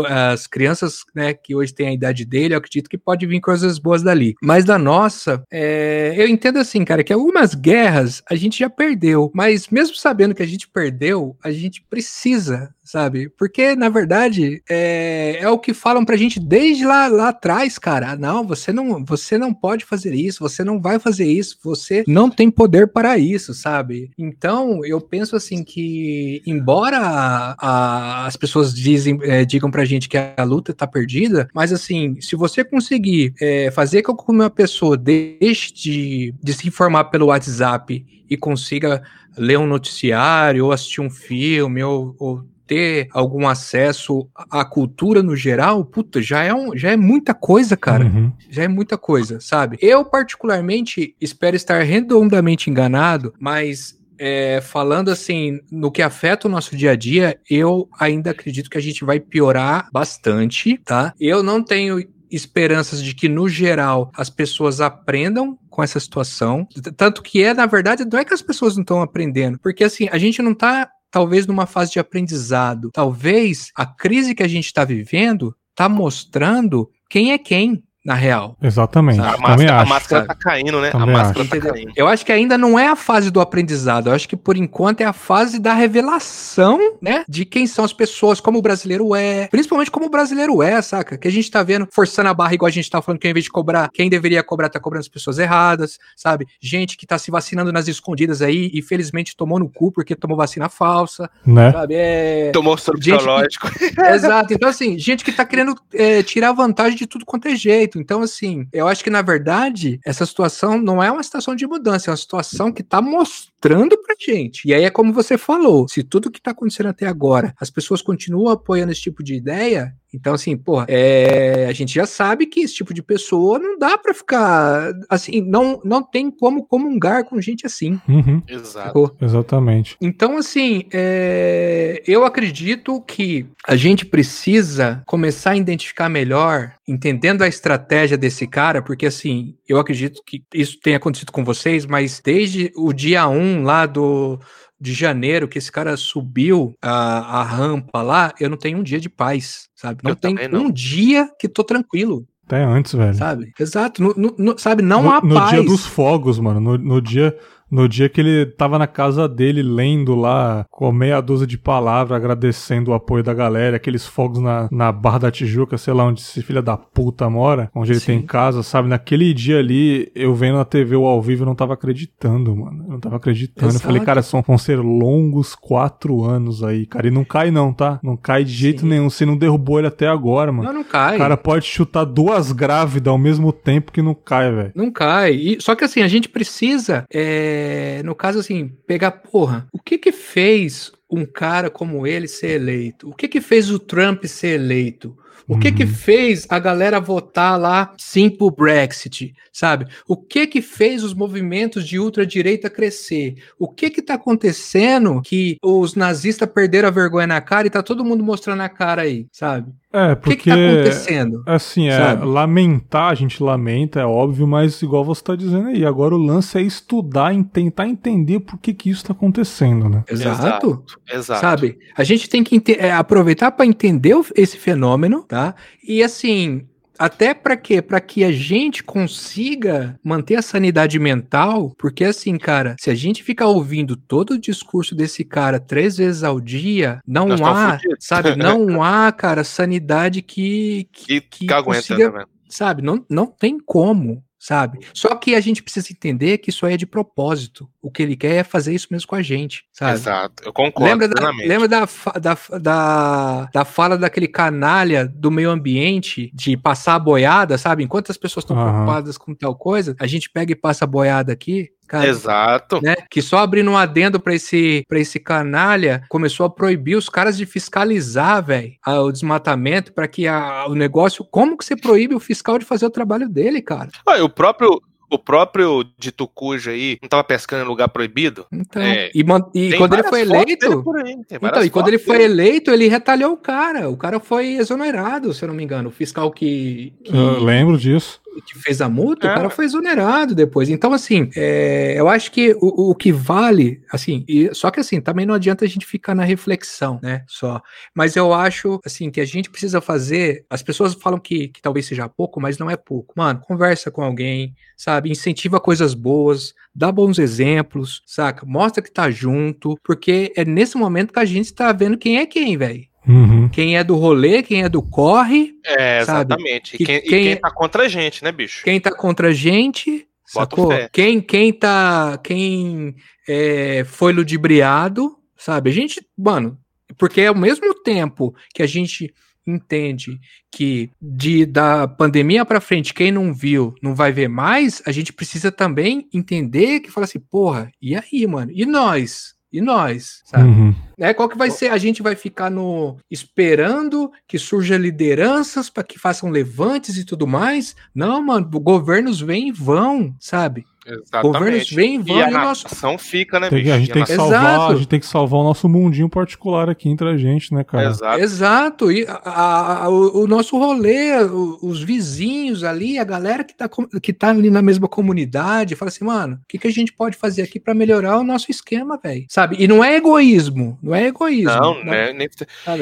as 0.09 0.47
crianças 0.47 1.05
né, 1.15 1.35
que 1.35 1.55
hoje 1.55 1.75
têm 1.75 1.89
a 1.89 1.93
idade 1.93 2.25
dele, 2.25 2.55
eu 2.55 2.59
acredito 2.59 2.89
que 2.89 2.99
pode 2.99 3.27
vir 3.27 3.41
coisas 3.41 3.79
boas 3.79 4.03
dali. 4.03 4.35
Mas 4.43 4.65
da 4.65 4.79
nossa, 4.79 5.43
é, 5.51 6.15
eu 6.17 6.29
entendo 6.29 6.59
assim, 6.59 6.85
cara, 6.85 7.05
que 7.05 7.13
algumas 7.13 7.55
guerras 7.55 8.23
a 8.29 8.35
gente 8.35 8.59
já 8.59 8.71
perdeu, 8.71 9.31
mas 9.35 9.69
mesmo 9.69 9.97
sabendo 9.97 10.35
que 10.35 10.43
a 10.43 10.47
gente 10.47 10.69
perdeu, 10.69 11.37
a 11.43 11.51
gente 11.51 11.83
precisa 11.89 12.75
sabe? 12.91 13.29
Porque, 13.39 13.77
na 13.77 13.89
verdade, 13.89 14.63
é, 14.69 15.39
é 15.41 15.49
o 15.49 15.59
que 15.59 15.73
falam 15.73 16.05
pra 16.05 16.17
gente 16.17 16.41
desde 16.41 16.85
lá, 16.85 17.07
lá 17.07 17.29
atrás, 17.29 17.79
cara. 17.79 18.17
Não, 18.17 18.45
você 18.45 18.73
não, 18.73 19.05
você 19.05 19.39
não 19.39 19.55
pode 19.55 19.85
fazer 19.85 20.13
isso, 20.13 20.41
você 20.41 20.65
não 20.65 20.81
vai 20.81 20.99
fazer 20.99 21.27
isso, 21.27 21.57
você 21.63 22.03
não 22.09 22.29
tem 22.29 22.51
poder 22.51 22.89
para 22.89 23.17
isso, 23.17 23.55
sabe? 23.55 24.11
Então, 24.19 24.85
eu 24.85 25.01
penso 25.01 25.37
assim 25.37 25.63
que, 25.63 26.43
embora 26.45 26.99
a, 26.99 27.55
a, 27.59 28.27
as 28.27 28.37
pessoas 28.37 28.75
dizem, 28.75 29.19
é, 29.23 29.45
digam 29.45 29.71
pra 29.71 29.85
gente 29.85 30.09
que 30.09 30.17
a 30.17 30.43
luta 30.43 30.75
tá 30.75 30.87
perdida, 30.87 31.49
mas 31.55 31.73
assim, 31.73 32.21
se 32.21 32.35
você 32.35 32.65
conseguir 32.65 33.35
é, 33.41 33.71
fazer 33.71 34.03
com 34.03 34.17
que 34.17 34.31
uma 34.31 34.51
pessoa 34.51 34.97
deixe 34.97 35.73
de, 35.73 36.35
de 36.43 36.53
se 36.53 36.67
informar 36.67 37.05
pelo 37.05 37.27
WhatsApp 37.27 38.05
e 38.29 38.37
consiga 38.37 39.03
ler 39.37 39.59
um 39.59 39.67
noticiário, 39.67 40.65
ou 40.65 40.73
assistir 40.73 41.01
um 41.01 41.11
filme, 41.11 41.83
ou, 41.83 42.15
ou 42.19 42.45
ter 42.71 43.09
algum 43.11 43.49
acesso 43.49 44.29
à 44.49 44.65
cultura 44.65 45.25
no 45.25 45.35
geral, 45.35 45.85
puta, 45.85 46.23
já 46.23 46.45
é, 46.45 46.55
um, 46.55 46.77
já 46.77 46.93
é 46.93 46.97
muita 46.97 47.35
coisa, 47.35 47.77
cara. 47.77 48.05
Uhum. 48.05 48.33
Já 48.49 48.63
é 48.63 48.69
muita 48.69 48.97
coisa, 48.97 49.41
sabe? 49.41 49.77
Eu, 49.83 50.05
particularmente, 50.05 51.17
espero 51.21 51.57
estar 51.57 51.83
redondamente 51.83 52.71
enganado, 52.71 53.35
mas 53.41 53.99
é, 54.17 54.61
falando 54.61 55.11
assim, 55.11 55.59
no 55.69 55.91
que 55.91 56.01
afeta 56.01 56.47
o 56.47 56.51
nosso 56.51 56.77
dia 56.77 56.93
a 56.93 56.97
dia, 56.97 57.41
eu 57.51 57.89
ainda 57.99 58.31
acredito 58.31 58.71
que 58.71 58.79
a 58.79 58.83
gente 58.83 59.05
vai 59.05 59.19
piorar 59.19 59.89
bastante, 59.93 60.79
tá? 60.85 61.13
Eu 61.19 61.43
não 61.43 61.65
tenho 61.65 61.99
esperanças 62.31 63.03
de 63.03 63.17
que, 63.17 63.29
no 63.29 63.49
geral, 63.49 64.13
as 64.15 64.31
pessoas 64.31 64.81
aprendam 64.81 65.59
com 65.69 65.83
essa 65.83 65.99
situação. 65.99 66.69
Tanto 66.97 67.21
que 67.21 67.43
é, 67.43 67.53
na 67.53 67.67
verdade, 67.67 68.05
não 68.05 68.21
é 68.21 68.25
que 68.25 68.33
as 68.33 68.43
pessoas 68.43 68.77
não 68.77 68.83
estão 68.83 69.03
aprendendo, 69.03 69.59
porque 69.59 69.83
assim, 69.83 70.09
a 70.13 70.19
gente 70.19 70.41
não 70.41 70.55
tá 70.55 70.89
talvez 71.11 71.47
numa 71.47 71.67
fase 71.67 71.93
de 71.93 71.99
aprendizado. 71.99 72.91
Talvez 72.93 73.71
a 73.75 73.87
crise 73.87 74.35
que 74.35 74.43
a 74.43 74.49
gente 74.49 74.67
está 74.67 74.85
vivendo 74.85 75.55
está 75.71 75.89
mostrando 75.89 76.91
quem 77.09 77.33
é 77.33 77.39
quem 77.39 77.83
na 78.05 78.15
real. 78.15 78.57
Exatamente. 78.63 79.21
A 79.21 79.37
máscara, 79.37 79.81
a 79.81 79.85
máscara 79.85 80.27
tá 80.27 80.35
caindo, 80.35 80.81
né? 80.81 80.91
Também 80.91 81.09
a 81.15 81.19
máscara 81.19 81.41
acho. 81.43 81.51
tá 81.51 81.61
caindo. 81.73 81.93
Eu 81.95 82.07
acho 82.09 82.25
que 82.25 82.33
ainda 82.33 82.57
não 82.57 82.79
é 82.79 82.87
a 82.89 82.97
fase 82.97 83.31
do 83.31 83.41
aprendizado. 83.41 84.09
Eu 84.09 84.15
acho 84.15 84.29
que 84.29 84.37
por 84.37 84.57
enquanto 84.57 85.03
é 85.03 85.05
a 85.05 85.13
fase 85.13 85.59
da 85.59 85.75
revelação, 85.75 86.79
né? 87.01 87.25
De 87.29 87.45
quem 87.45 87.67
são 87.67 87.85
as 87.85 87.93
pessoas, 87.93 88.41
como 88.41 88.59
o 88.59 88.63
brasileiro 88.63 89.15
é. 89.15 89.49
Principalmente 89.49 89.91
como 89.91 90.07
o 90.07 90.11
brasileiro 90.11 90.63
é, 90.63 90.81
saca? 90.83 91.17
Que 91.19 91.29
a 91.29 91.31
gente 91.33 91.51
tá 91.51 91.63
vendo 91.63 91.87
forçando 91.93 92.29
a 92.29 92.35
barra, 92.35 92.55
igual 92.55 92.69
a 92.69 92.73
gente 92.73 92.89
tá 92.91 93.01
falando 93.03 93.21
que 93.21 93.27
ao 93.27 93.31
invés 93.31 93.45
de 93.45 93.51
cobrar, 93.51 93.89
quem 93.93 94.09
deveria 94.09 94.43
cobrar 94.43 94.69
tá 94.69 94.81
cobrando 94.81 95.01
as 95.03 95.09
pessoas 95.09 95.39
erradas, 95.39 95.99
sabe? 96.17 96.47
Gente 96.61 96.97
que 96.97 97.07
tá 97.07 97.19
se 97.19 97.31
vacinando 97.31 97.73
nas 97.73 97.89
escondidas 97.89 98.43
aí 98.43 98.71
e 98.73 98.83
felizmente 98.83 99.37
tomou 99.37 99.59
no 99.59 99.69
cu 99.69 99.93
porque 99.93 100.15
tomou 100.15 100.37
vacina 100.37 100.69
falsa, 100.69 101.29
Né? 101.47 101.73
sabe? 101.73 101.95
É. 101.97 102.51
Tomou 102.53 102.77
soro 102.77 102.97
Gente 103.01 103.19
que- 103.19 103.25
biológico. 103.25 103.71
Exato. 104.15 104.53
Então, 104.55 104.69
assim, 104.69 104.99
gente 104.99 105.25
que 105.25 105.33
tá 105.33 105.45
querendo 105.45 105.75
é, 105.93 106.23
tirar 106.23 106.53
vantagem 106.53 106.97
de 106.97 107.07
tudo 107.07 107.25
quanto 107.25 107.47
é 107.49 107.55
jeito. 107.57 107.90
Então, 107.99 108.23
assim, 108.23 108.67
eu 108.73 108.87
acho 108.87 109.03
que, 109.03 109.11
na 109.11 109.23
verdade, 109.23 110.01
essa 110.05 110.25
situação 110.27 110.79
não 110.79 111.03
é 111.03 111.11
uma 111.11 111.23
situação 111.23 111.55
de 111.55 111.67
mudança, 111.67 112.11
é 112.11 112.13
uma 112.13 112.17
situação 112.17 112.73
que 112.73 112.83
tá 112.83 113.01
mostrando 113.01 113.50
pra 113.61 114.15
gente. 114.19 114.67
E 114.69 114.75
aí 114.75 114.85
é 114.85 114.91
como 114.91 115.13
você 115.13 115.37
falou: 115.39 115.89
se 115.89 116.03
tudo 116.03 116.31
que 116.31 116.41
tá 116.41 116.51
acontecendo 116.51 116.89
até 116.89 117.07
agora, 117.07 117.55
as 117.61 117.71
pessoas 117.71 118.03
continuam 118.03 118.49
apoiando 118.49 118.93
esse 118.93 119.03
tipo 119.03 119.23
de 119.23 119.35
ideia. 119.35 119.95
Então, 120.13 120.35
assim, 120.35 120.57
porra, 120.57 120.87
é, 120.89 121.67
a 121.69 121.73
gente 121.73 121.95
já 121.95 122.05
sabe 122.05 122.47
que 122.47 122.61
esse 122.61 122.75
tipo 122.75 122.93
de 122.93 123.01
pessoa 123.01 123.61
não 123.61 123.79
dá 123.79 123.97
pra 123.97 124.13
ficar. 124.13 124.93
Assim, 125.09 125.41
não, 125.41 125.81
não 125.85 126.03
tem 126.03 126.31
como 126.33 126.67
comungar 126.67 127.25
com 127.25 127.41
gente 127.41 127.65
assim. 127.65 128.01
Uhum, 128.09 128.43
Exato. 128.49 129.17
exatamente. 129.21 129.97
Então, 130.01 130.37
assim, 130.37 130.85
é, 130.93 132.03
eu 132.07 132.25
acredito 132.25 133.01
que 133.03 133.47
a 133.67 133.77
gente 133.77 134.05
precisa 134.05 135.01
começar 135.07 135.53
a 135.53 135.57
identificar 135.57 136.09
melhor, 136.09 136.73
entendendo 136.89 137.43
a 137.43 137.49
estratégia 137.49 138.19
desse 138.19 138.49
cara, 138.49 138.83
porque, 138.83 139.07
assim, 139.07 139.55
eu 139.69 139.79
acredito 139.79 140.23
que 140.27 140.43
isso 140.53 140.77
tenha 140.83 140.97
acontecido 140.97 141.31
com 141.31 141.45
vocês, 141.45 141.87
mas 141.87 142.21
desde 142.25 142.73
o 142.75 142.93
dia 142.93 143.29
1 143.29 143.50
lá 143.59 143.87
do. 143.87 144.39
De 144.83 144.95
janeiro, 144.95 145.47
que 145.47 145.59
esse 145.59 145.71
cara 145.71 145.95
subiu 145.95 146.73
a, 146.81 147.41
a 147.41 147.43
rampa 147.43 148.01
lá, 148.01 148.33
eu 148.41 148.49
não 148.49 148.57
tenho 148.57 148.79
um 148.79 148.83
dia 148.83 148.99
de 148.99 149.11
paz, 149.11 149.69
sabe? 149.77 150.01
Não 150.03 150.13
Eu 150.13 150.17
tem 150.17 150.35
não. 150.49 150.63
um 150.65 150.71
dia 150.73 151.29
que 151.39 151.47
tô 151.47 151.63
tranquilo, 151.63 152.27
Até 152.47 152.65
antes, 152.65 152.95
velho. 152.95 153.15
sabe? 153.15 153.53
Exato, 153.61 154.03
no- 154.03 154.15
no- 154.17 154.35
no- 154.39 154.59
sabe? 154.59 154.83
Não 154.83 155.03
no, 155.03 155.11
há 155.13 155.21
no 155.21 155.35
paz. 155.35 155.51
dia 155.51 155.63
dos 155.63 155.85
fogos, 155.85 156.39
mano. 156.39 156.61
No, 156.61 156.79
no 156.79 156.99
dia. 157.03 157.37
No 157.71 157.89
dia 157.89 158.09
que 158.09 158.21
ele 158.21 158.47
tava 158.47 158.79
na 158.79 158.87
casa 158.87 159.29
dele 159.29 159.63
lendo 159.63 160.15
lá, 160.15 160.67
com 160.71 160.91
meia 160.93 161.21
dúzia 161.21 161.47
de 161.47 161.57
palavras, 161.57 162.17
agradecendo 162.17 162.91
o 162.91 162.95
apoio 162.95 163.23
da 163.23 163.33
galera, 163.33 163.77
aqueles 163.77 164.07
fogos 164.07 164.41
na, 164.41 164.69
na 164.73 164.91
Barra 164.91 165.19
da 165.19 165.31
Tijuca, 165.31 165.79
sei 165.79 165.95
lá 165.95 166.05
onde 166.05 166.21
esse 166.21 166.43
filho 166.43 166.63
da 166.63 166.77
puta 166.77 167.29
mora, 167.31 167.71
onde 167.75 167.93
ele 167.93 168.01
Sim. 168.01 168.07
tem 168.19 168.23
casa, 168.23 168.63
sabe? 168.63 168.89
Naquele 168.89 169.33
dia 169.33 169.59
ali, 169.59 170.11
eu 170.15 170.35
vendo 170.35 170.57
na 170.57 170.65
TV 170.65 170.97
ao 170.97 171.23
vivo, 171.23 171.43
eu 171.43 171.47
não 171.47 171.55
tava 171.55 171.75
acreditando, 171.75 172.55
mano. 172.57 172.85
Eu 172.85 172.91
não 172.93 173.01
tava 173.01 173.17
acreditando. 173.17 173.67
Eu 173.67 173.71
Exato. 173.71 173.85
falei, 173.85 174.01
cara, 174.03 174.23
são, 174.23 174.43
vão 174.43 174.59
ser 174.59 174.77
longos 174.79 175.55
quatro 175.55 176.25
anos 176.25 176.65
aí, 176.65 176.87
cara. 176.87 177.07
E 177.07 177.11
não 177.11 177.25
cai 177.25 177.51
não, 177.51 177.73
tá? 177.73 178.01
Não 178.03 178.17
cai 178.17 178.45
de 178.45 178.53
jeito 178.53 178.81
Sim. 178.83 178.89
nenhum. 178.89 179.09
Você 179.09 179.25
não 179.25 179.37
derrubou 179.37 179.79
ele 179.79 179.89
até 179.89 180.09
agora, 180.09 180.51
mano. 180.51 180.65
Não, 180.65 180.75
não 180.75 180.85
cai. 180.85 181.17
O 181.17 181.19
cara 181.19 181.37
pode 181.37 181.67
chutar 181.67 182.05
duas 182.05 182.53
grávidas 182.53 183.11
ao 183.11 183.19
mesmo 183.19 183.53
tempo 183.53 183.93
que 183.93 184.03
não 184.03 184.15
cai, 184.15 184.51
velho. 184.51 184.73
Não 184.75 184.91
cai. 184.91 185.33
E- 185.35 185.59
só 185.61 185.75
que 185.75 185.85
assim, 185.85 186.03
a 186.03 186.09
gente 186.09 186.29
precisa, 186.29 187.05
é, 187.13 187.60
no 188.05 188.15
caso 188.15 188.39
assim, 188.39 188.69
pegar, 188.87 189.11
porra, 189.13 189.67
o 189.73 189.79
que 189.79 189.99
que 189.99 190.13
fez 190.13 190.93
um 191.11 191.25
cara 191.25 191.69
como 191.71 192.07
ele 192.07 192.29
ser 192.29 192.53
eleito? 192.61 193.09
O 193.11 193.15
que 193.15 193.27
que 193.29 193.41
fez 193.41 193.71
o 193.71 193.79
Trump 193.79 194.25
ser 194.25 194.61
eleito? 194.61 195.17
O 195.49 195.59
que 195.59 195.73
que 195.73 195.83
Uhum. 195.83 195.89
fez 195.89 196.47
a 196.49 196.61
galera 196.61 197.01
votar 197.01 197.59
lá 197.59 197.93
sim 197.99 198.31
pro 198.31 198.53
Brexit, 198.53 199.35
sabe? 199.53 199.85
O 200.07 200.17
que 200.17 200.47
que 200.47 200.63
fez 200.63 201.03
os 201.03 201.13
movimentos 201.13 201.85
de 201.89 201.99
ultradireita 201.99 202.71
crescer? 202.71 203.35
O 203.59 203.67
que 203.67 203.91
que 203.91 204.01
tá 204.01 204.15
acontecendo 204.15 205.21
que 205.23 205.57
os 205.61 205.97
nazistas 205.97 206.49
perderam 206.49 206.87
a 206.89 206.93
vergonha 206.93 207.27
na 207.27 207.41
cara 207.41 207.67
e 207.67 207.71
tá 207.71 207.83
todo 207.83 208.05
mundo 208.05 208.23
mostrando 208.23 208.61
a 208.61 208.69
cara 208.69 209.03
aí, 209.03 209.27
sabe? 209.33 209.73
É, 209.93 210.13
O 210.13 210.17
que 210.17 210.23
porque. 210.23 210.37
que 210.37 210.51
tá 210.51 210.55
acontecendo? 210.55 211.43
Assim, 211.45 211.89
é, 211.89 211.97
Sabe? 211.97 212.25
lamentar, 212.25 213.11
a 213.11 213.15
gente 213.15 213.43
lamenta, 213.43 214.01
é 214.01 214.05
óbvio, 214.05 214.47
mas 214.47 214.81
igual 214.83 215.05
você 215.05 215.23
tá 215.23 215.35
dizendo 215.35 215.69
aí, 215.69 215.85
agora 215.85 216.15
o 216.15 216.19
lance 216.19 216.57
é 216.57 216.63
estudar 216.63 217.35
e 217.35 217.43
tentar 217.43 217.89
entender 217.89 218.39
por 218.41 218.59
que 218.59 218.73
que 218.73 218.89
isso 218.89 219.05
tá 219.05 219.13
acontecendo, 219.13 219.89
né? 219.89 220.05
Exato. 220.09 220.85
Exato. 221.13 221.41
Sabe? 221.41 221.79
A 221.97 222.05
gente 222.05 222.29
tem 222.29 222.45
que 222.45 222.63
é, 222.79 222.93
aproveitar 222.93 223.51
para 223.51 223.67
entender 223.67 224.15
esse 224.37 224.57
fenômeno, 224.57 225.25
tá? 225.25 225.57
E 225.83 226.03
assim, 226.05 226.67
até 227.01 227.33
para 227.33 227.57
quê? 227.57 227.81
Para 227.81 227.99
que 228.01 228.23
a 228.23 228.31
gente 228.31 228.85
consiga 228.85 229.99
manter 230.05 230.37
a 230.37 230.43
sanidade 230.43 230.99
mental, 230.99 231.73
porque 231.79 232.05
assim, 232.05 232.37
cara, 232.37 232.77
se 232.79 232.91
a 232.91 232.95
gente 232.95 233.23
ficar 233.23 233.47
ouvindo 233.47 233.97
todo 233.97 234.33
o 234.33 234.39
discurso 234.39 234.95
desse 234.95 235.25
cara 235.25 235.59
três 235.59 235.97
vezes 235.97 236.23
ao 236.23 236.39
dia, 236.41 237.01
não 237.07 237.29
Nós 237.29 237.41
há, 237.41 237.79
sabe? 237.99 238.31
Não 238.37 238.83
há, 238.83 239.11
cara, 239.13 239.43
sanidade 239.45 240.21
que 240.23 240.89
Que, 240.93 241.21
que 241.21 241.47
que 241.47 241.53
aguenta, 241.53 241.79
consiga- 241.79 242.11
né, 242.11 242.25
sabe? 242.49 242.83
Não, 242.83 243.05
não 243.09 243.27
tem 243.27 243.59
como. 243.59 244.23
Sabe? 244.43 244.79
Só 244.95 245.15
que 245.17 245.35
a 245.35 245.41
gente 245.41 245.63
precisa 245.63 245.89
entender 245.93 246.39
que 246.39 246.49
isso 246.49 246.65
aí 246.65 246.73
é 246.73 246.77
de 246.79 246.87
propósito. 246.87 247.69
O 247.83 247.91
que 247.91 248.03
ele 248.03 248.17
quer 248.17 248.37
é 248.37 248.43
fazer 248.43 248.75
isso 248.75 248.89
mesmo 248.91 249.07
com 249.07 249.15
a 249.15 249.21
gente, 249.21 249.65
sabe? 249.71 249.93
Exato. 249.93 250.43
Eu 250.47 250.51
concordo 250.51 250.91
Lembra, 250.91 251.09
da, 251.09 251.15
plenamente. 251.15 251.47
lembra 251.47 251.69
da, 251.69 251.89
da, 252.19 252.59
da, 252.59 253.51
da 253.53 253.65
fala 253.67 253.99
daquele 253.99 254.27
canalha 254.27 255.07
do 255.07 255.31
meio 255.31 255.51
ambiente 255.51 256.31
de 256.33 256.57
passar 256.57 256.95
a 256.95 256.99
boiada, 256.99 257.59
sabe? 257.59 257.85
Enquanto 257.85 258.11
as 258.11 258.17
pessoas 258.17 258.45
estão 258.45 258.57
Aham. 258.57 258.71
preocupadas 258.71 259.19
com 259.19 259.35
tal 259.35 259.55
coisa, 259.55 259.95
a 260.01 260.07
gente 260.07 260.31
pega 260.31 260.53
e 260.53 260.57
passa 260.57 260.87
a 260.87 260.89
boiada 260.89 261.35
aqui, 261.35 261.69
cara. 261.91 262.09
Exato. 262.09 262.81
Né? 262.83 262.95
Que 263.11 263.21
só 263.21 263.39
abrindo 263.39 263.71
um 263.71 263.77
adendo 263.77 264.21
pra 264.21 264.35
esse, 264.35 264.85
pra 264.89 264.99
esse 265.01 265.19
canalha, 265.19 266.03
começou 266.09 266.47
a 266.47 266.51
proibir 266.51 266.97
os 266.97 267.09
caras 267.09 267.37
de 267.37 267.45
fiscalizar, 267.45 268.45
velho, 268.45 268.73
o 268.87 269.11
desmatamento 269.11 269.93
para 269.93 270.07
que 270.09 270.27
a- 270.29 270.67
o 270.69 270.75
negócio. 270.75 271.25
Como 271.25 271.57
que 271.57 271.65
você 271.65 271.75
proíbe 271.77 272.15
o 272.15 272.21
fiscal 272.21 272.59
de 272.59 272.65
fazer 272.65 272.87
o 272.87 272.91
trabalho 272.91 273.29
dele, 273.29 273.61
cara? 273.61 273.89
Olha, 274.07 274.25
o 274.25 274.29
próprio, 274.29 274.81
o 275.11 275.19
próprio 275.19 275.85
de 275.99 276.13
Tucuja 276.13 276.71
aí 276.71 276.97
não 277.03 277.09
tava 277.09 277.25
pescando 277.25 277.65
em 277.65 277.69
lugar 277.69 277.89
proibido? 277.89 278.47
Então, 278.53 278.81
É. 278.81 279.11
e, 279.13 279.25
man- 279.25 279.51
e 279.55 279.73
quando 279.77 279.95
ele 279.95 280.05
foi 280.05 280.21
eleito. 280.21 280.67
aí, 281.05 281.17
Então, 281.31 281.65
e 281.65 281.71
quando 281.71 281.89
ele 281.89 281.99
foi 281.99 282.19
dele. 282.19 282.33
eleito, 282.33 282.71
ele 282.71 282.87
retalhou 282.89 283.33
o 283.33 283.37
cara. 283.37 283.89
O 283.91 283.97
cara 283.97 284.21
foi 284.21 284.53
exonerado, 284.55 285.33
se 285.35 285.43
eu 285.45 285.49
não 285.49 285.55
me 285.55 285.65
engano. 285.65 285.89
O 285.89 285.93
fiscal 285.93 286.31
que, 286.31 286.93
que, 287.05 287.17
Eu 287.17 287.43
lembro 287.43 287.77
disso. 287.77 288.21
Que 288.47 288.59
fez 288.59 288.81
a 288.81 288.89
multa, 288.89 289.27
É. 289.27 289.31
o 289.31 289.35
cara 289.35 289.51
foi 289.51 289.65
exonerado 289.65 290.35
depois. 290.35 290.69
Então, 290.69 290.93
assim, 290.93 291.31
é, 291.37 291.95
eu 291.99 292.09
acho 292.09 292.31
que 292.33 292.53
o, 292.61 292.91
o 292.91 292.95
que 292.95 293.13
vale, 293.13 293.83
assim, 293.93 294.25
e- 294.29 294.51
só 294.55 294.71
que 294.71 294.81
assim, 294.81 295.01
também 295.01 295.27
não 295.27 295.35
adianta 295.35 295.65
a 295.65 295.69
gente 295.69 295.85
ficar 295.85 296.15
na 296.15 296.25
reflexão, 296.25 296.99
né? 297.03 297.25
Só. 297.27 297.61
Mas 297.95 298.17
eu 298.17 298.33
acho, 298.33 298.81
assim, 298.85 299.11
que 299.11 299.21
a 299.21 299.25
gente 299.27 299.51
precisa 299.51 299.81
fazer. 299.81 300.45
As 300.49 300.63
pessoas 300.63 300.95
falam 300.95 301.19
que, 301.19 301.49
que 301.49 301.61
talvez 301.61 301.87
seja 301.87 302.09
pouco, 302.09 302.41
mas 302.41 302.57
não 302.59 302.71
é 302.71 302.77
pouco. 302.77 303.13
Mano, 303.17 303.41
conversa 303.41 303.91
com 303.91 304.03
alguém, 304.03 304.55
sabe? 304.77 305.11
Incentiva 305.11 305.61
coisas 305.61 305.93
boas, 305.95 306.55
dá 306.75 306.91
bons 306.93 307.19
exemplos, 307.19 308.03
saca? 308.07 308.47
Mostra 308.47 308.83
que 308.83 308.91
tá 308.93 309.11
junto, 309.11 309.77
porque 309.85 310.33
é 310.37 310.45
nesse 310.45 310.77
momento 310.77 311.13
que 311.13 311.19
a 311.21 311.25
gente 311.25 311.53
tá 311.53 311.73
vendo 311.73 311.99
quem 311.99 312.19
é 312.19 312.27
quem, 312.27 312.57
velho. 312.57 312.85
Uhum. 313.09 313.49
Quem 313.49 313.77
é 313.77 313.83
do 313.85 313.97
rolê, 313.97 314.43
quem 314.43 314.63
é 314.63 314.69
do 314.69 314.83
corre, 314.83 315.53
É, 315.65 316.05
sabe? 316.05 316.33
exatamente. 316.35 316.77
E 316.79 316.85
quem, 316.85 316.97
e 316.97 317.01
quem 317.01 317.23
quem 317.23 317.33
é- 317.33 317.37
tá 317.37 317.51
contra 317.51 317.85
a 317.85 317.89
gente, 317.89 318.23
né, 318.23 318.31
bicho? 318.33 318.63
quem 318.65 318.81
tá 318.81 318.95
contra 318.95 319.29
a 319.29 319.33
gente, 319.33 320.07
Bota 320.35 320.57
sacou? 320.57 320.71
fé. 320.71 320.89
Quem, 320.93 321.21
quem 321.21 321.53
tá. 321.53 322.19
Quem 322.23 322.95
é, 323.29 323.85
foi 323.85 324.13
ludibriado, 324.13 325.17
sabe? 325.37 325.71
A 325.71 325.73
gente, 325.73 326.01
mano, 326.17 326.59
porque 326.99 327.23
ao 327.23 327.35
mesmo 327.35 327.75
tempo 327.83 328.35
que 328.55 328.63
a 328.63 328.67
gente 328.67 329.13
entende 329.47 330.21
que 330.53 330.91
de 331.01 331.47
da 331.47 331.89
pandemia 331.89 332.45
pra 332.45 332.61
frente, 332.61 332.93
quem 332.95 333.11
não 333.11 333.33
viu 333.33 333.75
não 333.83 333.95
vai 333.95 334.13
ver 334.13 334.29
mais, 334.29 334.83
a 334.87 334.93
gente 334.93 335.13
precisa 335.13 335.51
também 335.51 336.07
entender 336.13 336.81
que 336.81 336.91
fala 336.91 337.05
assim, 337.05 337.19
porra, 337.19 337.73
e 337.81 337.97
aí, 337.97 338.27
mano? 338.29 338.53
E 338.55 338.65
nós? 338.67 339.35
E 339.53 339.61
nós? 339.61 340.23
Sabe? 340.25 340.49
Uhum. 340.49 340.75
É, 340.97 341.13
qual 341.13 341.29
que 341.29 341.37
vai 341.37 341.51
ser? 341.51 341.71
A 341.71 341.79
gente 341.79 342.03
vai 342.03 342.15
ficar 342.15 342.51
no 342.51 342.97
esperando 343.11 344.13
que 344.29 344.39
surja 344.39 344.77
lideranças 344.77 345.69
para 345.69 345.83
que 345.83 345.99
façam 345.99 346.31
levantes 346.31 346.97
e 346.97 347.05
tudo 347.05 347.27
mais? 347.27 347.75
Não, 347.95 348.23
mano, 348.23 348.49
governos 348.61 349.21
vêm 349.21 349.49
e 349.49 349.53
vão, 349.53 350.15
sabe? 350.21 350.65
Exatamente. 350.95 351.23
Governos 351.39 351.71
vêm 351.71 351.95
e 351.95 351.99
vão 351.99 352.17
E 352.19 352.23
a 352.23 352.29
o 352.29 352.31
nosso. 352.31 352.65
nação 352.65 352.99
fica, 352.99 353.39
né, 353.41 353.49
Tem 353.49 353.63
bicho? 353.63 353.73
a 353.75 353.79
gente 353.79 353.93
tem 353.93 354.05
que 354.05 354.13
Exato. 354.13 354.31
salvar, 354.31 354.71
a 354.71 354.75
gente 354.75 354.89
tem 354.89 355.01
que 355.01 355.07
salvar 355.07 355.41
o 355.41 355.45
nosso 355.45 355.69
mundinho 355.69 356.09
particular 356.09 356.69
aqui 356.69 356.89
entre 356.89 357.09
a 357.09 357.17
gente, 357.17 357.53
né, 357.55 357.65
cara? 357.65 357.89
Exato. 357.89 358.21
Exato, 358.21 358.93
e 358.93 359.07
a- 359.09 359.85
a- 359.85 359.89
o, 359.89 360.25
o 360.25 360.27
nosso 360.27 360.59
rolê, 360.59 361.23
o- 361.25 361.59
os 361.63 361.83
vizinhos 361.83 362.65
ali, 362.65 362.99
a 362.99 363.05
galera 363.05 363.45
que 363.45 363.55
tá, 363.55 363.69
que 364.03 364.13
tá 364.13 364.31
ali 364.31 364.51
na 364.51 364.63
mesma 364.63 364.89
comunidade, 364.89 365.75
fala 365.77 365.89
assim, 365.89 366.05
mano, 366.05 366.37
o 366.37 366.47
que, 366.49 366.59
que 366.59 366.67
a 366.67 366.73
gente 366.73 366.93
pode 366.93 367.17
fazer 367.17 367.43
aqui 367.43 367.59
pra 367.61 367.75
melhorar 367.75 368.19
o 368.19 368.25
nosso 368.25 368.51
esquema, 368.51 368.99
velho? 369.03 369.25
Sabe? 369.29 369.57
E 369.59 369.67
não 369.69 369.83
é 369.85 369.97
egoísmo, 369.97 370.79
não 370.83 370.95
é 370.95 371.07
egoísmo. 371.07 371.51
Não, 371.51 371.85
na, 371.85 371.91
né? 371.91 372.13
Nem... 372.13 372.29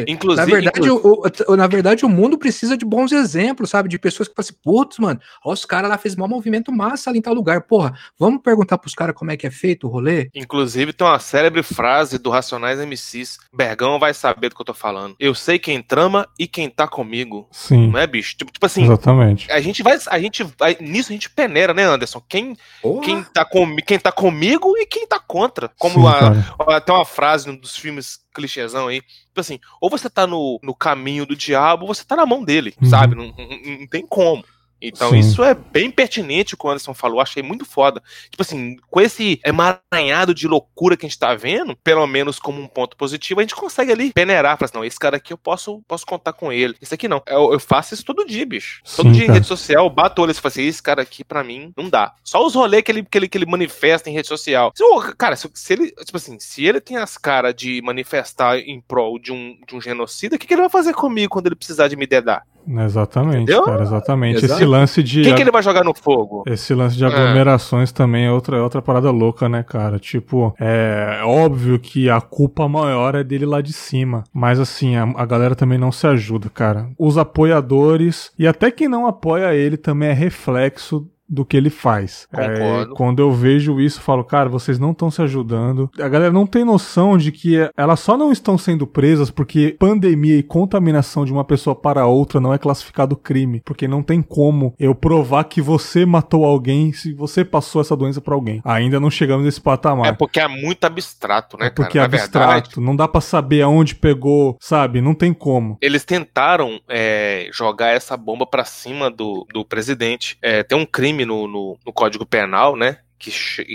Inclusive, 0.09 0.47
na 0.47 0.53
verdade, 0.53 0.91
o, 0.91 1.23
o- 1.49 1.57
na 1.57 1.67
verdade, 1.67 2.05
o 2.05 2.09
mundo 2.09 2.39
precisa 2.39 2.77
de 2.77 2.85
bons 2.85 3.13
exemplos, 3.13 3.71
sabe? 3.71 3.89
De 3.89 3.99
pessoas 3.99 4.29
que 4.29 4.35
falam 4.35 4.47
assim, 4.49 4.59
putz, 4.63 4.99
mano, 4.99 5.21
ó, 5.45 5.53
os 5.53 5.65
caras 5.65 5.91
lá 5.91 5.99
fez 5.99 6.17
um 6.19 6.27
movimento 6.29 6.73
massa 6.73 7.11
ali 7.11 7.19
em 7.19 7.23
tal 7.23 7.35
lugar. 7.35 7.63
Porra, 7.63 7.95
vamos 8.19 8.43
perguntar 8.43 8.79
pros 8.79 8.95
caras 8.95 9.15
como 9.15 9.31
é 9.31 9.37
que 9.37 9.47
é 9.47 9.51
feito 9.51 9.87
o 9.87 9.91
rolê? 9.91 10.29
Inclusive, 10.35 10.93
tem 10.93 11.07
uma 11.07 11.19
célebre 11.19 11.63
frase 11.63 12.19
do 12.19 12.31
Racionais 12.31 12.79
MCs. 12.81 13.39
Bergão 13.53 13.99
vai 13.99 14.13
saber 14.15 14.49
do 14.51 14.55
que 14.55 14.61
eu 14.63 14.67
tô 14.67 14.75
falando. 14.75 15.17
Eu 15.19 15.35
sei 15.35 15.59
quem 15.59 15.83
trama 15.83 16.29
e 16.39 16.47
quem 16.47 16.69
tá 16.71 16.87
comigo. 16.87 17.49
Sim, 17.53 17.89
Não 17.91 17.99
é, 17.99 18.07
bicho? 18.07 18.37
Tipo, 18.37 18.53
tipo 18.53 18.65
assim, 18.67 18.85
exatamente. 18.85 19.51
a 19.51 19.61
gente 19.61 19.83
vai. 19.83 19.99
A 20.09 20.19
gente 20.19 20.43
vai. 20.59 20.77
Nisso 20.81 21.11
a 21.11 21.15
gente 21.15 21.31
peneira, 21.31 21.73
né, 21.75 21.85
Anderson? 21.85 22.23
Quem, 22.29 22.57
Porra. 22.83 23.05
quem, 23.05 23.23
tá, 23.25 23.45
com, 23.45 23.77
quem 23.77 23.99
tá 23.99 24.13
comigo 24.13 24.75
e 24.77 24.87
quem 24.87 25.07
tá 25.07 25.19
contra. 25.21 25.71
Como 25.79 26.09
Sim, 26.09 26.45
até 26.69 26.93
uma 26.93 27.05
frase 27.05 27.49
num 27.49 27.57
dos 27.57 27.77
filmes 27.77 28.21
clichêzão 28.35 28.89
aí. 28.89 29.01
Tipo 29.01 29.41
assim, 29.41 29.59
ou 29.81 29.91
você 29.91 30.09
tá 30.09 30.27
no, 30.27 30.59
no 30.63 30.75
caminho 30.75 31.27
do 31.27 31.35
diabo, 31.37 31.87
ou 31.87 31.95
você 31.95 32.05
tá 32.05 32.15
na 32.17 32.27
mão 32.27 32.45
dele, 32.45 32.75
Uhum. 32.81 32.89
sabe? 32.89 33.15
Não, 33.15 33.27
não- 33.27 33.79
não 33.81 33.87
tem 33.87 34.07
como. 34.07 34.45
Então, 34.81 35.11
Sim. 35.11 35.19
isso 35.19 35.43
é 35.43 35.55
bem 35.55 35.91
pertinente 35.91 36.55
o 36.55 36.57
que 36.57 36.67
o 36.67 36.71
Anderson 36.71 36.95
falou, 36.95 37.21
achei 37.21 37.43
muito 37.43 37.65
foda. 37.65 38.03
Tipo 38.31 38.43
assim, 38.43 38.77
com 38.91 39.01
esse 39.01 39.41
emaranhado 39.45 40.35
de 40.35 40.47
loucura 40.47 40.97
que 40.97 41.07
a 41.07 41.09
gente 41.09 41.19
tá 41.19 41.35
vendo, 41.35 41.77
pelo 41.77 42.07
menos 42.07 42.39
como 42.39 42.61
um 42.61 42.69
ponto 42.69 42.97
positivo, 42.97 43.41
a 43.41 43.43
gente 43.43 43.55
consegue 43.55 43.93
ali 43.93 44.13
peneirar, 44.13 44.57
falar 44.57 44.67
assim, 44.67 44.79
não, 44.79 44.85
esse 44.85 44.99
cara 44.99 45.17
aqui 45.17 45.33
eu 45.33 45.39
posso, 45.39 45.83
posso 45.87 46.07
contar 46.07 46.33
com 46.33 46.53
ele. 46.53 46.77
Esse 46.81 46.95
aqui 46.95 47.09
não. 47.09 47.23
Eu, 47.27 47.53
eu 47.53 47.61
faço 47.61 47.95
isso 47.95 48.05
todo 48.05 48.27
dia, 48.27 48.47
bicho. 48.47 48.81
Todo 48.97 49.07
Sim, 49.07 49.13
dia 49.13 49.27
em 49.27 49.31
rede 49.33 49.47
social, 49.47 49.85
eu 49.85 49.91
bato 49.91 50.21
o 50.21 50.25
olho 50.25 50.31
e 50.31 50.35
falo 50.35 50.49
assim, 50.49 50.67
esse 50.67 50.83
cara 50.83 51.03
aqui 51.03 51.25
pra 51.25 51.43
mim 51.43 51.73
não 51.77 51.89
dá. 51.89 52.15
Só 52.23 52.45
os 52.45 52.55
rolês 52.55 52.83
que 52.83 52.93
ele, 52.93 53.03
que 53.05 53.19
ele, 53.19 53.29
que 53.29 53.39
ele 53.39 53.47
manifesta 53.47 54.09
em 54.09 54.13
rede 54.13 54.29
social. 54.29 54.73
Se, 54.75 54.85
cara, 55.17 55.37
se, 55.37 55.51
se 55.55 55.73
ele, 55.73 55.91
tipo 55.91 56.17
assim, 56.17 56.39
se 56.39 56.65
ele 56.65 56.81
tem 56.81 56.97
as 56.97 57.19
caras 57.19 57.55
de 57.55 57.81
manifestar 57.83 58.59
em 58.59 58.81
prol 58.81 59.19
de 59.19 59.33
um, 59.33 59.59
de 59.67 59.75
um 59.75 59.81
genocida, 59.81 60.37
o 60.37 60.39
que, 60.39 60.47
que 60.47 60.55
ele 60.55 60.63
vai 60.63 60.71
fazer 60.71 60.95
comigo 60.95 61.31
quando 61.31 61.47
ele 61.47 61.57
precisar 61.57 61.89
de 61.89 61.97
me 61.97 62.07
dedar? 62.07 62.43
Exatamente, 62.85 63.43
Entendeu? 63.43 63.63
cara, 63.65 63.83
exatamente. 63.83 64.45
Exato. 64.45 64.61
Esse 64.61 64.65
lance 64.65 65.03
de. 65.03 65.23
Quem 65.23 65.35
que 65.35 65.43
ele 65.43 65.51
vai 65.51 65.63
jogar 65.63 65.83
no 65.85 65.95
fogo? 65.95 66.45
Esse 66.47 66.75
lance 66.75 66.97
de 66.97 67.05
aglomerações 67.05 67.91
também 67.93 68.27
é 68.27 68.31
outra, 68.31 68.59
é 68.59 68.61
outra 68.61 68.83
parada 68.83 69.11
louca, 69.11 69.49
né, 69.49 69.63
cara? 69.63 69.99
Tipo, 69.99 70.55
é 70.61 71.21
óbvio 71.25 71.79
que 71.79 72.11
a 72.11 72.21
culpa 72.21 72.69
maior 72.69 73.15
é 73.15 73.25
dele 73.25 73.47
lá 73.47 73.61
de 73.61 73.73
cima. 73.73 74.25
Mas 74.33 74.61
assim, 74.61 74.97
a, 74.97 75.05
a 75.17 75.25
galera 75.25 75.55
também 75.55 75.79
não 75.79 75.91
se 75.91 76.07
ajuda, 76.07 76.51
cara. 76.51 76.91
Os 76.99 77.17
apoiadores 77.17 78.31
e 78.39 78.47
até 78.47 78.71
quem 78.71 78.89
não 78.89 79.07
apoia 79.07 79.55
ele 79.55 79.77
também 79.77 80.11
é 80.11 80.13
reflexo 80.13 81.09
do 81.29 81.45
que 81.45 81.57
ele 81.57 81.71
faz. 81.71 82.27
É, 82.33 82.87
quando 82.97 83.21
eu 83.21 83.31
vejo 83.33 83.81
isso, 83.81 83.99
eu 83.99 84.03
falo, 84.03 84.25
cara, 84.25 84.49
vocês 84.49 84.79
não 84.79 84.93
estão 84.93 85.11
se 85.11 85.21
ajudando. 85.23 85.91
A 86.01 86.09
galera 86.09 86.33
não 86.33 86.47
tem 86.47 86.65
noção 86.65 87.19
de 87.19 87.31
que 87.31 87.57
elas 87.77 88.01
só 88.01 88.17
não 88.17 88.33
estão 88.33 88.57
sendo 88.57 88.87
presas 88.87 89.31
porque 89.31 89.77
pandemia 89.79 90.37
e 90.39 90.43
contaminação 90.43 91.25
de 91.25 91.33
uma 91.33 91.45
pessoa 91.45 91.75
para 91.77 92.07
outra 92.07 92.41
não 92.41 92.53
é 92.55 92.59
classificado 92.59 93.17
crime. 93.17 93.61
Porque 93.65 93.87
não 93.89 94.03
tem 94.03 94.23
como 94.23 94.75
eu 94.79 94.95
provar 94.95 95.45
que 95.45 95.61
você 95.61 96.07
matou 96.07 96.45
alguém 96.45 96.93
se 96.93 97.13
você 97.13 97.45
passou 97.45 97.81
essa 97.81 97.97
doença 97.97 98.21
para 98.21 98.35
alguém. 98.35 98.61
Ainda 98.65 98.99
não 99.01 99.11
chegamos 99.11 99.45
nesse 99.45 99.61
patamar. 99.61 100.07
É 100.07 100.13
porque 100.13 100.41
é 100.41 100.49
muito 100.49 100.85
abstrato, 100.85 101.57
né, 101.59 101.67
É 101.67 101.71
porque 101.71 101.99
cara? 101.99 102.07
é 102.07 102.17
Na 102.17 102.23
abstrato. 102.23 102.53
verdade, 102.53 102.81
Não 102.81 102.97
dá 102.97 103.07
pra 103.07 103.21
saber 103.21 103.63
aonde 103.63 103.95
pegou, 103.95 104.57
sabe? 104.61 105.01
Não 105.01 105.15
tem 105.15 105.33
como. 105.35 105.77
eles 105.83 106.05
tentaram 106.05 106.81
é, 106.89 107.49
jogar 107.53 107.89
essa 107.91 108.17
bomba 108.17 108.47
pra 108.47 108.65
cima 108.65 109.11
do, 109.11 109.47
do 109.53 109.65
presidente. 109.65 110.37
É, 110.43 110.63
tem 110.63 110.79
um 110.79 110.87
crime 110.87 111.18
no, 111.25 111.49
no, 111.49 111.79
no 111.85 111.93
Código 111.93 112.27
Penal, 112.27 112.77
né? 112.77 113.01
Que, 113.19 113.31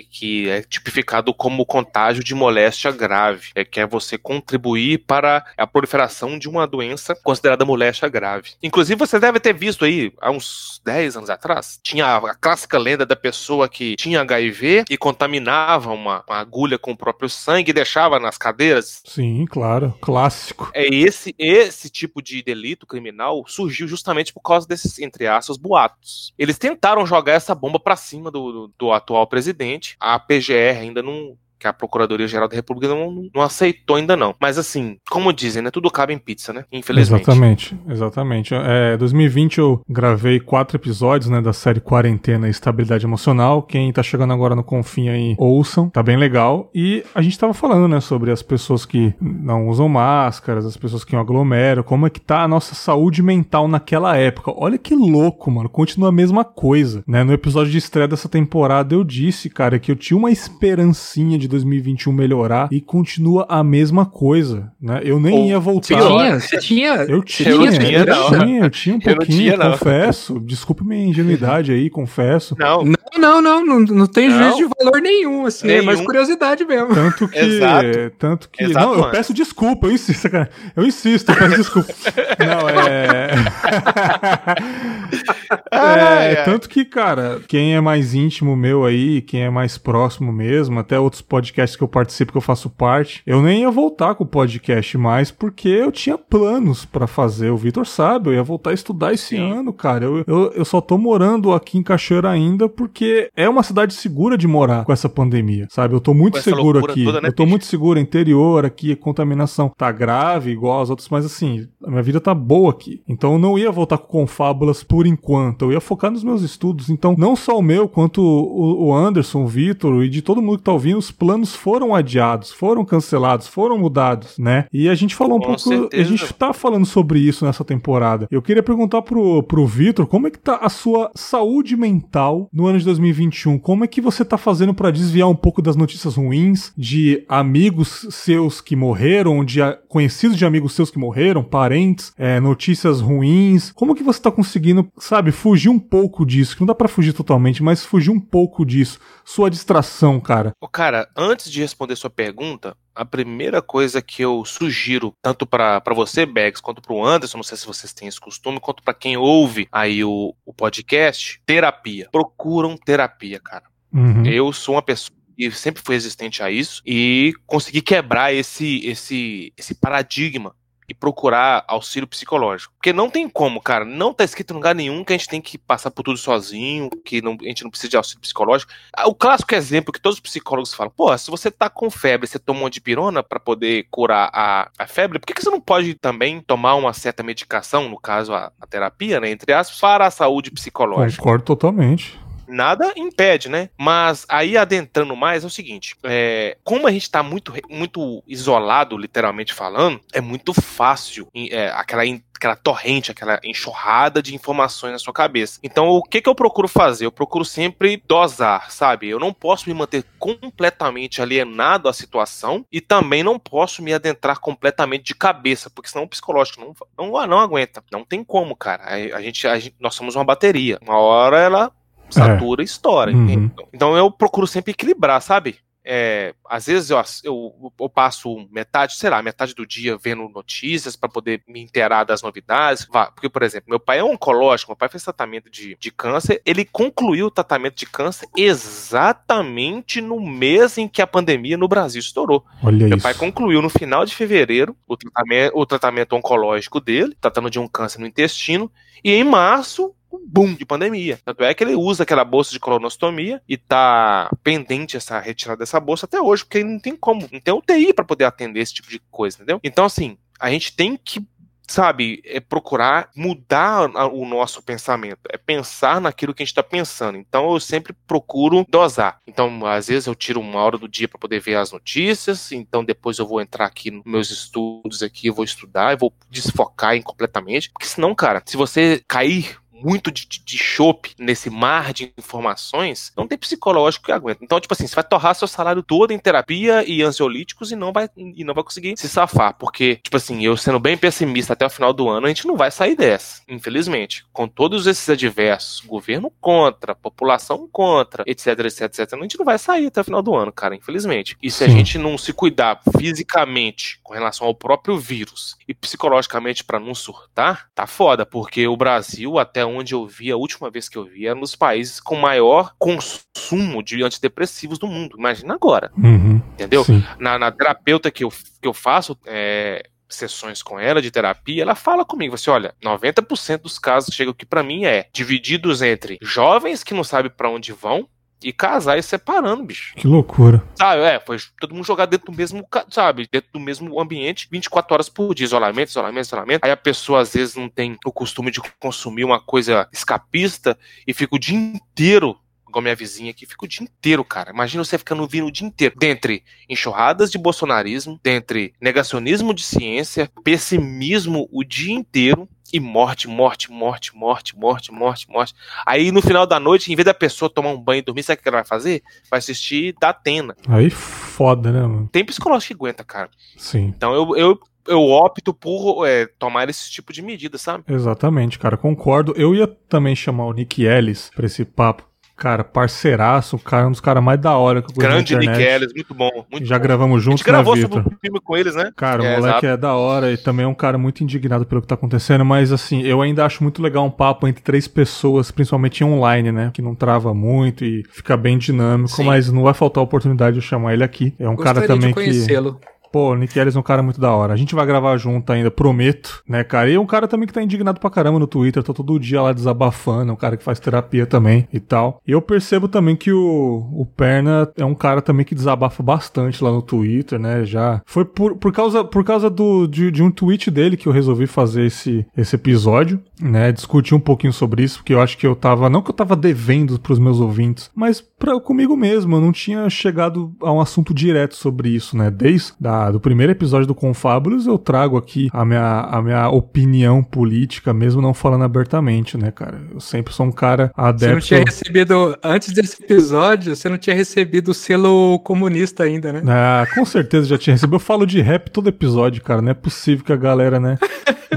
que 0.09 0.49
é 0.49 0.61
tipificado 0.61 1.33
como 1.33 1.65
contágio 1.65 2.23
de 2.23 2.33
moléstia 2.33 2.91
grave. 2.91 3.49
É 3.55 3.65
que 3.65 3.79
é 3.79 3.85
você 3.85 4.17
contribuir 4.17 4.99
para 4.99 5.45
a 5.57 5.67
proliferação 5.67 6.37
de 6.39 6.47
uma 6.47 6.65
doença 6.65 7.15
considerada 7.23 7.65
moléstia 7.65 8.07
grave. 8.07 8.51
Inclusive, 8.61 8.97
você 8.97 9.19
deve 9.19 9.39
ter 9.39 9.53
visto 9.53 9.85
aí, 9.85 10.13
há 10.21 10.31
uns 10.31 10.81
10 10.85 11.17
anos 11.17 11.29
atrás, 11.29 11.79
tinha 11.83 12.15
a, 12.15 12.35
clássica 12.35 12.77
lenda 12.77 13.05
da 13.05 13.15
pessoa 13.15 13.69
que 13.69 13.95
tinha 13.95 14.21
HIV 14.21 14.85
e 14.89 14.97
contaminava 14.97 15.91
uma, 15.91 16.23
uma 16.27 16.37
agulha 16.37 16.77
com 16.77 16.91
o 16.91 16.97
próprio 16.97 17.29
sangue 17.29 17.71
e 17.71 17.73
deixava 17.73 18.19
nas 18.19 18.37
cadeiras 18.37 19.01
Sim, 19.05 19.45
claro. 19.45 19.93
Clássico. 20.01 20.69
é 20.73 20.85
esse 20.85 21.33
esse 21.37 21.89
tipo 21.89 22.21
de 22.21 22.41
delito 22.41 22.85
criminal 22.85 23.43
surgiu 23.47 23.87
justamente 23.87 24.33
por 24.33 24.41
causa 24.41 24.67
desses 24.67 24.99
entre 24.99 25.27
aspas 25.27 25.57
boatos. 25.57 26.33
Eles 26.37 26.57
tentaram 26.57 27.05
jogar 27.05 27.33
essa 27.33 27.55
bomba 27.55 27.79
pra 27.79 27.95
cima 27.95 28.29
do, 28.31 28.51
do, 28.51 28.73
do 28.77 28.91
atual 28.91 29.27
presidente. 29.33 29.95
A 29.99 30.19
PGR 30.19 30.77
ainda 30.79 31.01
não 31.01 31.35
que 31.63 31.67
a 31.67 31.73
Procuradoria 31.73 32.27
Geral 32.27 32.49
da 32.49 32.55
República 32.55 32.93
não, 32.93 33.29
não 33.33 33.41
aceitou 33.41 33.95
ainda 33.95 34.17
não. 34.17 34.35
Mas 34.39 34.57
assim, 34.57 34.97
como 35.09 35.31
dizem, 35.31 35.63
né, 35.63 35.71
tudo 35.71 35.89
cabe 35.89 36.13
em 36.13 36.17
pizza, 36.17 36.51
né? 36.51 36.65
Infelizmente. 36.71 37.21
Exatamente, 37.23 37.77
exatamente. 37.89 38.53
É, 38.53 38.97
2020 38.97 39.59
eu 39.59 39.81
gravei 39.87 40.41
quatro 40.41 40.75
episódios, 40.75 41.29
né, 41.29 41.41
da 41.41 41.53
série 41.53 41.79
Quarentena 41.79 42.47
e 42.47 42.51
Estabilidade 42.51 43.05
Emocional. 43.05 43.63
Quem 43.63 43.93
tá 43.93 44.03
chegando 44.03 44.33
agora 44.33 44.55
no 44.55 44.63
Confim 44.63 45.07
aí, 45.07 45.35
ouçam, 45.37 45.89
tá 45.89 46.03
bem 46.03 46.17
legal. 46.17 46.69
E 46.75 47.03
a 47.15 47.21
gente 47.21 47.39
tava 47.39 47.53
falando, 47.53 47.87
né, 47.87 48.01
sobre 48.01 48.29
as 48.29 48.41
pessoas 48.41 48.85
que 48.85 49.13
não 49.21 49.69
usam 49.69 49.87
máscaras, 49.87 50.65
as 50.65 50.75
pessoas 50.75 51.05
que 51.05 51.15
aglomeram, 51.15 51.81
como 51.81 52.05
é 52.07 52.09
que 52.09 52.19
tá 52.19 52.43
a 52.43 52.47
nossa 52.47 52.75
saúde 52.75 53.23
mental 53.23 53.69
naquela 53.69 54.17
época. 54.17 54.53
Olha 54.53 54.77
que 54.77 54.93
louco, 54.93 55.49
mano, 55.49 55.69
continua 55.69 56.09
a 56.09 56.11
mesma 56.11 56.43
coisa, 56.43 57.03
né? 57.07 57.23
No 57.23 57.31
episódio 57.31 57.71
de 57.71 57.77
estreia 57.77 58.07
dessa 58.07 58.27
temporada 58.27 58.93
eu 58.93 59.03
disse, 59.03 59.49
cara, 59.49 59.79
que 59.79 59.89
eu 59.89 59.95
tinha 59.95 60.17
uma 60.17 60.29
esperancinha 60.29 61.37
de 61.37 61.52
2021 61.53 62.11
melhorar 62.11 62.67
e 62.71 62.81
continua 62.81 63.45
a 63.47 63.63
mesma 63.63 64.05
coisa, 64.05 64.71
né? 64.81 65.01
Eu 65.03 65.19
nem 65.19 65.33
Ou 65.39 65.45
ia 65.47 65.59
voltar. 65.59 65.97
tinha, 65.99 66.39
você 66.39 66.57
tinha. 66.59 66.93
Eu 67.07 67.21
você 67.25 67.43
tinha, 67.43 67.49
Eu 67.51 67.57
não 67.57 67.65
eu 67.65 67.71
tinha, 67.71 68.39
tinha, 68.45 68.59
eu 68.65 68.69
tinha 68.69 68.95
um 68.95 68.99
Eu 68.99 69.09
não 69.09 69.15
pouquinho, 69.17 69.37
tinha, 69.37 69.57
não. 69.57 69.71
confesso. 69.71 70.39
Desculpe 70.39 70.83
minha 70.83 71.05
ingenuidade 71.05 71.71
aí, 71.71 71.89
confesso. 71.89 72.55
Não, 72.57 72.83
Não, 72.83 72.93
não, 73.23 73.41
não, 73.41 73.65
não, 73.65 73.79
não 73.79 74.07
tem 74.07 74.27
Não. 74.29 74.51
juízo 74.51 74.57
de 74.57 74.65
valor 74.83 75.01
nenhum, 75.01 75.45
assim, 75.45 75.69
é 75.69 75.81
mais 75.81 75.97
Nenhum. 75.99 76.05
curiosidade 76.05 76.65
mesmo. 76.65 76.93
Tanto 76.93 77.27
que. 77.29 77.39
Exato. 77.39 78.11
Tanto 78.19 78.49
que. 78.49 78.63
Exato, 78.63 78.85
não, 78.85 78.93
eu 78.93 78.99
mano. 78.99 79.11
peço 79.11 79.33
desculpa, 79.33 79.87
eu 79.87 79.91
insisto, 79.93 80.29
cara. 80.29 80.49
Eu 80.75 80.85
insisto, 80.85 81.31
eu 81.31 81.35
peço 81.35 81.55
desculpa. 81.55 81.93
não, 82.39 82.69
é. 82.69 83.29
É 85.71 86.43
tanto 86.43 86.69
que, 86.69 86.85
cara, 86.85 87.41
quem 87.47 87.75
é 87.75 87.81
mais 87.81 88.13
íntimo 88.13 88.55
meu 88.55 88.85
aí, 88.85 89.21
quem 89.21 89.43
é 89.43 89.49
mais 89.49 89.77
próximo 89.77 90.31
mesmo, 90.31 90.79
até 90.79 90.99
outros 90.99 91.21
podcasts 91.21 91.75
que 91.75 91.83
eu 91.83 91.87
participo, 91.87 92.31
que 92.31 92.37
eu 92.37 92.41
faço 92.41 92.69
parte, 92.69 93.21
eu 93.25 93.41
nem 93.41 93.61
ia 93.61 93.71
voltar 93.71 94.15
com 94.15 94.23
o 94.23 94.27
podcast 94.27 94.97
mais, 94.97 95.31
porque 95.31 95.67
eu 95.67 95.91
tinha 95.91 96.17
planos 96.17 96.85
pra 96.85 97.07
fazer. 97.07 97.49
O 97.49 97.57
Vitor 97.57 97.85
sabe, 97.85 98.29
eu 98.29 98.33
ia 98.33 98.43
voltar 98.43 98.71
a 98.71 98.73
estudar 98.73 99.13
esse 99.13 99.35
Sim. 99.35 99.51
ano, 99.51 99.73
cara. 99.73 100.05
Eu, 100.05 100.23
eu, 100.27 100.51
eu 100.55 100.65
só 100.65 100.81
tô 100.81 100.97
morando 100.97 101.53
aqui 101.53 101.77
em 101.77 101.83
Cachoeira 101.83 102.29
ainda 102.29 102.67
porque 102.67 103.12
é 103.35 103.47
uma 103.47 103.63
cidade 103.63 103.93
segura 103.93 104.37
de 104.37 104.47
morar 104.47 104.83
com 104.85 104.93
essa 104.93 105.09
pandemia, 105.09 105.67
sabe? 105.69 105.93
Eu 105.93 105.99
tô 106.01 106.13
muito 106.13 106.41
seguro 106.41 106.79
aqui. 106.79 107.03
toda, 107.03 107.21
né, 107.21 107.29
eu 107.29 107.33
tô 107.33 107.43
bicho? 107.43 107.49
muito 107.49 107.65
seguro, 107.65 107.99
interior 107.99 108.65
aqui, 108.65 108.91
a 108.91 108.97
contaminação 108.97 109.69
tá 109.69 109.91
grave, 109.91 110.51
igual 110.51 110.81
as 110.81 110.89
outras, 110.89 111.07
mas 111.09 111.25
assim, 111.25 111.67
a 111.83 111.89
minha 111.89 112.01
vida 112.01 112.19
tá 112.19 112.33
boa 112.33 112.71
aqui. 112.71 113.01
Então 113.07 113.33
eu 113.33 113.39
não 113.39 113.57
ia 113.57 113.71
voltar 113.71 113.97
com 113.97 114.23
confábulas 114.23 114.83
por 114.83 115.05
enquanto. 115.05 115.65
Eu 115.65 115.73
ia 115.73 115.81
focar 115.81 116.09
nos 116.11 116.23
meus 116.23 116.41
estudos. 116.43 116.89
Então, 116.89 117.15
não 117.17 117.35
só 117.35 117.57
o 117.57 117.61
meu, 117.61 117.89
quanto 117.89 118.21
o, 118.21 118.93
Anderson, 118.93 119.43
o 119.43 119.47
Vitor 119.47 120.03
e 120.03 120.09
de 120.09 120.21
todo 120.21 120.41
mundo 120.41 120.59
que 120.59 120.63
tá 120.63 120.71
ouvindo, 120.71 120.97
os 120.97 121.11
planos 121.11 121.55
foram 121.55 121.93
adiados, 121.93 122.51
foram 122.51 122.85
cancelados, 122.85 123.47
foram 123.47 123.77
mudados, 123.77 124.37
né? 124.37 124.65
E 124.71 124.87
a 124.87 124.95
gente 124.95 125.15
falou 125.15 125.37
um 125.37 125.41
Com 125.41 125.47
pouco. 125.47 125.61
A 125.61 125.77
certeza. 125.77 126.09
gente 126.09 126.33
tá 126.33 126.53
falando 126.53 126.85
sobre 126.85 127.19
isso 127.19 127.45
nessa 127.45 127.65
temporada. 127.65 128.27
Eu 128.31 128.41
queria 128.41 128.63
perguntar 128.63 129.01
pro, 129.01 129.43
pro 129.43 129.65
Vitor 129.65 130.07
como 130.07 130.27
é 130.27 130.31
que 130.31 130.39
tá 130.39 130.57
a 130.61 130.69
sua 130.69 131.11
saúde 131.15 131.75
mental 131.75 132.47
no 132.53 132.65
ano 132.65 132.79
de 132.79 132.85
2021. 133.03 133.59
Como 133.59 133.83
é 133.83 133.87
que 133.87 134.01
você 134.01 134.23
tá 134.23 134.37
fazendo 134.37 134.73
pra 134.73 134.91
desviar 134.91 135.27
um 135.27 135.35
pouco 135.35 135.61
das 135.61 135.75
notícias 135.75 136.15
ruins, 136.15 136.71
de 136.77 137.25
amigos 137.27 138.07
seus 138.09 138.61
que 138.61 138.75
morreram, 138.75 139.43
de 139.43 139.59
conhecidos 139.87 140.37
de 140.37 140.45
amigos 140.45 140.73
seus 140.73 140.89
que 140.89 140.97
morreram, 140.97 141.43
parentes, 141.43 142.13
é, 142.17 142.39
notícias 142.39 143.01
ruins. 143.01 143.71
Como 143.71 143.95
que 143.95 144.03
você 144.03 144.21
tá 144.21 144.31
conseguindo, 144.31 144.87
sabe, 144.97 145.31
fugir 145.31 145.69
um 145.69 145.79
pouco 145.79 146.25
disso? 146.25 146.55
Que 146.55 146.61
não 146.61 146.67
dá 146.67 146.75
pra 146.75 146.87
fugir 146.87 147.13
totalmente, 147.13 147.61
mas 147.61 147.85
fugir 147.85 148.09
um 148.09 148.19
pouco 148.19 148.65
disso. 148.65 148.99
Sua 149.25 149.49
distração, 149.49 150.19
cara. 150.19 150.53
Ô, 150.59 150.67
Cara, 150.67 151.07
antes 151.15 151.51
de 151.51 151.61
responder 151.61 151.95
sua 151.95 152.09
pergunta, 152.09 152.75
a 152.95 153.05
primeira 153.05 153.61
coisa 153.61 154.01
que 154.01 154.21
eu 154.21 154.43
sugiro, 154.45 155.13
tanto 155.21 155.45
pra 155.45 155.81
pra 155.81 155.93
você, 155.93 156.25
Bags, 156.25 156.61
quanto 156.61 156.81
pro 156.81 157.03
Anderson, 157.03 157.37
não 157.37 157.43
sei 157.43 157.57
se 157.57 157.65
vocês 157.65 157.93
têm 157.93 158.07
esse 158.07 158.19
costume, 158.19 158.59
quanto 158.59 158.83
pra 158.83 158.93
quem 158.93 159.17
ouve 159.17 159.67
aí 159.71 160.03
o, 160.03 160.35
o 160.45 160.53
podcast, 160.53 161.41
terapia. 161.45 162.07
Procuram 162.11 162.77
terapia, 162.77 163.39
cara. 163.39 163.65
Uhum. 163.91 164.25
Eu 164.25 164.51
sou 164.51 164.75
uma 164.75 164.81
pessoa 164.81 165.15
e 165.37 165.49
sempre 165.51 165.81
fui 165.83 165.95
resistente 165.95 166.43
a 166.43 166.51
isso 166.51 166.81
e 166.85 167.33
consegui 167.45 167.81
quebrar 167.81 168.33
esse 168.33 168.85
esse 168.85 169.51
esse 169.57 169.73
paradigma 169.73 170.55
e 170.87 170.93
procurar 170.93 171.63
auxílio 171.67 172.07
psicológico. 172.07 172.73
Porque 172.75 172.93
não 172.93 173.09
tem 173.09 173.29
como, 173.29 173.61
cara, 173.61 173.85
não 173.85 174.13
tá 174.13 174.23
escrito 174.23 174.51
em 174.51 174.55
lugar 174.55 174.75
nenhum 174.75 175.03
que 175.03 175.13
a 175.13 175.17
gente 175.17 175.29
tem 175.29 175.41
que 175.41 175.57
passar 175.57 175.91
por 175.91 176.03
tudo 176.03 176.17
sozinho, 176.17 176.89
que 177.03 177.21
não, 177.21 177.37
a 177.41 177.45
gente 177.45 177.63
não 177.63 177.69
precisa 177.69 177.89
de 177.89 177.97
auxílio 177.97 178.21
psicológico. 178.21 178.71
Ah, 178.95 179.07
o 179.07 179.15
clássico 179.15 179.55
exemplo 179.55 179.93
que 179.93 180.01
todos 180.01 180.17
os 180.17 180.21
psicólogos 180.21 180.73
falam, 180.73 180.91
pô, 180.95 181.15
se 181.17 181.31
você 181.31 181.49
tá 181.49 181.69
com 181.69 181.89
febre, 181.89 182.27
você 182.27 182.39
toma 182.39 182.61
uma 182.61 182.69
dipirona 182.69 183.23
para 183.23 183.39
poder 183.39 183.87
curar 183.89 184.29
a, 184.33 184.69
a 184.77 184.87
febre, 184.87 185.19
por 185.19 185.25
que, 185.25 185.33
que 185.33 185.41
você 185.41 185.49
não 185.49 185.61
pode 185.61 185.93
também 185.95 186.41
tomar 186.41 186.75
uma 186.75 186.93
certa 186.93 187.23
medicação, 187.23 187.89
no 187.89 187.99
caso 187.99 188.33
a, 188.33 188.51
a 188.59 188.67
terapia, 188.67 189.19
né, 189.19 189.29
entre 189.29 189.53
aspas, 189.53 189.79
para 189.79 190.07
a 190.07 190.11
saúde 190.11 190.51
psicológica? 190.51 191.21
Concordo 191.21 191.45
totalmente 191.45 192.23
nada 192.47 192.93
impede, 192.95 193.49
né? 193.49 193.69
Mas 193.77 194.25
aí 194.29 194.57
adentrando 194.57 195.15
mais 195.15 195.43
é 195.43 195.47
o 195.47 195.49
seguinte: 195.49 195.95
é, 196.03 196.57
como 196.63 196.87
a 196.87 196.91
gente 196.91 197.09
tá 197.09 197.23
muito, 197.23 197.53
muito 197.69 198.23
isolado, 198.27 198.97
literalmente 198.97 199.53
falando, 199.53 199.99
é 200.13 200.21
muito 200.21 200.53
fácil 200.53 201.27
é, 201.33 201.69
aquela 201.69 202.03
aquela 202.43 202.55
torrente, 202.57 203.09
aquela 203.09 203.39
enxurrada 203.41 204.21
de 204.21 204.35
informações 204.35 204.91
na 204.91 204.99
sua 204.99 205.13
cabeça. 205.13 205.59
Então, 205.63 205.87
o 205.87 206.03
que, 206.03 206.21
que 206.21 206.27
eu 206.27 206.35
procuro 206.35 206.67
fazer? 206.67 207.05
Eu 207.05 207.11
procuro 207.11 207.45
sempre 207.45 208.03
dosar, 208.05 208.69
sabe? 208.69 209.07
Eu 209.07 209.17
não 209.17 209.33
posso 209.33 209.69
me 209.69 209.73
manter 209.73 210.03
completamente 210.19 211.21
alienado 211.21 211.87
à 211.87 211.93
situação 211.93 212.65
e 212.71 212.81
também 212.81 213.23
não 213.23 213.39
posso 213.39 213.81
me 213.81 213.93
adentrar 213.93 214.39
completamente 214.39 215.05
de 215.05 215.15
cabeça, 215.15 215.69
porque 215.69 215.89
senão 215.89 216.03
o 216.03 216.09
psicológico 216.09 216.59
não, 216.59 216.75
não, 216.97 217.27
não 217.27 217.39
aguenta. 217.39 217.81
Não 217.89 218.03
tem 218.03 218.23
como, 218.23 218.55
cara. 218.55 218.83
A, 218.83 219.17
a, 219.17 219.21
gente, 219.21 219.47
a 219.47 219.57
gente, 219.57 219.75
nós 219.79 219.95
somos 219.95 220.15
uma 220.15 220.25
bateria. 220.25 220.77
Uma 220.81 220.97
hora 220.97 221.39
ela 221.39 221.71
satura 222.13 222.61
e 222.61 222.65
estoura. 222.65 223.11
Uhum. 223.11 223.51
Então 223.73 223.97
eu 223.97 224.09
procuro 224.11 224.47
sempre 224.47 224.71
equilibrar, 224.71 225.21
sabe? 225.21 225.57
É, 225.85 226.33
às 226.49 226.67
vezes 226.67 226.89
eu, 226.89 227.01
eu, 227.25 227.73
eu, 227.77 227.89
passo 227.89 228.47
metade, 228.49 228.95
sei 228.95 229.09
lá, 229.09 229.21
metade 229.21 229.53
do 229.53 229.67
dia 229.67 229.97
vendo 229.97 230.29
notícias 230.29 230.95
para 230.95 231.09
poder 231.09 231.43
me 231.45 231.61
inteirar 231.61 232.05
das 232.05 232.21
novidades. 232.21 232.85
Porque, 232.85 233.27
por 233.27 233.43
exemplo, 233.43 233.69
meu 233.69 233.79
pai 233.79 233.99
é 233.99 234.03
oncológico, 234.03 234.71
meu 234.71 234.77
pai 234.77 234.87
fez 234.87 235.03
tratamento 235.03 235.49
de, 235.49 235.75
de 235.77 235.91
câncer, 235.91 236.41
ele 236.45 236.63
concluiu 236.63 237.25
o 237.25 237.31
tratamento 237.31 237.75
de 237.75 237.85
câncer 237.85 238.29
exatamente 238.37 239.99
no 239.99 240.21
mês 240.21 240.77
em 240.77 240.87
que 240.87 241.01
a 241.01 241.07
pandemia 241.07 241.57
no 241.57 241.67
Brasil 241.67 241.99
estourou. 241.99 242.45
Olha 242.63 242.87
meu 242.87 242.97
isso. 242.97 243.03
pai 243.03 243.13
concluiu 243.13 243.61
no 243.61 243.69
final 243.69 244.05
de 244.05 244.15
fevereiro 244.15 244.75
o 244.87 244.95
tratamento, 244.95 245.51
o 245.53 245.65
tratamento 245.65 246.15
oncológico 246.15 246.79
dele, 246.79 247.17
tratando 247.19 247.49
de 247.49 247.59
um 247.59 247.67
câncer 247.67 247.99
no 247.99 248.07
intestino, 248.07 248.71
e 249.03 249.11
em 249.11 249.23
março 249.23 249.93
um 250.13 250.25
boom 250.25 250.53
de 250.53 250.65
pandemia. 250.65 251.19
Tanto 251.25 251.43
é 251.43 251.53
que 251.53 251.63
ele 251.63 251.75
usa 251.75 252.03
aquela 252.03 252.23
bolsa 252.23 252.51
de 252.51 252.59
colonostomia 252.59 253.41
e 253.47 253.57
tá 253.57 254.29
pendente 254.43 254.97
essa 254.97 255.19
retirada 255.19 255.59
dessa 255.59 255.79
bolsa 255.79 256.05
até 256.05 256.21
hoje, 256.21 256.43
porque 256.45 256.63
não 256.63 256.79
tem 256.79 256.95
como, 256.95 257.27
não 257.31 257.39
tem 257.39 257.53
UTI 257.53 257.93
para 257.93 258.05
poder 258.05 258.25
atender 258.25 258.59
esse 258.59 258.73
tipo 258.73 258.89
de 258.89 258.99
coisa, 259.11 259.37
entendeu? 259.37 259.59
Então, 259.63 259.85
assim, 259.85 260.17
a 260.39 260.49
gente 260.49 260.75
tem 260.75 260.97
que 260.97 261.25
sabe, 261.67 262.21
é 262.25 262.39
procurar 262.39 263.09
mudar 263.15 263.89
o 264.13 264.25
nosso 264.25 264.61
pensamento, 264.61 265.19
é 265.29 265.37
pensar 265.37 265.99
naquilo 266.01 266.33
que 266.33 266.43
a 266.43 266.45
gente 266.45 266.51
está 266.51 266.63
pensando. 266.63 267.17
Então 267.17 267.53
eu 267.53 267.59
sempre 267.59 267.93
procuro 268.05 268.65
dosar. 268.69 269.19
Então, 269.25 269.65
às 269.65 269.87
vezes 269.87 270.05
eu 270.05 270.15
tiro 270.15 270.39
uma 270.39 270.59
hora 270.59 270.77
do 270.77 270.87
dia 270.87 271.07
para 271.07 271.19
poder 271.19 271.39
ver 271.39 271.55
as 271.55 271.71
notícias, 271.71 272.51
então 272.51 272.83
depois 272.83 273.17
eu 273.17 273.25
vou 273.25 273.41
entrar 273.41 273.65
aqui 273.65 273.89
nos 273.89 274.03
meus 274.03 274.29
estudos 274.29 275.01
aqui, 275.01 275.27
eu 275.27 275.33
vou 275.33 275.45
estudar, 275.45 275.93
eu 275.93 275.97
vou 275.97 276.13
desfocar 276.29 277.01
completamente, 277.01 277.69
porque 277.71 277.87
senão, 277.87 278.13
cara, 278.13 278.41
se 278.45 278.57
você 278.57 279.01
cair 279.07 279.57
muito 279.83 280.11
de, 280.11 280.25
de 280.25 280.57
chope 280.57 281.13
nesse 281.17 281.49
mar 281.49 281.93
de 281.93 282.13
informações, 282.17 283.11
não 283.17 283.27
tem 283.27 283.37
psicológico 283.37 284.05
que 284.05 284.11
aguenta. 284.11 284.43
Então, 284.43 284.59
tipo 284.59 284.73
assim, 284.73 284.87
você 284.87 284.95
vai 284.95 285.03
torrar 285.03 285.35
seu 285.35 285.47
salário 285.47 285.83
todo 285.83 286.11
em 286.11 286.19
terapia 286.19 286.83
e 286.87 287.01
ansiolíticos 287.01 287.71
e 287.71 287.75
não 287.75 287.91
vai, 287.91 288.09
e 288.15 288.43
não 288.43 288.53
vai 288.53 288.63
conseguir 288.63 288.95
se 288.97 289.09
safar. 289.09 289.55
Porque, 289.57 289.97
tipo 289.97 290.17
assim, 290.17 290.43
eu 290.45 290.55
sendo 290.55 290.79
bem 290.79 290.97
pessimista 290.97 291.53
até 291.53 291.65
o 291.65 291.69
final 291.69 291.91
do 291.91 292.07
ano, 292.07 292.25
a 292.25 292.29
gente 292.29 292.47
não 292.47 292.55
vai 292.55 292.71
sair 292.71 292.95
dessa, 292.95 293.41
infelizmente. 293.47 294.25
Com 294.31 294.47
todos 294.47 294.87
esses 294.87 295.09
adversos, 295.09 295.81
governo 295.81 296.31
contra, 296.39 296.95
população 296.95 297.67
contra, 297.71 298.23
etc, 298.25 298.47
etc, 298.59 298.81
etc, 298.81 299.13
a 299.13 299.21
gente 299.23 299.37
não 299.37 299.45
vai 299.45 299.57
sair 299.57 299.87
até 299.87 300.01
o 300.01 300.03
final 300.03 300.21
do 300.21 300.35
ano, 300.35 300.51
cara, 300.51 300.75
infelizmente. 300.75 301.37
E 301.41 301.51
se 301.51 301.59
Sim. 301.59 301.65
a 301.65 301.67
gente 301.67 301.97
não 301.97 302.17
se 302.17 302.31
cuidar 302.31 302.81
fisicamente 302.97 303.99
com 304.03 304.13
relação 304.13 304.47
ao 304.47 304.55
próprio 304.55 304.97
vírus 304.97 305.57
e 305.67 305.73
psicologicamente 305.73 306.63
para 306.63 306.79
não 306.79 306.95
surtar, 306.95 307.69
tá 307.73 307.85
foda, 307.87 308.25
porque 308.25 308.67
o 308.67 308.77
Brasil, 308.77 309.37
até 309.39 309.65
onde 309.77 309.93
eu 309.93 310.05
vi, 310.05 310.31
a 310.31 310.37
última 310.37 310.69
vez 310.69 310.87
que 310.87 310.97
eu 310.97 311.05
vi, 311.05 311.27
era 311.27 311.39
nos 311.39 311.55
países 311.55 311.99
com 311.99 312.15
maior 312.15 312.73
consumo 312.77 313.83
de 313.83 314.03
antidepressivos 314.03 314.77
do 314.77 314.87
mundo. 314.87 315.15
Imagina 315.17 315.53
agora. 315.53 315.91
Uhum, 315.97 316.41
entendeu? 316.53 316.85
Na, 317.19 317.37
na, 317.37 317.51
terapeuta 317.51 318.11
que 318.11 318.23
eu, 318.23 318.29
que 318.29 318.67
eu 318.67 318.73
faço, 318.73 319.17
é, 319.25 319.83
sessões 320.09 320.61
com 320.61 320.79
ela 320.79 321.01
de 321.01 321.11
terapia, 321.11 321.63
ela 321.63 321.75
fala 321.75 322.05
comigo, 322.05 322.35
assim, 322.35 322.49
olha, 322.49 322.73
90% 322.83 323.61
dos 323.61 323.79
casos 323.79 324.09
que 324.09 324.15
chegam 324.15 324.31
aqui 324.31 324.45
para 324.45 324.63
mim 324.63 324.85
é 324.85 325.07
divididos 325.11 325.81
entre 325.81 326.17
jovens 326.21 326.83
que 326.83 326.93
não 326.93 327.03
sabem 327.03 327.31
para 327.31 327.49
onde 327.49 327.71
vão 327.71 328.07
e 328.43 328.51
casais 328.51 329.05
separando, 329.05 329.63
bicho. 329.63 329.95
Que 329.95 330.07
loucura. 330.07 330.63
Sabe, 330.75 331.01
é, 331.01 331.19
foi 331.19 331.37
todo 331.59 331.73
mundo 331.73 331.85
jogar 331.85 332.05
dentro 332.05 332.31
do 332.31 332.37
mesmo, 332.37 332.65
sabe, 332.89 333.27
dentro 333.31 333.49
do 333.53 333.59
mesmo 333.59 333.99
ambiente, 333.99 334.47
24 334.51 334.93
horas 334.93 335.09
por 335.09 335.33
dia, 335.33 335.45
isolamento, 335.45 335.89
isolamento, 335.89 336.25
isolamento. 336.25 336.63
Aí 336.63 336.71
a 336.71 336.77
pessoa 336.77 337.21
às 337.21 337.33
vezes 337.33 337.55
não 337.55 337.69
tem 337.69 337.97
o 338.05 338.11
costume 338.11 338.51
de 338.51 338.61
consumir 338.79 339.23
uma 339.23 339.39
coisa 339.39 339.87
escapista 339.91 340.77
e 341.07 341.13
fica 341.13 341.35
o 341.35 341.39
dia 341.39 341.57
inteiro 341.57 342.37
igual 342.73 342.81
minha 342.81 342.95
vizinha 342.95 343.29
aqui, 343.29 343.45
fica 343.45 343.65
o 343.65 343.67
dia 343.67 343.83
inteiro, 343.83 344.25
cara. 344.25 344.51
Imagina 344.51 344.83
você 344.83 344.97
ficando 344.97 345.27
vindo 345.27 345.45
o 345.45 345.51
dia 345.51 345.67
inteiro. 345.67 345.95
Dentre 345.97 346.43
enxurradas 346.67 347.31
de 347.31 347.37
bolsonarismo, 347.37 348.19
dentre 348.23 348.73
negacionismo 348.81 349.53
de 349.53 349.63
ciência, 349.63 350.29
pessimismo 350.43 351.47
o 351.51 351.63
dia 351.63 351.93
inteiro, 351.93 352.49
e 352.73 352.79
morte, 352.79 353.27
morte, 353.27 353.71
morte, 353.71 354.17
morte, 354.17 354.57
morte, 354.57 354.91
morte, 354.91 355.29
morte. 355.29 355.53
Aí 355.85 356.11
no 356.11 356.23
final 356.23 356.47
da 356.47 356.59
noite, 356.59 356.91
em 356.91 356.95
vez 356.95 357.05
da 357.05 357.13
pessoa 357.13 357.47
tomar 357.47 357.69
um 357.69 357.79
banho 357.79 357.99
e 357.99 358.01
dormir, 358.01 358.23
sabe 358.23 358.39
o 358.39 358.43
que 358.43 358.49
ela 358.49 358.57
vai 358.57 358.65
fazer? 358.65 359.03
Vai 359.29 359.37
assistir 359.37 359.93
da 360.01 360.09
Atena. 360.09 360.55
Aí 360.67 360.89
foda, 360.89 361.71
né, 361.71 361.81
mano? 361.81 362.09
Tem 362.11 362.25
psicológico 362.25 362.69
que 362.69 362.73
aguenta, 362.73 363.03
cara. 363.03 363.29
Sim. 363.55 363.93
Então 363.95 364.15
eu, 364.15 364.35
eu, 364.35 364.59
eu 364.87 365.01
opto 365.01 365.53
por 365.53 366.07
é, 366.07 366.25
tomar 366.39 366.67
esse 366.67 366.89
tipo 366.89 367.13
de 367.13 367.21
medida, 367.21 367.59
sabe? 367.59 367.83
Exatamente, 367.87 368.57
cara, 368.57 368.75
concordo. 368.75 369.33
Eu 369.37 369.53
ia 369.53 369.67
também 369.67 370.15
chamar 370.15 370.45
o 370.45 370.53
Nick 370.53 370.83
Ellis 370.83 371.29
pra 371.35 371.45
esse 371.45 371.63
papo, 371.63 372.03
Cara, 372.43 372.61
parceiraço, 372.61 373.57
cara, 373.57 373.87
um 373.87 373.91
dos 373.91 374.01
caras 374.01 374.21
mais 374.21 374.37
da 374.37 374.57
hora 374.57 374.81
que 374.81 374.91
eu 374.91 374.95
conheço 374.95 375.33
Grande 375.33 375.37
Nick 375.37 375.61
Ellis, 375.61 375.93
muito 375.93 376.13
bom. 376.13 376.45
Muito 376.51 376.65
Já 376.65 376.77
bom. 376.77 376.83
gravamos 376.83 377.23
juntos, 377.23 377.35
a 377.35 377.37
gente 377.37 377.45
gravou 377.45 377.73
né, 377.73 377.81
sobre 377.83 377.99
um 377.99 378.17
filme 378.19 378.41
com 378.41 378.57
eles, 378.57 378.75
né? 378.75 378.91
Cara, 378.97 379.23
é, 379.23 379.37
o 379.37 379.39
moleque 379.39 379.65
exato. 379.65 379.65
é 379.65 379.77
da 379.77 379.93
hora 379.93 380.29
e 380.29 380.35
também 380.35 380.65
é 380.65 380.67
um 380.67 380.73
cara 380.73 380.97
muito 380.97 381.23
indignado 381.23 381.65
pelo 381.65 381.79
que 381.79 381.87
tá 381.87 381.95
acontecendo, 381.95 382.43
mas 382.43 382.73
assim, 382.73 383.01
eu 383.03 383.21
ainda 383.21 383.45
acho 383.45 383.63
muito 383.63 383.81
legal 383.81 384.03
um 384.03 384.11
papo 384.11 384.45
entre 384.45 384.61
três 384.61 384.89
pessoas, 384.89 385.51
principalmente 385.51 386.03
online, 386.03 386.51
né? 386.51 386.69
Que 386.73 386.81
não 386.81 386.93
trava 386.93 387.33
muito 387.33 387.85
e 387.85 388.03
fica 388.11 388.35
bem 388.35 388.57
dinâmico, 388.57 389.15
Sim. 389.15 389.23
mas 389.23 389.49
não 389.49 389.63
vai 389.63 389.73
faltar 389.73 390.03
oportunidade 390.03 390.55
de 390.55 390.57
eu 390.57 390.67
chamar 390.67 390.95
ele 390.95 391.03
aqui. 391.05 391.33
É 391.39 391.47
um 391.47 391.55
Gostaria 391.55 391.81
cara 391.81 391.93
também 391.93 392.09
de 392.09 392.13
conhecê-lo. 392.13 392.73
que 392.73 392.92
Pô, 393.13 393.29
o 393.29 393.35
Nick 393.35 393.59
Ellis 393.59 393.75
é 393.75 393.79
um 393.79 393.83
cara 393.83 394.01
muito 394.01 394.19
da 394.19 394.31
hora. 394.31 394.53
A 394.53 394.57
gente 394.57 394.73
vai 394.73 394.87
gravar 394.87 395.15
junto 395.17 395.53
ainda, 395.53 395.69
prometo, 395.69 396.41
né, 396.49 396.63
cara? 396.63 396.89
E 396.89 396.95
é 396.95 396.99
um 396.99 397.05
cara 397.05 397.27
também 397.27 397.45
que 397.45 397.53
tá 397.53 397.61
indignado 397.61 397.99
pra 397.99 398.09
caramba 398.09 398.39
no 398.39 398.47
Twitter, 398.47 398.81
tá 398.81 398.91
todo 398.91 399.19
dia 399.19 399.39
lá 399.39 399.53
desabafando, 399.53 400.31
é 400.31 400.33
um 400.33 400.35
cara 400.35 400.57
que 400.57 400.63
faz 400.63 400.79
terapia 400.79 401.27
também 401.27 401.67
e 401.71 401.79
tal. 401.79 402.19
E 402.27 402.31
eu 402.31 402.41
percebo 402.41 402.87
também 402.87 403.15
que 403.15 403.31
o, 403.31 403.87
o 403.93 404.03
Perna 404.03 404.67
é 404.75 404.83
um 404.83 404.95
cara 404.95 405.21
também 405.21 405.45
que 405.45 405.53
desabafa 405.53 406.01
bastante 406.01 406.63
lá 406.63 406.71
no 406.71 406.81
Twitter, 406.81 407.37
né? 407.37 407.63
Já 407.63 408.01
foi 408.03 408.25
por, 408.25 408.55
por 408.55 408.73
causa, 408.73 409.03
por 409.03 409.23
causa 409.23 409.47
do, 409.47 409.85
de, 409.85 410.09
de 410.09 410.23
um 410.23 410.31
tweet 410.31 410.71
dele 410.71 410.97
que 410.97 411.07
eu 411.07 411.13
resolvi 411.13 411.45
fazer 411.45 411.85
esse, 411.85 412.25
esse 412.35 412.55
episódio, 412.55 413.21
né? 413.39 413.71
Discutir 413.71 414.15
um 414.15 414.19
pouquinho 414.19 414.53
sobre 414.53 414.81
isso, 414.81 414.97
porque 414.97 415.13
eu 415.13 415.21
acho 415.21 415.37
que 415.37 415.45
eu 415.45 415.55
tava, 415.55 415.87
não 415.87 416.01
que 416.01 416.09
eu 416.09 416.15
tava 416.15 416.35
devendo 416.35 416.99
pros 416.99 417.19
meus 417.19 417.39
ouvintes, 417.39 417.91
mas 417.93 418.21
pra, 418.21 418.59
comigo 418.59 418.97
mesmo, 418.97 419.35
eu 419.35 419.41
não 419.41 419.51
tinha 419.51 419.87
chegado 419.87 420.51
a 420.63 420.71
um 420.71 420.81
assunto 420.81 421.13
direto 421.13 421.55
sobre 421.55 421.89
isso, 421.89 422.17
né? 422.17 422.31
Desde 422.31 422.73
da 423.05 423.11
do 423.11 423.19
primeiro 423.19 423.51
episódio 423.51 423.87
do 423.87 423.95
Confábulos, 423.95 424.65
eu 424.65 424.77
trago 424.77 425.17
aqui 425.17 425.49
a 425.51 425.65
minha, 425.65 426.01
a 426.01 426.21
minha 426.21 426.49
opinião 426.49 427.23
política, 427.23 427.93
mesmo 427.93 428.21
não 428.21 428.33
falando 428.33 428.63
abertamente, 428.63 429.37
né, 429.37 429.51
cara? 429.51 429.81
Eu 429.91 429.99
sempre 429.99 430.33
sou 430.33 430.45
um 430.45 430.51
cara 430.51 430.91
adepto... 430.95 431.25
Você 431.25 431.33
não 431.33 431.39
tinha 431.39 431.63
recebido, 431.63 432.37
antes 432.43 432.73
desse 432.73 433.03
episódio, 433.03 433.75
você 433.75 433.89
não 433.89 433.97
tinha 433.97 434.15
recebido 434.15 434.69
o 434.69 434.73
selo 434.73 435.39
comunista 435.39 436.03
ainda, 436.03 436.33
né? 436.33 436.41
Ah, 436.47 436.87
com 436.93 437.05
certeza 437.05 437.47
já 437.47 437.57
tinha 437.57 437.73
recebido. 437.73 437.95
Eu 437.95 437.99
falo 437.99 438.25
de 438.25 438.41
rap 438.41 438.69
todo 438.69 438.89
episódio, 438.89 439.41
cara, 439.41 439.61
não 439.61 439.71
é 439.71 439.75
possível 439.75 440.25
que 440.25 440.33
a 440.33 440.37
galera, 440.37 440.79
né... 440.79 440.97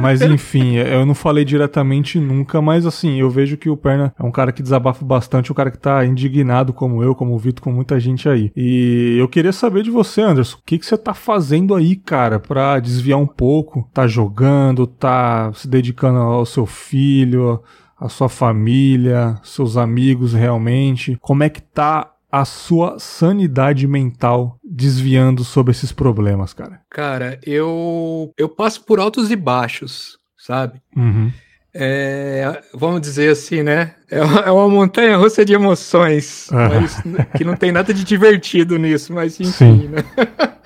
Mas 0.01 0.21
enfim, 0.21 0.77
eu 0.77 1.07
não 1.07 1.15
falei 1.15 1.45
diretamente 1.45 2.19
nunca, 2.19 2.61
mas 2.61 2.85
assim, 2.85 3.19
eu 3.19 3.31
vejo 3.31 3.57
que 3.57 3.71
o 3.71 3.77
Perna 3.77 4.15
é 4.19 4.23
um 4.23 4.31
cara 4.31 4.53
que 4.53 4.63
desabafa 4.63 5.05
bastante, 5.05 5.51
um 5.51 5.55
cara 5.55 5.71
que 5.71 5.79
tá 5.79 6.05
indignado 6.05 6.73
como 6.73 7.03
eu, 7.03 7.15
como 7.15 7.35
o 7.35 7.39
Vitor, 7.39 7.63
com 7.63 7.73
muita 7.73 7.99
gente 7.99 8.29
aí. 8.29 8.53
E 8.55 9.17
eu 9.19 9.27
queria 9.27 9.53
saber 9.53 9.83
de 9.83 9.91
você, 9.91 10.21
Anderson, 10.21 10.59
o 10.59 10.61
que, 10.65 10.79
que 10.79 10.87
você 10.87 10.97
tá 10.97 11.15
fazendo 11.15 11.36
fazendo 11.37 11.75
aí, 11.75 11.97
cara, 11.97 12.41
pra 12.41 12.81
desviar 12.81 13.19
um 13.19 13.27
pouco? 13.27 13.87
Tá 13.93 14.07
jogando, 14.07 14.87
tá 14.87 15.53
se 15.53 15.69
dedicando 15.69 16.19
ao 16.19 16.47
seu 16.47 16.65
filho, 16.65 17.63
à 18.01 18.09
sua 18.09 18.29
família, 18.29 19.39
seus 19.43 19.77
amigos 19.77 20.33
realmente? 20.33 21.19
Como 21.21 21.43
é 21.43 21.51
que 21.51 21.61
tá 21.61 22.11
a 22.33 22.47
sua 22.47 22.99
sanidade 22.99 23.87
mental 23.87 24.59
desviando 24.65 25.45
sobre 25.45 25.73
esses 25.73 25.93
problemas, 25.93 26.55
cara? 26.55 26.81
Cara, 26.89 27.39
eu 27.45 28.33
eu 28.39 28.49
passo 28.49 28.83
por 28.83 28.99
altos 28.99 29.31
e 29.31 29.37
baixos, 29.37 30.19
sabe? 30.39 30.81
Uhum. 30.97 31.31
É, 31.75 32.63
vamos 32.73 33.03
dizer 33.03 33.31
assim, 33.31 33.63
né? 33.63 33.93
É 34.11 34.23
uma, 34.23 34.41
é 34.41 34.51
uma 34.51 34.69
montanha 34.71 35.19
russa 35.19 35.45
de 35.45 35.53
emoções, 35.53 36.49
Aham. 36.51 36.81
mas, 36.81 37.03
que 37.37 37.45
não 37.45 37.55
tem 37.55 37.71
nada 37.71 37.93
de 37.93 38.03
divertido 38.03 38.79
nisso, 38.79 39.13
mas 39.13 39.39
enfim, 39.39 39.53
Sim. 39.83 39.89
né? 39.89 40.03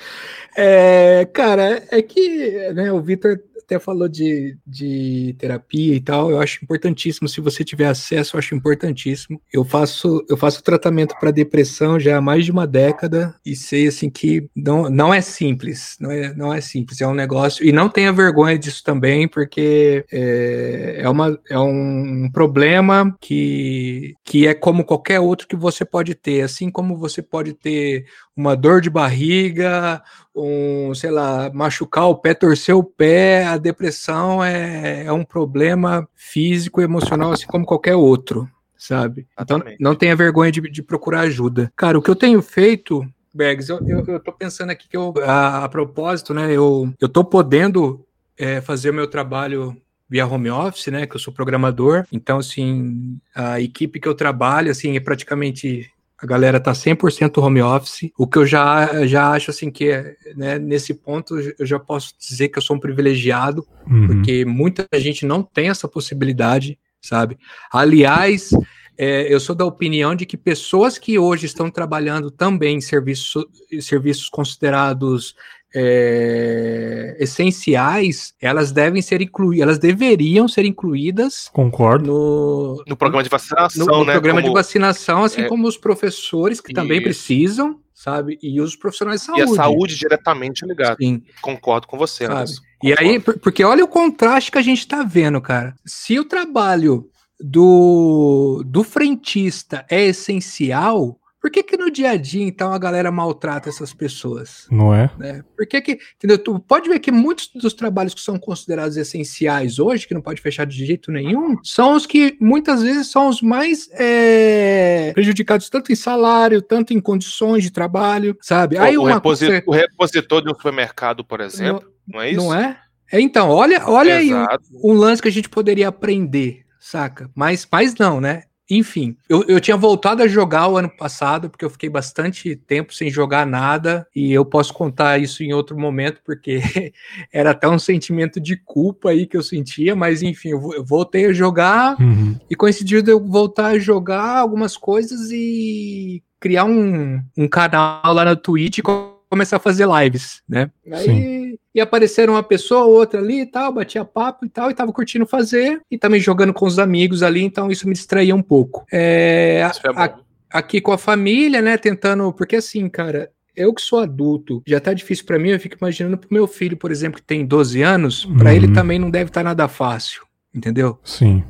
É, 0.62 1.24
cara, 1.32 1.82
é 1.90 2.02
que 2.02 2.70
né, 2.74 2.92
o 2.92 3.00
Vitor 3.00 3.40
até 3.70 3.78
falou 3.78 4.08
de, 4.08 4.58
de 4.66 5.34
terapia 5.38 5.94
e 5.94 6.00
tal, 6.00 6.30
eu 6.30 6.40
acho 6.40 6.62
importantíssimo, 6.62 7.28
se 7.28 7.40
você 7.40 7.64
tiver 7.64 7.86
acesso, 7.86 8.34
eu 8.34 8.38
acho 8.38 8.54
importantíssimo. 8.54 9.40
Eu 9.52 9.64
faço, 9.64 10.24
eu 10.28 10.36
faço 10.36 10.62
tratamento 10.62 11.14
para 11.18 11.30
depressão 11.30 11.98
já 11.98 12.18
há 12.18 12.20
mais 12.20 12.44
de 12.44 12.50
uma 12.50 12.66
década 12.66 13.34
e 13.46 13.54
sei 13.54 13.86
assim 13.86 14.10
que 14.10 14.50
não, 14.54 14.90
não 14.90 15.14
é 15.14 15.20
simples, 15.20 15.96
não 16.00 16.10
é, 16.10 16.34
não 16.34 16.52
é 16.52 16.60
simples, 16.60 17.00
é 17.00 17.06
um 17.06 17.14
negócio, 17.14 17.64
e 17.64 17.70
não 17.70 17.88
tenha 17.88 18.12
vergonha 18.12 18.58
disso 18.58 18.82
também, 18.84 19.28
porque 19.28 20.04
é, 20.12 21.02
é, 21.02 21.08
uma, 21.08 21.38
é 21.48 21.58
um 21.58 22.28
problema 22.32 23.16
que, 23.20 24.14
que 24.24 24.46
é 24.46 24.54
como 24.54 24.84
qualquer 24.84 25.20
outro 25.20 25.46
que 25.46 25.56
você 25.56 25.84
pode 25.84 26.14
ter, 26.14 26.42
assim 26.42 26.70
como 26.70 26.98
você 26.98 27.22
pode 27.22 27.54
ter 27.54 28.04
uma 28.40 28.56
dor 28.56 28.80
de 28.80 28.88
barriga, 28.88 30.02
um, 30.34 30.94
sei 30.94 31.10
lá, 31.10 31.50
machucar 31.52 32.06
o 32.06 32.14
pé, 32.14 32.32
torcer 32.32 32.74
o 32.74 32.82
pé, 32.82 33.44
a 33.44 33.58
depressão 33.58 34.42
é, 34.42 35.04
é 35.04 35.12
um 35.12 35.24
problema 35.24 36.08
físico 36.14 36.80
e 36.80 36.84
emocional, 36.84 37.32
assim 37.32 37.46
como 37.46 37.66
qualquer 37.66 37.94
outro, 37.94 38.48
sabe? 38.76 39.26
Então, 39.38 39.62
não 39.78 39.94
tenha 39.94 40.16
vergonha 40.16 40.50
de, 40.50 40.60
de 40.62 40.82
procurar 40.82 41.20
ajuda. 41.20 41.70
Cara, 41.76 41.98
o 41.98 42.02
que 42.02 42.10
eu 42.10 42.16
tenho 42.16 42.40
feito, 42.40 43.06
Bergs, 43.34 43.70
eu, 43.70 43.78
eu, 43.86 44.04
eu 44.06 44.20
tô 44.20 44.32
pensando 44.32 44.70
aqui 44.70 44.88
que 44.88 44.96
eu, 44.96 45.12
a, 45.22 45.64
a 45.64 45.68
propósito, 45.68 46.32
né, 46.32 46.50
eu, 46.50 46.92
eu 46.98 47.08
tô 47.08 47.22
podendo 47.22 48.04
é, 48.38 48.60
fazer 48.60 48.90
o 48.90 48.94
meu 48.94 49.06
trabalho 49.06 49.76
via 50.08 50.26
home 50.26 50.50
office, 50.50 50.88
né, 50.88 51.06
que 51.06 51.14
eu 51.14 51.20
sou 51.20 51.32
programador, 51.32 52.04
então, 52.10 52.38
assim, 52.38 53.18
a 53.34 53.60
equipe 53.60 54.00
que 54.00 54.08
eu 54.08 54.14
trabalho, 54.14 54.70
assim, 54.70 54.96
é 54.96 55.00
praticamente 55.00 55.88
a 56.22 56.26
galera 56.26 56.60
tá 56.60 56.72
100% 56.72 57.38
home 57.38 57.62
office, 57.62 58.10
o 58.18 58.26
que 58.26 58.38
eu 58.38 58.46
já, 58.46 59.06
já 59.06 59.30
acho 59.30 59.50
assim 59.50 59.70
que 59.70 59.88
é, 59.90 60.14
né, 60.36 60.58
nesse 60.58 60.92
ponto 60.94 61.38
eu 61.58 61.66
já 61.66 61.78
posso 61.78 62.12
dizer 62.18 62.48
que 62.48 62.58
eu 62.58 62.62
sou 62.62 62.76
um 62.76 62.80
privilegiado, 62.80 63.66
Uhum. 63.86 64.06
porque 64.06 64.44
muita 64.44 64.86
gente 64.94 65.26
não 65.26 65.42
tem 65.42 65.68
essa 65.68 65.88
possibilidade, 65.88 66.78
sabe? 67.00 67.38
Aliás, 67.72 68.50
é, 68.96 69.32
eu 69.32 69.40
sou 69.40 69.56
da 69.56 69.64
opinião 69.64 70.14
de 70.14 70.26
que 70.26 70.36
pessoas 70.36 70.98
que 70.98 71.18
hoje 71.18 71.46
estão 71.46 71.70
trabalhando 71.70 72.30
também 72.30 72.76
em 72.76 72.80
serviço, 72.80 73.48
serviços 73.80 74.28
considerados 74.28 75.34
é, 75.74 77.16
essenciais, 77.18 78.34
elas 78.40 78.72
devem 78.72 79.00
ser 79.02 79.20
incluídas, 79.22 79.62
elas 79.62 79.78
deveriam 79.78 80.48
ser 80.48 80.64
incluídas 80.64 81.48
Concordo. 81.52 82.06
no, 82.06 82.84
No 82.86 82.96
programa 82.96 83.22
de 83.22 83.28
vacinação, 83.28 83.86
no, 83.86 83.98
no 83.98 84.04
né? 84.04 84.12
programa 84.12 84.40
como- 84.40 84.52
de 84.52 84.58
vacinação, 84.58 85.24
assim 85.24 85.42
é, 85.42 85.48
como 85.48 85.66
os 85.66 85.76
professores 85.76 86.60
que 86.60 86.72
também 86.72 86.98
isso. 86.98 87.04
precisam, 87.04 87.78
sabe? 87.94 88.38
E 88.42 88.60
os 88.60 88.74
profissionais 88.76 89.22
de 89.22 89.28
E 89.30 89.34
a 89.42 89.46
saúde. 89.46 89.56
saúde 89.56 89.96
diretamente 89.96 90.64
ligada. 90.66 90.96
Sim. 91.00 91.22
Concordo 91.42 91.86
com 91.86 91.98
você? 91.98 92.24
Anderson. 92.24 92.62
E 92.82 92.94
aí, 92.98 93.20
porque 93.20 93.62
olha 93.62 93.84
o 93.84 93.88
contraste 93.88 94.50
que 94.50 94.58
a 94.58 94.62
gente 94.62 94.86
tá 94.88 95.02
vendo, 95.02 95.40
cara. 95.40 95.74
Se 95.84 96.18
o 96.18 96.24
trabalho 96.24 97.06
do, 97.38 98.62
do 98.66 98.82
frentista 98.82 99.84
é 99.90 100.06
essencial, 100.06 101.18
por 101.40 101.50
que 101.50 101.62
que 101.62 101.76
no 101.76 101.90
dia 101.90 102.10
a 102.10 102.16
dia, 102.16 102.44
então, 102.44 102.72
a 102.72 102.78
galera 102.78 103.10
maltrata 103.10 103.68
essas 103.68 103.94
pessoas? 103.94 104.66
Não 104.70 104.94
é? 104.94 105.10
né? 105.18 105.42
Por 105.56 105.66
que 105.66 105.80
que, 105.80 105.98
entendeu? 106.16 106.38
Tu 106.38 106.58
pode 106.60 106.88
ver 106.88 106.98
que 106.98 107.10
muitos 107.10 107.48
dos 107.54 107.72
trabalhos 107.72 108.12
que 108.14 108.20
são 108.20 108.38
considerados 108.38 108.96
essenciais 108.96 109.78
hoje, 109.78 110.06
que 110.06 110.12
não 110.14 110.20
pode 110.20 110.40
fechar 110.42 110.66
de 110.66 110.84
jeito 110.84 111.10
nenhum, 111.10 111.56
são 111.62 111.94
os 111.94 112.04
que 112.06 112.36
muitas 112.40 112.82
vezes 112.82 113.06
são 113.10 113.28
os 113.28 113.40
mais 113.40 113.88
é, 113.92 115.12
prejudicados 115.14 115.68
tanto 115.70 115.90
em 115.92 115.96
salário, 115.96 116.60
tanto 116.60 116.92
em 116.92 117.00
condições 117.00 117.62
de 117.62 117.70
trabalho, 117.70 118.36
sabe? 118.40 118.76
Aí 118.78 118.96
o, 118.98 119.02
uma 119.02 119.14
reposi- 119.14 119.46
coisa, 119.46 119.62
o 119.66 119.72
repositor 119.72 120.42
de 120.42 120.50
um 120.50 120.54
supermercado, 120.54 121.24
por 121.24 121.40
exemplo, 121.40 121.88
não, 122.06 122.20
é 122.20 122.30
isso? 122.30 122.36
não 122.40 122.54
é? 122.54 122.78
É, 123.12 123.20
Então, 123.20 123.48
olha, 123.50 123.82
olha 123.88 124.16
aí 124.16 124.32
um, 124.34 124.46
um 124.84 124.92
lance 124.92 125.20
que 125.22 125.28
a 125.28 125.32
gente 125.32 125.48
poderia 125.48 125.88
aprender, 125.88 126.64
saca? 126.78 127.30
Mas, 127.34 127.66
mas 127.70 127.94
não, 127.96 128.20
né? 128.20 128.42
Enfim, 128.70 129.16
eu, 129.28 129.44
eu 129.48 129.60
tinha 129.60 129.76
voltado 129.76 130.22
a 130.22 130.28
jogar 130.28 130.68
o 130.68 130.76
ano 130.76 130.88
passado, 130.88 131.50
porque 131.50 131.64
eu 131.64 131.70
fiquei 131.70 131.88
bastante 131.90 132.54
tempo 132.54 132.94
sem 132.94 133.10
jogar 133.10 133.44
nada, 133.44 134.06
e 134.14 134.32
eu 134.32 134.44
posso 134.44 134.72
contar 134.72 135.20
isso 135.20 135.42
em 135.42 135.52
outro 135.52 135.76
momento, 135.76 136.20
porque 136.24 136.60
era 137.32 137.50
até 137.50 137.68
um 137.68 137.78
sentimento 137.80 138.40
de 138.40 138.56
culpa 138.56 139.10
aí 139.10 139.26
que 139.26 139.36
eu 139.36 139.42
sentia, 139.42 139.96
mas 139.96 140.22
enfim, 140.22 140.50
eu 140.50 140.60
vo- 140.60 140.74
eu 140.74 140.84
voltei 140.84 141.26
a 141.26 141.32
jogar, 141.32 142.00
Uhum. 142.00 142.36
e 142.48 142.54
coincidiu 142.54 143.02
de 143.02 143.10
eu 143.10 143.18
voltar 143.18 143.66
a 143.66 143.78
jogar 143.78 144.36
algumas 144.38 144.76
coisas 144.76 145.30
e 145.32 146.22
criar 146.38 146.64
um, 146.64 147.20
um 147.36 147.48
canal 147.48 148.12
lá 148.14 148.24
na 148.24 148.36
Twitch 148.36 148.78
e 148.78 148.82
co- 148.82 149.18
começar 149.28 149.56
a 149.56 149.60
fazer 149.60 149.86
lives, 149.88 150.42
né? 150.48 150.70
Aí 150.92 151.49
e 151.74 151.80
apareceram 151.80 152.34
uma 152.34 152.42
pessoa 152.42 152.84
ou 152.84 152.92
outra 152.94 153.20
ali 153.20 153.40
e 153.42 153.46
tal, 153.46 153.72
batia 153.72 154.04
papo 154.04 154.44
e 154.44 154.48
tal, 154.48 154.70
e 154.70 154.74
tava 154.74 154.92
curtindo 154.92 155.26
fazer, 155.26 155.80
e 155.90 155.96
também 155.98 156.20
jogando 156.20 156.52
com 156.52 156.66
os 156.66 156.78
amigos 156.78 157.22
ali, 157.22 157.42
então 157.42 157.70
isso 157.70 157.86
me 157.86 157.94
distraía 157.94 158.34
um 158.34 158.42
pouco. 158.42 158.84
É, 158.92 159.66
Isso 159.70 159.86
é 159.86 159.90
a- 159.94 160.08
bom. 160.08 160.22
aqui 160.50 160.80
com 160.80 160.92
a 160.92 160.98
família, 160.98 161.62
né, 161.62 161.76
tentando, 161.78 162.32
porque 162.32 162.56
assim, 162.56 162.88
cara, 162.88 163.30
eu 163.56 163.72
que 163.74 163.82
sou 163.82 163.98
adulto, 164.00 164.62
já 164.66 164.80
tá 164.80 164.92
difícil 164.94 165.24
pra 165.26 165.38
mim, 165.38 165.50
eu 165.50 165.60
fico 165.60 165.76
imaginando 165.80 166.16
pro 166.18 166.28
meu 166.32 166.46
filho, 166.46 166.76
por 166.76 166.90
exemplo, 166.90 167.20
que 167.20 167.26
tem 167.26 167.44
12 167.44 167.82
anos, 167.82 168.24
pra 168.24 168.50
Uhum. 168.50 168.56
ele 168.56 168.72
também 168.72 168.98
não 168.98 169.10
deve 169.10 169.30
estar 169.30 169.42
nada 169.44 169.68
fácil, 169.68 170.22
entendeu? 170.54 170.98
Sim. 171.04 171.44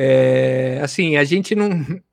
É, 0.00 0.78
assim, 0.82 1.16
a 1.16 1.24
gente 1.24 1.54
não. 1.54 1.70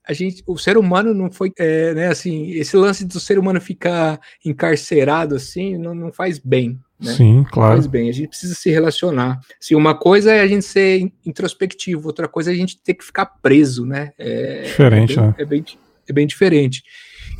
A 0.07 0.13
gente, 0.13 0.41
o 0.47 0.57
ser 0.57 0.77
humano 0.77 1.13
não 1.13 1.31
foi. 1.31 1.51
é, 1.59 1.93
né, 1.93 2.07
assim, 2.07 2.49
esse 2.51 2.75
lance 2.77 3.05
do 3.05 3.19
ser 3.19 3.37
humano 3.37 3.59
ficar 3.61 4.19
encarcerado 4.43 5.35
assim 5.35 5.77
não, 5.77 5.93
não 5.93 6.11
faz 6.11 6.39
bem. 6.39 6.79
Né? 6.99 7.11
Sim, 7.13 7.45
claro. 7.51 7.73
Faz 7.73 7.87
bem, 7.87 8.09
a 8.09 8.13
gente 8.13 8.29
precisa 8.29 8.55
se 8.55 8.69
relacionar. 8.69 9.39
Assim, 9.61 9.75
uma 9.75 9.93
coisa 9.93 10.31
é 10.31 10.41
a 10.41 10.47
gente 10.47 10.63
ser 10.63 10.99
in- 11.01 11.11
introspectivo, 11.25 12.07
outra 12.07 12.27
coisa 12.27 12.51
é 12.51 12.53
a 12.53 12.57
gente 12.57 12.77
ter 12.81 12.93
que 12.93 13.03
ficar 13.03 13.25
preso, 13.25 13.85
né? 13.85 14.13
É, 14.17 14.61
Diferente, 14.63 15.13
é 15.13 15.15
bem, 15.21 15.25
né? 15.27 15.35
é, 15.37 15.45
bem, 15.45 15.65
é 16.07 16.13
bem 16.13 16.27
diferente. 16.27 16.83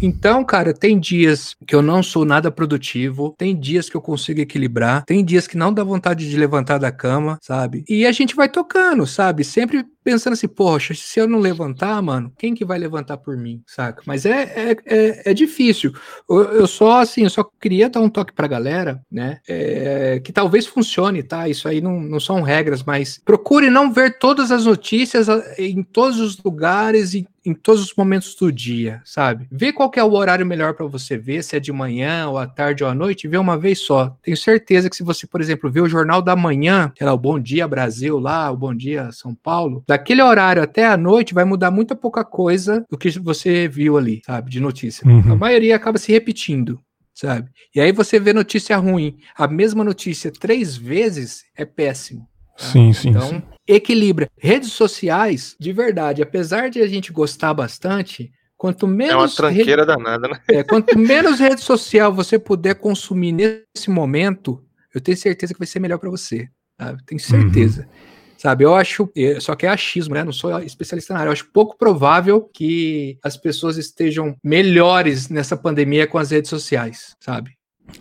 Então, 0.02 0.44
cara, 0.44 0.74
tem 0.74 1.00
dias 1.00 1.56
que 1.66 1.76
eu 1.76 1.82
não 1.82 2.04
sou 2.04 2.26
nada 2.26 2.52
produtivo, 2.52 3.34
tem 3.38 3.58
dias 3.58 3.90
que 3.90 3.96
eu 3.96 4.02
consigo 4.02 4.42
equilibrar, 4.42 5.06
tem 5.06 5.24
dias 5.24 5.48
que 5.48 5.58
não 5.58 5.74
dá 5.74 5.84
vontade 5.84 6.30
de 6.30 6.38
levantar 6.38 6.78
da 6.78 6.92
cama, 6.92 7.38
sabe? 7.42 7.84
E 7.88 8.06
a 8.06 8.12
gente 8.12 8.36
vai 8.36 8.50
tocando, 8.50 9.08
sabe? 9.08 9.44
Sempre 9.44 9.86
pensando 10.04 10.34
assim, 10.34 10.48
poxa, 10.48 10.94
se 10.94 11.20
eu 11.20 11.28
não 11.28 11.40
levantar, 11.40 12.00
mano, 12.02 12.32
quem 12.38 12.54
que 12.54 12.64
vai 12.64 12.78
levantar 12.78 13.18
por 13.18 13.36
mim, 13.36 13.64
saca? 13.66 14.04
Mas 14.06 14.24
é, 14.26 14.44
é, 14.44 14.76
é, 14.86 15.32
é 15.32 15.34
difícil. 15.34 15.92
Eu, 16.30 16.44
eu 16.44 16.68
só, 16.68 17.02
assim, 17.02 17.24
eu 17.24 17.30
só 17.30 17.44
queria 17.60 17.90
dar 17.90 18.02
um 18.02 18.10
toque 18.10 18.32
pra 18.32 18.48
galera, 18.48 19.02
né? 19.12 19.40
É, 19.48 20.22
que 20.24 20.32
talvez 20.32 20.68
funcione, 20.68 21.24
tá? 21.24 21.50
Isso 21.50 21.68
aí 21.68 21.82
não, 21.82 22.00
não 22.00 22.20
são 22.20 22.42
regras, 22.42 22.84
mas 22.84 23.20
procure 23.26 23.72
não 23.72 23.92
ver 23.92 24.20
todas 24.20 24.52
as 24.52 24.66
notícias 24.66 25.28
em 25.58 25.82
todos 25.82 26.20
os 26.20 26.38
lugares 26.44 27.16
e 27.16 27.26
em 27.46 27.54
todos 27.54 27.82
os 27.84 27.94
momentos 27.96 28.36
do 28.36 28.52
dia, 28.52 29.02
sabe? 29.06 29.48
Vê 29.52 29.72
qual 29.72 29.90
que 29.90 30.00
é 30.00 30.04
o 30.04 30.14
horário 30.14 30.46
melhor 30.46 30.74
pra 30.74 30.86
você 30.86 31.18
ver, 31.18 31.44
se 31.44 31.56
é 31.56 31.60
de 31.60 31.72
manhã 31.72 32.28
ou 32.28 32.38
à 32.38 32.48
tarde 32.48 32.84
ou 32.84 32.90
à 32.90 32.96
noite, 32.96 33.28
vê 33.28 33.38
uma 33.38 33.58
vez 33.58 33.80
só. 33.80 34.18
Tenho 34.24 34.36
certeza 34.36 34.90
que 34.90 34.96
se 34.96 35.04
você, 35.04 35.28
por 35.28 35.42
exemplo, 35.42 35.72
vê 35.72 35.80
o 35.80 35.88
Jornal 35.88 36.22
da 36.22 36.36
Manhã, 36.36 36.92
sei 36.98 37.06
lá, 37.06 37.14
o 37.14 37.18
Bom 37.18 37.40
Dia 37.40 37.68
Brasil 37.68 38.20
lá, 38.20 38.50
o 38.52 38.58
Bom 38.58 38.74
Dia 38.74 39.12
São 39.12 39.36
Paulo, 39.36 39.84
daquele 39.88 40.22
horário 40.22 40.64
até 40.64 40.86
a 40.86 40.98
noite 40.98 41.34
vai 41.34 41.46
mudar 41.46 41.72
muita 41.72 41.96
pouca 41.96 42.24
coisa 42.24 42.86
do 42.90 42.98
que 42.98 43.10
você 43.20 43.68
viu 43.68 43.98
ali, 43.98 44.22
sabe, 44.26 44.50
de 44.50 44.60
notícia. 44.60 45.08
Uhum. 45.08 45.34
A 45.34 45.36
maioria 45.36 45.76
acaba 45.76 45.98
se 45.98 46.12
repetindo, 46.12 46.80
sabe? 47.14 47.50
E 47.74 47.80
aí 47.80 47.92
você 47.92 48.20
vê 48.20 48.34
notícia 48.34 48.76
ruim, 48.78 49.18
a 49.38 49.48
mesma 49.48 49.84
notícia 49.84 50.32
três 50.32 50.76
vezes 50.76 51.44
é 51.56 51.66
péssimo. 51.66 52.28
Sim, 52.58 52.94
sim, 52.94 53.10
Então, 53.10 53.30
sim. 53.30 53.44
Equilibra. 53.68 54.30
Redes 54.38 54.72
sociais, 54.74 55.56
de 55.60 55.72
verdade, 55.72 56.22
apesar 56.22 56.70
de 56.70 56.82
a 56.82 56.88
gente 56.88 57.12
gostar 57.12 57.54
bastante, 57.54 58.32
quanto 58.58 58.88
menos 58.88 59.14
É 59.14 59.16
uma 59.18 59.26
rede- 59.26 59.36
tranqueira 59.36 59.86
danada, 59.86 60.28
né? 60.28 60.40
é, 60.50 60.64
quanto 60.64 60.98
menos 60.98 61.40
rede 61.40 61.62
social 61.62 62.14
você 62.14 62.38
puder 62.40 62.76
consumir 62.76 63.32
nesse 63.32 63.90
momento, 63.90 64.64
eu 64.94 65.02
tenho 65.02 65.18
certeza 65.18 65.54
que 65.54 65.60
vai 65.60 65.68
ser 65.68 65.80
melhor 65.80 65.98
para 65.98 66.10
você. 66.10 66.48
Sabe? 66.80 67.04
Tenho 67.06 67.20
certeza. 67.22 67.88
Sabe, 68.38 68.64
eu 68.66 68.76
acho, 68.76 69.10
é, 69.16 69.40
só 69.40 69.56
que 69.56 69.66
é 69.66 69.70
achismo, 69.70 70.14
né? 70.14 70.24
Não 70.24 70.34
sou 70.34 70.60
especialista 70.60 71.14
na 71.14 71.22
área. 71.22 71.30
Eu 71.30 71.34
acho 71.34 71.50
pouco 71.52 71.78
provável 71.78 72.42
que 72.54 73.18
as 73.24 73.38
pessoas 73.38 73.78
estejam 73.78 74.36
melhores 74.44 75.30
nessa 75.30 75.56
pandemia 75.58 76.06
com 76.06 76.18
as 76.18 76.32
redes 76.32 76.50
sociais, 76.50 77.16
sabe? 77.20 77.52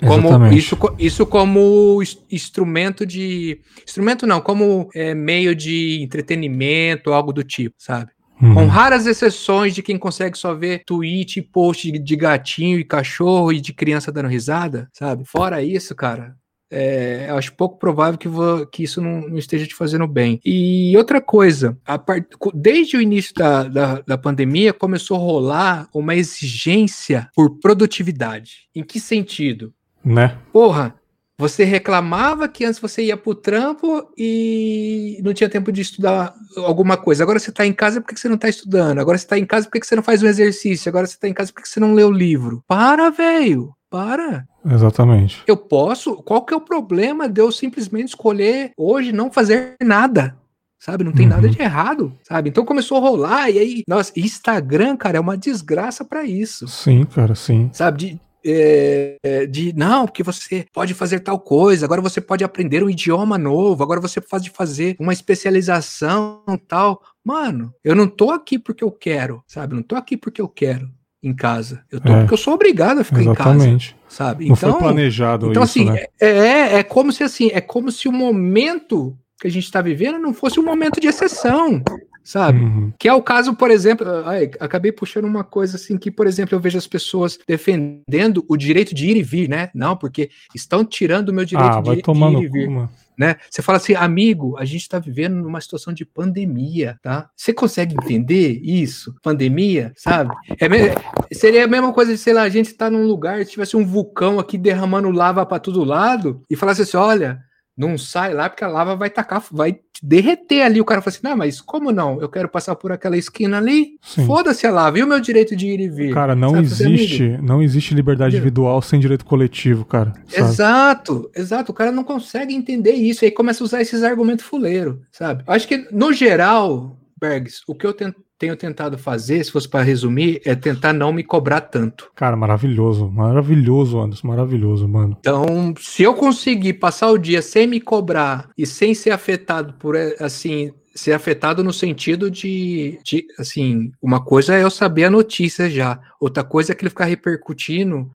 Como 0.01 0.28
Exatamente. 0.28 0.59
isso, 0.59 0.78
isso 0.98 1.27
como 1.27 2.02
ins- 2.02 2.19
instrumento 2.31 3.06
de. 3.06 3.61
Instrumento 3.86 4.27
não, 4.27 4.40
como 4.40 4.89
é, 4.94 5.15
meio 5.15 5.55
de 5.55 6.02
entretenimento, 6.02 7.12
algo 7.12 7.32
do 7.32 7.44
tipo, 7.44 7.77
sabe? 7.78 8.11
Uhum. 8.43 8.55
Com 8.55 8.66
raras 8.66 9.06
exceções 9.06 9.74
de 9.74 9.82
quem 9.82 9.97
consegue 9.97 10.36
só 10.36 10.55
ver 10.55 10.82
tweet 10.85 11.39
e 11.39 11.43
post 11.43 11.90
de 11.90 12.16
gatinho 12.16 12.78
e 12.78 12.85
cachorro 12.85 13.52
e 13.52 13.61
de 13.61 13.73
criança 13.73 14.11
dando 14.11 14.28
risada, 14.28 14.89
sabe? 14.93 15.24
Fora 15.24 15.62
isso, 15.62 15.94
cara, 15.94 16.35
é, 16.70 17.28
acho 17.31 17.55
pouco 17.55 17.78
provável 17.78 18.19
que, 18.19 18.28
vou, 18.28 18.66
que 18.66 18.82
isso 18.82 19.01
não, 19.01 19.28
não, 19.28 19.39
esteja 19.39 19.66
te 19.66 19.74
fazendo 19.74 20.07
bem. 20.07 20.41
E 20.45 20.97
outra 20.97 21.20
coisa, 21.20 21.78
part, 22.07 22.27
desde 22.55 22.97
o 22.97 23.01
início 23.01 23.35
da, 23.35 23.65
da, 23.65 24.01
da, 24.01 24.19
pandemia 24.19 24.73
começou 24.73 25.16
a 25.16 25.20
rolar 25.20 25.89
uma 25.95 26.15
exigência 26.15 27.28
por 27.35 27.59
produtividade. 27.61 28.69
Em 28.74 28.82
que 28.82 28.99
sentido? 28.99 29.73
Né? 30.05 30.36
Porra, 30.53 30.95
você 31.36 31.65
reclamava 31.65 32.49
que 32.49 32.65
antes 32.65 32.78
você 32.78 33.05
ia 33.05 33.16
pro 33.16 33.35
trampo 33.35 34.09
e 34.16 35.20
não 35.23 35.35
tinha 35.35 35.49
tempo 35.49 35.73
de 35.73 35.81
estudar 35.81 36.32
alguma 36.57 36.97
coisa. 36.97 37.23
Agora 37.24 37.41
você 37.41 37.51
tá 37.51 37.66
em 37.66 37.73
casa, 37.73 38.01
por 38.01 38.15
que 38.15 38.20
você 38.20 38.28
não 38.28 38.39
tá 38.39 38.49
estudando? 38.49 39.01
Agora 39.01 39.19
você 39.19 39.27
tá 39.27 39.36
em 39.36 39.45
casa, 39.45 39.69
por 39.69 39.81
que 39.81 39.86
você 39.86 39.97
não 39.97 40.03
faz 40.03 40.23
um 40.23 40.28
exercício? 40.28 40.89
Agora 40.89 41.07
você 41.07 41.19
tá 41.19 41.28
em 41.28 41.35
casa, 41.35 41.53
por 41.53 41.62
que 41.62 41.69
você 41.69 41.81
não 41.81 41.95
lê 41.95 42.05
o 42.05 42.11
livro? 42.11 42.62
Para, 42.69 43.11
velho! 43.11 43.74
Para! 43.90 44.47
Exatamente. 44.65 45.43
Eu 45.47 45.56
posso. 45.56 46.16
Qual 46.16 46.44
que 46.44 46.52
é 46.52 46.56
o 46.56 46.61
problema 46.61 47.28
de 47.28 47.40
eu 47.40 47.52
simplesmente 47.52 48.09
escolher 48.09 48.73
hoje 48.77 49.12
não 49.12 49.31
fazer 49.31 49.77
nada? 49.82 50.36
sabe? 50.85 51.02
Não 51.02 51.12
tem 51.12 51.24
uhum. 51.24 51.32
nada 51.32 51.48
de 51.48 51.61
errado, 51.61 52.12
sabe? 52.23 52.51
Então 52.51 52.62
começou 52.62 52.98
a 52.98 53.01
rolar 53.01 53.51
e 53.51 53.59
aí, 53.59 53.82
nossa, 53.89 54.12
Instagram, 54.15 54.98
cara, 54.98 55.16
é 55.16 55.20
uma 55.20 55.36
desgraça 55.36 56.05
para 56.05 56.24
isso. 56.24 56.69
Sim, 56.69 57.06
cara, 57.06 57.35
sim. 57.35 57.70
Sabe? 57.73 57.98
De, 57.98 58.20
é, 58.44 59.47
de 59.47 59.73
não, 59.74 60.05
porque 60.05 60.23
você 60.23 60.66
pode 60.70 60.93
fazer 60.93 61.20
tal 61.20 61.40
coisa, 61.40 61.86
agora 61.86 62.02
você 62.02 62.20
pode 62.20 62.44
aprender 62.44 62.85
um 62.85 62.90
idioma 62.90 63.39
novo, 63.39 63.82
agora 63.82 63.98
você 63.98 64.20
pode 64.20 64.51
fazer 64.51 64.94
uma 65.01 65.15
especialização 65.15 66.43
tal. 66.69 67.01
Mano, 67.24 67.73
eu 67.82 67.94
não 67.94 68.06
tô 68.06 68.31
aqui 68.31 68.59
porque 68.59 68.85
eu 68.85 68.93
quero, 68.93 69.43
sabe? 69.47 69.74
Não 69.74 69.82
tô 69.82 69.97
aqui 69.97 70.19
porque 70.19 70.43
eu 70.43 70.48
quero 70.48 70.90
em 71.25 71.35
casa. 71.35 71.83
Eu 71.91 72.01
tô 72.01 72.13
é, 72.13 72.21
porque 72.21 72.35
eu 72.35 72.39
sou 72.39 72.55
obrigado 72.55 73.01
a 73.01 73.05
ficar 73.05 73.23
exatamente. 73.23 73.91
em 73.91 73.93
casa, 73.93 74.05
sabe? 74.09 74.47
Não 74.47 74.55
então, 74.55 74.73
foi 74.73 74.81
planejado 74.81 75.51
então, 75.51 75.65
isso, 75.65 75.81
assim, 75.81 75.91
né? 75.91 76.05
É, 76.21 76.29
é, 76.29 76.75
é 76.77 76.83
como 76.83 77.11
se 77.13 77.23
assim, 77.23 77.51
é 77.53 77.61
como 77.61 77.91
se 77.91 78.07
o 78.07 78.13
momento 78.13 79.17
que 79.41 79.49
a 79.49 79.51
gente 79.51 79.65
está 79.65 79.81
vivendo 79.81 80.19
não 80.19 80.35
fosse 80.35 80.61
um 80.61 80.65
momento 80.65 81.01
de 81.01 81.07
exceção, 81.07 81.83
sabe? 82.23 82.61
Uhum. 82.61 82.93
Que 82.99 83.09
é 83.09 83.13
o 83.13 83.23
caso, 83.23 83.55
por 83.55 83.71
exemplo, 83.71 84.07
ai, 84.25 84.51
acabei 84.61 84.93
puxando 84.93 85.25
uma 85.25 85.45
coisa 85.45 85.77
assim 85.77 85.97
que, 85.99 86.11
por 86.11 86.27
exemplo, 86.27 86.55
eu 86.55 86.61
vejo 86.61 86.79
as 86.79 86.87
pessoas 86.87 87.39
defendendo 87.47 88.45
o 88.49 88.57
direito 88.57 88.95
de 88.95 89.11
ir 89.11 89.17
e 89.17 89.23
vir, 89.23 89.49
né? 89.49 89.71
Não, 89.75 89.97
porque 89.97 90.31
estão 90.55 90.85
tirando 90.85 91.31
o 91.31 91.35
meu 91.35 91.45
direito 91.45 91.79
ah, 91.79 91.81
de, 91.81 91.89
vai 91.89 91.97
de 91.97 92.45
ir 92.45 92.45
e 92.45 92.49
vir. 92.49 92.89
Né? 93.19 93.36
Você 93.51 93.62
fala 93.62 93.78
assim, 93.78 93.95
amigo, 93.95 94.57
a 94.59 94.65
gente 94.65 94.82
está 94.82 94.99
vivendo 94.99 95.35
numa 95.35 95.61
situação 95.61 95.93
de 95.93 96.05
pandemia, 96.05 96.99
tá? 97.03 97.31
Você 97.36 97.53
consegue 97.53 97.95
entender 97.95 98.61
isso? 98.62 99.15
Pandemia, 99.23 99.93
sabe? 99.97 100.35
É, 100.61 101.35
seria 101.35 101.65
a 101.65 101.69
mesma 101.69 101.93
coisa 101.93 102.12
de, 102.12 102.19
sei 102.19 102.32
lá, 102.32 102.43
a 102.43 102.49
gente 102.49 102.66
está 102.66 102.91
num 102.91 103.07
lugar, 103.07 103.45
se 103.45 103.53
tivesse 103.53 103.77
um 103.77 103.85
vulcão 103.85 104.39
aqui 104.39 104.59
derramando 104.59 105.11
lava 105.11 105.45
para 105.47 105.59
todo 105.59 105.85
lado 105.85 106.43
e 106.51 106.57
falasse 106.57 106.82
assim, 106.82 106.97
olha, 106.97 107.41
não 107.77 107.99
sai 107.99 108.33
lá 108.33 108.49
porque 108.49 108.65
a 108.65 108.69
lava 108.69 108.95
vai 108.95 109.11
tacar, 109.11 109.43
vai 109.51 109.79
derreter 110.03 110.63
ali. 110.63 110.81
O 110.81 110.85
cara 110.85 111.03
fala 111.03 111.15
assim: 111.15 111.27
não, 111.27 111.37
mas 111.37 111.61
como 111.61 111.91
não? 111.91 112.21
Eu 112.21 112.29
quero 112.29 112.49
passar 112.49 112.77
por 112.77 112.93
aquela 112.93 113.17
esquina 113.17 113.59
ali. 113.59 113.99
Foda-se 114.27 114.67
a 114.67 114.71
lava. 114.71 114.99
E 114.99 115.03
o 115.03 115.07
meu 115.07 115.21
direito 115.21 115.57
de 115.57 115.67
ir 115.67 115.81
e 115.81 115.89
vir? 115.89 116.15
Cara, 116.15 116.35
não 116.35 116.51
sabe, 116.51 116.67
existe, 116.67 117.39
não 117.43 117.63
existe 117.63 117.95
liberdade 117.95 118.37
individual 118.37 118.81
sem 118.81 119.01
direito 119.01 119.25
coletivo, 119.25 119.85
cara. 119.85 120.13
Sabe? 120.29 120.49
Exato, 120.49 121.31
exato. 121.35 121.73
O 121.73 121.75
cara 121.75 121.91
não 121.91 122.05
consegue 122.05 122.55
entender 122.55 122.93
isso. 122.93 123.25
E 123.25 123.27
aí 123.27 123.31
começa 123.33 123.63
a 123.63 123.67
usar 123.67 123.83
esses 123.83 124.03
argumentos 124.03 124.45
fuleiros, 124.45 124.97
sabe? 125.11 125.43
Acho 125.47 125.67
que, 125.67 125.89
no 125.91 126.13
geral, 126.13 126.97
Bergs, 127.21 127.63
o 127.67 127.75
que 127.75 127.87
eu 127.87 127.93
tento 127.93 128.24
tenho 128.45 128.57
tentado 128.57 128.99
fazer, 128.99 129.43
se 129.43 129.51
fosse 129.51 129.69
para 129.69 129.83
resumir, 129.83 130.41
é 130.45 130.55
tentar 130.55 130.93
não 130.93 131.12
me 131.12 131.25
cobrar 131.25 131.62
tanto. 131.62 132.11
Cara, 132.15 132.37
maravilhoso, 132.37 133.11
maravilhoso, 133.11 133.99
Anderson, 133.99 134.29
maravilhoso, 134.29 134.87
mano. 134.87 135.16
Então, 135.21 135.75
se 135.79 136.03
eu 136.03 136.15
conseguir 136.15 136.75
passar 136.75 137.11
o 137.11 137.19
dia 137.19 137.41
sem 137.41 137.66
me 137.66 137.81
cobrar 137.81 138.49
e 138.57 138.66
sem 138.66 138.95
ser 138.95 139.11
afetado 139.11 139.75
por, 139.75 139.97
assim, 140.21 140.73
ser 140.95 141.12
afetado 141.12 141.65
no 141.65 141.73
sentido 141.73 142.31
de, 142.31 142.99
de, 143.03 143.27
assim, 143.39 143.91
uma 144.01 144.23
coisa 144.23 144.55
é 144.55 144.62
eu 144.62 144.71
saber 144.71 145.05
a 145.05 145.11
notícia 145.11 145.69
já, 145.69 146.01
outra 146.21 146.45
coisa 146.45 146.73
é 146.73 146.75
que 146.75 146.83
ele 146.83 146.91
ficar 146.91 147.07
repercutindo 147.07 148.11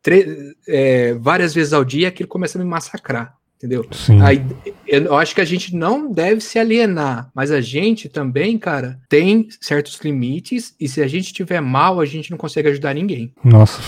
é, 0.67 1.13
várias 1.15 1.53
vezes 1.53 1.73
ao 1.73 1.83
dia 1.83 2.11
que 2.11 2.23
ele 2.23 2.29
começa 2.29 2.57
a 2.57 2.63
me 2.63 2.69
massacrar 2.69 3.38
entendeu? 3.59 3.85
Sim. 3.91 4.21
Aí, 4.21 4.43
eu 4.87 5.15
acho 5.15 5.35
que 5.35 5.41
a 5.41 5.45
gente 5.45 5.75
não 5.75 6.11
deve 6.11 6.39
se 6.41 6.57
alienar, 6.57 7.29
mas 7.35 7.51
a 7.51 7.59
gente 7.59 8.07
também, 8.07 8.57
cara, 8.57 8.99
tem 9.09 9.49
certos 9.59 9.99
limites 9.99 10.73
e 10.79 10.87
se 10.87 11.01
a 11.01 11.07
gente 11.07 11.33
tiver 11.33 11.59
mal, 11.59 11.99
a 11.99 12.05
gente 12.05 12.31
não 12.31 12.37
consegue 12.37 12.69
ajudar 12.69 12.95
ninguém. 12.95 13.33
Nossa, 13.43 13.81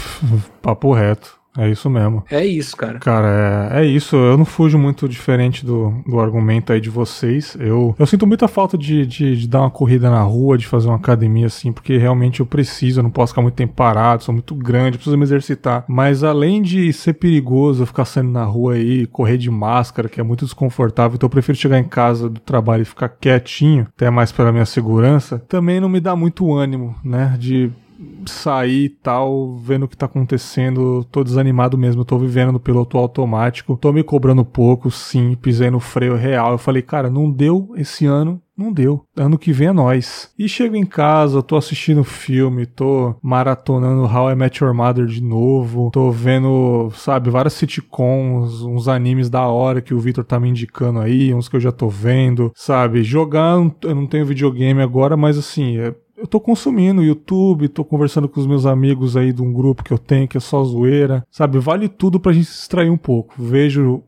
papo 0.61 0.93
reto. 0.93 1.40
É 1.57 1.69
isso 1.69 1.90
mesmo. 1.90 2.23
É 2.32 2.45
isso, 2.45 2.76
cara. 2.78 2.99
Cara, 2.99 3.69
é, 3.73 3.82
é 3.82 3.86
isso. 3.86 4.15
Eu 4.15 4.38
não 4.38 4.45
fujo 4.45 4.78
muito 4.78 5.07
diferente 5.07 5.65
do, 5.65 5.94
do 6.07 6.19
argumento 6.19 6.72
aí 6.72 6.80
de 6.80 6.90
vocês. 6.90 7.57
Eu, 7.60 7.94
eu 7.99 8.06
sinto 8.06 8.26
muita 8.26 8.48
falta 8.48 8.78
de, 8.78 9.06
de, 9.06 9.36
de, 9.36 9.48
dar 9.48 9.61
uma 9.61 9.69
corrida 9.69 10.10
na 10.10 10.22
rua, 10.22 10.57
de 10.57 10.65
fazer 10.65 10.88
uma 10.88 10.95
academia 10.95 11.48
assim, 11.48 11.72
porque 11.72 11.98
realmente 11.98 12.40
eu 12.40 12.45
preciso, 12.45 12.99
eu 12.99 13.03
não 13.03 13.11
posso 13.11 13.34
ficar 13.34 13.41
muito 13.41 13.56
tempo 13.56 13.73
parado, 13.73 14.23
sou 14.23 14.34
muito 14.34 14.56
grande, 14.56 14.98
preciso 14.98 15.18
me 15.18 15.23
exercitar. 15.23 15.84
Mas 15.88 16.23
além 16.23 16.61
de 16.61 16.91
ser 16.94 17.14
perigoso 17.14 17.86
ficar 17.86 18.06
saindo 18.06 18.32
na 18.32 18.45
rua 18.45 18.76
aí, 18.76 19.06
correr 19.07 19.38
de 19.38 19.49
máscara, 19.49 20.07
que 20.07 20.22
é 20.22 20.23
muito 20.23 20.45
desconfortável, 20.45 21.15
então 21.15 21.28
eu 21.28 21.32
prefiro 21.32 21.57
chegar 21.57 21.80
em 21.80 21.84
casa 21.84 22.30
do 22.30 22.40
trabalho 22.40 22.84
e 22.84 22.86
ficar 22.86 23.10
quietinho, 23.10 23.88
até 23.95 24.10
mais 24.10 24.32
pela 24.32 24.52
minha 24.52 24.65
segurança, 24.65 25.40
também 25.49 25.82
não 25.82 25.90
me 25.90 25.99
dá 25.99 26.15
muito 26.15 26.53
ânimo, 26.53 26.95
né? 27.03 27.36
De 27.38 27.72
sair 28.26 28.86
e 28.86 28.90
tal, 28.90 29.56
vendo 29.57 29.84
o 29.84 29.88
que 29.88 29.98
tá 29.98 30.06
acontecendo, 30.06 31.03
tô 31.11 31.23
desanimado 31.23 31.78
mesmo, 31.78 32.06
tô 32.06 32.18
vivendo 32.18 32.52
no 32.52 32.60
piloto 32.60 32.98
automático, 32.98 33.78
tô 33.78 33.91
me 33.91 34.03
cobrando 34.03 34.45
pouco, 34.45 34.90
sim, 34.91 35.36
pisei 35.36 35.69
no 35.69 35.80
freio 35.80 36.15
real. 36.15 36.52
Eu 36.52 36.57
falei, 36.57 36.82
cara, 36.82 37.10
não 37.10 37.30
deu 37.30 37.72
esse 37.76 38.06
ano, 38.06 38.41
não 38.57 38.72
deu. 38.72 39.06
Ano 39.15 39.38
que 39.38 39.52
vem 39.52 39.69
é 39.69 39.73
nós. 39.73 40.32
E 40.38 40.48
chego 40.48 40.76
em 40.76 40.86
casa, 40.86 41.41
tô 41.41 41.56
assistindo 41.56 42.03
filme, 42.03 42.65
tô 42.65 43.15
maratonando 43.22 44.03
How 44.03 44.32
I 44.32 44.36
Met 44.36 44.64
Your 44.64 44.73
Mother 44.73 45.06
de 45.06 45.22
novo, 45.22 45.90
tô 45.91 46.11
vendo, 46.11 46.91
sabe, 46.94 47.30
várias 47.30 47.53
sitcoms, 47.53 48.61
uns 48.61 48.88
animes 48.88 49.30
da 49.30 49.48
hora 49.48 49.82
que 49.82 49.94
o 49.94 49.99
Victor 49.99 50.23
tá 50.23 50.40
me 50.40 50.49
indicando 50.49 50.99
aí, 50.99 51.34
uns 51.34 51.49
que 51.49 51.56
eu 51.56 51.61
já 51.61 51.72
tô 51.72 51.90
vendo, 51.90 52.52
sabe? 52.56 53.03
Jogar, 53.03 53.57
eu 53.84 53.95
não 53.95 54.06
tenho 54.06 54.26
videogame 54.26 54.82
agora, 54.82 55.18
mas 55.18 55.38
assim, 55.38 55.78
é 55.78 55.94
eu 56.22 56.27
tô 56.27 56.39
consumindo 56.39 57.03
YouTube, 57.03 57.68
tô 57.68 57.84
conversando 57.84 58.30
com 58.30 58.39
os 58.39 58.45
meus 58.45 58.68
amigos 58.68 59.18
aí 59.18 59.34
de 59.34 59.41
um 59.41 59.52
grupo 59.52 59.84
que 59.84 59.91
eu 59.91 59.98
tenho 59.98 60.27
que 60.27 60.38
é 60.38 60.39
só 60.39 60.64
zoeira, 60.64 61.26
sabe? 61.31 61.57
Vale 61.57 61.89
tudo 61.89 62.19
pra 62.19 62.31
gente 62.31 62.45
se 62.45 62.60
distrair 62.60 62.91
um 62.91 62.98
pouco. 62.98 63.34
Vejo 63.38 64.03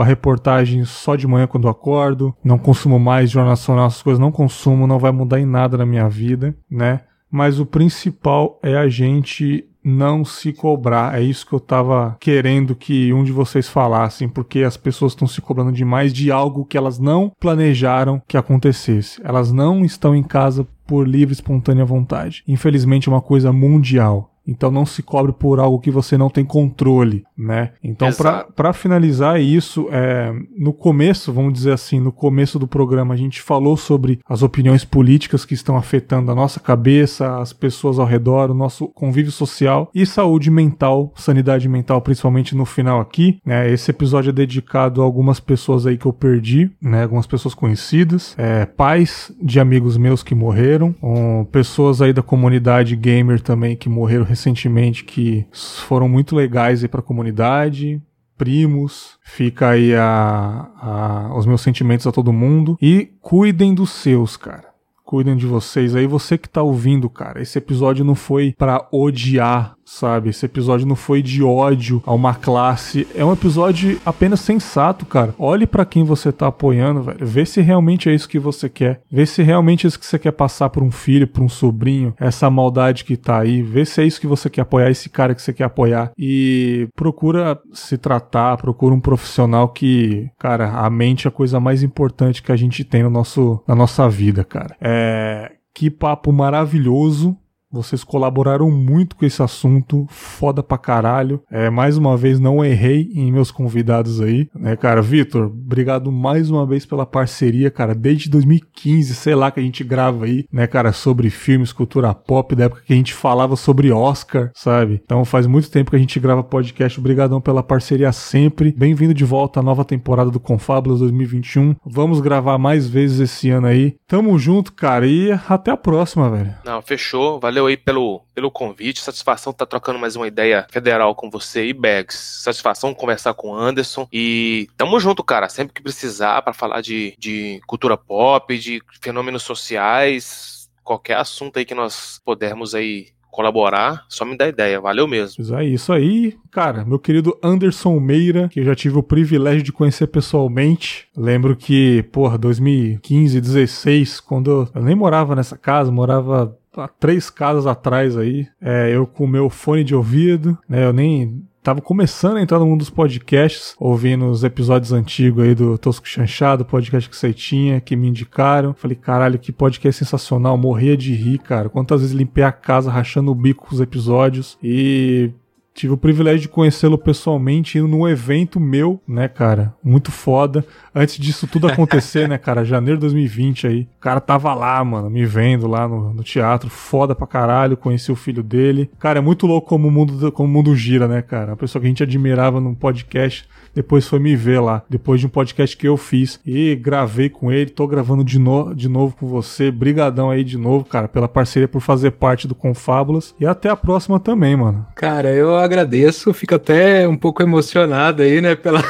a 0.00 0.04
reportagem 0.04 0.84
só 0.86 1.14
de 1.14 1.26
manhã 1.26 1.46
quando 1.46 1.68
acordo, 1.68 2.34
não 2.42 2.58
consumo 2.58 2.98
mais 2.98 3.30
jornal 3.30 3.50
nacional, 3.50 3.86
essas 3.86 4.02
coisas 4.02 4.18
não 4.18 4.32
consumo, 4.32 4.86
não 4.86 4.98
vai 4.98 5.12
mudar 5.12 5.38
em 5.38 5.46
nada 5.46 5.76
na 5.76 5.84
minha 5.84 6.08
vida, 6.08 6.56
né? 6.70 7.02
Mas 7.30 7.60
o 7.60 7.66
principal 7.66 8.58
é 8.62 8.74
a 8.74 8.88
gente 8.88 9.68
não 9.84 10.24
se 10.24 10.52
cobrar. 10.52 11.18
É 11.18 11.22
isso 11.22 11.46
que 11.46 11.52
eu 11.52 11.60
tava 11.60 12.16
querendo 12.20 12.74
que 12.74 13.12
um 13.12 13.22
de 13.22 13.32
vocês 13.32 13.68
falassem, 13.68 14.28
porque 14.28 14.60
as 14.60 14.76
pessoas 14.76 15.12
estão 15.12 15.28
se 15.28 15.40
cobrando 15.40 15.72
demais 15.72 16.12
de 16.12 16.30
algo 16.30 16.64
que 16.64 16.76
elas 16.76 16.98
não 16.98 17.30
planejaram 17.40 18.22
que 18.26 18.36
acontecesse. 18.36 19.20
Elas 19.24 19.52
não 19.52 19.84
estão 19.84 20.14
em 20.14 20.22
casa 20.22 20.66
por 20.88 21.06
livre 21.06 21.32
e 21.32 21.36
espontânea 21.36 21.84
vontade. 21.84 22.42
Infelizmente 22.48 23.08
é 23.08 23.12
uma 23.12 23.20
coisa 23.20 23.52
mundial. 23.52 24.34
Então 24.48 24.70
não 24.70 24.86
se 24.86 25.02
cobre 25.02 25.32
por 25.32 25.60
algo 25.60 25.78
que 25.78 25.90
você 25.90 26.16
não 26.16 26.30
tem 26.30 26.44
controle, 26.44 27.24
né? 27.36 27.72
Então 27.84 28.08
para 28.56 28.72
finalizar 28.72 29.40
isso, 29.40 29.88
é, 29.90 30.32
no 30.56 30.72
começo, 30.72 31.32
vamos 31.32 31.52
dizer 31.52 31.72
assim, 31.72 32.00
no 32.00 32.10
começo 32.10 32.58
do 32.58 32.66
programa 32.66 33.12
a 33.12 33.16
gente 33.16 33.42
falou 33.42 33.76
sobre 33.76 34.20
as 34.26 34.42
opiniões 34.42 34.84
políticas 34.84 35.44
que 35.44 35.54
estão 35.54 35.76
afetando 35.76 36.32
a 36.32 36.34
nossa 36.34 36.58
cabeça, 36.58 37.38
as 37.38 37.52
pessoas 37.52 37.98
ao 37.98 38.06
redor, 38.06 38.50
o 38.50 38.54
nosso 38.54 38.88
convívio 38.88 39.30
social 39.30 39.90
e 39.94 40.06
saúde 40.06 40.50
mental, 40.50 41.12
sanidade 41.14 41.68
mental, 41.68 42.00
principalmente 42.00 42.56
no 42.56 42.64
final 42.64 43.00
aqui. 43.00 43.38
Né? 43.44 43.70
Esse 43.70 43.90
episódio 43.90 44.30
é 44.30 44.32
dedicado 44.32 45.02
a 45.02 45.04
algumas 45.04 45.38
pessoas 45.40 45.86
aí 45.86 45.98
que 45.98 46.06
eu 46.06 46.12
perdi, 46.12 46.70
né? 46.80 47.02
Algumas 47.02 47.26
pessoas 47.26 47.54
conhecidas, 47.54 48.34
é, 48.38 48.64
pais 48.64 49.32
de 49.42 49.60
amigos 49.60 49.96
meus 49.96 50.22
que 50.22 50.34
morreram, 50.34 50.94
um, 51.02 51.44
pessoas 51.44 52.00
aí 52.00 52.12
da 52.12 52.22
comunidade 52.22 52.96
gamer 52.96 53.40
também 53.40 53.76
que 53.76 53.88
morreram 53.88 54.24
recentemente 54.38 55.04
que 55.04 55.44
foram 55.52 56.08
muito 56.08 56.36
legais 56.36 56.82
aí 56.82 56.88
para 56.88 57.00
a 57.00 57.02
comunidade, 57.02 58.00
primos, 58.36 59.18
fica 59.22 59.70
aí 59.70 59.94
a, 59.94 60.70
a, 60.80 61.36
os 61.36 61.44
meus 61.44 61.60
sentimentos 61.60 62.06
a 62.06 62.12
todo 62.12 62.32
mundo 62.32 62.78
e 62.80 63.10
cuidem 63.20 63.74
dos 63.74 63.90
seus, 63.90 64.36
cara. 64.36 64.68
Cuidem 65.04 65.36
de 65.36 65.46
vocês 65.46 65.96
aí, 65.96 66.06
você 66.06 66.36
que 66.36 66.48
tá 66.48 66.62
ouvindo, 66.62 67.08
cara. 67.08 67.40
Esse 67.40 67.58
episódio 67.58 68.04
não 68.04 68.14
foi 68.14 68.54
para 68.56 68.86
odiar 68.92 69.74
sabe? 69.88 70.28
Esse 70.28 70.44
episódio 70.44 70.86
não 70.86 70.94
foi 70.94 71.22
de 71.22 71.42
ódio 71.42 72.02
a 72.06 72.12
uma 72.12 72.34
classe. 72.34 73.06
É 73.14 73.24
um 73.24 73.32
episódio 73.32 73.98
apenas 74.04 74.40
sensato, 74.40 75.06
cara. 75.06 75.34
Olhe 75.38 75.66
para 75.66 75.84
quem 75.84 76.04
você 76.04 76.30
tá 76.30 76.48
apoiando, 76.48 77.02
velho. 77.02 77.26
Vê 77.26 77.46
se 77.46 77.60
realmente 77.62 78.08
é 78.08 78.14
isso 78.14 78.28
que 78.28 78.38
você 78.38 78.68
quer. 78.68 79.00
Vê 79.10 79.24
se 79.24 79.42
realmente 79.42 79.86
é 79.86 79.88
isso 79.88 79.98
que 79.98 80.06
você 80.06 80.18
quer 80.18 80.32
passar 80.32 80.68
por 80.68 80.82
um 80.82 80.90
filho, 80.90 81.26
por 81.26 81.42
um 81.42 81.48
sobrinho. 81.48 82.14
Essa 82.20 82.50
maldade 82.50 83.04
que 83.04 83.16
tá 83.16 83.40
aí. 83.40 83.62
Vê 83.62 83.84
se 83.84 84.02
é 84.02 84.04
isso 84.04 84.20
que 84.20 84.26
você 84.26 84.50
quer 84.50 84.60
apoiar, 84.60 84.90
esse 84.90 85.08
cara 85.08 85.34
que 85.34 85.40
você 85.40 85.52
quer 85.52 85.64
apoiar. 85.64 86.12
E 86.18 86.88
procura 86.94 87.58
se 87.72 87.96
tratar, 87.96 88.58
procura 88.58 88.94
um 88.94 89.00
profissional 89.00 89.68
que, 89.68 90.28
cara, 90.38 90.70
a 90.70 90.90
mente 90.90 91.26
é 91.26 91.28
a 91.28 91.32
coisa 91.32 91.58
mais 91.58 91.82
importante 91.82 92.42
que 92.42 92.52
a 92.52 92.56
gente 92.56 92.84
tem 92.84 93.02
no 93.02 93.10
nosso, 93.10 93.62
na 93.66 93.74
nossa 93.74 94.08
vida, 94.08 94.44
cara. 94.44 94.76
É. 94.80 95.52
Que 95.74 95.90
papo 95.90 96.32
maravilhoso. 96.32 97.36
Vocês 97.70 98.02
colaboraram 98.02 98.70
muito 98.70 99.14
com 99.14 99.26
esse 99.26 99.42
assunto, 99.42 100.06
foda 100.08 100.62
pra 100.62 100.78
caralho. 100.78 101.42
É, 101.50 101.68
mais 101.68 101.98
uma 101.98 102.16
vez, 102.16 102.40
não 102.40 102.64
errei 102.64 103.10
em 103.14 103.30
meus 103.30 103.50
convidados 103.50 104.22
aí, 104.22 104.48
né, 104.54 104.74
cara? 104.74 105.02
Vitor, 105.02 105.46
obrigado 105.46 106.10
mais 106.10 106.50
uma 106.50 106.66
vez 106.66 106.86
pela 106.86 107.04
parceria, 107.04 107.70
cara. 107.70 107.94
Desde 107.94 108.30
2015, 108.30 109.14
sei 109.14 109.34
lá, 109.34 109.50
que 109.50 109.60
a 109.60 109.62
gente 109.62 109.84
grava 109.84 110.24
aí, 110.24 110.46
né, 110.50 110.66
cara, 110.66 110.92
sobre 110.92 111.28
filmes, 111.28 111.70
cultura 111.70 112.14
pop, 112.14 112.54
da 112.54 112.64
época 112.64 112.82
que 112.86 112.92
a 112.94 112.96
gente 112.96 113.12
falava 113.12 113.54
sobre 113.54 113.92
Oscar, 113.92 114.50
sabe? 114.54 115.00
Então 115.04 115.22
faz 115.26 115.46
muito 115.46 115.70
tempo 115.70 115.90
que 115.90 115.96
a 115.96 116.00
gente 116.00 116.18
grava 116.18 116.42
podcast. 116.42 116.98
Obrigadão 116.98 117.38
pela 117.38 117.62
parceria 117.62 118.12
sempre. 118.12 118.72
Bem-vindo 118.72 119.12
de 119.12 119.26
volta 119.26 119.60
à 119.60 119.62
nova 119.62 119.84
temporada 119.84 120.30
do 120.30 120.40
Confábulas 120.40 121.00
2021. 121.00 121.76
Vamos 121.84 122.20
gravar 122.20 122.56
mais 122.56 122.88
vezes 122.88 123.20
esse 123.20 123.50
ano 123.50 123.66
aí. 123.66 123.96
Tamo 124.06 124.38
junto, 124.38 124.72
cara, 124.72 125.06
e 125.06 125.32
até 125.48 125.70
a 125.70 125.76
próxima, 125.76 126.30
velho. 126.30 126.54
Não, 126.64 126.80
fechou. 126.80 127.38
Valeu 127.38 127.57
aí 127.66 127.76
pelo, 127.76 128.22
pelo 128.34 128.50
convite. 128.50 129.00
Satisfação 129.00 129.50
estar 129.50 129.66
tá 129.66 129.70
trocando 129.70 129.98
mais 129.98 130.16
uma 130.16 130.26
ideia 130.26 130.66
federal 130.70 131.14
com 131.14 131.30
você 131.30 131.66
e 131.66 131.72
Bags. 131.72 132.16
Satisfação 132.42 132.94
conversar 132.94 133.34
com 133.34 133.50
o 133.50 133.54
Anderson. 133.54 134.08
E 134.12 134.68
tamo 134.76 134.98
junto, 135.00 135.22
cara. 135.24 135.48
Sempre 135.48 135.74
que 135.74 135.82
precisar 135.82 136.42
para 136.42 136.52
falar 136.52 136.80
de, 136.80 137.14
de 137.18 137.60
cultura 137.66 137.96
pop, 137.96 138.56
de 138.58 138.80
fenômenos 139.00 139.42
sociais, 139.42 140.68
qualquer 140.82 141.16
assunto 141.16 141.58
aí 141.58 141.64
que 141.64 141.74
nós 141.74 142.20
pudermos 142.24 142.74
aí 142.74 143.08
colaborar, 143.38 144.04
só 144.08 144.24
me 144.24 144.36
dá 144.36 144.48
ideia, 144.48 144.80
valeu 144.80 145.06
mesmo. 145.06 145.56
É 145.56 145.64
isso 145.64 145.92
aí, 145.92 146.36
cara, 146.50 146.84
meu 146.84 146.98
querido 146.98 147.38
Anderson 147.40 148.00
Meira, 148.00 148.48
que 148.48 148.58
eu 148.58 148.64
já 148.64 148.74
tive 148.74 148.98
o 148.98 149.02
privilégio 149.02 149.62
de 149.62 149.70
conhecer 149.70 150.08
pessoalmente. 150.08 151.06
Lembro 151.16 151.54
que, 151.54 152.02
porra, 152.10 152.36
2015, 152.36 153.40
16, 153.40 154.18
quando 154.18 154.68
eu 154.74 154.82
nem 154.82 154.96
morava 154.96 155.36
nessa 155.36 155.56
casa, 155.56 155.92
morava 155.92 156.57
há 156.76 156.88
três 156.88 157.30
casas 157.30 157.66
atrás 157.66 158.16
aí, 158.16 158.46
é, 158.60 158.90
eu 158.94 159.06
com 159.06 159.24
o 159.24 159.28
meu 159.28 159.48
fone 159.50 159.84
de 159.84 159.94
ouvido, 159.94 160.58
né, 160.68 160.84
eu 160.84 160.92
nem 160.92 161.42
tava 161.62 161.82
começando 161.82 162.38
a 162.38 162.40
entrar 162.40 162.58
no 162.58 162.66
mundo 162.66 162.78
dos 162.78 162.88
podcasts, 162.88 163.74
ouvindo 163.78 164.26
os 164.26 164.42
episódios 164.42 164.90
antigos 164.90 165.44
aí 165.44 165.54
do 165.54 165.76
Tosco 165.76 166.08
Chanchado, 166.08 166.64
podcast 166.64 167.10
que 167.10 167.16
você 167.16 167.30
tinha, 167.32 167.78
que 167.78 167.94
me 167.94 168.08
indicaram. 168.08 168.72
Falei, 168.72 168.96
caralho, 168.96 169.38
que 169.38 169.52
podcast 169.52 169.98
sensacional, 169.98 170.56
morria 170.56 170.96
de 170.96 171.12
rir, 171.12 171.38
cara. 171.38 171.68
Quantas 171.68 172.00
vezes 172.00 172.16
limpei 172.16 172.42
a 172.42 172.52
casa 172.52 172.90
rachando 172.90 173.30
o 173.30 173.34
bico 173.34 173.66
com 173.66 173.74
os 173.74 173.82
episódios 173.82 174.56
e 174.62 175.30
Tive 175.78 175.92
o 175.92 175.96
privilégio 175.96 176.40
de 176.40 176.48
conhecê-lo 176.48 176.98
pessoalmente 176.98 177.78
indo 177.78 177.86
num 177.86 178.08
evento 178.08 178.58
meu, 178.58 179.00
né, 179.06 179.28
cara? 179.28 179.72
Muito 179.80 180.10
foda. 180.10 180.66
Antes 180.92 181.16
disso 181.18 181.46
tudo 181.46 181.68
acontecer, 181.70 182.28
né, 182.28 182.36
cara? 182.36 182.64
Janeiro 182.64 182.96
de 182.96 183.02
2020 183.02 183.68
aí. 183.68 183.82
O 183.96 184.00
cara 184.00 184.20
tava 184.20 184.52
lá, 184.54 184.82
mano, 184.82 185.08
me 185.08 185.24
vendo 185.24 185.68
lá 185.68 185.86
no, 185.86 186.12
no, 186.12 186.24
teatro. 186.24 186.68
Foda 186.68 187.14
pra 187.14 187.28
caralho. 187.28 187.76
Conheci 187.76 188.10
o 188.10 188.16
filho 188.16 188.42
dele. 188.42 188.90
Cara, 188.98 189.20
é 189.20 189.22
muito 189.22 189.46
louco 189.46 189.68
como 189.68 189.86
o 189.86 189.90
mundo, 189.92 190.32
como 190.32 190.48
o 190.48 190.52
mundo 190.52 190.74
gira, 190.74 191.06
né, 191.06 191.22
cara? 191.22 191.52
Uma 191.52 191.56
pessoa 191.56 191.80
que 191.80 191.86
a 191.86 191.90
gente 191.90 192.02
admirava 192.02 192.60
num 192.60 192.74
podcast 192.74 193.48
depois 193.78 194.08
foi 194.08 194.18
me 194.18 194.34
ver 194.34 194.58
lá, 194.58 194.82
depois 194.90 195.20
de 195.20 195.26
um 195.26 195.30
podcast 195.30 195.76
que 195.76 195.86
eu 195.86 195.96
fiz. 195.96 196.40
E 196.44 196.74
gravei 196.74 197.28
com 197.28 197.52
ele, 197.52 197.70
tô 197.70 197.86
gravando 197.86 198.24
de, 198.24 198.36
no 198.36 198.74
de 198.74 198.88
novo 198.88 199.14
com 199.16 199.28
você, 199.28 199.70
brigadão 199.70 200.30
aí 200.30 200.42
de 200.42 200.58
novo, 200.58 200.84
cara, 200.84 201.06
pela 201.06 201.28
parceria, 201.28 201.68
por 201.68 201.80
fazer 201.80 202.10
parte 202.10 202.48
do 202.48 202.56
Confábulas. 202.56 203.36
E 203.38 203.46
até 203.46 203.70
a 203.70 203.76
próxima 203.76 204.18
também, 204.18 204.56
mano. 204.56 204.84
Cara, 204.96 205.30
eu 205.30 205.56
agradeço, 205.56 206.34
fico 206.34 206.56
até 206.56 207.06
um 207.06 207.16
pouco 207.16 207.40
emocionado 207.40 208.20
aí, 208.20 208.40
né, 208.40 208.56
pela 208.56 208.82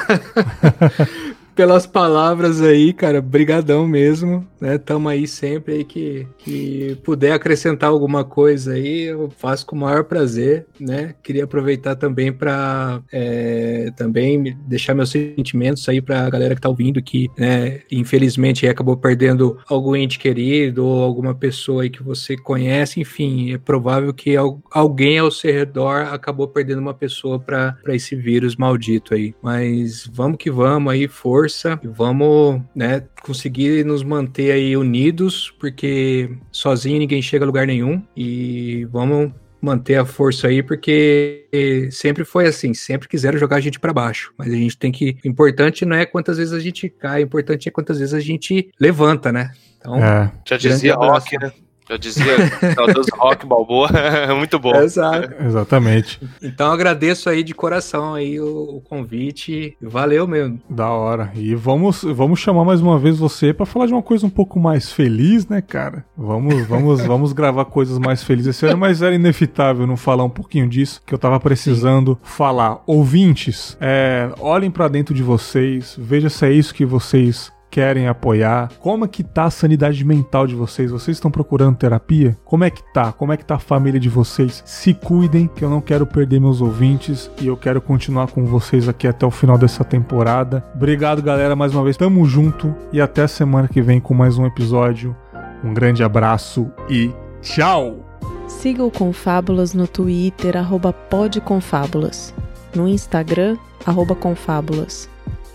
pelas 1.59 1.85
palavras 1.87 2.63
aí, 2.63 2.93
cara. 2.93 3.21
Brigadão 3.21 3.85
mesmo, 3.85 4.47
né? 4.61 4.79
Tamo 4.79 5.09
aí 5.09 5.27
sempre 5.27 5.75
aí 5.75 5.85
que, 5.85 6.25
que 6.39 6.97
puder 7.03 7.33
acrescentar 7.33 7.91
alguma 7.91 8.25
coisa 8.25 8.75
aí, 8.75 9.07
eu 9.07 9.29
faço 9.37 9.67
com 9.67 9.75
o 9.75 9.81
maior 9.81 10.05
prazer, 10.05 10.67
né? 10.79 11.17
Queria 11.21 11.43
aproveitar 11.43 11.97
também 11.97 12.33
para 12.33 13.01
é, 13.13 13.91
também 13.97 14.57
deixar 14.69 14.95
meus 14.95 15.11
sentimentos 15.11 15.89
aí 15.89 16.01
para 16.01 16.25
a 16.25 16.31
galera 16.31 16.55
que 16.55 16.61
tá 16.61 16.69
ouvindo 16.69 17.03
que, 17.03 17.29
né, 17.37 17.81
infelizmente 17.91 18.69
acabou 18.69 18.97
perdendo 18.97 19.59
algum 19.69 19.97
ente 19.97 20.17
querido 20.17 20.87
ou 20.87 21.03
alguma 21.03 21.35
pessoa 21.35 21.83
aí 21.83 21.91
que 21.91 22.05
você 22.05 22.37
conhece, 22.37 23.01
enfim, 23.01 23.53
é 23.53 23.59
provável 23.59 24.15
que 24.15 24.37
alguém 24.71 25.19
ao 25.19 25.33
seu 25.33 25.53
redor 25.53 26.07
acabou 26.13 26.47
perdendo 26.47 26.81
uma 26.81 26.95
pessoa 26.95 27.41
para 27.41 27.77
esse 27.89 28.15
vírus 28.15 28.55
maldito 28.55 29.13
aí. 29.13 29.35
Mas 29.43 30.07
vamos 30.07 30.39
que 30.39 30.53
vamos 30.53 30.93
aí, 30.93 31.09
força 31.09 31.48
força 31.49 31.81
e 31.83 31.89
vamos, 31.89 32.61
né, 32.75 33.03
conseguir 33.23 33.85
nos 33.85 34.03
manter 34.03 34.53
aí 34.53 34.77
unidos, 34.77 35.51
porque 35.59 36.31
sozinho 36.53 36.99
ninguém 36.99 37.23
chega 37.23 37.45
a 37.45 37.47
lugar 37.47 37.67
nenhum 37.67 38.03
e 38.17 38.87
vamos 38.93 39.33
manter 39.61 39.97
a 39.97 40.05
força 40.05 40.47
aí, 40.47 40.63
porque 40.63 41.49
sempre 41.91 42.25
foi 42.25 42.47
assim, 42.47 42.73
sempre 42.75 43.09
quiseram 43.09 43.39
jogar 43.39 43.57
a 43.57 43.61
gente 43.61 43.81
para 43.81 43.93
baixo, 43.93 44.33
mas 44.39 44.53
a 44.53 44.57
gente 44.57 44.77
tem 44.77 44.93
que, 44.93 45.17
o 45.25 45.29
importante 45.29 45.85
não 45.85 45.97
é 45.97 46.07
quantas 46.07 46.37
vezes 46.37 46.53
a 46.53 46.61
gente 46.61 46.89
cai, 46.89 47.23
o 47.23 47.27
importante 47.27 47.69
é 47.69 47.73
quantas 47.73 47.99
vezes 47.99 48.15
a 48.15 48.21
gente 48.21 48.71
levanta, 48.79 49.33
né? 49.33 49.51
Então, 49.79 49.97
é. 49.97 50.31
já 50.47 50.57
dizia 50.57 50.95
Rock, 50.95 51.39
né? 51.39 51.53
Eu 51.89 51.97
dizia 51.97 52.35
saudoso 52.75 53.09
rock 53.17 53.47
balboa, 53.47 53.89
muito 54.37 54.59
bom. 54.59 54.75
Exato. 54.77 55.33
Exatamente. 55.43 56.21
Então 56.43 56.71
agradeço 56.71 57.31
aí 57.31 57.43
de 57.43 57.55
coração 57.55 58.15
aí 58.15 58.39
o, 58.39 58.77
o, 58.77 58.81
convite, 58.83 59.77
valeu 59.81 60.27
mesmo. 60.27 60.61
Da 60.69 60.91
hora. 60.91 61.33
E 61.35 61.55
vamos, 61.55 62.03
vamos 62.03 62.41
chamar 62.41 62.65
mais 62.65 62.81
uma 62.81 62.99
vez 62.99 63.19
você 63.19 63.53
para 63.53 63.67
falar 63.67 63.87
de 63.87 63.93
uma 63.93 64.03
coisa 64.03 64.27
um 64.27 64.31
pouco 64.31 64.61
mais 64.61 64.93
feliz, 64.93 65.49
né, 65.49 65.63
cara? 65.63 66.05
Vamos, 66.17 66.67
vamos, 66.67 67.01
vamos 67.07 67.33
gravar 67.33 67.65
coisas 67.65 67.99
mais 67.99 68.23
felizes 68.23 68.57
esse 68.57 68.67
ano, 68.67 68.79
mas 68.79 69.01
era 69.01 69.15
inevitável 69.15 69.87
não 69.87 69.97
falar 69.97 70.25
um 70.25 70.31
pouquinho 70.31 70.69
disso 70.69 71.03
que 71.07 71.15
eu 71.15 71.19
tava 71.19 71.41
precisando 71.41 72.19
Sim. 72.23 72.31
falar. 72.37 72.83
Ouvintes, 72.87 73.77
é, 73.81 74.31
olhem 74.39 74.71
para 74.71 74.89
dentro 74.89 75.15
de 75.15 75.23
vocês, 75.23 75.97
veja 75.99 76.29
se 76.29 76.45
é 76.45 76.53
isso 76.53 76.75
que 76.75 76.85
vocês 76.85 77.51
querem 77.71 78.09
apoiar? 78.09 78.71
Como 78.81 79.05
é 79.05 79.09
que 79.09 79.23
tá 79.23 79.45
a 79.45 79.51
sanidade 79.51 80.05
mental 80.05 80.47
de 80.47 80.55
vocês? 80.55 80.91
Vocês 80.91 81.17
estão 81.17 81.31
procurando 81.31 81.77
terapia? 81.77 82.37
Como 82.45 82.65
é 82.65 82.71
que 82.71 82.83
tá? 82.93 83.13
Como 83.13 83.33
é 83.33 83.37
que 83.37 83.45
tá 83.45 83.57
a 83.57 83.61
família 83.61 84.01
de 84.01 84.09
vocês? 84.09 84.63
Se 84.67 84.95
cuidem, 84.95 85.49
que 85.49 85.65
eu 85.65 85.71
não 85.71 85.81
quero 85.81 86.07
perder 86.07 86.41
meus 86.41 86.61
ouvintes 86.61 87.31
e 87.41 87.47
eu 87.47 87.57
quero 87.57 87.81
continuar 87.81 88.29
com 88.29 88.45
vocês 88.45 88.89
aqui 88.89 89.07
até 89.07 89.27
o 89.27 89.31
final 89.31 89.59
dessa 89.59 89.85
temporada. 89.85 90.65
Obrigado, 90.75 91.23
galera, 91.23 91.55
mais 91.57 91.75
uma 91.75 91.85
vez. 91.85 91.97
Tamo 91.97 92.25
junto 92.25 92.75
e 92.93 93.01
até 93.01 93.27
semana 93.27 93.69
que 93.69 93.83
vem 93.83 94.01
com 94.01 94.15
mais 94.15 94.39
um 94.39 94.47
episódio. 94.47 95.17
Um 95.63 95.75
grande 95.75 96.03
abraço 96.03 96.71
e 96.89 97.13
tchau! 97.41 98.05
Siga 98.47 98.83
o 98.83 98.91
Confábulas 98.91 99.75
no 99.75 99.87
Twitter, 99.87 100.57
arroba 100.57 100.93
podconfábulas. 100.93 102.35
No 102.75 102.89
Instagram, 102.89 103.57
arroba 103.85 104.15
confábulas. 104.15 105.09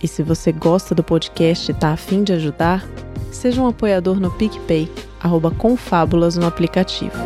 E 0.04 0.06
se 0.06 0.22
você 0.22 0.52
gosta 0.52 0.94
do 0.94 1.02
podcast 1.02 1.72
e 1.72 1.74
está 1.74 1.94
afim 1.94 2.22
de 2.22 2.34
ajudar, 2.34 2.86
seja 3.32 3.62
um 3.62 3.66
apoiador 3.66 4.20
no 4.20 4.30
PicPay, 4.32 4.86
arroba 5.18 5.50
Confábulas 5.50 6.36
no 6.36 6.46
aplicativo. 6.46 7.16